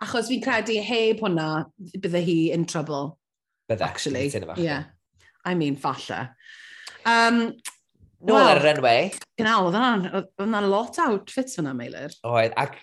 Achos 0.02 0.28
fi'n 0.32 0.42
credu 0.44 0.76
heb 0.84 1.22
hwnna, 1.24 1.50
bydde 1.96 2.24
hi 2.26 2.40
in 2.56 2.66
trouble. 2.68 3.16
Bydde, 3.70 3.86
actually. 3.86 4.28
Yeah. 4.58 4.90
I 5.46 5.56
mean, 5.56 5.76
falle. 5.76 6.28
Um, 7.06 7.54
Nôl 8.22 8.38
well, 8.38 8.50
ar 8.52 8.60
yr 8.62 8.72
enwau. 8.76 9.14
Gynnal, 9.40 9.70
oedd 9.72 10.28
hwnna'n 10.42 10.68
lot 10.70 11.00
outfits 11.02 11.58
hwnna, 11.58 11.74
Meilir. 11.78 12.14
Oedd, 12.28 12.54
ac 12.60 12.78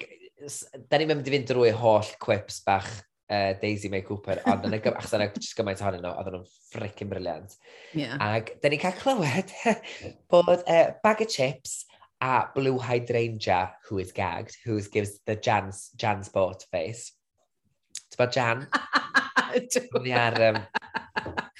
da 0.91 0.99
ni'n 0.99 1.13
mynd 1.13 1.29
i 1.29 1.35
fynd 1.35 1.51
drwy 1.51 1.71
holl 1.79 2.09
quips 2.23 2.59
bach 2.67 2.89
uh, 3.31 3.53
Daisy 3.61 3.91
May 3.93 4.03
Cooper, 4.07 4.41
ond 4.51 4.67
yn 4.67 4.75
y 4.75 4.81
gym, 4.83 4.97
achos 4.99 5.15
yna 5.15 5.29
jyst 5.31 5.55
gymaint 5.59 5.83
ohonyn 5.85 6.03
nhw, 6.03 6.15
oedden 6.19 6.39
nhw'n 6.39 6.49
frickin' 6.73 7.13
briliant. 7.13 7.55
Yeah. 7.95 8.17
Ac 8.23 8.57
da 8.63 8.73
ni'n 8.73 8.83
cael 8.83 8.99
clywed 8.99 9.55
bod 10.33 10.51
uh, 10.57 10.89
bag 11.05 11.23
of 11.23 11.31
chips 11.31 11.85
a 12.21 12.49
blue 12.55 12.79
hydrangea, 12.79 13.75
who 13.87 13.99
is 13.99 14.13
gagged, 14.13 14.57
who 14.65 14.81
gives 14.83 15.21
the 15.27 15.37
Jan's, 15.37 15.91
Jan's 15.97 16.29
boat 16.29 16.65
face. 16.73 17.13
Ti'n 18.11 18.19
bod 18.19 18.35
Jan? 18.35 18.67
Ni 20.03 20.13
ar... 20.13 20.43
Um, 20.51 20.61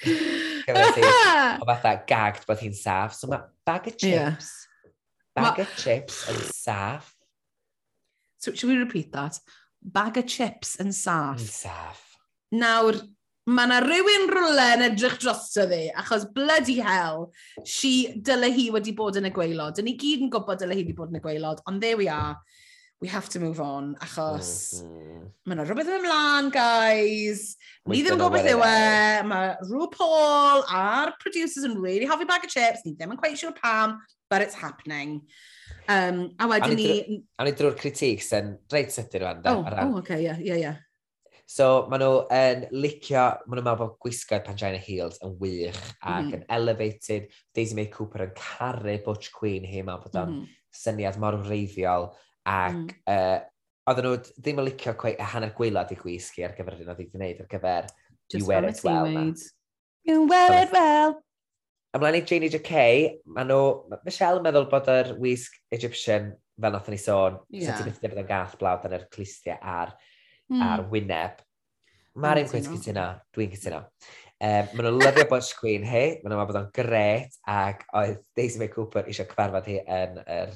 gyfer 0.69 0.95
ti 0.95 1.05
o 1.61 1.67
fatha 1.69 1.93
gagged 2.09 2.47
bod 2.49 2.63
hi'n 2.63 2.75
saff. 2.77 3.15
So 3.17 3.29
mae 3.31 3.43
bag 3.67 3.89
of 3.91 3.97
chips, 3.97 4.07
yeah. 4.07 4.91
bag 5.35 5.57
ma... 5.57 5.63
of 5.65 5.75
chips 5.77 6.23
yn 6.31 6.43
saff. 6.49 7.13
So, 8.39 8.53
should 8.53 8.69
we 8.69 8.77
repeat 8.77 9.11
that? 9.11 9.39
Bag 9.83 10.17
of 10.17 10.27
chips 10.27 10.77
yn 10.79 10.93
saff. 10.95 11.41
Yn 11.41 11.51
saff. 11.51 12.03
Nawr, 12.55 13.01
mae 13.49 13.67
yna 13.67 13.79
rhywun 13.83 14.29
rwle 14.31 14.67
yn 14.75 14.85
edrych 14.89 15.17
drosto 15.21 15.65
fi, 15.69 15.81
achos 15.97 16.27
bloody 16.35 16.79
hell, 16.85 17.29
she, 17.65 18.13
dyle 18.25 18.51
hi 18.53 18.69
wedi 18.73 18.93
bod 18.95 19.19
yn 19.19 19.29
y 19.29 19.33
gweilod. 19.35 19.77
Dyn 19.77 19.89
ni 19.89 19.97
gyd 19.99 20.25
yn 20.25 20.31
gwybod 20.33 20.61
dyle 20.61 20.77
hi 20.77 20.83
wedi 20.83 20.97
bod 20.97 21.13
yn 21.13 21.19
y 21.19 21.23
gweilod, 21.23 21.63
ond 21.69 21.83
there 21.83 21.99
we 21.99 22.09
are 22.13 22.37
we 23.01 23.07
have 23.07 23.29
to 23.29 23.39
move 23.39 23.61
on, 23.61 23.95
achos 24.03 24.83
mm, 24.83 24.89
mm. 24.91 25.27
mae 25.47 25.55
yna 25.55 25.65
rhywbeth 25.67 25.87
yn 25.87 26.01
ymlaen, 26.01 26.49
guys. 26.51 27.43
Ni 27.87 28.01
ddim 28.03 28.17
yn 28.17 28.19
gwybod 28.19 28.35
beth 28.35 28.49
yw 28.51 28.63
e. 28.65 28.73
Mae 29.29 29.53
Rhw 29.69 29.87
Paul 29.93 30.65
a'r 30.67 31.13
producers 31.21 31.63
yn 31.67 31.77
really 31.79 32.09
hoffi 32.09 32.27
bag 32.27 32.43
of 32.43 32.51
chips. 32.51 32.83
Ni 32.83 32.97
ddim 32.97 33.15
yn 33.15 33.21
quite 33.21 33.39
sure 33.39 33.55
pam, 33.55 33.95
but 34.29 34.43
it's 34.43 34.59
happening. 34.59 35.21
Um, 35.87 36.35
a 36.43 36.49
wedyn 36.51 36.75
ni... 36.75 37.23
A 37.39 37.47
ni 37.47 37.55
drwy'r 37.55 37.79
critic 37.79 38.21
sy'n 38.25 38.57
reit 38.73 38.91
sydyn 38.93 39.23
rwan. 39.23 39.41
Oh, 39.47 39.63
oh, 39.63 39.97
okay, 40.03 40.19
yeah, 40.25 40.43
yeah, 40.43 40.59
yeah. 40.59 40.83
So, 41.49 41.87
maen 41.89 42.03
nhw 42.03 42.21
yn 42.35 42.67
licio, 42.83 43.23
maen 43.47 43.61
nhw'n 43.61 43.69
meddwl 43.71 43.85
bod 43.85 43.97
gwisgoedd 44.03 44.43
Pangina 44.45 44.77
Heels 44.83 45.23
yn 45.25 45.39
wych 45.39 45.79
ac 45.79 46.03
mm 46.03 46.27
-hmm. 46.27 46.35
yn 46.35 46.47
elevated. 46.59 47.31
Daisy 47.55 47.79
May 47.79 47.87
Cooper 47.95 48.27
yn 48.27 48.35
caru 48.37 48.99
Butch 49.07 49.31
Queen 49.33 49.63
hi, 49.63 49.87
maen 49.87 50.03
bod 50.03 50.19
o'n 50.19 50.33
mm 50.35 50.39
-hmm 50.43 50.55
syniad 50.75 51.17
mor 51.21 51.37
wreiddiol 51.43 52.09
Ac 52.47 52.75
mm. 52.75 52.91
uh, 53.11 53.39
oedden 53.89 54.05
nhw 54.05 54.19
ddim 54.37 54.61
yn 54.61 54.67
licio 54.69 54.93
y 55.09 55.15
hanner 55.33 55.55
gwaelod 55.57 55.91
i 55.93 55.97
gwisgu 55.99 56.45
ar 56.45 56.53
gyfer 56.57 56.77
hyn 56.77 56.91
oedd 56.91 56.99
wedi 56.99 57.09
gwneud 57.13 57.41
ar 57.43 57.49
gyfer 57.51 57.89
Just 58.29 58.43
You 58.43 58.49
Wear 58.51 58.69
It 58.69 58.83
Well. 58.83 59.09
Made. 59.09 59.41
You 60.05 60.27
Wear 60.29 60.53
It 60.61 60.71
Well. 60.75 61.17
Ymlaen 61.97 62.19
i 62.19 62.21
Janie 62.21 62.51
J.K., 62.53 62.81
mae 63.33 63.47
nhw, 63.49 63.61
Michelle 64.05 64.37
yn 64.37 64.45
meddwl 64.45 64.67
bod 64.69 64.89
yr 64.93 65.15
wisg 65.17 65.55
Egyptian, 65.73 66.29
fel 66.61 66.75
nothen 66.75 66.93
ni 66.93 66.99
sôn, 67.01 67.39
yeah. 67.49 67.71
sy'n 67.71 67.79
tybyth 67.79 68.03
bod 68.03 68.21
yn 68.21 68.27
gath 68.29 68.53
blawd 68.61 68.85
yn 68.85 68.93
yr 68.99 69.07
clistiau 69.09 69.57
a'r, 69.57 69.95
mm. 70.53 70.61
ar 70.67 70.83
wyneb. 70.91 71.41
Mae'r 72.21 72.43
un 72.43 72.51
gwynt 72.51 72.69
cytuno, 72.69 73.07
dwi'n 73.33 73.55
cytuno. 73.55 73.81
Um, 74.37 74.69
maen 74.75 74.85
nhw'n 74.85 75.01
lyfio 75.01 75.25
Butch 75.33 75.57
Queen 75.57 75.87
hi, 75.89 76.03
maen 76.21 76.29
nhw'n 76.29 76.43
meddwl 76.43 76.51
bod 76.51 76.61
o'n 76.61 76.71
gret, 76.77 77.41
ac 77.49 77.81
oedd 77.97 78.21
Daisy 78.37 78.61
May 78.61 78.69
Cooper 78.75 79.09
eisiau 79.09 79.25
cyfarfod 79.31 79.71
hi 79.71 79.81
yn 79.81 80.21
yr 80.21 80.35
er 80.37 80.53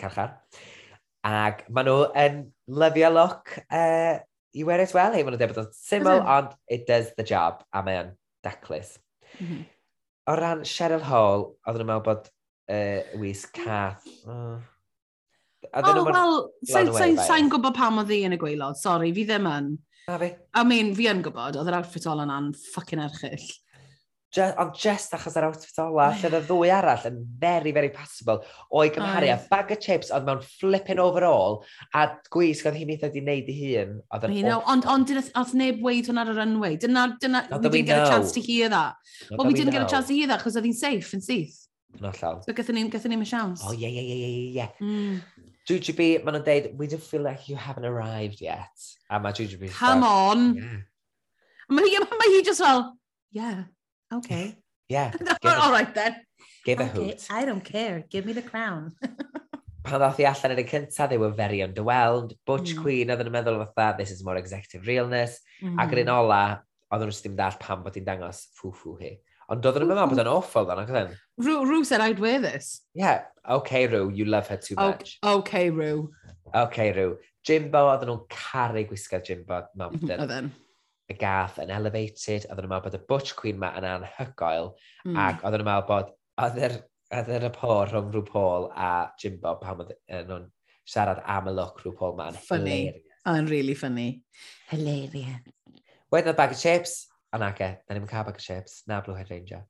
carchar. 0.00 0.36
Ac 1.26 1.64
maen 1.68 1.88
nhw 1.90 2.06
yn 2.22 2.40
lyfio 2.70 3.10
look 3.14 3.56
uh, 3.66 4.18
you 4.56 4.66
wear 4.66 4.80
it 4.80 4.94
well. 4.94 5.12
Hei, 5.12 5.22
maen 5.22 5.34
nhw'n 5.34 5.42
dweud 5.42 5.54
bod 5.54 5.64
o'n 5.66 5.74
syml, 5.76 6.22
ond 6.22 6.54
it 6.72 6.86
does 6.88 7.10
the 7.18 7.26
job, 7.26 7.64
a 7.72 7.82
mae 7.84 8.00
o'n 8.02 8.14
daclus. 8.46 8.96
Mm 9.38 9.48
-hmm. 9.48 9.66
O 10.26 10.36
ran 10.40 10.64
Cheryl 10.64 11.04
Hall, 11.06 11.50
oedden 11.66 11.84
nhw'n 11.84 11.92
meddwl 11.92 12.06
bod 12.06 12.30
uh, 12.72 13.20
wisg 13.20 13.52
cath. 13.58 14.06
Oh. 14.26 14.56
Oh, 15.74 16.04
wel, 16.06 16.36
sa'n 16.70 17.50
gwybod 17.50 17.74
pam 17.76 17.98
oedd 18.00 18.12
hi 18.14 18.22
yn 18.28 18.36
y 18.36 18.40
gweilod, 18.40 18.78
Sorry, 18.78 19.12
fi 19.14 19.26
ddim 19.28 19.48
yn. 19.50 19.70
A 20.06 20.18
fi? 20.20 20.30
I 20.54 20.62
mean, 20.64 20.92
fi 20.94 21.08
yn 21.10 21.22
gwybod, 21.26 21.58
oedd 21.58 21.70
yr 21.70 21.78
outfit 21.80 22.06
all 22.06 22.22
yna'n 22.22 22.52
ffucking 22.54 23.02
erchill. 23.02 23.48
Just, 24.34 24.56
ond 24.58 24.74
just 24.74 25.12
achos 25.14 25.36
yr 25.38 25.46
outfit 25.46 25.78
ola, 25.80 26.08
lle 26.18 26.26
oedd 26.28 26.34
y 26.36 26.40
ddwy 26.48 26.70
arall 26.74 27.04
yn 27.08 27.20
very, 27.40 27.70
very 27.72 27.88
passable, 27.94 28.40
o'i 28.74 28.90
gymharu 28.92 29.30
a 29.32 29.36
bag 29.48 29.70
of 29.72 29.80
chips 29.80 30.10
oedd 30.12 30.26
mewn 30.26 30.42
flipping 30.44 30.98
overall, 31.00 31.62
a 31.94 32.08
gwisg 32.34 32.66
oedd 32.66 32.76
hi'n 32.76 32.90
eitha 32.96 33.12
di 33.14 33.22
wneud 33.22 33.52
i 33.52 33.56
hun. 33.60 33.94
Ond 34.12 34.88
on, 34.90 35.06
oedd 35.06 35.54
neb 35.56 35.78
weid 35.84 36.10
hwnna 36.10 36.26
ar 36.26 36.32
y 36.34 36.36
runway. 36.40 36.74
Dyna, 36.82 37.06
dyna, 37.22 37.46
no, 37.52 37.60
we 37.62 37.70
didn't 37.70 37.92
get 37.92 38.02
a 38.02 38.10
chance 38.10 38.34
to 38.34 38.42
hear 38.42 38.68
that. 38.68 38.98
Well, 39.30 39.46
we 39.46 39.54
didn't 39.54 39.72
get 39.72 39.86
a 39.86 39.90
chance 39.94 40.10
to 40.10 40.18
hear 40.18 40.26
that, 40.32 40.42
achos 40.42 40.58
oedd 40.58 40.68
hi'n 40.68 40.76
safe 40.76 41.14
yn 41.16 41.24
syth. 41.24 41.62
No 42.02 42.10
llaw. 42.10 42.42
So 42.44 42.52
gathen 42.52 42.76
ni'n 42.76 42.90
gathen 42.92 43.14
ni'n 43.14 43.24
siawns. 43.24 43.62
Oh, 43.64 43.72
yeah, 43.72 43.88
yeah, 43.88 44.02
yeah, 44.02 44.26
yeah. 44.58 44.74
ie, 44.82 44.90
ie. 44.90 45.46
GGB, 45.66 46.10
maen 46.26 46.36
nhw'n 46.36 46.44
deud, 46.46 46.68
we 46.78 46.90
don't 46.90 47.02
feel 47.02 47.24
like 47.24 47.48
you 47.48 47.56
haven't 47.56 47.86
arrived 47.88 48.42
yet. 48.44 48.84
A 49.10 49.18
mae 49.22 49.32
GGB... 49.34 49.70
Come 49.74 50.04
on! 50.06 50.44
Yeah. 50.58 50.76
Mae 51.70 51.88
hi, 51.90 52.04
ma 52.04 52.20
hi 52.22 52.42
just 52.46 52.62
fel, 52.62 52.84
yeah, 53.34 53.64
Okay. 54.12 54.56
Yeah. 54.88 55.10
All 55.44 55.72
right 55.72 55.92
then. 55.96 56.14
Give 56.64 56.78
okay, 56.78 56.88
a 56.88 56.92
hoot. 56.92 57.26
I 57.28 57.44
don't 57.44 57.64
care. 57.64 58.04
Give 58.08 58.24
me 58.24 58.32
the 58.32 58.42
crown. 58.42 58.92
pan 59.86 60.02
ddoth 60.02 60.20
i 60.20 60.26
allan 60.28 60.54
yn 60.56 60.62
y 60.62 60.66
cyntaf, 60.68 61.10
they 61.10 61.18
were 61.20 61.34
very 61.34 61.60
underwhelmed. 61.64 62.34
Butch 62.48 62.74
mm. 62.74 62.82
Queen 62.82 63.12
oedd 63.12 63.22
yn 63.22 63.30
meddwl 63.34 63.60
fatha, 63.62 63.96
this 64.00 64.12
is 64.14 64.24
more 64.26 64.36
executive 64.40 64.86
realness. 64.90 65.38
Mm. 65.62 65.78
Ac 65.82 65.94
yr 65.94 66.02
un 66.02 66.12
ola, 66.16 66.40
oedden 66.90 67.10
nhw'n 67.10 67.22
ddim 67.22 67.38
dall 67.38 67.58
pam 67.62 67.84
bod 67.84 67.98
hi'n 67.98 68.08
dangos 68.08 68.42
ffw-ffw 68.58 68.96
hi. 69.02 69.12
Ond 69.54 69.68
oedden 69.68 69.86
nhw'n 69.86 69.92
meddwl 69.94 70.12
bod 70.12 70.24
yn 70.24 70.32
awful 70.32 70.68
then, 70.68 70.82
ac 70.82 70.92
oedden? 70.92 71.16
Rue, 71.46 71.62
Rue 71.70 71.84
said 71.86 72.02
I'd 72.02 72.22
wear 72.22 72.42
this. 72.42 72.72
Yeah, 72.98 73.30
okay 73.58 73.86
Rue, 73.86 74.10
you 74.10 74.26
love 74.26 74.50
her 74.50 74.58
too 74.58 74.78
much. 74.80 75.18
O 75.22 75.38
okay 75.38 75.70
Rue. 75.70 76.10
Okay 76.66 76.90
Rue. 76.96 77.16
Jimbo, 77.46 77.86
oedden 77.92 78.10
nhw'n 78.10 78.26
caru 78.32 78.86
gwisgo 78.90 79.22
Jimbo 79.22 79.62
Mampton. 79.78 80.18
Oedden 80.26 80.54
y 81.10 81.16
gath 81.20 81.60
yn 81.62 81.72
elevated, 81.74 82.46
oedden 82.48 82.66
nhw'n 82.66 82.72
meddwl 82.72 82.84
bod 82.88 82.98
y 82.98 83.02
butch 83.10 83.32
queen 83.38 83.58
ma 83.62 83.70
yn 83.78 83.86
anhygoel, 83.88 84.72
mm. 85.06 85.18
ac 85.22 85.42
oedden 85.44 85.62
nhw'n 85.62 85.70
meddwl 85.70 85.88
bod, 85.90 86.12
oedd 86.42 86.60
yr 87.30 87.46
y 87.46 87.52
por 87.54 87.92
rhwng 87.92 88.12
rhyw 88.12 88.26
Paul 88.26 88.68
a 88.74 88.90
Jimbo 89.22 89.54
pan 89.62 89.84
oedd 89.84 90.30
nhw'n 90.30 90.48
siarad 90.86 91.22
am 91.36 91.50
y 91.50 91.54
look 91.54 91.82
rhyw 91.82 91.94
Paul 91.98 92.16
ma'n 92.18 92.38
funny. 92.38 92.78
hilarious. 92.80 93.02
Oh, 93.26 93.34
yn 93.34 93.50
really 93.50 93.74
funny. 93.74 94.08
Hilarious. 94.70 95.42
Wedyn 96.14 96.32
oedd 96.32 96.38
bag 96.38 96.54
of 96.54 96.60
chips, 96.60 96.98
a 97.34 97.42
na 97.42 97.50
ge, 97.54 97.72
na 97.86 97.96
ni'n 97.96 98.10
cael 98.10 98.26
bag 98.26 98.38
of 98.38 98.42
chips, 98.42 98.80
na 98.86 99.00
Blue 99.02 99.18
Head 99.18 99.30
Ranger. 99.30 99.64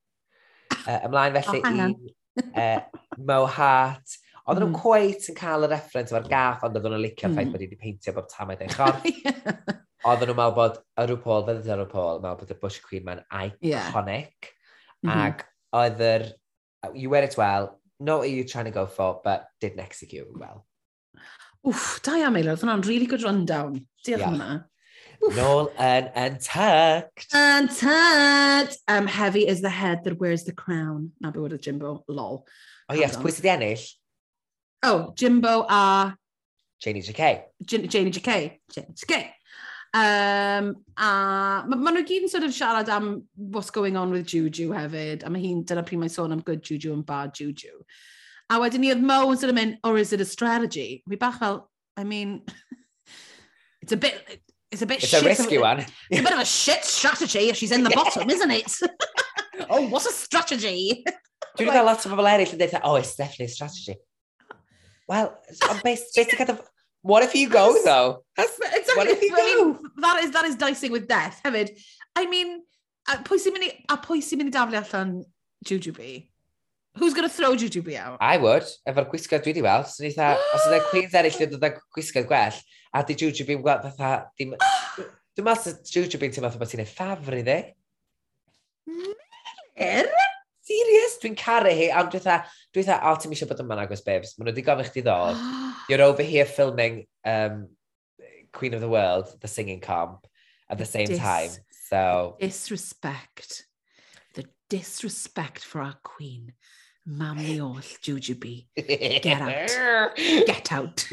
Uh, 0.86 1.00
ymlaen 1.08 1.36
felly 1.40 1.62
oh, 1.64 1.72
i 1.72 2.62
uh, 2.62 3.02
Mo 3.18 3.44
Hart, 3.48 4.20
Oedden 4.46 4.62
nhw'n 4.62 4.76
mm. 4.76 4.78
cweit 4.78 5.24
yn 5.32 5.34
cael 5.34 5.66
y 5.66 5.68
reference 5.72 6.14
o'r 6.14 6.26
gath, 6.30 6.62
ond 6.62 6.76
oedden 6.78 6.92
nhw'n 6.94 7.02
licio'r 7.02 7.32
mm. 7.32 7.34
ffaith 7.34 7.48
hmm. 7.48 7.54
bod 7.56 7.62
wedi 7.64 7.78
peintio 7.80 8.12
bob 8.14 8.28
tam 8.30 8.52
oedd 8.54 8.60
e'n 8.62 8.70
chorff. 8.76 9.02
Oedden 10.06 10.30
nhw'n 10.30 10.38
meddwl 10.38 10.54
bod 10.54 10.76
y 10.78 11.04
rhyw 11.08 11.18
Paul, 11.24 11.44
fyddet 11.48 11.72
ar 11.72 11.80
rhyw 11.80 11.90
Paul, 11.90 12.20
meddwl 12.22 12.44
bod 12.44 12.52
y 12.54 12.58
Bush 12.60 12.78
Queen 12.84 13.02
ma'n 13.06 13.24
iconic. 13.26 13.58
Yeah. 13.66 13.90
Mm 15.02 15.10
-hmm. 15.10 15.24
Ac 15.24 15.42
oedd 15.80 16.04
yr, 16.06 16.24
uh, 16.86 16.92
you 16.94 17.10
wear 17.10 17.26
it 17.26 17.36
well, 17.36 17.80
not 17.98 18.20
what 18.20 18.30
you're 18.30 18.46
trying 18.46 18.70
to 18.70 18.76
go 18.76 18.86
for, 18.86 19.20
but 19.24 19.48
didn't 19.60 19.82
execute 19.82 20.28
well. 20.38 20.64
Wff, 21.66 22.00
da 22.06 22.14
iawn, 22.20 22.36
Meilir, 22.36 22.54
oedd 22.54 22.62
hwnna'n 22.62 22.86
really 22.86 23.06
good 23.10 23.26
rundown. 23.26 23.80
Diolch 24.06 24.22
yeah. 24.22 24.30
hwnna. 24.30 24.64
Nôl 25.34 25.70
yn 25.80 26.10
Untucked. 26.14 27.32
Untucked! 27.34 28.78
Um, 28.86 29.06
heavy 29.06 29.46
is 29.48 29.60
the 29.60 29.70
head 29.70 30.04
that 30.04 30.20
wears 30.20 30.44
the 30.44 30.52
crown. 30.52 31.12
Na 31.20 31.30
be 31.30 31.40
wedi 31.40 31.58
Jimbo, 31.58 32.04
lol. 32.06 32.44
O 32.88 32.94
oh, 32.94 32.94
yes, 32.94 33.16
pwy 33.18 33.34
sydd 33.34 33.48
i 33.48 33.54
ennill? 33.56 33.86
Oh, 34.86 35.12
Jimbo 35.16 35.64
a... 35.68 36.14
Janie 36.78 37.02
JK. 37.02 37.32
J 37.64 37.86
Janie 37.88 38.12
JK. 38.12 38.60
Janie 38.70 38.94
JK. 38.94 39.35
Um, 39.96 40.74
a 41.00 41.64
maen 41.64 41.80
ma 41.80 41.92
nhw 41.94 42.02
gyd 42.04 42.26
yn 42.26 42.28
sort 42.28 42.44
of 42.44 42.52
siarad 42.52 42.90
am 42.92 43.06
what's 43.54 43.70
going 43.72 43.96
on 43.96 44.10
with 44.12 44.26
Juju 44.28 44.74
hefyd, 44.76 45.22
a 45.24 45.30
mae 45.32 45.40
hi'n, 45.40 45.62
dyna 45.64 45.84
pryd 45.86 46.02
mae'n 46.02 46.12
sôn 46.12 46.34
am 46.34 46.42
good 46.44 46.60
Juju 46.66 46.92
and 46.92 47.06
bad 47.06 47.32
Juju. 47.38 47.80
A 48.52 48.58
wedyn 48.60 48.84
ni 48.84 48.90
oedd 48.92 49.00
Mo 49.00 49.22
yn 49.30 49.40
sort 49.40 49.54
of 49.54 49.56
mynd, 49.56 49.78
or 49.88 49.96
is 49.96 50.12
it 50.12 50.20
a 50.20 50.28
strategy? 50.28 51.02
Mi 51.08 51.16
bach 51.16 51.38
fel, 51.40 51.62
I 51.96 52.04
mean, 52.04 52.42
it's 53.80 53.96
a 53.96 53.96
bit, 53.96 54.20
it's 54.70 54.82
a 54.82 54.86
bit 54.86 55.02
it's 55.02 55.08
shit. 55.08 55.22
a 55.22 55.26
risky 55.26 55.58
one. 55.58 55.80
It's 55.80 56.20
a 56.20 56.22
bit 56.22 56.34
of 56.34 56.44
a 56.44 56.44
shit 56.44 56.84
strategy 56.84 57.48
if 57.48 57.56
she's 57.56 57.72
in 57.72 57.82
the 57.82 57.96
bottom, 57.96 58.28
isn't 58.28 58.50
it? 58.50 58.72
oh, 59.70 59.88
what's 59.88 60.04
a 60.04 60.12
strategy? 60.12 61.04
Dwi'n 61.56 61.70
like, 61.70 61.76
cael 61.78 61.88
lot 61.88 62.04
o 62.04 62.12
bobl 62.12 62.28
eraill 62.34 62.52
yn 62.52 62.60
dweud, 62.60 62.80
oh, 62.84 63.00
it's 63.00 63.16
definitely 63.16 63.48
a 63.48 63.56
strategy. 63.56 63.96
Well, 65.08 65.38
on 65.70 65.80
beth 65.80 66.04
kind 66.36 66.50
of, 66.50 66.60
What 67.06 67.22
if 67.22 67.36
you 67.36 67.48
go, 67.48 67.72
that's, 67.72 67.84
though? 67.84 68.24
That's, 68.36 68.58
exactly. 68.58 68.94
What 68.96 69.06
if 69.06 69.22
you 69.22 69.30
go? 69.30 69.78
that, 69.98 70.24
is, 70.24 70.30
that 70.32 70.44
is 70.44 70.56
dicing 70.56 70.90
with 70.90 71.06
death, 71.06 71.40
hefyd. 71.44 71.70
I 72.16 72.26
mean, 72.26 72.62
a 73.06 73.18
pwy 73.22 73.38
sy'n 73.38 73.54
mynd 73.54 73.66
i, 73.68 73.68
a 73.94 73.96
pwy 74.02 74.18
sy'n 74.26 74.40
mynd 74.40 74.50
i 74.50 74.54
daflu 74.56 74.80
allan 74.80 75.12
Jujubee? 75.64 76.26
Who's 76.98 77.14
going 77.14 77.28
to 77.28 77.32
throw 77.32 77.54
Jujubee 77.54 77.94
out? 77.94 78.18
I 78.18 78.40
would. 78.42 78.66
Efo'r 78.90 79.06
gwisgoedd 79.12 79.44
dwi 79.44 79.52
wedi 79.52 79.62
weld. 79.62 79.86
So, 79.92 80.02
eitha, 80.08 80.32
os 80.56 80.66
yna 80.66 80.82
Queen's 80.88 81.14
eraill 81.14 81.38
yn 81.46 81.52
dod 81.54 81.68
â 81.68 81.72
gwisgoedd 81.94 82.26
gwell, 82.26 82.58
a 82.90 83.04
di 83.06 83.18
Jujubee'n 83.22 83.62
gweld 83.62 83.86
fatha... 83.86 84.12
Dwi'n 85.36 85.46
meddwl 85.46 85.78
Jujubee'n 85.92 86.34
teimlo 86.34 86.50
fatha 86.50 86.64
bod 86.64 86.72
ti'n 86.72 86.82
ei 86.82 86.90
ffafr 86.90 87.38
iddi. 87.38 87.60
Myr? 88.90 90.10
serious? 90.66 91.18
Dwi'n 91.22 91.36
caru 91.38 91.72
hi, 91.72 91.88
ond 91.94 92.10
dwi'n 92.12 92.24
dweud, 92.24 92.52
dwi'n 92.74 92.88
dweud, 92.88 93.06
o, 93.06 93.14
ti'n 93.22 93.36
eisiau 93.36 93.50
bod 93.50 93.62
yma'n 93.64 93.82
agos, 93.84 94.04
babes. 94.06 94.34
Maen 94.36 94.48
nhw 94.48 94.54
wedi 94.54 94.66
gofyn 94.66 94.90
chdi 94.90 95.04
ddod. 95.06 95.42
You're 95.90 96.06
over 96.06 96.26
here 96.26 96.46
filming 96.46 97.04
um, 97.24 97.68
Queen 98.52 98.74
of 98.74 98.80
the 98.80 98.88
World, 98.88 99.26
the 99.40 99.48
singing 99.48 99.80
comp, 99.80 100.26
at 100.68 100.78
the 100.78 100.84
same 100.84 101.06
Dis 101.06 101.18
time. 101.18 101.50
So... 101.88 102.36
Disrespect. 102.40 103.66
The 104.34 104.44
disrespect 104.68 105.64
for 105.64 105.80
our 105.80 105.94
queen. 106.02 106.52
Mam 107.06 107.36
ni 107.36 107.60
oll, 107.60 107.76
Jujubee. 108.02 108.66
Get 108.74 109.40
out. 109.40 110.16
Get 110.16 110.72
out. 110.72 111.06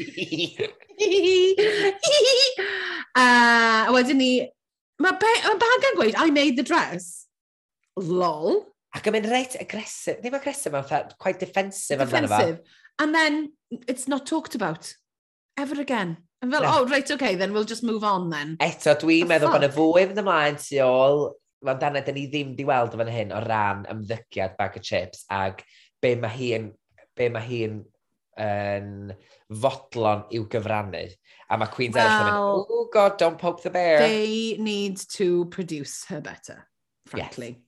uh, 3.14 3.84
a 3.86 3.92
wedyn 3.94 4.18
ni, 4.18 4.50
mae 4.98 5.12
ma 5.12 5.18
Bagan 5.18 5.94
gweud, 5.94 6.14
I 6.16 6.30
made 6.30 6.56
the 6.56 6.64
dress. 6.64 7.26
Lol. 7.96 8.73
Ac 8.94 9.08
yn 9.10 9.16
mynd 9.16 9.30
reit 9.30 9.56
agresif, 9.58 10.20
ddim 10.22 10.36
agresif, 10.38 10.72
mae'n 10.72 10.86
fatha, 10.86 11.16
quite 11.18 11.42
defensive 11.42 12.02
amdano 12.04 12.30
fa. 12.30 12.42
And 13.02 13.14
then, 13.14 13.52
it's 13.88 14.06
not 14.06 14.26
talked 14.26 14.54
about. 14.54 14.92
Ever 15.56 15.80
again. 15.80 16.16
And 16.42 16.52
fel, 16.52 16.62
no. 16.62 16.70
oh, 16.70 16.86
right, 16.86 17.10
okay, 17.10 17.34
then 17.34 17.52
we'll 17.52 17.64
just 17.64 17.82
move 17.82 18.04
on 18.04 18.30
then. 18.30 18.56
Eto, 18.62 18.94
dwi'n 19.00 19.26
meddwl 19.30 19.50
bod 19.54 19.66
y 19.66 19.70
fwy 19.74 20.04
fynd 20.10 20.22
ymlaen 20.22 20.60
tu 20.60 20.78
ôl, 20.84 21.26
mae'n 21.64 21.80
dan 21.80 21.98
ydyn 22.02 22.18
ni 22.18 22.28
ddim 22.30 22.54
di 22.58 22.66
weld 22.68 22.94
fan 23.00 23.10
hyn 23.10 23.34
o 23.34 23.40
ran 23.42 23.82
ymddygiad 23.90 24.54
bag 24.58 24.78
o 24.78 24.82
chips 24.84 25.24
ag 25.32 25.64
be 26.04 26.14
mae 26.20 26.34
hi 26.36 26.52
yn, 26.58 26.70
be 27.16 27.30
mae 27.32 27.46
hi 27.48 27.60
yn 27.70 27.82
yn 28.40 29.12
fodlon 29.62 30.24
i'w 30.34 30.46
gyfrannu. 30.50 31.04
A 31.50 31.58
mae 31.58 31.70
Queen's 31.70 31.94
well, 31.94 32.08
Ellis 32.08 32.20
yn 32.20 32.30
mynd, 32.30 32.72
oh 32.74 32.88
god, 32.92 33.18
don't 33.18 33.38
poke 33.38 33.62
the 33.62 33.70
bear. 33.70 33.98
They 34.02 34.56
need 34.58 34.98
to 35.16 35.46
produce 35.46 36.04
her 36.08 36.20
better, 36.20 36.66
frankly. 37.06 37.54
Yes. 37.54 37.60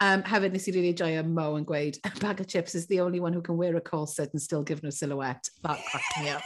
Um, 0.00 0.22
hefyd, 0.26 0.52
nes 0.52 0.66
i 0.68 0.72
really 0.74 0.90
enjoy 0.90 1.22
Mo 1.22 1.54
yn 1.56 1.64
gweud, 1.68 2.00
a 2.04 2.10
bag 2.18 2.40
of 2.40 2.48
chips 2.48 2.74
is 2.74 2.86
the 2.88 3.00
only 3.00 3.20
one 3.20 3.32
who 3.32 3.40
can 3.40 3.56
wear 3.56 3.76
a 3.76 3.80
corset 3.80 4.32
and 4.32 4.42
still 4.42 4.62
give 4.62 4.82
no 4.82 4.90
silhouette. 4.90 5.48
That 5.62 5.78
cracked 5.90 6.18
me 6.20 6.30
up. 6.30 6.42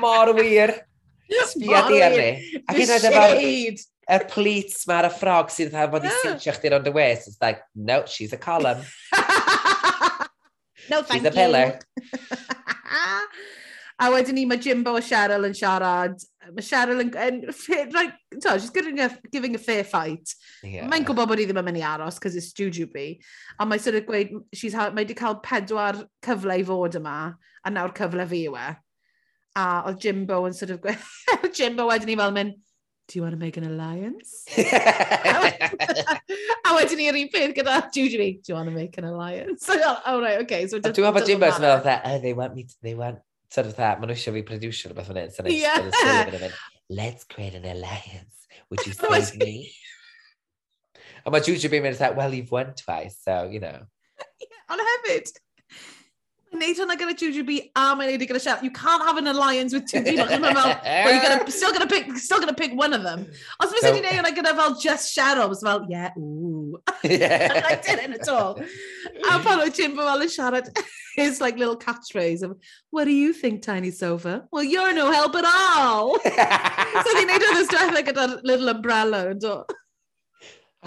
mor 0.00 0.32
wir. 0.34 0.86
Sbia 1.50 1.82
di 1.88 2.00
arni. 2.02 2.30
Ac 2.68 2.80
yn 2.80 2.94
edrych 2.96 3.84
y 4.06 4.18
pleats 4.30 4.86
ma 4.86 5.00
ar 5.00 5.08
y 5.08 5.10
ffrog 5.10 5.50
sydd 5.50 5.72
dda 5.72 5.88
fod 5.90 6.04
i 6.06 6.10
sinsio 6.20 6.52
chdi 6.54 6.70
rond 6.72 6.86
y 6.86 6.92
wes. 6.94 7.26
It's 7.26 7.40
like, 7.42 7.60
no, 7.74 8.04
she's 8.06 8.32
a 8.32 8.38
column. 8.38 8.82
no, 10.90 11.02
thank 11.02 11.10
she's 11.10 11.14
you. 11.14 11.18
She's 11.18 11.26
a 11.26 11.30
pillar. 11.34 11.78
a 14.06 14.10
wedyn 14.14 14.38
ni, 14.38 14.46
mae 14.46 14.62
Jimbo 14.62 14.94
a 14.96 15.02
Cheryl 15.02 15.48
yn 15.48 15.56
siarad 15.58 16.22
mae 16.54 16.64
Cheryl 16.64 17.02
yn, 17.02 17.10
yn, 17.20 17.38
yn 17.50 17.92
right, 17.94 18.14
to, 18.40 18.58
she's 18.58 18.70
giving 18.70 19.00
a, 19.00 19.10
giving 19.32 19.54
a 19.54 19.58
fair 19.58 19.84
fight. 19.84 20.34
Yeah. 20.62 20.86
Mae'n 20.90 21.06
gwybod 21.08 21.30
bod 21.30 21.40
i 21.42 21.46
ddim 21.48 21.60
yn 21.60 21.66
mynd 21.68 21.80
i 21.80 21.84
aros, 21.86 22.20
cos 22.22 22.36
it's 22.38 22.52
Jujubee. 22.56 23.18
A 23.58 23.66
mae 23.66 23.82
sort 23.82 23.98
of 23.98 24.06
gweud, 24.08 24.34
she's, 24.54 24.76
mae 24.76 25.04
wedi 25.04 25.16
cael 25.18 25.40
pedwar 25.44 26.02
cyfle 26.24 26.58
i 26.60 26.66
fod 26.66 26.98
yma, 27.00 27.16
a 27.36 27.72
nawr 27.72 27.94
cyfle 27.96 28.26
fi 28.30 28.44
yw 28.50 28.58
e. 28.60 28.68
A 29.56 29.66
oedd 29.88 30.00
Jimbo 30.04 30.42
yn 30.48 30.56
sort 30.56 30.74
of 30.74 30.82
gweud, 30.84 31.02
Jimbo 31.58 31.88
wedyn 31.90 32.12
ni 32.12 32.18
fel 32.20 32.34
mynd, 32.36 32.56
do 33.08 33.18
you 33.18 33.22
want 33.22 33.34
to 33.34 33.38
make 33.38 33.56
an 33.56 33.64
alliance? 33.64 34.44
a 36.66 36.74
wedyn 36.74 36.98
ni'r 36.98 37.18
un 37.20 37.30
peth 37.30 37.54
gyda 37.54 37.78
Jujubee, 37.94 38.42
do 38.42 38.50
you 38.50 38.56
want 38.58 38.68
to 38.68 38.74
make 38.74 38.98
an 38.98 39.06
alliance? 39.06 39.66
So, 39.66 39.74
oh, 40.06 40.20
right, 40.20 40.40
okay. 40.42 40.66
So 40.66 40.80
Dwi'n 40.80 40.92
meddwl 40.92 41.14
bod 41.14 41.26
Jimbo's 41.30 41.60
meddwl 41.62 41.84
that, 41.86 42.02
oh, 42.04 42.18
they 42.18 42.34
want 42.34 42.54
me 42.54 42.64
to, 42.66 42.74
they 42.82 42.94
want 42.98 43.22
sort 43.56 43.66
of 43.70 43.76
that, 43.80 44.00
maen 44.00 44.10
nhw 44.12 44.16
eisiau 44.18 44.36
fi 44.38 44.42
producer 44.52 44.92
rhywbeth 44.92 45.10
fan 45.12 45.20
hyn. 45.22 45.32
So 45.38 45.46
next, 45.48 45.58
Yeah. 45.62 45.90
yeah. 46.04 46.56
Let's 47.00 47.24
create 47.34 47.54
an 47.60 47.64
alliance. 47.74 48.46
Would 48.70 48.86
you 48.86 48.92
save 49.00 49.34
me? 49.42 49.54
A 51.26 51.30
mae 51.34 51.40
Juju 51.48 51.68
being 51.68 51.82
mynd, 51.82 51.98
well, 52.16 52.32
you've 52.32 52.52
won 52.52 52.74
twice, 52.78 53.18
so, 53.26 53.48
you 53.50 53.58
know. 53.64 53.80
Ond 54.70 54.82
hefyd, 54.88 55.32
mae'n 56.52 56.60
neud 56.62 56.78
hwnna 56.80 56.94
gyda 57.00 57.14
Jujubee 57.22 57.56
a 57.74 57.86
mae'n 57.98 58.12
neud 58.12 58.22
i 58.22 58.28
gyda 58.30 58.40
Cheryl. 58.44 58.62
You 58.66 58.70
can't 58.76 59.02
have 59.08 59.18
an 59.20 59.26
alliance 59.32 59.74
with 59.76 59.88
two 59.90 60.02
people. 60.06 60.26
Mae'n 60.30 60.54
fel, 60.60 60.70
well, 60.86 61.12
you're 61.16 61.24
gonna, 61.24 61.50
still 61.58 61.72
gonna 61.76 61.88
pick, 61.90 62.12
still 62.22 62.38
gonna 62.44 62.54
pick 62.60 62.76
one 62.82 62.94
of 62.98 63.02
them. 63.08 63.26
Os 63.58 63.74
So- 63.74 63.80
wedi 63.90 64.04
neud 64.06 64.20
hwnna 64.20 64.32
gyda 64.38 64.54
fel 64.60 64.76
just 64.86 65.10
Cheryl, 65.16 65.50
it's 65.56 65.64
fel, 65.66 65.82
yeah, 65.90 66.14
ooh. 66.18 66.78
And 67.02 67.66
I 67.72 67.80
didn't 67.88 68.20
at 68.20 68.28
all. 68.36 68.54
A 68.62 69.40
pan 69.48 69.64
oedd 69.66 69.74
Jimbo 69.80 70.06
fel 70.10 70.26
yn 70.28 70.32
siarad, 70.38 70.70
his 71.16 71.40
like 71.40 71.56
little 71.58 71.76
catchphrase 71.76 72.42
of, 72.42 72.56
what 72.90 73.06
do 73.06 73.12
you 73.12 73.32
think, 73.32 73.62
tiny 73.62 73.90
sofa? 73.90 74.46
Well, 74.52 74.62
you're 74.62 74.92
no 74.92 75.10
help 75.10 75.34
at 75.34 75.44
all. 75.46 76.18
so 76.24 77.16
ni'n 77.16 77.32
neud 77.32 77.46
oedd 77.48 77.64
stuff 77.66 77.92
like 77.96 78.06
gyda'r 78.10 78.38
little 78.44 78.68
umbrella 78.68 79.22
and 79.32 79.40
do. 79.40 79.56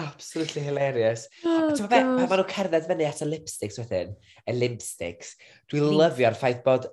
Absolutely 0.00 0.62
hilarious. 0.62 1.26
Oh, 1.44 1.74
Ti'n 1.74 1.88
fe, 1.90 1.98
pan 1.98 2.12
maen 2.14 2.30
nhw'n 2.30 2.48
cerdded 2.54 2.86
fyny 2.88 3.08
at 3.08 3.20
y 3.20 3.28
lipsticks 3.28 3.80
wedyn, 3.82 4.14
y 4.48 4.54
lipsticks, 4.56 5.34
dwi'n 5.68 5.98
lyfio'r 5.98 6.38
ffaith 6.38 6.62
bod 6.64 6.86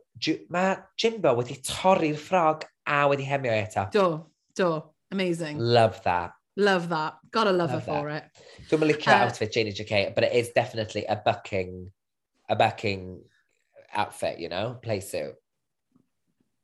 mae 0.52 0.74
Jimbo 1.00 1.38
wedi 1.38 1.60
torri'r 1.64 2.18
ffrog 2.20 2.66
a 2.90 3.06
wedi 3.12 3.28
hemio 3.30 3.54
e 3.54 3.62
eto. 3.62 3.86
Do, 3.94 4.08
do. 4.58 4.72
Amazing. 5.14 5.62
Love 5.62 6.02
that. 6.04 6.34
Love 6.58 6.90
that. 6.90 7.14
Gotta 7.32 7.52
love, 7.52 7.72
love 7.72 7.86
her 7.86 7.94
that. 7.94 8.02
for 8.02 8.10
it. 8.10 8.68
Dwi'n 8.68 8.82
mynd 8.82 8.92
licio 8.92 9.14
uh, 9.14 9.28
outfit 9.28 9.54
Janie 9.54 9.78
JK, 9.78 10.16
but 10.16 10.26
it 10.26 10.34
is 10.34 10.50
definitely 10.58 11.06
a 11.06 11.16
bucking 11.16 11.92
a 12.50 12.56
bucking 12.56 13.22
outfit, 13.94 14.40
you 14.40 14.50
know, 14.50 14.78
playsuit. 14.84 15.34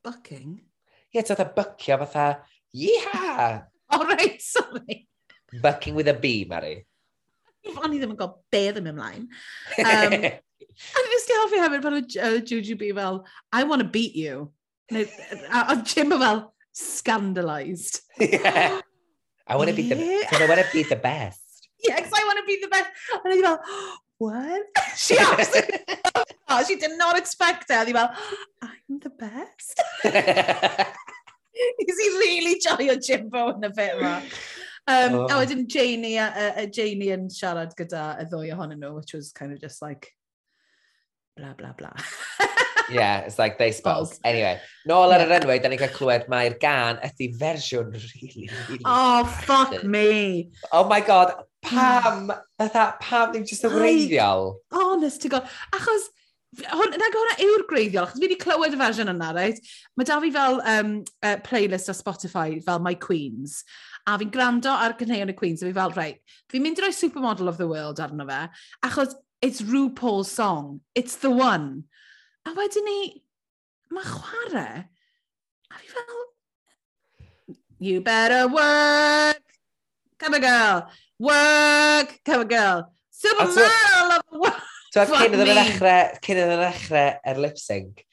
Bucking? 0.03 0.61
Ie, 0.61 1.19
yeah, 1.19 1.21
fatha 1.21 1.51
bucio 1.55 1.99
fatha, 1.99 2.41
yeah! 2.71 3.61
O, 3.91 3.99
oh, 4.01 4.05
right, 4.07 4.41
sorry. 4.41 5.07
Bucking 5.61 5.95
with 5.95 6.07
a 6.07 6.13
B, 6.13 6.45
Mary. 6.49 6.85
O'n 7.63 7.93
i 7.95 7.99
ddim 7.99 8.11
yn 8.11 8.17
gwybod 8.19 8.39
be 8.51 8.63
ddim 8.71 8.89
ymlaen. 8.91 9.29
Um, 9.83 10.15
a 10.73 11.01
fi 11.03 11.03
wnes 11.05 11.27
di 11.27 11.35
hoffi 11.37 11.59
hefyd 11.61 11.83
pan 11.85 11.95
oedd 11.99 12.47
Juju 12.49 12.75
B 12.79 12.89
fel, 12.97 13.21
I 13.53 13.63
want 13.63 13.83
to 13.83 13.87
beat 13.87 14.15
you. 14.19 14.49
A 14.91 15.61
oedd 15.71 15.85
Jim 15.87 16.11
fel, 16.11 16.49
scandalised. 16.73 18.01
Yeah. 18.19 18.81
I 19.45 19.57
want 19.57 19.69
to 19.69 19.75
be 19.75 19.89
the, 19.89 19.95
I 19.99 20.47
want 20.47 20.61
to 20.61 20.67
be 20.73 20.83
the 20.83 20.95
best. 20.95 21.39
Yeah, 21.85 21.97
because 21.97 22.13
I 22.15 22.23
want 22.23 22.39
to 22.39 22.45
be 22.47 22.59
the 22.61 22.69
best. 22.69 22.89
And 23.25 23.33
I 23.33 23.41
fel, 23.41 23.59
what? 24.17 24.63
She 24.95 25.17
absolutely 25.17 25.79
oh, 26.49 26.63
She 26.67 26.75
did 26.75 26.97
not 26.97 27.17
expect 27.17 27.69
it. 27.69 27.77
Oedd 27.77 27.93
fel, 27.93 28.09
ah, 28.13 28.73
I'm 28.89 28.99
the 28.99 29.09
best. 29.09 29.81
Is 31.53 31.99
he 32.01 32.09
really 32.17 32.59
joio 32.59 32.95
Jimbo 32.97 33.53
yn 33.53 33.67
y 33.67 33.71
bit 33.75 33.95
yma? 33.99 34.15
Um, 34.85 35.13
oh. 35.15 35.27
A 35.31 35.37
wedyn 35.39 35.67
Janie, 35.67 36.17
a, 36.17 36.53
a 36.57 36.67
Janie 36.67 37.13
yn 37.15 37.29
siarad 37.31 37.75
gyda 37.77 38.07
y 38.19 38.25
ddwy 38.31 38.51
ohonyn 38.55 38.81
nhw, 38.81 38.95
which 38.97 39.13
was 39.13 39.31
kind 39.31 39.53
of 39.53 39.61
just 39.61 39.81
like, 39.81 40.09
bla 41.37 41.53
bla 41.57 41.73
bla. 41.77 41.93
yeah, 42.91 43.19
it's 43.19 43.39
like 43.39 43.57
they 43.57 43.71
spoke. 43.71 43.95
Balls. 43.95 44.19
Anyway, 44.25 44.59
nôl 44.89 45.13
ar 45.13 45.23
yr 45.23 45.37
enwau, 45.39 45.61
da 45.61 45.71
ni'n 45.71 45.81
cael 45.81 45.93
clywed 45.95 46.27
mae'r 46.31 46.57
gan 46.61 46.99
ydy 47.05 47.29
fersiwn 47.39 47.93
really, 47.93 48.49
really... 48.67 48.83
Oh, 48.83 49.23
fuck 49.45 49.83
me! 49.83 50.51
Oh 50.71 50.85
my 50.89 50.99
god, 50.99 51.33
pam, 51.63 52.27
hmm. 52.27 52.43
fatha, 52.59 52.89
pam 53.01 53.31
ddim 53.31 53.47
jyst 53.47 53.65
yn 53.67 53.73
wreiddiol? 53.77 54.53
Honest, 54.75 55.21
to 55.23 55.31
God. 55.31 55.47
Achos, 55.75 56.09
hwn, 56.61 56.93
nag 56.99 57.15
hwnna 57.17 57.35
yw'r 57.43 57.65
gwreiddiol, 57.69 58.05
achos 58.05 58.19
fi 58.19 58.27
wedi 58.27 58.37
clywed 58.41 58.75
y 58.75 58.79
fersiwn 58.79 59.11
yna, 59.13 59.31
right? 59.35 59.59
Mae 59.97 60.07
da 60.07 60.19
fi 60.21 60.31
fel 60.33 60.59
um, 60.73 60.93
uh, 61.25 61.35
playlist 61.45 61.89
ar 61.91 61.97
Spotify, 61.97 62.59
fel 62.65 62.81
My 62.83 62.93
Queens, 62.99 63.61
a 64.07 64.17
fi'n 64.19 64.33
gwrando 64.33 64.73
ar 64.73 64.97
gynheuon 64.99 65.33
y 65.33 65.37
Queens, 65.37 65.63
a 65.63 65.69
fi 65.69 65.75
fel, 65.77 65.95
right, 65.97 66.19
fi'n 66.51 66.65
mynd 66.65 66.81
i 66.81 66.85
roi 66.85 66.93
Supermodel 66.95 67.49
of 67.49 67.59
the 67.61 67.67
World 67.69 68.01
arno 68.03 68.27
fe, 68.29 68.41
achos 68.85 69.15
it's 69.43 69.61
RuPaul's 69.61 70.31
song, 70.31 70.81
it's 70.95 71.17
the 71.17 71.31
one. 71.31 71.85
A 72.47 72.53
wedyn 72.57 72.85
ni, 72.87 72.99
mae 73.93 74.05
chwarae, 74.07 74.83
a 75.71 75.79
fi 75.79 75.95
fel, 75.95 76.21
you 77.79 78.01
better 78.01 78.47
work, 78.47 79.41
come 80.19 80.35
on, 80.35 80.41
girl 80.41 80.91
work, 81.23 82.19
come 82.25 82.41
on 82.41 82.47
girl. 82.47 82.93
Super 83.09 83.47
girl 83.47 84.11
of 84.11 84.39
work. 84.39 84.61
So, 84.93 85.05
cyn 85.09 85.33
iddyn 85.33 85.47
nhw'n 85.47 85.57
ddechrau, 85.57 86.19
cyn 86.21 86.37
iddyn 86.37 86.51
nhw'n 86.53 86.67
ddechrau 86.67 87.07
er 87.31 87.39
lip 87.41 87.57
sync, 87.57 88.03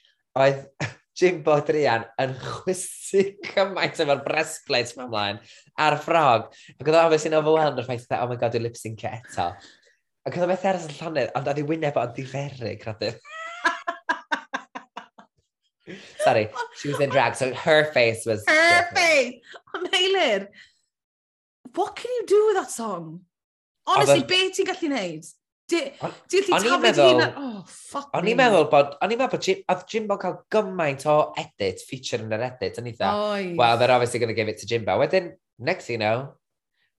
oedd 0.41 0.63
Jimbo 1.21 1.59
Drian 1.69 2.07
yn 2.23 2.33
chwysu 2.41 3.27
cymaint 3.51 4.01
efo'r 4.01 4.23
breastplate 4.25 4.95
yma 4.95 5.05
ymlaen 5.11 5.43
a'r 5.85 5.99
ffrog. 6.01 6.49
Ac 6.79 6.87
oedd 6.87 6.97
ofyn 7.03 7.21
sy'n 7.27 7.37
overwhelmed 7.37 7.83
o'r 7.83 7.89
ffaith, 7.91 8.09
oh 8.17 8.31
my 8.31 8.39
god, 8.41 8.55
dwi'n 8.55 8.65
lip 8.65 8.81
sync 8.81 9.05
eto. 9.11 9.51
Ac 10.25 10.39
oedd 10.39 10.47
o 10.47 10.49
beth 10.49 10.65
aros 10.71 10.89
yn 10.89 10.97
llonydd, 10.97 11.35
ond 11.37 11.53
oedd 11.53 11.61
i 11.61 11.67
wyneb 11.69 12.01
o'n 12.01 12.17
diferu, 12.17 12.73
rhaid 12.87 13.21
Sorry, 16.25 16.49
she 16.77 16.89
was 16.89 17.01
in 17.01 17.11
drag, 17.11 17.35
so 17.35 17.53
her 17.53 17.93
face 17.93 18.25
was... 18.25 18.45
Her 18.47 18.89
different. 18.89 18.99
face! 18.99 19.35
Ond 19.75 19.89
meilir! 19.91 20.47
what 21.75 21.97
can 21.97 22.11
you 22.11 22.25
do 22.27 22.47
with 22.49 22.57
that 22.57 22.71
song? 22.71 23.21
Honestly, 23.87 24.25
be 24.25 24.51
ti'n 24.55 24.69
gallu 24.69 24.91
neud? 24.93 25.29
Ti'n 25.71 25.93
gallu 26.01 26.73
tafod 26.75 27.01
hyn? 27.01 27.23
Oh, 27.37 27.63
fuck 27.67 28.11
O'n 28.17 28.27
me. 28.27 28.35
i'n 28.35 28.41
meddwl 28.41 28.67
bod, 28.73 28.97
o'n 28.99 29.15
i'n 29.15 29.21
meddwl 29.21 29.37
bod 29.37 29.47
Jim, 29.47 29.63
oedd 29.71 29.87
Jimbo 29.93 30.19
cael 30.21 30.37
gymaint 30.53 31.07
o 31.11 31.17
edit, 31.41 31.83
feature 31.87 32.23
yn 32.25 32.35
yr 32.37 32.47
edit, 32.51 32.79
o'n 32.81 32.91
i 32.91 32.95
dda, 32.97 33.15
well, 33.59 33.79
they're 33.79 33.95
obviously 33.95 34.23
going 34.23 34.33
to 34.33 34.39
give 34.39 34.51
it 34.51 34.61
to 34.63 34.69
Jimbo. 34.71 34.99
Wedyn, 35.01 35.33
next 35.59 35.87
thing 35.87 36.01
you 36.01 36.05
know, 36.05 36.35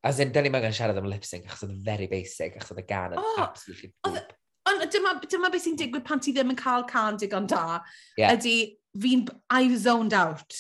as 0.04 0.20
in, 0.20 0.32
dyn 0.34 0.48
ni'n 0.48 0.60
angen 0.60 0.76
siarad 0.76 1.00
am 1.00 1.10
lip 1.10 1.26
sync, 1.28 1.48
achos 1.48 1.66
oedd 1.68 1.80
very 1.86 2.08
basic, 2.12 2.58
achos 2.58 2.74
oedd 2.74 2.84
y 2.84 2.88
gan 2.90 3.16
yn 3.16 3.22
oh, 3.22 3.42
absolutely 3.44 3.92
poop. 4.02 4.36
Ond 4.70 4.86
dyma, 4.94 5.16
dyma 5.30 5.50
beth 5.54 5.66
sy'n 5.66 5.78
digwydd 5.80 6.06
pan 6.08 6.22
ti 6.24 6.34
ddim 6.36 6.54
yn 6.54 6.60
cael 6.60 6.86
can 6.90 7.20
digon 7.22 7.50
da, 7.50 7.82
yeah. 8.18 8.34
ydy 8.36 8.78
fi'n, 9.02 9.28
I've 9.50 9.78
zoned 9.84 10.16
out. 10.18 10.58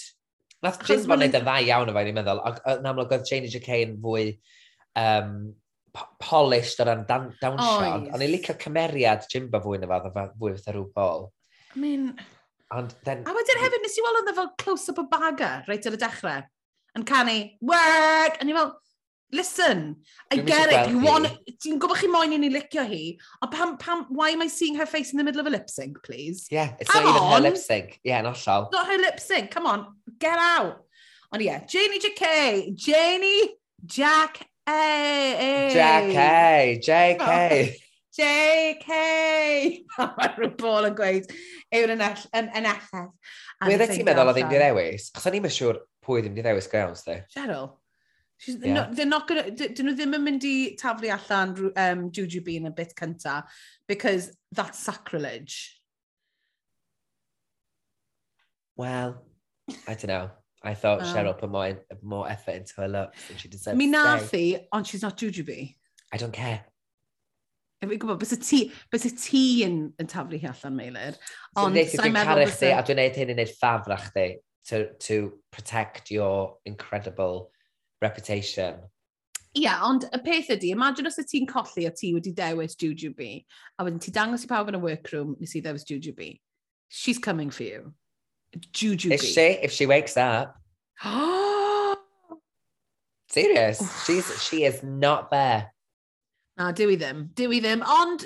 Nath 0.62 0.84
Jim 0.86 1.02
fan 1.06 1.18
wneud 1.18 1.38
yn 1.40 1.46
dda 1.48 1.56
iawn 1.66 1.90
o 1.90 1.96
fe, 1.96 2.04
ni'n 2.06 2.18
meddwl, 2.20 2.42
ac 2.46 2.60
yn 2.76 2.90
amlwg 2.92 3.16
oedd 3.16 3.26
Jane 3.30 3.50
J.K. 3.50 3.80
yn 3.88 3.96
fwy 4.04 4.26
um, 5.02 5.32
po 5.96 6.06
polished 6.22 6.80
o 6.84 6.86
ran 6.88 7.02
dawnsio, 7.10 7.88
ond 7.88 8.12
o'n 8.14 8.26
i'n 8.26 8.32
licio 8.32 8.56
cymeriad 8.62 9.26
Jimbo 9.32 9.62
fwy 9.64 9.82
na 9.82 9.90
fath, 9.90 10.36
fwy 10.38 10.54
fatha 10.58 10.76
rhyw 10.76 10.86
bol. 10.96 11.28
I 11.76 11.82
mean... 11.82 12.14
And 12.72 12.94
then... 13.04 13.26
A 13.28 13.34
wedyn 13.36 13.60
hefyd, 13.60 13.82
nes 13.84 13.98
i 14.00 14.04
weld 14.06 14.30
yn 14.32 14.38
fel 14.38 14.54
close-up 14.62 15.02
o 15.02 15.04
baga, 15.12 15.50
reit 15.68 15.88
ar 15.90 15.98
y 15.98 16.00
dechrau, 16.00 16.46
yn 16.96 17.04
canu, 17.10 17.36
work! 17.68 18.38
A 18.40 18.48
ni 18.48 18.56
fel, 18.56 18.72
Listen, 19.32 19.98
I 20.30 20.38
get 20.38 20.72
it. 20.72 20.91
You 20.91 20.99
want... 20.99 21.28
Ti'n 21.62 21.78
gwybod 21.80 21.99
chi 22.02 22.08
moyn 22.12 22.34
i 22.36 22.40
ni 22.41 22.49
licio 22.49 22.84
hi, 22.88 23.18
a 23.41 23.48
pam, 23.48 23.78
pam, 23.78 24.06
why 24.10 24.32
am 24.32 24.41
I 24.41 24.48
seeing 24.48 24.76
her 24.76 24.86
face 24.86 25.12
in 25.14 25.18
the 25.18 25.24
middle 25.24 25.40
of 25.40 25.48
a 25.48 25.52
lip 25.53 25.70
sync, 25.70 26.02
please? 26.03 26.48
Yeah, 26.49 26.74
it's 26.80 26.90
come 26.90 27.03
not 27.03 27.12
even 27.12 27.22
on. 27.22 27.34
her 27.34 27.49
lip 27.49 27.58
sync. 27.58 27.99
Yeah, 28.03 28.22
not 28.22 28.48
all. 28.48 28.70
Not 28.74 28.88
her 28.88 28.98
lip 28.98 29.20
sync. 29.20 29.52
Come 29.52 29.68
on, 29.68 29.86
get 30.20 30.38
out. 30.38 30.84
Ond 31.32 31.41
ie, 31.41 31.45
yeah, 31.45 31.64
Janie 31.66 31.99
JK, 31.99 32.76
Janie 32.76 33.56
Jack 33.86 34.48
A. 34.68 35.70
JK, 35.72 36.84
JK. 36.84 37.78
JK! 38.12 38.95
Mae 39.95 40.32
rhywbeth 40.36 40.88
yn 40.90 40.95
gweud 40.98 41.30
yw'r 41.78 41.94
enell, 41.94 42.26
yn 42.36 42.49
enelleth. 42.60 43.14
Wedde 43.64 43.88
ti'n 43.88 44.03
e 44.03 44.08
meddwl 44.10 44.34
o 44.34 44.34
ddim 44.36 44.49
di 44.52 44.60
ddewis? 44.60 45.08
Chos 45.16 45.30
o'n 45.30 45.38
i'n 45.40 45.48
siŵr 45.48 45.80
pwy 46.03 46.26
ddim 46.26 46.36
di 46.36 46.44
ddewis 46.44 46.68
grounds, 46.72 47.06
di? 47.08 47.16
Cheryl. 47.32 47.70
Yeah. 48.47 48.73
No, 48.73 48.88
they're 48.91 49.05
not 49.05 49.27
gonna, 49.27 49.51
dyn 49.53 49.85
nhw 49.85 49.93
ddim 49.97 50.15
yn 50.18 50.23
mynd 50.26 50.45
i 50.49 50.55
taflu 50.80 51.11
allan 51.13 51.51
um, 51.77 52.07
Juju 52.09 52.41
Bean 52.41 52.65
y 52.65 52.72
bit 52.73 52.95
cynta, 52.97 53.43
because 53.88 54.31
that's 54.51 54.80
sacrilege. 54.80 55.77
Well, 58.76 59.22
I 59.88 59.93
don't 59.93 60.07
know. 60.07 60.31
I 60.63 60.73
thought 60.73 61.01
um, 61.01 61.13
Cheryl 61.13 61.38
put 61.38 61.51
more, 61.51 61.85
more 62.01 62.30
effort 62.30 62.55
into 62.55 62.73
her 62.81 62.88
looks 62.88 63.27
than 63.27 63.38
she 63.38 63.47
deserves 63.47 63.77
Mi 63.77 63.88
nath 63.88 64.34
i, 64.34 64.65
ond 64.72 64.88
she's 64.88 65.01
not 65.01 65.18
Juju 65.18 65.43
B. 65.43 65.77
I 66.11 66.18
don't 66.18 66.34
care. 66.34 66.65
Fi'n 67.81 67.93
gwybod, 67.97 68.19
bys 68.22 68.35
y 68.35 68.41
ti, 68.41 68.57
bys 68.93 69.07
y 69.09 69.13
ti 69.18 69.45
yn, 69.65 69.80
yn 70.01 70.09
taflu 70.09 70.38
hi 70.41 70.49
allan, 70.49 70.76
Meilir. 70.77 71.15
Ond, 71.57 71.77
so, 71.89 72.01
dwi'n 72.01 72.18
caru 72.26 72.49
chdi, 72.49 72.73
a 72.73 72.84
dwi'n 72.85 73.01
neud 73.01 73.18
hyn 73.18 73.31
i 73.34 73.38
wneud 73.38 73.53
ffafra 73.57 73.97
chdi, 74.03 74.27
to, 74.69 74.84
to 75.01 75.18
protect 75.49 76.11
your 76.13 76.57
incredible 76.69 77.49
reputation. 78.02 78.82
Ie, 79.52 79.65
yeah, 79.65 79.82
ond 79.84 80.06
y 80.15 80.19
peth 80.23 80.49
ydy, 80.56 80.72
imagine 80.72 81.10
os 81.10 81.19
y 81.19 81.26
ti'n 81.28 81.48
colli 81.48 81.84
a 81.86 81.91
ti 81.91 82.14
wedi 82.15 82.32
dewis 82.36 82.78
Jujubee, 82.80 83.44
a 83.78 83.84
wedyn 83.84 83.99
ti 83.99 84.11
dangos 84.15 84.45
i 84.45 84.48
pawb 84.48 84.72
yn 84.72 84.80
y 84.80 84.82
workroom 84.84 85.36
nes 85.41 85.56
i 85.57 85.61
ddewis 85.64 85.84
Jujubee. 85.90 86.40
She's 86.88 87.19
coming 87.19 87.52
for 87.52 87.64
you. 87.64 87.94
Jujubee. 88.72 89.15
Is 89.15 89.28
she? 89.34 89.48
If 89.64 89.72
she 89.72 89.86
wakes 89.86 90.15
up. 90.15 90.56
Serious. 93.30 94.06
She's, 94.06 94.44
she 94.44 94.64
is 94.64 94.84
not 94.84 95.32
there. 95.32 95.73
Na, 96.57 96.72
dyw 96.72 96.95
i 96.95 96.98
ddim. 96.99 97.30
Dyw 97.36 97.56
i 97.57 97.61
ddim. 97.64 97.84
Ond, 97.88 98.26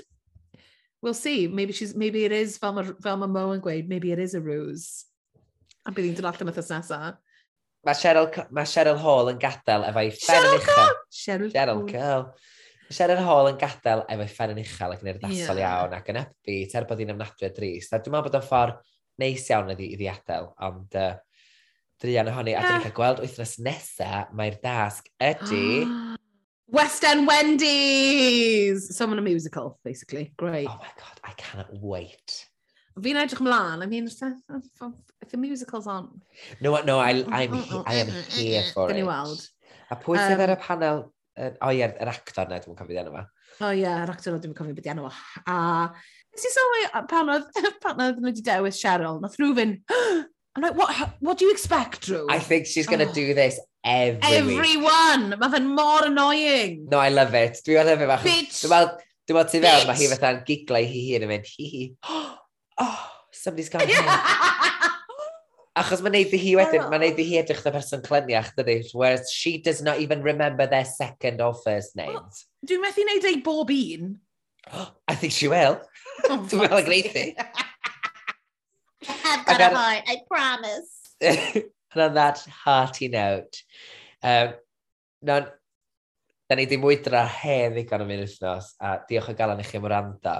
we'll 1.02 1.14
see. 1.14 1.47
Maybe, 1.47 1.73
she's, 1.73 1.95
maybe 1.95 2.26
it 2.26 2.31
is, 2.31 2.57
fel 2.57 2.73
mae 2.73 2.93
ma 3.03 3.27
Mo 3.27 3.52
yn 3.53 3.61
gweud, 3.61 3.88
maybe 3.88 4.11
it 4.11 4.19
is 4.19 4.34
a 4.34 4.41
ruse. 4.41 5.06
A 5.85 5.91
bydd 5.93 6.10
hi'n 6.10 6.18
dod 6.18 6.30
allan 6.31 6.49
y 6.49 6.56
thys 6.57 6.73
nesaf. 6.73 7.18
Mae 7.86 7.98
Cheryl, 7.99 8.32
ma 8.57 8.64
Cheryl 8.66 8.98
Hall 8.98 9.30
yn 9.30 9.40
gadael 9.41 9.86
efo'i 9.91 10.10
fferen 10.16 10.56
uchel. 10.57 10.95
Cheryl, 11.14 11.52
Cheryl 11.53 11.84
Cole. 11.91 12.53
Cheryl 12.90 13.22
Hall 13.28 13.52
yn 13.52 13.60
gadael 13.62 14.02
efo'i 14.10 14.32
fferen 14.32 14.62
uchel 14.62 14.95
ac 14.95 15.03
yn 15.06 15.12
urdasol 15.14 15.62
yeah. 15.62 15.76
iawn 15.84 15.94
ac 15.98 16.10
yn 16.10 16.20
upbeat 16.24 16.74
er 16.80 16.88
bod 16.90 17.03
hi'n 17.03 17.14
ymnadwy 17.14 17.52
drist. 17.53 17.94
A 17.94 17.99
dwi'n 18.02 18.16
meddwl 18.16 18.32
bod 18.32 18.40
o'n 18.40 18.48
ffordd 18.48 18.82
neis 19.22 19.45
iawn 19.52 19.70
iddi, 19.76 19.91
iddi 19.94 20.10
adael, 20.10 20.49
ond 20.66 20.98
uh, 20.98 21.12
drian 22.02 22.32
ohoni, 22.34 22.57
a 22.57 22.66
dwi'n 22.66 22.84
cael 22.88 22.98
gweld 22.98 23.22
wythnos 23.22 23.56
nesaf 23.68 24.34
mae'r 24.34 24.57
dasg 24.66 25.14
ydy... 25.22 25.86
West 26.76 27.06
End 27.06 27.30
Wendy's! 27.30 28.90
Someone 28.98 29.22
a 29.22 29.22
musical, 29.22 29.78
basically. 29.86 30.34
Great. 30.41 30.66
Oh 30.68 30.80
my 30.82 30.94
god, 30.98 31.22
I 31.24 31.38
cannot 31.38 31.70
wait. 31.78 32.48
Fi'n 32.95 33.17
edrych 33.19 33.41
mlaen, 33.43 33.84
I 33.84 33.88
mean, 33.91 34.07
if 34.07 35.30
the 35.30 35.38
musicals 35.38 35.88
aren't... 35.88 36.09
No, 36.61 36.80
no, 36.81 36.99
I, 36.99 37.26
I'm, 37.27 37.51
mm, 37.51 37.63
mm, 37.63 37.67
mm, 37.67 37.84
I 37.85 37.95
am 37.95 38.07
here 38.30 38.63
for 38.73 38.89
it. 38.89 38.95
Ni 38.95 39.03
weld. 39.03 39.41
A 39.91 39.97
pwy 39.99 40.15
sydd 40.15 40.38
um, 40.38 40.43
ar 40.45 40.53
y 40.53 40.55
um, 40.55 40.61
panel? 40.63 41.01
O 41.35 41.72
ie, 41.76 41.84
yr 41.84 42.11
actor 42.13 42.47
na, 42.47 42.61
dwi'n 42.63 42.77
cofio 42.77 42.95
ddi 42.95 43.01
enw 43.01 43.17
fa. 43.17 43.26
O 43.59 43.72
ie, 43.76 43.84
yr 43.84 44.13
actor 44.13 44.31
na, 44.31 44.39
dwi'n 44.39 44.55
cofio 44.55 44.77
beth 44.77 44.88
enw 44.93 45.09
fa. 45.09 45.41
A 45.51 45.57
nes 46.35 46.47
i 46.47 46.51
sylwi 46.53 46.85
pan 47.11 47.34
oedd 47.34 47.59
pan 47.84 47.99
oedd 48.05 48.22
nhw 48.22 48.31
wedi 48.31 48.45
dewis 48.47 48.80
Cheryl, 48.80 49.19
nath 49.23 49.35
rhyw 49.41 49.51
fynd, 49.59 49.84
I'm 50.55 50.63
like, 50.63 50.80
what, 50.80 51.17
what 51.19 51.38
do 51.38 51.43
you 51.43 51.51
expect, 51.51 52.07
Drew? 52.07 52.27
I 52.31 52.39
think 52.39 52.65
she's 52.65 52.88
going 52.88 53.03
to 53.03 53.09
oh. 53.09 53.13
do 53.13 53.34
this 53.34 53.59
every 53.84 54.38
Everyone! 54.38 55.35
Mae 55.35 55.51
fe'n 55.51 55.67
mor 55.67 56.07
annoying. 56.07 56.88
No, 56.88 57.03
I 57.03 57.11
love 57.11 57.35
it. 57.35 57.59
Dwi'n 57.67 57.91
meddwl 57.91 58.15
fe. 58.23 58.30
Bitch! 58.30 58.61
Dwi'n 58.63 58.72
meddwl 58.72 58.95
dwi'n 59.27 59.39
meddwl 59.41 59.51
ti 59.51 59.63
fewn, 59.67 59.85
mae 59.91 59.99
hi 59.99 60.09
fatha'n 60.13 60.41
giglau 60.47 60.89
hi 60.95 61.05
hun 61.09 61.27
yn 61.27 61.34
mynd, 61.35 61.53
hi 61.57 61.69
hi. 61.73 61.85
oh, 62.77 63.11
somebody's 63.31 63.69
gone 63.69 63.88
here. 63.88 64.19
Achos 65.76 65.99
mae'n 65.99 66.14
neud 66.15 66.31
hi 66.39 66.53
wedyn, 66.56 66.85
oh. 66.85 66.91
mae'n 66.91 67.02
neud 67.03 67.18
hi 67.19 67.39
edrych 67.41 67.65
na 67.65 67.73
person 67.76 68.03
clyniach, 68.03 68.53
dydy, 68.56 68.77
whereas 68.95 69.27
she 69.31 69.57
does 69.60 69.81
not 69.84 69.99
even 69.99 70.23
remember 70.23 70.65
their 70.65 70.85
second 70.85 71.41
or 71.43 71.53
first 71.53 71.97
names. 71.99 72.15
Well, 72.15 72.69
Dwi'n 72.69 72.85
methu 72.85 73.03
neud 73.10 73.27
ei 73.27 73.41
bob 73.43 73.73
un. 73.76 74.14
I 75.11 75.15
think 75.15 75.35
she 75.35 75.52
will. 75.52 75.81
Oh, 76.30 76.39
dwi'n 76.47 76.64
meddwl 76.64 76.80
y 76.80 76.85
gwneud 76.88 77.19
i. 77.19 77.26
I 79.06 79.43
got 79.43 79.61
a 79.61 79.69
heart, 79.76 80.03
I 80.07 80.18
promise. 80.31 80.95
and 81.22 82.02
on 82.07 82.14
that 82.15 82.39
hearty 82.64 83.10
note, 83.10 83.61
um, 84.23 84.53
no, 85.22 85.41
da 86.47 86.56
ni 86.56 86.65
di 86.72 86.80
mwydra 86.80 87.27
hen 87.27 87.76
ddigon 87.76 88.03
am 88.06 88.15
un 88.15 88.23
wythnos, 88.23 88.73
a 88.80 88.99
diolch 89.10 89.31
o 89.31 89.35
galan 89.35 89.60
i 89.60 89.68
chi 89.68 89.80
am 89.80 89.91
wrando. 89.91 90.38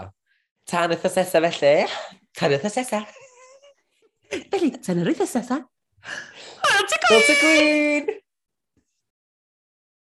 Tan 0.64 0.96
wythnos 0.96 1.20
nesaf 1.20 1.60
felly. 1.60 1.90
Cariwch 2.36 2.68
y 2.68 2.70
sesa. 2.74 3.00
Felly, 4.52 4.74
tynnu'r 4.84 5.08
wyth 5.14 5.24
y 5.24 5.28
sesa. 5.30 5.62
Wel, 6.66 6.88
ti 6.92 7.00
gwyn! 7.06 7.16
Wel, 7.16 7.28
ti 7.30 7.36
gwyn! 7.42 8.25